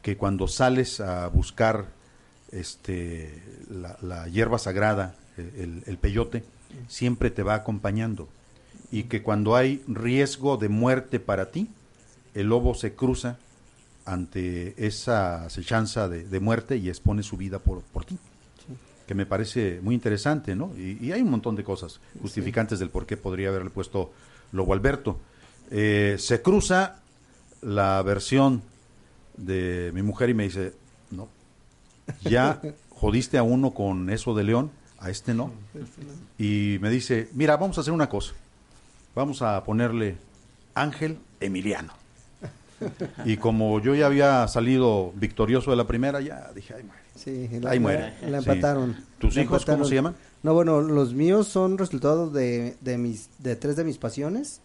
que 0.01 0.17
cuando 0.17 0.49
sales 0.49 0.99
a 0.99 1.29
buscar 1.29 1.85
este, 2.51 3.41
la, 4.01 4.27
hierba 4.27 4.59
sagrada, 4.59 5.15
el, 5.37 5.81
el, 5.85 5.97
peyote, 5.97 6.43
siempre 6.89 7.31
te 7.31 7.41
va 7.41 7.53
acompañando. 7.53 8.27
Y 8.91 9.03
que 9.03 9.23
cuando 9.23 9.55
hay 9.55 9.81
riesgo 9.87 10.57
de 10.57 10.67
muerte 10.67 11.21
para 11.21 11.51
ti, 11.51 11.69
el 12.33 12.47
lobo 12.47 12.75
se 12.75 12.95
cruza 12.95 13.39
ante 14.11 14.85
esa 14.85 15.45
acechanza 15.45 16.07
de, 16.07 16.23
de 16.23 16.39
muerte 16.39 16.77
y 16.77 16.89
expone 16.89 17.23
su 17.23 17.37
vida 17.37 17.59
por, 17.59 17.81
por 17.81 18.05
ti 18.05 18.17
que 19.09 19.15
me 19.15 19.25
parece 19.25 19.79
muy 19.81 19.95
interesante, 19.95 20.55
¿no? 20.55 20.71
Y, 20.77 21.11
hay 21.11 21.23
un 21.23 21.31
montón 21.31 21.55
de 21.55 21.63
cosas 21.63 21.99
justificantes 22.21 22.77
del 22.77 22.91
por 22.91 23.07
qué 23.07 23.17
podría 23.17 23.49
haberle 23.49 23.71
puesto 23.71 24.11
Lobo 24.51 24.71
Alberto. 24.71 25.17
Eh, 25.71 26.17
se 26.19 26.43
cruza 26.43 26.99
la 27.63 27.99
versión 28.03 28.61
de 29.35 29.89
mi 29.95 30.03
mujer 30.03 30.29
y 30.29 30.35
me 30.35 30.43
dice, 30.43 30.75
no, 31.09 31.27
ya 32.21 32.61
jodiste 32.91 33.39
a 33.39 33.41
uno 33.41 33.71
con 33.71 34.11
eso 34.11 34.35
de 34.35 34.43
León, 34.43 34.69
a 34.99 35.09
este 35.09 35.33
no. 35.33 35.53
Y 36.37 36.77
me 36.79 36.91
dice, 36.91 37.29
mira, 37.33 37.57
vamos 37.57 37.79
a 37.79 37.81
hacer 37.81 37.93
una 37.93 38.09
cosa, 38.09 38.33
vamos 39.15 39.41
a 39.41 39.63
ponerle 39.63 40.17
Ángel 40.75 41.17
Emiliano. 41.39 41.98
Y 43.25 43.37
como 43.37 43.79
yo 43.81 43.95
ya 43.95 44.05
había 44.05 44.47
salido 44.47 45.11
victorioso 45.15 45.71
de 45.71 45.77
la 45.77 45.87
primera, 45.87 46.21
ya 46.21 46.51
dije, 46.53 46.73
ay, 46.75 46.83
madre 46.83 47.09
Sí, 47.19 47.49
la, 47.61 47.71
Ahí 47.71 47.79
muere. 47.81 48.13
La, 48.29 48.37
empataron. 48.37 48.95
¿Tus 49.17 49.35
hijos 49.35 49.65
cómo 49.65 49.83
se 49.83 49.95
llaman? 49.95 50.15
No, 50.41 50.53
bueno, 50.53 50.79
los 50.79 51.13
míos 51.13 51.47
son 51.49 51.77
resultado 51.77 52.29
de, 52.29 52.77
de 52.79 52.97
mis 52.97 53.29
de 53.39 53.57
tres 53.57 53.75
de 53.75 53.83
mis 53.83 53.97
pasiones, 53.97 54.61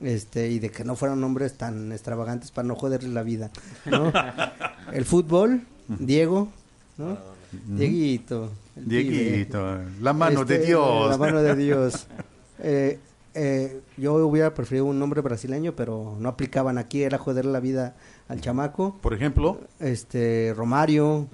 este 0.00 0.48
y 0.48 0.60
de 0.60 0.70
que 0.70 0.82
no 0.82 0.96
fueran 0.96 1.20
nombres 1.20 1.58
tan 1.58 1.92
extravagantes 1.92 2.52
para 2.52 2.66
no 2.66 2.74
joderles 2.74 3.12
la 3.12 3.22
vida, 3.22 3.50
¿no? 3.84 4.10
el 4.94 5.04
fútbol, 5.04 5.66
Diego, 5.88 6.48
¿no? 6.96 7.18
Dieguito. 7.66 8.50
Dieguito, 8.76 9.80
la 10.00 10.14
mano 10.14 10.46
de 10.46 10.54
este, 10.54 10.68
Dios. 10.68 11.10
La 11.10 11.18
mano 11.18 11.42
de 11.42 11.54
Dios. 11.54 12.06
Eh, 12.62 12.98
eh, 13.34 13.80
yo 13.96 14.14
hubiera 14.26 14.54
preferido 14.54 14.84
un 14.86 14.98
nombre 14.98 15.20
brasileño, 15.20 15.74
pero 15.76 16.16
no 16.18 16.28
aplicaban 16.28 16.78
aquí, 16.78 17.02
era 17.02 17.18
joderle 17.18 17.52
la 17.52 17.60
vida 17.60 17.96
al 18.28 18.40
chamaco. 18.40 18.98
Por 19.00 19.14
ejemplo, 19.14 19.60
este 19.78 20.52
Romario 20.56 21.28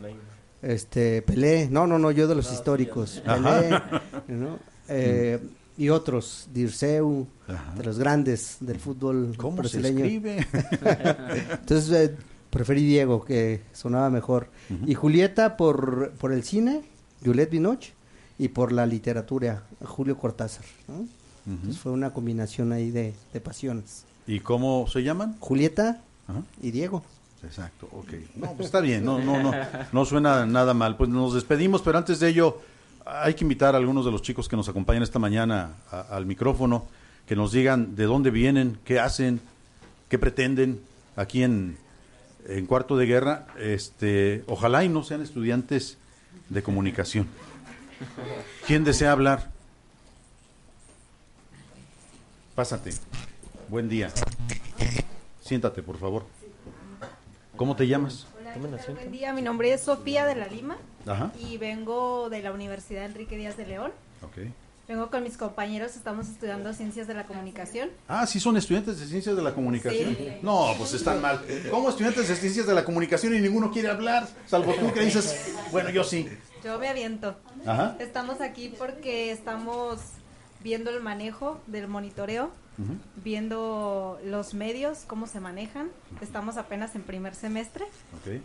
este 0.62 1.23
Pelé, 1.23 1.68
no, 1.70 1.86
no, 1.86 1.98
no, 1.98 2.10
yo 2.10 2.27
de 2.27 2.35
los 2.35 2.52
históricos, 2.52 3.23
Pelé, 3.24 3.82
eh, 4.89 5.39
y 5.78 5.90
otros, 5.90 6.48
Dirceu, 6.52 7.27
de 7.77 7.85
los 7.85 7.98
grandes 7.98 8.56
del 8.60 8.78
fútbol 8.81 9.35
¿Cómo 9.36 9.59
brasileño. 9.59 9.98
Se 9.98 10.05
escribe? 10.06 10.47
Entonces 11.60 11.90
eh, 11.93 12.16
preferí 12.51 12.85
Diego, 12.85 13.24
que 13.24 13.62
sonaba 13.73 14.10
mejor. 14.10 14.48
Y 14.86 14.94
Julieta 14.94 15.56
por, 15.56 16.12
por 16.12 16.32
el 16.32 16.43
cine, 16.43 16.82
Juliette 17.24 17.51
Binoche, 17.51 17.93
y 18.39 18.48
por 18.48 18.73
la 18.73 18.86
literatura, 18.86 19.64
Julio 19.85 20.16
Cortázar. 20.16 20.64
Entonces 21.47 21.78
fue 21.78 21.93
una 21.93 22.12
combinación 22.12 22.73
ahí 22.73 22.90
de, 22.90 23.14
de 23.32 23.40
pasiones. 23.40 24.05
¿Y 24.27 24.40
cómo 24.40 24.86
se 24.89 25.02
llaman? 25.05 25.36
Julieta 25.39 26.02
y 26.60 26.73
Diego. 26.73 27.05
Exacto, 27.44 27.89
ok. 27.93 28.12
No, 28.35 28.52
pues 28.55 28.66
está 28.66 28.81
bien, 28.81 29.05
no, 29.05 29.20
no, 29.20 29.40
no, 29.40 29.52
no 29.93 30.05
suena 30.05 30.44
nada 30.47 30.74
mal. 30.74 30.97
Pues 30.97 31.09
nos 31.09 31.35
despedimos, 31.35 31.82
pero 31.82 31.98
antes 31.98 32.18
de 32.18 32.31
ello 32.31 32.60
hay 33.05 33.35
que 33.35 33.44
invitar 33.44 33.77
a 33.77 33.78
algunos 33.78 34.05
de 34.05 34.10
los 34.10 34.23
chicos 34.23 34.48
que 34.48 34.56
nos 34.56 34.68
acompañan 34.68 35.05
esta 35.05 35.20
mañana 35.20 35.74
al 36.10 36.27
micrófono, 36.27 36.86
que 37.27 37.36
nos 37.36 37.52
digan 37.52 37.94
de 37.94 38.05
dónde 38.05 38.31
vienen, 38.32 38.78
qué 38.85 38.98
hacen, 38.98 39.40
qué 40.09 40.18
pretenden 40.18 40.81
aquí 41.14 41.44
en, 41.44 41.77
en 42.48 42.66
Cuarto 42.66 42.97
de 42.97 43.06
Guerra. 43.06 43.47
Este, 43.60 44.43
ojalá 44.48 44.82
y 44.82 44.89
no 44.89 45.05
sean 45.05 45.23
estudiantes 45.23 45.98
de 46.48 46.62
comunicación. 46.64 47.28
¿Quién 48.66 48.82
desea 48.82 49.12
hablar? 49.12 49.52
Pásate. 52.57 52.91
Buen 53.69 53.87
día. 53.87 54.11
Siéntate, 55.43 55.83
por 55.83 55.99
favor. 55.99 56.24
¿Cómo 57.55 57.77
te 57.77 57.87
llamas? 57.87 58.27
Buen 58.95 59.12
día, 59.12 59.35
mi 59.35 59.43
nombre 59.43 59.74
es 59.74 59.83
Sofía 59.83 60.24
de 60.24 60.35
la 60.35 60.47
Lima 60.47 60.78
Ajá. 61.07 61.33
y 61.39 61.59
vengo 61.59 62.31
de 62.31 62.41
la 62.41 62.53
Universidad 62.53 63.05
Enrique 63.05 63.37
Díaz 63.37 63.59
de 63.59 63.66
León. 63.66 63.93
Ok. 64.23 64.49
Vengo 64.89 65.11
con 65.11 65.23
mis 65.23 65.37
compañeros, 65.37 65.97
estamos 65.97 66.28
estudiando 66.28 66.73
Ciencias 66.73 67.07
de 67.07 67.12
la 67.12 67.24
Comunicación. 67.24 67.91
Ah, 68.09 68.27
sí 68.27 68.41
son 68.41 68.57
estudiantes 68.57 68.99
de 69.01 69.07
ciencias 69.07 69.37
de 69.37 69.43
la 69.43 69.53
comunicación. 69.53 70.16
Sí. 70.16 70.33
No, 70.41 70.73
pues 70.78 70.95
están 70.95 71.20
mal. 71.20 71.45
¿Cómo 71.70 71.91
estudiantes 71.91 72.27
de 72.27 72.37
ciencias 72.37 72.66
de 72.66 72.73
la 72.74 72.87
comunicación 72.87 73.35
y 73.35 73.41
ninguno 73.41 73.70
quiere 73.70 73.89
hablar? 73.89 74.27
Salvo 74.47 74.73
tú 74.74 74.91
que 74.95 75.01
dices, 75.01 75.55
bueno, 75.73 75.91
yo 75.91 76.05
sí. 76.05 76.27
Yo 76.65 76.78
me 76.78 76.89
aviento. 76.89 77.37
Ajá. 77.66 77.97
Estamos 77.99 78.41
aquí 78.41 78.73
porque 78.78 79.31
estamos 79.31 79.99
viendo 80.62 80.91
el 80.91 81.01
manejo 81.03 81.61
del 81.66 81.89
monitoreo, 81.89 82.51
viendo 83.24 84.19
los 84.24 84.55
medios, 84.55 85.05
cómo 85.07 85.27
se 85.27 85.41
manejan. 85.41 85.89
Estamos 86.20 86.57
apenas 86.57 86.95
en 86.95 87.03
primer 87.03 87.35
semestre 87.35 87.85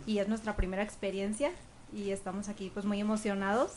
y 0.06 0.18
es 0.18 0.28
nuestra 0.28 0.56
primera 0.56 0.82
experiencia 0.82 1.50
y 1.94 2.10
estamos 2.10 2.48
aquí 2.48 2.70
pues 2.72 2.84
muy 2.86 3.00
emocionados 3.00 3.70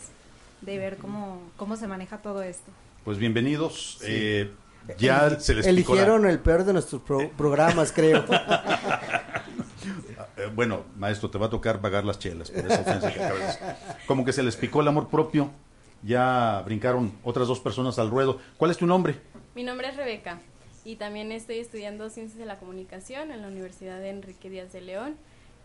de 0.61 0.77
ver 0.77 0.97
cómo, 0.97 1.41
cómo 1.57 1.75
se 1.75 1.87
maneja 1.87 2.17
todo 2.19 2.41
esto. 2.41 2.71
Pues 3.03 3.17
bienvenidos. 3.17 3.99
Eh, 4.03 4.51
ya 4.97 5.39
se 5.39 5.55
les 5.55 5.65
la- 5.65 5.71
Eligieron 5.71 6.25
el 6.25 6.39
peor 6.39 6.63
de 6.63 6.73
nuestros 6.73 7.01
pro- 7.01 7.29
programas, 7.37 7.91
creo. 7.91 8.23
Eh, 10.37 10.49
bueno, 10.53 10.83
maestro, 10.97 11.29
te 11.29 11.37
va 11.37 11.45
a 11.45 11.49
tocar 11.49 11.79
pagar 11.79 12.03
las 12.03 12.19
chelas 12.19 12.51
por 12.51 12.65
esa 12.69 12.81
ofensa 12.81 13.13
que 13.13 13.23
acabas. 13.23 13.57
Como 14.05 14.25
que 14.25 14.33
se 14.33 14.43
les 14.43 14.57
picó 14.57 14.81
el 14.81 14.87
amor 14.89 15.07
propio. 15.07 15.49
Ya 16.05 16.61
brincaron 16.63 17.11
otras 17.23 17.47
dos 17.47 17.59
personas 17.59 17.97
al 17.97 18.11
ruedo. 18.11 18.39
¿Cuál 18.57 18.69
es 18.69 18.77
tu 18.77 18.85
nombre? 18.85 19.15
Mi 19.55 19.63
nombre 19.63 19.89
es 19.89 19.97
Rebeca 19.97 20.39
y 20.83 20.97
también 20.97 21.31
estoy 21.31 21.57
estudiando 21.57 22.11
Ciencias 22.11 22.37
de 22.37 22.45
la 22.45 22.59
Comunicación 22.59 23.31
en 23.31 23.41
la 23.41 23.47
Universidad 23.47 23.99
de 23.99 24.09
Enrique 24.09 24.51
Díaz 24.51 24.71
de 24.71 24.81
León 24.81 25.15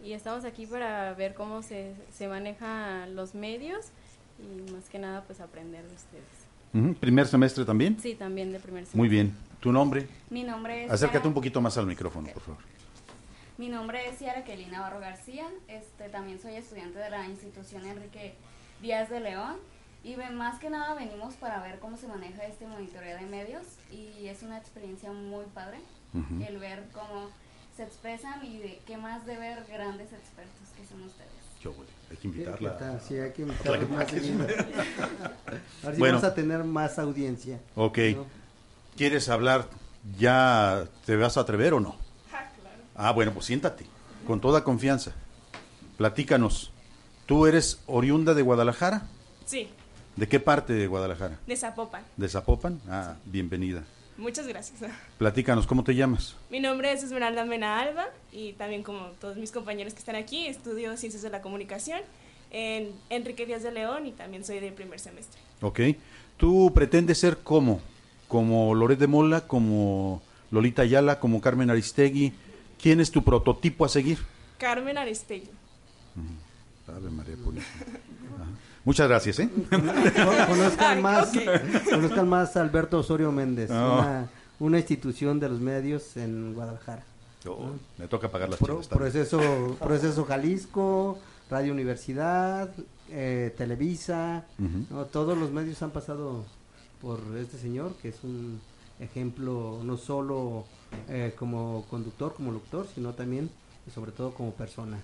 y 0.02 0.14
estamos 0.14 0.46
aquí 0.46 0.64
para 0.64 1.12
ver 1.12 1.34
cómo 1.34 1.62
se, 1.62 1.94
se 2.10 2.26
manejan 2.26 3.14
los 3.14 3.34
medios 3.34 3.88
y 4.38 4.72
más 4.72 4.88
que 4.88 4.98
nada 4.98 5.24
pues 5.24 5.40
aprender 5.40 5.84
de 5.86 5.94
ustedes. 5.94 6.98
¿Primer 7.00 7.26
semestre 7.26 7.66
también? 7.66 7.98
Sí, 8.00 8.14
también 8.14 8.50
de 8.50 8.60
primer 8.60 8.84
semestre. 8.84 8.96
Muy 8.96 9.08
bien. 9.08 9.36
¿Tu 9.60 9.70
nombre? 9.72 10.08
Mi 10.30 10.42
nombre 10.42 10.86
es 10.86 10.90
Acércate 10.90 11.28
un 11.28 11.34
poquito 11.34 11.60
más 11.60 11.76
al 11.76 11.86
micrófono, 11.86 12.28
por 12.32 12.42
favor. 12.42 12.62
Mi 13.58 13.68
nombre 13.68 14.08
es 14.08 14.16
Ciara 14.16 14.42
Kelly 14.44 14.66
Navarro 14.66 15.00
García. 15.00 15.46
Este, 15.68 16.08
también 16.08 16.40
soy 16.40 16.54
estudiante 16.54 16.98
de 16.98 17.10
la 17.10 17.26
institución 17.26 17.84
Enrique 17.84 18.32
Díaz 18.80 19.10
de 19.10 19.20
León. 19.20 19.56
Y 20.02 20.14
ve- 20.14 20.31
más 20.31 20.59
que 20.59 20.70
nada 20.70 20.94
venimos 20.94 21.35
para 21.35 21.62
ver 21.62 21.78
cómo 21.78 21.97
se 21.97 22.06
maneja 22.09 22.44
este 22.47 22.66
monitoreo 22.66 23.18
de 23.18 23.27
medios. 23.27 23.62
Y 23.90 24.27
es 24.27 24.43
una 24.43 24.59
experiencia 24.59 25.12
muy 25.12 25.44
padre 25.55 25.78
el 26.47 26.59
ver 26.59 26.89
cómo 26.93 27.28
se 27.77 27.85
expresan 27.85 28.44
y 28.44 28.59
de 28.59 28.81
qué 28.86 28.97
más 28.97 29.24
de 29.27 29.36
ver 29.36 29.64
grandes 29.68 30.12
expertos 30.12 30.68
que 30.77 30.85
son 30.86 31.02
ustedes. 31.02 31.31
Yo, 31.62 31.74
hay 32.10 32.16
que 32.16 32.27
invitarla. 32.28 32.72
¿Qué 32.72 32.78
tal? 32.85 33.01
Sí, 33.01 33.18
hay 33.18 33.32
que 33.32 33.43
invitarla 33.43 33.86
más 33.89 34.09
seguido. 34.10 34.43
A 34.47 35.86
ver 35.86 35.94
si 35.94 35.98
Bueno. 35.98 36.16
vamos 36.16 36.24
a 36.24 36.35
tener 36.35 36.64
más 36.64 36.98
audiencia. 36.98 37.60
Ok. 37.77 37.98
¿no? 38.16 38.27
¿Quieres 38.97 39.28
hablar? 39.28 39.66
¿Ya 40.18 40.85
te 41.05 41.14
vas 41.16 41.36
a 41.36 41.40
atrever 41.43 41.74
o 41.74 41.81
no? 41.81 41.97
Ah, 42.97 43.12
bueno, 43.12 43.32
pues 43.32 43.47
siéntate, 43.47 43.86
con 44.27 44.40
toda 44.40 44.64
confianza. 44.64 45.12
Platícanos. 45.97 46.72
¿Tú 47.27 47.47
eres 47.47 47.81
oriunda 47.86 48.35
de 48.35 48.43
Guadalajara? 48.43 49.02
Sí, 49.44 49.70
¿De 50.20 50.28
qué 50.28 50.38
parte 50.38 50.74
de 50.74 50.86
Guadalajara? 50.86 51.38
de 51.47 51.56
Zapopan. 51.56 52.05
¿De 52.18 52.28
Zapopan? 52.28 52.78
Ah, 52.90 53.16
bienvenida. 53.24 53.84
Muchas 54.18 54.47
gracias. 54.47 54.78
Platícanos, 55.18 55.66
¿cómo 55.66 55.82
te 55.82 55.94
llamas? 55.94 56.36
Mi 56.51 56.60
nombre 56.60 56.92
es 56.92 57.02
Esmeralda 57.02 57.47
Mena 57.47 57.80
Alba 57.80 58.05
y 58.30 58.52
también 58.52 58.82
como 58.82 59.12
todos 59.18 59.38
mis 59.38 59.51
compañeros 59.51 59.94
que 59.94 60.01
están 60.01 60.16
aquí, 60.16 60.47
estudio 60.47 60.94
Ciencias 60.98 61.22
de 61.22 61.30
la 61.30 61.40
Comunicación 61.40 62.02
en 62.51 62.92
Enrique 63.09 63.47
Díaz 63.47 63.62
de 63.62 63.72
León 63.72 64.05
y 64.05 64.12
también 64.12 64.44
soy 64.44 64.60
de 64.60 64.72
primer 64.72 65.01
semestre. 65.01 65.40
Ok. 65.62 65.80
¿Tú 66.36 66.70
pretendes 66.74 67.16
ser 67.16 67.38
como? 67.38 67.80
¿Como 68.28 68.74
Loret 68.74 68.98
de 68.98 69.06
Mola? 69.06 69.47
¿Como 69.47 70.20
Lolita 70.51 70.82
Ayala? 70.82 71.18
¿Como 71.18 71.40
Carmen 71.40 71.70
Aristegui? 71.70 72.34
¿Quién 72.78 73.01
es 73.01 73.10
tu 73.10 73.24
prototipo 73.24 73.86
a 73.86 73.88
seguir? 73.88 74.18
Carmen 74.59 74.98
Aristegui. 74.98 75.48
Ave 76.94 77.09
María 77.09 77.36
Purísima. 77.36 77.86
Muchas 78.85 79.09
gracias, 79.09 79.39
¿eh? 79.40 79.51
Con- 79.69 79.81
Conozcan 80.47 81.02
más, 81.02 81.32
conozcan 81.90 82.28
más 82.28 82.57
a 82.57 82.62
Alberto 82.62 82.98
Osorio 82.98 83.31
Méndez, 83.31 83.69
No. 83.70 83.98
una, 83.98 84.28
una 84.59 84.78
institución 84.78 85.39
de 85.39 85.48
los 85.48 85.61
medios 85.61 86.16
en 86.16 86.55
Guadalajara. 86.55 87.05
Oh, 87.47 87.70
me 87.98 88.07
toca 88.09 88.31
pagar 88.31 88.48
las 88.51 88.59
Pro- 88.59 88.81
proceso, 88.82 89.77
proceso 89.81 90.24
Jalisco, 90.24 91.19
Radio 91.51 91.73
Universidad, 91.73 92.70
eh, 93.11 93.55
Televisa, 93.57 94.44
todos 95.12 95.36
los 95.36 95.51
medios 95.51 95.82
han 95.82 95.90
pasado 95.90 96.44
por 97.02 97.20
este 97.39 97.59
señor, 97.59 97.94
que 98.01 98.09
es 98.11 98.23
un 98.24 98.61
ejemplo 98.98 99.81
no 99.82 99.97
solo 99.97 100.65
eh, 101.09 101.35
como 101.39 101.85
conductor, 101.89 102.35
como 102.35 102.52
locutor, 102.52 102.86
sino 102.94 103.12
también 103.15 103.51
y 103.86 103.90
sobre 103.90 104.12
todo 104.12 104.32
como 104.32 104.52
persona. 104.52 104.98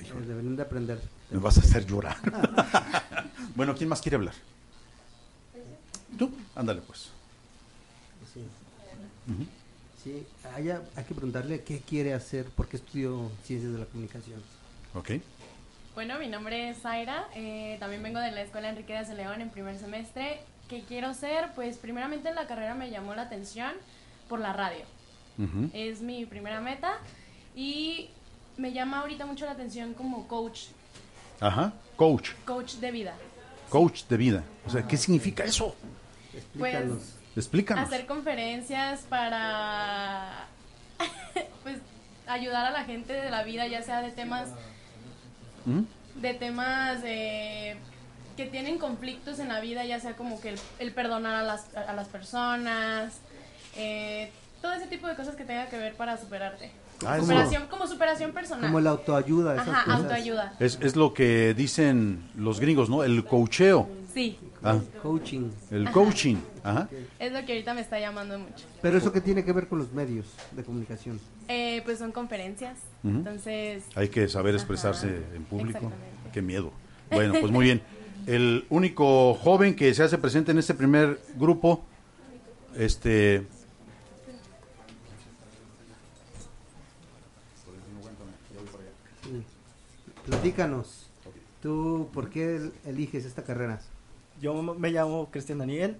Eh, 0.00 0.26
deberían 0.26 0.56
de 0.56 0.62
aprender. 0.62 1.00
Me 1.34 1.40
vas 1.40 1.56
a 1.56 1.62
hacer 1.62 1.84
llorar. 1.84 2.16
bueno, 3.56 3.74
¿quién 3.74 3.88
más 3.88 4.00
quiere 4.00 4.14
hablar? 4.14 4.34
Tú, 6.16 6.30
ándale 6.54 6.80
pues. 6.80 7.10
Sí. 8.32 8.46
Sí, 10.00 10.24
hay, 10.54 10.70
hay 10.70 11.04
que 11.04 11.12
preguntarle 11.12 11.64
qué 11.64 11.80
quiere 11.80 12.14
hacer, 12.14 12.44
por 12.50 12.68
qué 12.68 12.76
estudió 12.76 13.32
Ciencias 13.42 13.72
de 13.72 13.80
la 13.80 13.86
Comunicación. 13.86 14.40
Ok. 14.94 15.10
Bueno, 15.96 16.20
mi 16.20 16.28
nombre 16.28 16.70
es 16.70 16.82
Zaira, 16.82 17.26
eh, 17.34 17.78
también 17.80 18.04
vengo 18.04 18.20
de 18.20 18.30
la 18.30 18.42
Escuela 18.42 18.68
Enrique 18.68 18.92
de 18.92 19.14
León 19.14 19.40
en 19.40 19.50
primer 19.50 19.76
semestre. 19.76 20.38
¿Qué 20.68 20.84
quiero 20.86 21.14
ser? 21.14 21.50
Pues 21.56 21.78
primeramente 21.78 22.28
en 22.28 22.36
la 22.36 22.46
carrera 22.46 22.76
me 22.76 22.90
llamó 22.90 23.12
la 23.16 23.22
atención 23.22 23.72
por 24.28 24.38
la 24.38 24.52
radio. 24.52 24.84
Es 25.72 26.00
mi 26.00 26.26
primera 26.26 26.60
meta 26.60 26.98
y 27.56 28.10
me 28.56 28.72
llama 28.72 29.00
ahorita 29.00 29.26
mucho 29.26 29.46
la 29.46 29.50
atención 29.50 29.94
como 29.94 30.28
coach, 30.28 30.66
Ajá. 31.40 31.72
Coach. 31.96 32.30
coach 32.44 32.74
de 32.74 32.90
vida. 32.90 33.14
Coach 33.68 34.04
de 34.04 34.16
vida. 34.16 34.44
O 34.66 34.70
sea, 34.70 34.86
¿qué 34.86 34.96
significa 34.96 35.44
eso? 35.44 35.74
Pues 36.58 36.74
Explícanos. 37.36 37.84
hacer 37.86 38.06
conferencias 38.06 39.00
para 39.02 40.46
pues 41.62 41.78
ayudar 42.26 42.66
a 42.66 42.70
la 42.70 42.84
gente 42.84 43.12
de 43.12 43.30
la 43.30 43.42
vida, 43.42 43.66
ya 43.66 43.82
sea 43.82 44.02
de 44.02 44.10
temas 44.10 44.50
¿Mm? 45.64 45.82
de 46.20 46.34
temas 46.34 47.00
eh, 47.04 47.76
que 48.36 48.46
tienen 48.46 48.78
conflictos 48.78 49.38
en 49.38 49.48
la 49.48 49.60
vida, 49.60 49.84
ya 49.84 50.00
sea 50.00 50.14
como 50.16 50.40
que 50.40 50.50
el, 50.50 50.60
el 50.78 50.92
perdonar 50.92 51.34
a 51.34 51.42
las, 51.42 51.74
a 51.76 51.92
las 51.92 52.08
personas, 52.08 53.20
eh, 53.76 54.30
todo 54.62 54.72
ese 54.72 54.86
tipo 54.86 55.06
de 55.06 55.14
cosas 55.14 55.36
que 55.36 55.44
tenga 55.44 55.66
que 55.68 55.76
ver 55.76 55.94
para 55.94 56.16
superarte. 56.16 56.70
Ah, 57.06 57.18
superación, 57.20 57.66
como 57.68 57.86
superación 57.86 58.32
personal. 58.32 58.66
Como 58.66 58.80
la 58.80 58.90
autoayuda, 58.90 59.54
esas 59.54 59.68
Ajá, 59.68 59.84
cosas. 59.84 60.00
autoayuda. 60.00 60.54
Es, 60.60 60.78
es 60.80 60.96
lo 60.96 61.12
que 61.12 61.52
dicen 61.54 62.30
los 62.36 62.60
gringos, 62.60 62.88
¿no? 62.88 63.04
El 63.04 63.24
coacheo. 63.24 63.88
Sí, 64.12 64.38
Ah, 64.66 64.78
Coaching. 65.02 65.50
el 65.70 65.90
coaching. 65.90 66.36
Ajá. 66.62 66.88
es 67.18 67.32
lo 67.32 67.44
que 67.44 67.52
ahorita 67.52 67.74
me 67.74 67.82
está 67.82 68.00
llamando 68.00 68.38
mucho. 68.38 68.64
Pero 68.80 68.96
eso 68.96 69.12
que 69.12 69.20
tiene 69.20 69.44
que 69.44 69.52
ver 69.52 69.68
con 69.68 69.78
los 69.78 69.92
medios 69.92 70.24
de 70.52 70.62
comunicación. 70.64 71.20
Eh, 71.48 71.82
pues 71.84 71.98
son 71.98 72.12
conferencias, 72.12 72.78
entonces... 73.02 73.84
Hay 73.94 74.08
que 74.08 74.26
saber 74.26 74.54
Ajá, 74.54 74.62
expresarse 74.62 75.20
en 75.34 75.44
público. 75.44 75.92
Qué 76.32 76.40
miedo. 76.40 76.72
Bueno, 77.10 77.34
pues 77.38 77.52
muy 77.52 77.66
bien. 77.66 77.82
El 78.26 78.64
único 78.70 79.34
joven 79.34 79.76
que 79.76 79.92
se 79.92 80.02
hace 80.02 80.16
presente 80.16 80.52
en 80.52 80.58
este 80.58 80.72
primer 80.72 81.20
grupo, 81.36 81.84
este... 82.74 83.46
Sí. 89.22 89.44
Platícanos. 90.26 91.06
¿Tú 91.62 92.08
por 92.12 92.30
qué 92.30 92.56
el- 92.56 92.72
eliges 92.84 93.24
esta 93.24 93.42
carrera? 93.44 93.80
Yo 94.40 94.54
me 94.62 94.90
llamo 94.90 95.28
Cristian 95.30 95.58
Daniel 95.58 95.96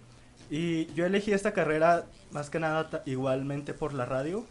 y 0.50 0.86
yo 0.94 1.06
elegí 1.06 1.32
esta 1.32 1.52
carrera 1.52 2.06
más 2.32 2.50
que 2.50 2.58
nada 2.60 3.02
igualmente 3.06 3.72
por 3.74 3.94
la 3.94 4.04
radio, 4.04 4.44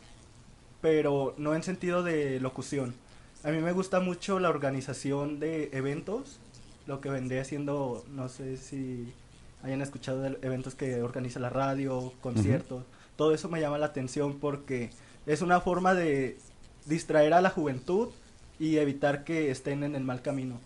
pero 0.82 1.34
no 1.38 1.54
en 1.56 1.64
sentido 1.64 2.04
de 2.04 2.40
locución. 2.40 2.94
A 3.44 3.52
mí 3.52 3.60
me 3.60 3.74
gusta 3.74 4.00
mucho 4.00 4.40
la 4.40 4.50
organización 4.50 5.40
de 5.40 5.70
eventos, 5.74 6.40
lo 6.88 7.02
que 7.02 7.10
vendría 7.10 7.42
haciendo, 7.42 8.04
no 8.10 8.30
sé 8.30 8.58
si 8.58 9.12
hayan 9.64 9.82
escuchado 9.82 10.22
de 10.22 10.38
eventos 10.42 10.76
que 10.76 11.02
organiza 11.04 11.40
la 11.40 11.50
radio, 11.50 12.14
conciertos, 12.22 12.84
todo 13.16 13.34
eso 13.34 13.50
me 13.50 13.62
llama 13.62 13.78
la 13.78 13.88
atención 13.88 14.40
porque 14.40 14.90
es 15.26 15.42
una 15.42 15.62
forma 15.62 15.94
de 15.94 16.38
distraer 16.86 17.34
a 17.34 17.42
la 17.42 17.50
juventud 17.50 18.10
y 18.60 18.78
evitar 18.78 19.24
que 19.24 19.52
estén 19.52 19.84
en 19.84 19.96
el 19.96 20.04
mal 20.04 20.22
camino. 20.22 20.60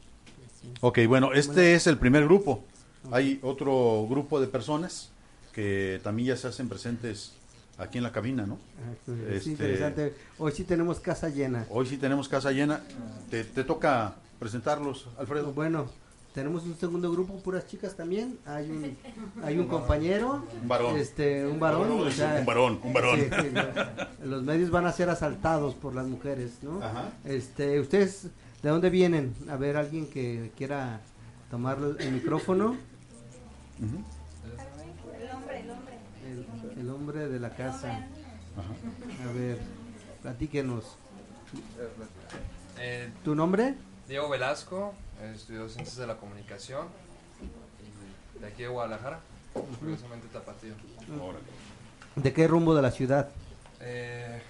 Ok, 0.82 1.00
bueno, 1.08 1.34
este 1.34 1.76
es 1.76 1.88
el 1.88 1.98
primer 1.98 2.26
grupo. 2.26 2.64
Hay 3.12 3.40
otro 3.42 4.06
grupo 4.10 4.40
de 4.42 4.48
personas 4.48 5.10
que 5.54 6.00
también 6.04 6.30
ya 6.30 6.38
se 6.38 6.48
hacen 6.48 6.68
presentes 6.68 7.34
aquí 7.78 7.98
en 8.00 8.04
la 8.04 8.12
cabina, 8.12 8.46
¿no? 8.46 8.58
Ah, 8.80 9.12
Es 9.30 9.38
Este, 9.38 9.50
interesante. 9.52 10.14
Hoy 10.38 10.52
sí 10.52 10.64
tenemos 10.64 11.00
casa 11.00 11.30
llena. 11.30 11.66
Hoy 11.70 11.86
sí 11.86 11.98
tenemos 11.98 12.28
casa 12.28 12.52
llena. 12.52 12.82
Te, 13.30 13.44
te 13.44 13.64
toca 13.64 14.16
presentarlos, 14.40 15.08
Alfredo. 15.18 15.54
Bueno, 15.54 15.90
tenemos 16.38 16.66
un 16.66 16.78
segundo 16.78 17.12
grupo, 17.12 17.36
puras 17.40 17.66
chicas 17.66 17.96
también. 17.96 18.38
Hay 18.46 18.70
un, 18.70 18.96
hay 19.44 19.58
un 19.58 19.66
compañero. 19.68 20.46
Un 20.62 20.68
varón. 20.68 20.96
Este, 20.96 21.48
un 21.48 21.60
varón. 21.60 21.90
Un 21.90 22.08
o 22.08 22.12
sea, 22.12 22.44
varón, 22.46 22.80
un 22.84 22.94
varón. 22.94 23.20
sí, 23.22 23.26
sí, 23.42 23.50
no. 23.52 23.64
los 24.24 24.44
medios 24.44 24.70
van 24.70 24.86
a 24.86 24.92
ser 24.92 25.10
asaltados 25.10 25.74
por 25.74 25.96
las 25.96 26.06
mujeres, 26.06 26.60
¿no? 26.62 26.80
Ajá. 26.80 27.10
Este, 27.26 27.80
¿ustedes 27.80 28.28
de 28.62 28.70
dónde 28.70 28.92
vienen? 28.92 29.34
A 29.50 29.56
ver, 29.56 29.78
alguien 29.78 30.06
que 30.06 30.52
quiera 30.56 31.02
tomar 31.50 31.80
el 31.98 32.12
micrófono. 32.12 32.78
El 33.80 33.88
hombre, 35.32 35.62
el 35.62 35.72
hombre. 35.72 35.98
El, 36.24 36.82
el 36.82 36.90
hombre 36.92 37.30
de 37.30 37.40
la 37.40 37.50
casa. 37.50 38.06
A 39.28 39.32
ver, 39.34 39.58
platíquenos. 40.22 41.00
Eh, 42.78 43.10
¿Tu 43.24 43.34
nombre? 43.34 43.74
Diego 44.08 44.30
Velasco, 44.30 44.94
estudió 45.34 45.68
Ciencias 45.68 45.98
de 45.98 46.08
la 46.08 46.16
Comunicación 46.18 46.88
de 48.40 48.48
aquí 48.48 48.62
de 48.64 48.68
Guadalajara, 48.70 49.20
curiosamente 49.80 50.28
Tapatío. 50.32 50.74
¿De 52.16 52.34
qué 52.34 52.48
rumbo 52.48 52.76
de 52.76 52.82
la 52.84 52.92
ciudad? 52.92 53.30
Eh, 53.82 54.42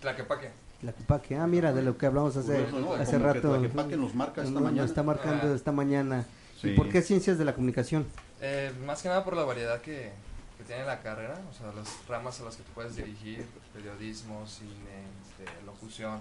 Tlaquepaque. 0.00 0.50
Tlaquepaque. 0.80 1.36
Ah, 1.36 1.46
mira, 1.46 1.72
de 1.72 1.82
lo 1.82 1.96
que 1.98 2.06
hablamos 2.06 2.36
hace, 2.36 2.64
Curioso, 2.64 2.80
¿no? 2.80 2.92
hace 2.94 3.12
Como 3.18 3.24
que 3.26 3.32
rato. 3.34 3.58
Tlaquepaque 3.58 3.96
nos 3.96 4.14
marca 4.14 4.40
esta 4.42 4.52
No, 4.52 4.60
nos 4.60 4.70
mañana. 4.70 4.86
está 4.86 5.02
marcando 5.02 5.46
Ah. 5.52 5.54
esta 5.54 5.72
mañana. 5.72 6.24
Sí. 6.60 6.70
¿Y 6.70 6.76
por 6.76 6.88
qué 6.88 7.02
ciencias 7.02 7.36
de 7.38 7.44
la 7.44 7.54
comunicación? 7.54 8.06
Eh, 8.40 8.72
más 8.86 9.02
que 9.02 9.08
nada 9.08 9.22
por 9.24 9.36
la 9.36 9.44
variedad 9.44 9.80
que, 9.80 10.10
que 10.58 10.64
tiene 10.64 10.84
la 10.84 11.00
carrera, 11.02 11.38
o 11.50 11.54
sea, 11.54 11.70
las 11.72 11.88
ramas 12.08 12.40
a 12.40 12.44
las 12.44 12.56
que 12.56 12.62
te 12.62 12.70
puedes 12.72 12.96
dirigir, 12.96 13.46
periodismo, 13.74 14.46
cine, 14.46 15.04
este, 15.22 15.64
locución. 15.66 16.20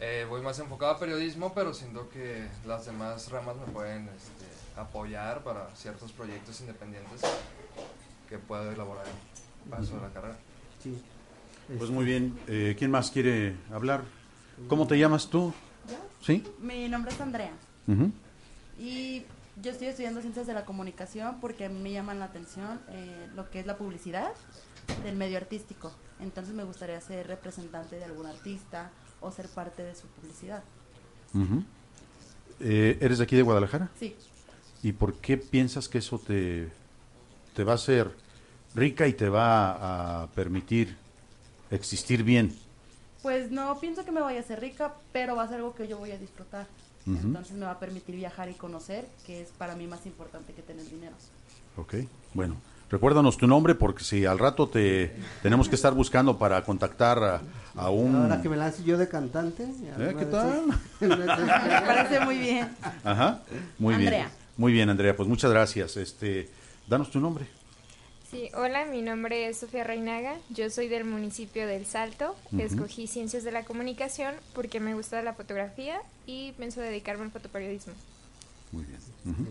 Eh, 0.00 0.26
voy 0.28 0.42
más 0.42 0.58
enfocado 0.58 0.92
a 0.92 0.98
periodismo, 0.98 1.54
pero 1.54 1.72
siento 1.72 2.08
que 2.08 2.48
las 2.66 2.86
demás 2.86 3.30
ramas 3.30 3.56
me 3.56 3.72
pueden 3.72 4.08
este, 4.08 4.46
apoyar 4.76 5.44
para 5.44 5.74
ciertos 5.76 6.12
proyectos 6.12 6.60
independientes 6.60 7.20
que 8.28 8.38
puedo 8.38 8.70
elaborar 8.70 9.06
en 9.06 9.70
paso 9.70 9.94
de 9.96 10.02
la 10.02 10.08
carrera. 10.10 10.36
Sí. 10.82 11.00
Pues 11.78 11.90
muy 11.90 12.04
bien. 12.04 12.38
Eh, 12.48 12.74
¿Quién 12.78 12.90
más 12.90 13.10
quiere 13.10 13.56
hablar? 13.72 14.02
¿Cómo 14.68 14.86
te 14.86 14.98
llamas 14.98 15.28
tú? 15.28 15.52
¿Sí? 16.20 16.44
Mi 16.58 16.88
nombre 16.88 17.12
es 17.12 17.20
Andrea 17.20 17.52
Ujú. 17.86 18.10
y 18.78 19.24
yo 19.60 19.70
estoy 19.70 19.88
estudiando 19.88 20.22
ciencias 20.22 20.46
de 20.46 20.54
la 20.54 20.64
comunicación 20.64 21.38
porque 21.40 21.68
me 21.68 21.92
llaman 21.92 22.18
la 22.18 22.26
atención 22.26 22.80
eh, 22.88 23.28
lo 23.34 23.50
que 23.50 23.60
es 23.60 23.66
la 23.66 23.76
publicidad 23.76 24.32
del 25.04 25.16
medio 25.16 25.36
artístico. 25.36 25.92
Entonces 26.20 26.54
me 26.54 26.64
gustaría 26.64 27.00
ser 27.00 27.26
representante 27.26 27.96
de 27.96 28.04
algún 28.04 28.26
artista 28.26 28.90
o 29.24 29.32
ser 29.32 29.48
parte 29.48 29.82
de 29.82 29.94
su 29.94 30.06
publicidad. 30.08 30.62
Ujú. 31.32 31.64
Eh, 32.60 32.98
¿Eres 33.00 33.18
de 33.18 33.24
aquí 33.24 33.36
de 33.36 33.42
Guadalajara? 33.42 33.90
Sí. 33.98 34.14
¿Y 34.82 34.92
por 34.92 35.14
qué 35.14 35.36
piensas 35.36 35.88
que 35.88 35.98
eso 35.98 36.18
te, 36.18 36.68
te 37.54 37.64
va 37.64 37.72
a 37.72 37.76
hacer 37.76 38.10
rica 38.74 39.08
y 39.08 39.14
te 39.14 39.28
va 39.28 40.22
a 40.22 40.26
permitir 40.28 40.96
existir 41.70 42.22
bien? 42.22 42.54
Pues 43.22 43.50
no 43.50 43.80
pienso 43.80 44.04
que 44.04 44.12
me 44.12 44.20
vaya 44.20 44.40
a 44.40 44.42
hacer 44.42 44.60
rica, 44.60 44.94
pero 45.12 45.34
va 45.34 45.44
a 45.44 45.48
ser 45.48 45.56
algo 45.56 45.74
que 45.74 45.88
yo 45.88 45.96
voy 45.98 46.10
a 46.10 46.18
disfrutar. 46.18 46.66
Ujú. 47.06 47.26
Entonces 47.26 47.56
me 47.56 47.64
va 47.64 47.72
a 47.72 47.80
permitir 47.80 48.14
viajar 48.16 48.50
y 48.50 48.54
conocer, 48.54 49.06
que 49.26 49.40
es 49.42 49.48
para 49.50 49.74
mí 49.74 49.86
más 49.86 50.04
importante 50.06 50.52
que 50.52 50.62
tener 50.62 50.88
dinero. 50.88 51.16
Ok, 51.76 51.94
bueno. 52.34 52.56
Recuérdanos 52.90 53.36
tu 53.38 53.46
nombre 53.46 53.74
porque 53.74 54.04
si 54.04 54.24
al 54.24 54.38
rato 54.38 54.68
te 54.68 55.14
tenemos 55.42 55.68
que 55.68 55.74
estar 55.74 55.92
buscando 55.94 56.38
para 56.38 56.62
contactar 56.62 57.18
a, 57.24 57.42
a 57.76 57.90
un... 57.90 58.14
Ahora 58.14 58.40
que 58.42 58.48
me 58.48 58.56
lance 58.56 58.84
yo 58.84 58.98
de 58.98 59.08
cantante. 59.08 59.64
¿Eh? 59.64 60.14
¿Qué 60.18 60.26
tal? 60.26 60.64
Me 61.00 61.16
parece 61.86 62.20
muy 62.20 62.38
bien. 62.38 62.68
Ajá, 63.02 63.40
muy 63.78 63.94
Andrea. 63.94 64.10
bien. 64.10 64.28
Muy 64.56 64.72
bien, 64.72 64.88
Andrea, 64.90 65.16
pues 65.16 65.28
muchas 65.28 65.50
gracias. 65.50 65.96
Este, 65.96 66.48
danos 66.86 67.10
tu 67.10 67.18
nombre. 67.20 67.46
Sí, 68.30 68.50
hola, 68.54 68.84
mi 68.86 69.00
nombre 69.02 69.48
es 69.48 69.58
Sofía 69.58 69.84
Reinaga, 69.84 70.34
yo 70.50 70.68
soy 70.68 70.88
del 70.88 71.04
municipio 71.04 71.66
del 71.68 71.86
Salto, 71.86 72.34
Ujú. 72.52 72.62
escogí 72.62 73.06
Ciencias 73.06 73.44
de 73.44 73.52
la 73.52 73.64
Comunicación 73.64 74.34
porque 74.54 74.80
me 74.80 74.94
gusta 74.94 75.22
la 75.22 75.34
fotografía 75.34 76.00
y 76.26 76.50
pienso 76.52 76.80
dedicarme 76.80 77.24
al 77.24 77.30
fotoperiodismo. 77.30 77.92
Muy 78.72 78.84
bien. 78.84 78.98
Ujú. 79.24 79.46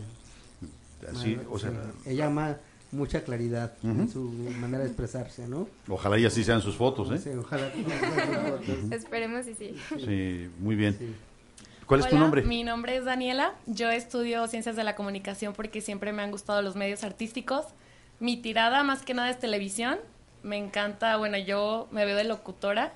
Así, 1.18 1.36
Bueno, 1.36 1.50
o 1.54 1.60
sea, 1.60 1.70
sí, 1.72 2.10
ella 2.12 2.28
ama 2.28 2.58
mucha 2.94 3.24
claridad 3.24 3.74
en 3.84 4.10
su 4.10 4.22
manera 4.60 4.84
de 4.84 4.90
expresarse, 4.90 5.48
¿no? 5.48 5.68
ojalá 5.90 6.18
y 6.18 6.26
así 6.26 6.44
sean 6.44 6.62
sus 6.62 6.76
fotos, 6.76 7.12
¿eh? 7.12 7.18
Sí, 7.18 7.38
ojalá 7.38 7.72
que 7.72 7.84
sean 7.84 8.00
sus 8.00 8.52
fotos. 8.68 8.92
Esperemos 8.92 9.48
y 9.48 9.56
sí. 9.56 9.76
Sí, 10.00 10.50
muy 10.60 10.76
bien. 10.76 10.98
¿Cuál 11.86 12.00
es 12.02 12.10
tu 12.10 12.18
nombre? 12.18 12.44
Mi 12.44 12.64
nombre 12.64 12.96
es 12.96 13.06
Daniela. 13.06 13.54
Yo 13.66 13.90
estudio 13.90 14.48
ciencias 14.48 14.76
de 14.76 14.84
la 14.84 14.96
comunicación 14.96 15.54
porque 15.54 15.82
siempre 15.82 16.14
me 16.14 16.22
han 16.22 16.32
gustado 16.32 16.62
los 16.62 16.76
medios 16.76 17.04
artísticos. 17.04 17.66
Mi 18.20 18.38
tirada 18.38 18.84
más 18.84 19.04
que 19.04 19.14
nada 19.14 19.30
es 19.30 19.40
televisión. 19.40 20.00
Me 20.44 20.58
encanta, 20.58 21.18
bueno, 21.18 21.38
yo 21.38 21.88
me 21.92 22.06
veo 22.06 22.18
de 22.18 22.26
locutora, 22.26 22.94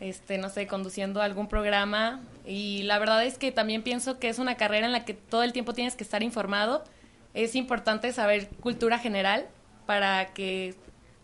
este, 0.00 0.38
no 0.38 0.50
sé, 0.50 0.66
conduciendo 0.66 1.22
algún 1.22 1.48
programa. 1.48 2.20
Y 2.46 2.82
la 2.82 2.98
verdad 2.98 3.24
es 3.24 3.38
que 3.38 3.52
también 3.52 3.82
pienso 3.82 4.18
que 4.18 4.28
es 4.28 4.38
una 4.38 4.56
carrera 4.56 4.86
en 4.86 4.92
la 4.92 5.04
que 5.04 5.14
todo 5.14 5.42
el 5.42 5.52
tiempo 5.52 5.72
tienes 5.72 5.94
que 5.94 6.04
estar 6.04 6.22
informado. 6.22 6.84
Es 7.34 7.54
importante 7.54 8.12
saber 8.12 8.48
cultura 8.60 8.98
general 8.98 9.46
para 9.86 10.26
que 10.32 10.74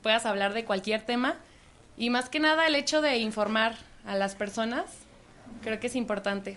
puedas 0.03 0.27
hablar 0.27 0.55
de 0.55 0.65
cualquier 0.65 1.03
tema. 1.03 1.37
Y 1.97 2.11
más 2.11 2.29
que 2.29 2.41
nada 2.41 2.67
el 2.67 2.75
hecho 2.75 3.01
de 3.01 3.19
informar 3.19 3.77
a 4.05 4.15
las 4.15 4.35
personas, 4.35 4.85
creo 5.63 5.81
que 5.81 5.89
es 5.89 5.97
importante. 5.97 6.57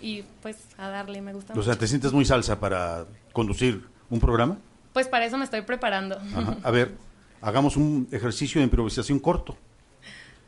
Y 0.00 0.22
pues 0.42 0.56
a 0.76 0.88
darle, 0.88 1.20
me 1.20 1.32
gusta. 1.32 1.52
O 1.52 1.62
sea, 1.62 1.72
mucho. 1.72 1.78
¿te 1.78 1.86
sientes 1.86 2.12
muy 2.12 2.24
salsa 2.24 2.58
para 2.58 3.06
conducir 3.32 3.86
un 4.10 4.20
programa? 4.20 4.58
Pues 4.92 5.08
para 5.08 5.24
eso 5.24 5.38
me 5.38 5.44
estoy 5.44 5.62
preparando. 5.62 6.16
Ajá. 6.16 6.56
A 6.62 6.70
ver, 6.70 6.94
hagamos 7.40 7.76
un 7.76 8.08
ejercicio 8.10 8.60
de 8.60 8.64
improvisación 8.64 9.18
corto. 9.18 9.56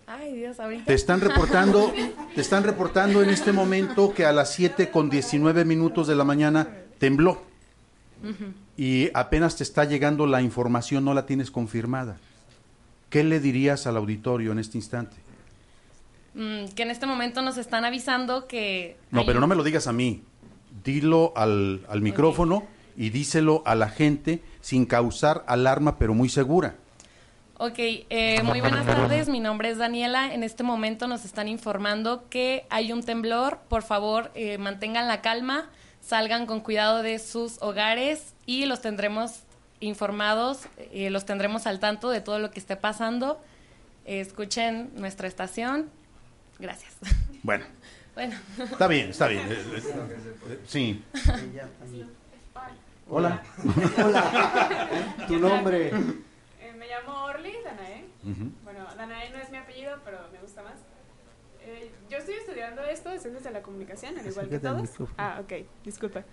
Ay, 0.07 0.35
Dios, 0.35 0.59
ahorita. 0.61 0.85
Te 0.85 0.95
están 0.95 1.21
reportando, 1.21 1.93
te 2.35 2.41
están 2.41 2.65
reportando 2.65 3.23
en 3.23 3.31
este 3.31 3.53
momento 3.53 4.15
que 4.15 4.25
a 4.25 4.33
las 4.33 4.53
7 4.53 4.91
con 4.91 5.11
19 5.11 5.65
minutos 5.65 6.07
de 6.07 6.15
la 6.15 6.25
mañana 6.25 6.69
tembló 6.99 7.43
Ujú. 8.31 8.53
y 8.77 9.11
apenas 9.15 9.57
te 9.57 9.63
está 9.63 9.85
llegando 9.85 10.27
la 10.27 10.43
información, 10.43 11.05
no 11.05 11.15
la 11.15 11.27
tienes 11.27 11.51
confirmada. 11.51 12.17
¿Qué 13.11 13.23
le 13.25 13.39
dirías 13.41 13.87
al 13.87 13.97
auditorio 13.97 14.53
en 14.53 14.59
este 14.59 14.79
instante? 14.79 15.17
Mm, 16.35 16.67
que 16.75 16.83
en 16.83 16.91
este 16.91 17.07
momento 17.07 17.41
nos 17.43 17.57
están 17.57 17.85
avisando 17.85 18.47
que... 18.47 18.97
No, 19.11 19.25
pero 19.25 19.39
un- 19.39 19.41
no 19.43 19.47
me 19.47 19.55
lo 19.55 19.63
digas 19.63 19.87
a 19.87 19.93
mí. 19.93 20.23
Dilo 20.85 21.33
al, 21.37 21.87
al 21.89 22.03
micrófono 22.03 22.65
y 22.97 23.11
díselo 23.11 23.63
a 23.65 23.75
la 23.75 23.89
gente 23.89 24.43
sin 24.61 24.85
causar 24.87 25.45
alarma, 25.47 25.99
pero 25.99 26.13
muy 26.15 26.29
segura. 26.29 26.75
Ok, 27.59 27.79
eh, 27.79 28.43
muy 28.43 28.61
buenas 28.61 28.85
tardes. 28.85 29.29
Mi 29.31 29.41
nombre 29.41 29.71
es 29.71 29.79
Daniela. 29.79 30.35
En 30.35 30.43
este 30.43 30.63
momento 30.63 31.07
nos 31.07 31.25
están 31.25 31.49
informando 31.49 32.25
que 32.29 32.67
hay 32.69 32.93
un 32.93 33.03
temblor. 33.03 33.61
Por 33.69 33.83
favor, 33.83 34.31
eh, 34.35 34.59
mantengan 34.59 35.09
la 35.09 35.23
calma, 35.23 35.71
salgan 36.07 36.47
con 36.47 36.61
cuidado 36.61 37.03
de 37.03 37.19
sus 37.19 37.61
hogares 37.61 38.35
y 38.47 38.67
los 38.67 38.81
tendremos 38.81 39.41
informados, 39.81 40.61
eh, 40.93 41.11
los 41.11 41.27
tendremos 41.27 41.67
al 41.67 41.81
tanto 41.81 42.11
de 42.11 42.21
todo 42.21 42.39
lo 42.39 42.51
que 42.51 42.61
esté 42.61 42.77
pasando. 42.77 43.41
Eh, 44.05 44.21
escuchen 44.21 44.91
nuestra 44.95 45.27
estación. 45.27 45.91
Gracias. 46.59 46.95
Bueno, 47.43 47.65
Bueno. 48.15 48.35
está 48.59 48.87
bien, 48.87 49.11
está 49.11 49.27
bien. 49.29 49.43
Eh, 49.51 49.59
eh, 50.49 50.61
sí. 50.67 51.05
Hola. 53.09 53.43
Hola. 54.05 54.89
Tu 55.29 55.39
nombre. 55.39 55.89
Eh, 55.89 56.73
me 56.79 56.87
llamo 56.89 57.25
Orly 57.25 57.53
Danae. 57.65 58.05
Bueno, 58.65 58.87
Danae 58.97 59.31
no 59.31 59.39
es 59.39 59.51
mi 59.51 59.59
apellido, 59.59 59.99
pero 60.05 60.19
me 60.33 60.39
gusta 60.39 60.63
más. 60.63 60.75
Eh, 61.67 61.91
yo 62.09 62.19
estoy 62.19 62.35
estudiando 62.35 62.83
esto 62.83 63.11
de 63.11 63.19
ciencias 63.19 63.43
de 63.45 63.51
la 63.51 63.63
comunicación, 63.63 64.17
al 64.19 64.27
igual 64.27 64.49
que 64.49 64.59
todos. 64.61 64.83
micrófono. 64.83 65.15
Ah, 65.19 65.41
ok, 65.43 65.67
disculpa. 65.85 66.25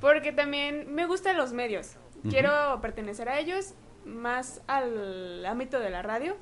Porque 0.00 0.32
también 0.32 0.92
me 0.92 1.06
gustan 1.06 1.36
los 1.36 1.52
medios. 1.52 1.94
Quiero 2.28 2.80
pertenecer 2.80 3.28
a 3.28 3.38
ellos 3.38 3.74
más 4.04 4.60
al 4.66 5.44
ámbito 5.46 5.80
de 5.80 5.90
la 5.90 6.02
radio. 6.02 6.36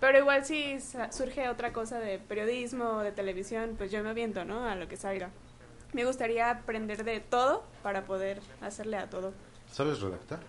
Pero 0.00 0.18
igual 0.18 0.44
si 0.44 0.78
surge 1.10 1.48
otra 1.48 1.72
cosa 1.72 1.98
de 1.98 2.18
periodismo, 2.18 3.00
de 3.00 3.12
televisión, 3.12 3.76
pues 3.78 3.90
yo 3.90 4.02
me 4.02 4.10
aviento, 4.10 4.44
¿no? 4.44 4.66
A 4.66 4.74
lo 4.74 4.88
que 4.88 4.96
salga. 4.96 5.30
Me 5.94 6.04
gustaría 6.04 6.50
aprender 6.50 7.02
de 7.04 7.20
todo 7.20 7.64
para 7.82 8.04
poder 8.04 8.40
hacerle 8.60 8.98
a 8.98 9.08
todo. 9.08 9.32
¿Sabes 9.70 10.00
redactar? 10.00 10.40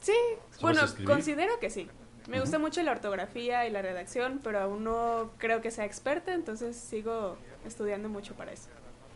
Sí, 0.00 0.14
bueno, 0.62 0.84
escribir? 0.84 1.08
considero 1.08 1.58
que 1.60 1.68
sí. 1.68 1.88
Me 2.28 2.40
gusta 2.40 2.58
mucho 2.58 2.82
la 2.82 2.92
ortografía 2.92 3.66
y 3.66 3.70
la 3.70 3.80
redacción, 3.80 4.40
pero 4.44 4.60
aún 4.60 4.84
no 4.84 5.30
creo 5.38 5.62
que 5.62 5.70
sea 5.70 5.86
experta, 5.86 6.34
entonces 6.34 6.76
sigo 6.76 7.38
estudiando 7.66 8.10
mucho 8.10 8.34
para 8.34 8.52
eso. 8.52 8.68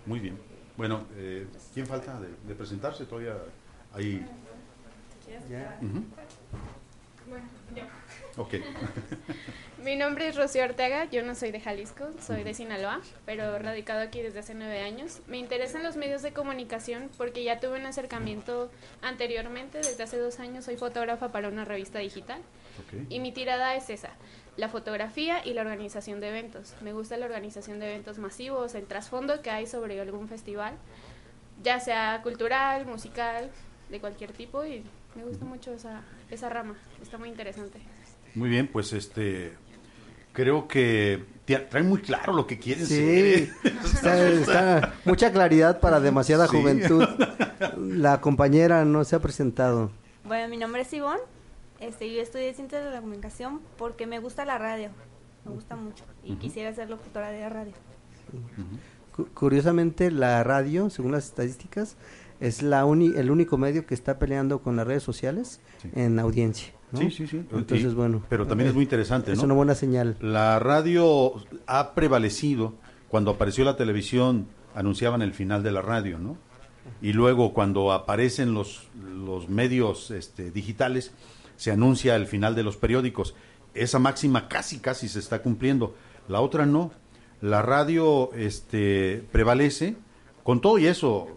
Muy 0.07 0.19
bien. 0.19 0.39
Bueno, 0.79 1.07
eh, 1.17 1.47
¿quién 1.75 1.87
falta 1.87 2.19
de, 2.19 2.29
de 2.49 2.55
presentarse? 2.55 3.05
Todavía 3.05 3.37
hay... 3.93 4.27
Ya. 5.51 5.79
Ujú. 5.83 6.05
Bueno, 7.29 7.47
yo. 7.77 8.43
Ok. 8.43 8.55
Mi 9.85 9.97
nombre 9.97 10.29
es 10.29 10.37
Rocío 10.37 10.65
Ortega, 10.65 11.05
yo 11.11 11.23
no 11.23 11.35
soy 11.35 11.51
de 11.51 11.61
Jalisco, 11.61 12.09
soy 12.21 12.45
de 12.45 12.55
Sinaloa, 12.55 13.01
pero 13.27 13.59
radicado 13.59 14.01
aquí 14.01 14.23
desde 14.23 14.39
hace 14.39 14.55
nueve 14.55 14.81
años. 14.81 15.21
Me 15.27 15.39
interesan 15.39 15.83
los 15.83 15.97
medios 15.97 16.23
de 16.23 16.33
comunicación 16.33 17.11
porque 17.19 17.45
ya 17.45 17.61
tuve 17.61 17.79
un 17.79 17.87
acercamiento 17.87 18.71
anteriormente, 19.03 19.79
desde 19.79 20.03
hace 20.03 20.19
dos 20.19 20.39
años 20.41 20.65
soy 20.65 20.77
fotógrafa 20.77 21.33
para 21.33 21.49
una 21.49 21.65
revista 21.65 21.99
digital. 21.99 22.41
Y 23.09 23.21
mi 23.21 23.33
tirada 23.33 23.75
es 23.75 23.91
esa, 23.91 24.11
la 24.57 24.69
fotografía 24.69 25.45
y 25.47 25.55
la 25.55 25.63
organización 25.63 26.21
de 26.21 26.29
eventos. 26.29 26.75
Me 26.83 26.93
gusta 26.93 27.17
la 27.17 27.27
organización 27.27 27.79
de 27.81 27.91
eventos 27.91 28.19
masivos, 28.19 28.75
el 28.75 28.85
trasfondo 28.87 29.41
que 29.43 29.51
hay 29.51 29.67
sobre 29.67 30.01
algún 30.01 30.29
festival, 30.29 30.75
ya 31.63 31.81
sea 31.81 32.21
cultural, 32.23 32.87
musical, 32.87 33.51
de 33.91 34.01
cualquier 34.01 34.33
tipo, 34.33 34.65
y 34.65 34.83
me 35.15 35.25
gusta 35.25 35.45
mucho 35.45 35.73
esa, 35.73 36.03
esa 36.31 36.49
rama, 36.49 36.75
está 37.03 37.19
muy 37.19 37.29
interesante. 37.29 37.79
Muy 38.35 38.49
bien, 38.49 38.67
pues 38.69 38.93
este 38.93 39.53
creo 40.33 40.67
que 40.67 41.23
te- 41.45 41.59
traen 41.59 41.87
muy 41.91 42.01
claro 42.01 42.33
lo 42.33 42.47
que 42.47 42.59
quieren 42.59 42.87
Sí, 42.87 42.95
ser. 43.63 43.75
está, 43.85 44.29
está 44.29 44.95
mucha 45.05 45.31
claridad 45.31 45.79
para 45.81 46.01
demasiada 46.01 46.47
Sí. 46.49 46.57
juventud. 46.57 47.07
La 47.77 48.21
compañera 48.23 48.85
no 48.87 49.05
se 49.05 49.15
ha 49.17 49.21
presentado. 49.21 49.91
Bueno, 50.25 50.49
mi 50.49 50.57
nombre 50.57 50.83
es 50.83 50.93
Ivonne. 50.95 51.21
Este, 51.83 52.13
yo 52.15 52.23
estudié 52.23 52.55
Ciencias 52.55 52.85
de 52.85 52.91
la 52.91 53.01
Comunicación 53.01 53.61
porque 53.77 54.07
me 54.07 54.19
gusta 54.21 54.45
la 54.45 54.59
radio. 54.59 54.91
Me 55.45 55.51
gusta 55.53 55.75
mucho. 55.77 56.05
Y 56.25 56.33
Ujú. 56.33 56.41
quisiera 56.41 56.73
ser 56.75 56.89
locutora 56.89 57.31
de 57.31 57.49
radio. 57.49 57.73
Cu- 59.15 59.27
Curiosamente, 59.35 60.11
la 60.11 60.43
radio, 60.45 60.89
según 60.91 61.13
las 61.13 61.25
estadísticas, 61.27 61.97
es 62.41 62.63
la 62.63 62.85
uni- 62.87 63.13
el 63.17 63.31
único 63.31 63.59
medio 63.59 63.85
que 63.87 63.95
está 63.95 64.19
peleando 64.19 64.61
con 64.63 64.77
las 64.77 64.87
redes 64.87 65.03
sociales 65.03 65.61
en 65.95 66.19
audiencia. 66.19 66.73
¿no? 66.93 67.01
Sí, 67.01 67.11
sí, 67.11 67.27
sí. 67.27 67.39
Entonces, 67.39 67.93
Y- 67.93 67.95
bueno. 67.95 68.23
Pero 68.29 68.47
también 68.47 68.69
es 68.69 68.75
muy 68.75 68.85
interesante, 68.85 69.33
Es 69.33 69.39
¿no? 69.39 69.45
una 69.45 69.55
buena 69.55 69.75
señal. 69.75 70.17
La 70.21 70.59
radio 70.59 71.35
ha 71.67 71.95
prevalecido. 71.95 72.75
Cuando 73.09 73.31
apareció 73.33 73.65
la 73.65 73.77
televisión, 73.77 74.47
anunciaban 74.75 75.21
el 75.23 75.35
final 75.35 75.63
de 75.63 75.73
la 75.73 75.83
radio, 75.83 76.19
¿no? 76.19 76.37
Y 77.01 77.13
luego, 77.13 77.53
cuando 77.53 77.93
aparecen 77.93 78.55
los, 78.55 78.89
los 79.03 79.49
medios 79.49 80.11
este, 80.11 80.51
digitales, 80.51 81.13
se 81.57 81.71
anuncia 81.71 82.17
el 82.17 82.27
final 82.27 82.55
de 82.55 82.63
los 82.63 82.77
periódicos. 82.77 83.35
Esa 83.75 83.99
máxima 83.99 84.49
casi, 84.49 84.79
casi 84.79 85.09
se 85.09 85.19
está 85.19 85.43
cumpliendo. 85.43 85.95
La 86.29 86.41
otra 86.41 86.67
no. 86.67 86.93
La 87.41 87.63
radio 87.63 88.33
este, 88.35 89.25
prevalece. 89.33 89.97
Con 90.43 90.61
todo 90.61 90.79
y 90.79 90.87
eso, 90.87 91.29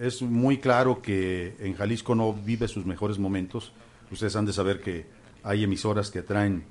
es 0.00 0.22
muy 0.22 0.58
claro 0.58 1.02
que 1.02 1.56
en 1.60 1.74
Jalisco 1.74 2.14
no 2.14 2.32
vive 2.32 2.68
sus 2.68 2.86
mejores 2.86 3.18
momentos. 3.18 3.72
Ustedes 4.10 4.36
han 4.36 4.46
de 4.46 4.52
saber 4.52 4.80
que 4.80 5.06
hay 5.42 5.64
emisoras 5.64 6.10
que 6.10 6.22
traen 6.22 6.64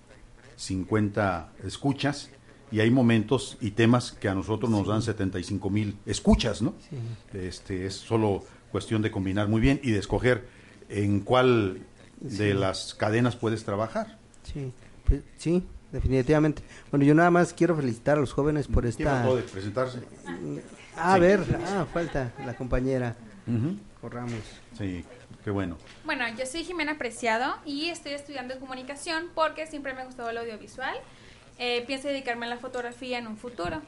50 0.55 1.53
escuchas 1.65 2.29
y 2.71 2.79
hay 2.79 2.89
momentos 2.89 3.57
y 3.61 3.71
temas 3.71 4.11
que 4.11 4.29
a 4.29 4.35
nosotros 4.35 4.69
nos 4.71 4.87
dan 4.87 5.01
75 5.01 5.69
mil 5.69 5.97
escuchas, 6.05 6.61
¿no? 6.61 6.73
Este, 7.33 7.85
es 7.85 7.93
solo 7.93 8.43
cuestión 8.71 9.01
de 9.01 9.11
combinar 9.11 9.47
muy 9.47 9.61
bien 9.61 9.79
y 9.83 9.91
de 9.91 9.99
escoger 9.99 10.47
en 10.89 11.19
cuál 11.19 11.81
de 12.23 12.53
las 12.53 12.93
cadenas 12.95 13.35
puedes 13.35 13.63
trabajar. 13.63 14.17
Sí, 14.43 14.71
pues, 15.05 15.21
sí, 15.37 15.63
definitivamente. 15.91 16.63
Bueno, 16.89 17.05
yo 17.05 17.13
nada 17.13 17.29
más 17.31 17.53
quiero 17.53 17.75
felicitar 17.75 18.17
a 18.17 18.21
los 18.21 18.33
jóvenes 18.33 18.67
por 18.67 18.83
¿Quién 18.83 19.07
esta... 19.07 19.23
de 19.35 19.41
presentarse? 19.43 19.99
A 20.97 21.15
Sí. 21.15 21.19
ver, 21.21 21.43
ah, 21.67 21.85
falta 21.93 22.31
la 22.45 22.55
compañera. 22.55 23.15
Ujú. 23.47 23.75
Corramos. 24.01 24.39
Sí, 24.77 25.03
qué 25.43 25.49
bueno. 25.51 25.77
Bueno, 26.05 26.23
yo 26.37 26.45
soy 26.45 26.63
Jimena 26.63 26.97
Preciado 26.97 27.55
y 27.65 27.89
estoy 27.89 28.13
estudiando 28.13 28.59
comunicación 28.59 29.25
porque 29.35 29.65
siempre 29.67 29.93
me 29.93 30.01
ha 30.01 30.05
gustado 30.05 30.29
el 30.29 30.37
audiovisual. 30.37 30.95
Eh, 31.59 31.83
pienso 31.87 32.07
dedicarme 32.07 32.45
a 32.47 32.49
la 32.49 32.57
fotografía 32.57 33.17
en 33.19 33.27
un 33.27 33.37
futuro. 33.37 33.81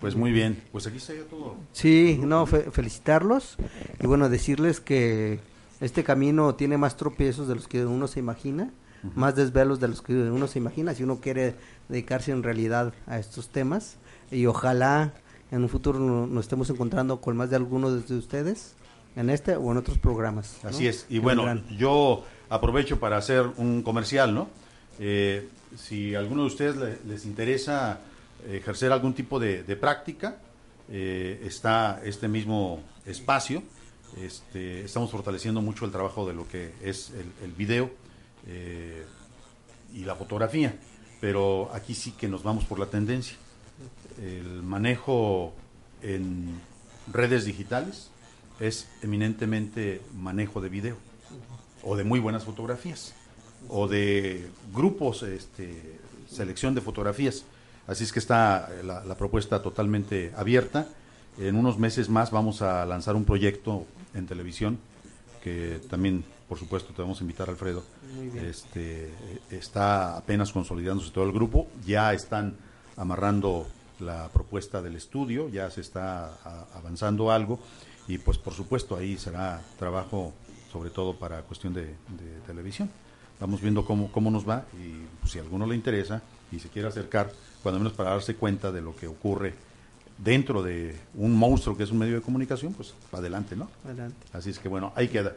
Pues 0.00 0.16
muy 0.16 0.32
bien. 0.32 0.62
Pues 0.72 0.86
aquí 0.86 0.96
está 0.98 1.14
ya 1.14 1.22
todo. 1.24 1.56
Sí, 1.72 2.18
no, 2.22 2.44
fe- 2.46 2.70
felicitarlos 2.70 3.56
y 4.00 4.06
bueno, 4.06 4.28
decirles 4.28 4.80
que 4.80 5.38
este 5.80 6.04
camino 6.04 6.54
tiene 6.54 6.78
más 6.78 6.96
tropiezos 6.96 7.48
de 7.48 7.54
los 7.54 7.68
que 7.68 7.84
uno 7.84 8.06
se 8.08 8.20
imagina, 8.20 8.70
más 9.14 9.36
desvelos 9.36 9.80
de 9.80 9.88
los 9.88 10.00
que 10.00 10.14
uno 10.14 10.46
se 10.46 10.58
imagina, 10.58 10.94
si 10.94 11.02
uno 11.02 11.20
quiere 11.20 11.54
dedicarse 11.90 12.32
en 12.32 12.42
realidad 12.42 12.94
a 13.06 13.18
estos 13.18 13.50
temas 13.50 13.96
y 14.30 14.46
ojalá 14.46 15.12
en 15.50 15.62
un 15.62 15.68
futuro 15.68 15.98
no- 15.98 16.26
nos 16.26 16.46
estemos 16.46 16.70
encontrando 16.70 17.20
con 17.20 17.36
más 17.36 17.50
de 17.50 17.56
algunos 17.56 18.08
de 18.08 18.16
ustedes 18.16 18.74
en 19.14 19.28
este 19.28 19.56
o 19.56 19.70
en 19.72 19.76
otros 19.76 19.98
programas. 19.98 20.58
¿no? 20.62 20.70
Así 20.70 20.86
es. 20.86 21.04
Y 21.10 21.14
Que 21.16 21.20
bueno, 21.20 21.44
vendrán. 21.44 21.76
yo 21.76 22.24
aprovecho 22.48 22.98
para 22.98 23.18
hacer 23.18 23.44
un 23.58 23.82
comercial, 23.82 24.34
¿no? 24.34 24.48
Eh, 24.98 25.48
si 25.76 26.14
a 26.14 26.20
alguno 26.20 26.42
de 26.42 26.46
ustedes 26.48 26.76
le- 26.76 26.98
les 27.06 27.26
interesa 27.26 28.00
ejercer 28.48 28.90
algún 28.90 29.12
tipo 29.12 29.38
de, 29.38 29.62
de 29.64 29.76
práctica, 29.76 30.38
eh, 30.88 31.42
está 31.44 32.00
este 32.04 32.26
mismo 32.26 32.80
espacio. 33.04 33.62
Este, 34.20 34.84
estamos 34.84 35.10
fortaleciendo 35.10 35.60
mucho 35.60 35.84
el 35.84 35.90
trabajo 35.90 36.26
de 36.26 36.34
lo 36.34 36.46
que 36.46 36.72
es 36.82 37.12
el, 37.42 37.52
video 37.52 37.90
eh, 38.46 39.04
y 39.92 40.04
la 40.04 40.14
fotografía, 40.14 40.74
pero 41.20 41.70
aquí 41.74 41.94
sí 41.94 42.12
que 42.12 42.28
nos 42.28 42.42
vamos 42.42 42.64
por 42.64 42.78
la 42.78 42.86
tendencia. 42.86 43.36
El 44.22 44.62
manejo 44.62 45.52
en 46.02 46.60
redes 47.12 47.44
digitales 47.44 48.10
es 48.60 48.88
eminentemente 49.02 50.00
manejo 50.16 50.60
de 50.60 50.68
video 50.68 50.96
o 51.82 51.96
de 51.96 52.04
muy 52.04 52.20
buenas 52.20 52.44
fotografías 52.44 53.14
o 53.68 53.88
de 53.88 54.48
grupos, 54.72 55.24
este, 55.24 55.98
selección 56.30 56.74
de 56.74 56.80
fotografías. 56.82 57.44
Así 57.88 58.04
es 58.04 58.12
que 58.12 58.20
está 58.20 58.68
eh, 58.70 58.84
la 58.84 59.14
propuesta 59.16 59.60
totalmente 59.60 60.32
abierta. 60.36 60.86
En 61.36 61.56
unos 61.56 61.78
meses 61.78 62.08
más 62.08 62.30
vamos 62.30 62.62
a 62.62 62.86
lanzar 62.86 63.16
un 63.16 63.24
proyecto 63.24 63.86
en 64.14 64.26
televisión 64.26 64.78
que 65.44 65.78
también, 65.90 66.24
por 66.48 66.58
supuesto, 66.58 66.94
te 66.94 67.02
vamos 67.02 67.20
a 67.20 67.22
invitar, 67.22 67.50
Alfredo. 67.50 67.84
Muy 68.16 68.30
bien. 68.30 68.46
Este, 68.46 69.12
está 69.50 70.16
apenas 70.16 70.50
consolidándose 70.52 71.10
todo 71.10 71.24
el 71.24 71.32
grupo. 71.32 71.68
Ya 71.84 72.14
están 72.14 72.56
amarrando 72.96 73.66
la 74.00 74.28
propuesta 74.28 74.80
del 74.80 74.96
estudio, 74.96 75.50
ya 75.50 75.70
se 75.70 75.82
está 75.82 76.34
avanzando 76.74 77.30
algo 77.30 77.60
y 78.08 78.18
pues 78.18 78.38
por 78.38 78.54
supuesto 78.54 78.96
ahí 78.96 79.16
será 79.16 79.62
trabajo 79.78 80.32
sobre 80.72 80.90
todo 80.90 81.16
para 81.16 81.42
cuestión 81.42 81.74
de, 81.74 81.84
de 81.84 82.40
televisión. 82.46 82.90
Vamos 83.38 83.60
viendo 83.60 83.84
cómo, 83.84 84.10
cómo 84.10 84.30
nos 84.30 84.48
va 84.48 84.64
y 84.72 85.04
pues, 85.20 85.32
si 85.32 85.38
a 85.38 85.42
alguno 85.42 85.66
le 85.66 85.74
interesa 85.74 86.22
y 86.50 86.58
se 86.58 86.68
quiere 86.68 86.88
acercar, 86.88 87.30
cuando 87.62 87.78
menos 87.78 87.92
para 87.92 88.10
darse 88.10 88.34
cuenta 88.36 88.72
de 88.72 88.80
lo 88.80 88.96
que 88.96 89.06
ocurre 89.06 89.54
dentro 90.24 90.62
de 90.62 90.96
un 91.14 91.32
monstruo 91.36 91.76
que 91.76 91.82
es 91.84 91.90
un 91.90 91.98
medio 91.98 92.14
de 92.16 92.22
comunicación, 92.22 92.72
pues 92.72 92.94
adelante, 93.12 93.54
¿no? 93.54 93.68
Adelante. 93.84 94.16
Así 94.32 94.50
es 94.50 94.58
que 94.58 94.68
bueno, 94.68 94.92
ahí 94.96 95.08
queda. 95.08 95.34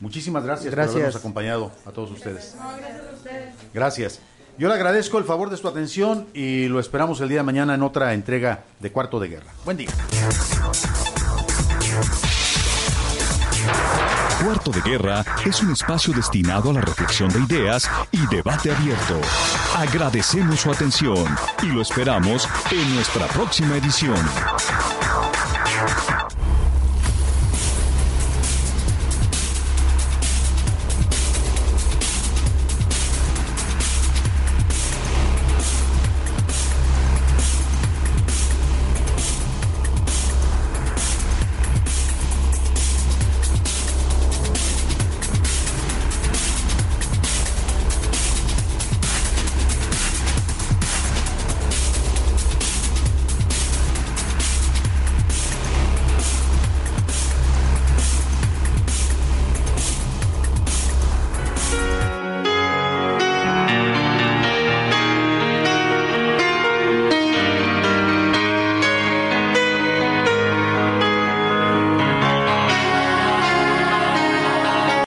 Muchísimas 0.00 0.42
gracias, 0.44 0.66
por 0.70 0.74
Gracias. 0.76 0.96
habernos 0.96 1.16
acompañado 1.16 1.70
a 1.86 1.90
todos 1.92 2.10
ustedes. 2.10 2.56
gracias 2.56 3.00
a 3.10 3.14
ustedes. 3.14 3.54
Gracias. 3.72 4.20
Yo 4.58 4.68
le 4.68 4.74
agradezco 4.74 5.18
el 5.18 5.24
favor 5.24 5.48
de 5.50 5.56
su 5.56 5.68
atención 5.68 6.26
y 6.34 6.66
lo 6.68 6.80
esperamos 6.80 7.20
el 7.20 7.28
día 7.28 7.38
de 7.38 7.44
mañana 7.44 7.74
en 7.74 7.82
otra 7.82 8.12
entrega 8.14 8.64
de 8.80 8.90
Cuarto 8.90 9.20
de 9.20 9.28
Guerra. 9.28 9.52
Buen 9.64 9.76
día. 9.76 9.88
Cuarto 14.44 14.72
de 14.72 14.80
Guerra 14.80 15.24
es 15.44 15.62
un 15.62 15.70
espacio 15.70 16.12
destinado 16.12 16.70
a 16.70 16.72
la 16.72 16.80
reflexión 16.80 17.28
de 17.28 17.40
ideas 17.40 17.88
y 18.10 18.26
debate 18.26 18.72
abierto. 18.72 19.20
Agradecemos 19.76 20.60
su 20.60 20.70
atención 20.70 21.24
y 21.62 21.66
lo 21.66 21.80
esperamos 21.80 22.48
en 22.70 22.94
nuestra 22.94 23.26
próxima 23.28 23.76
edición. 23.76 24.18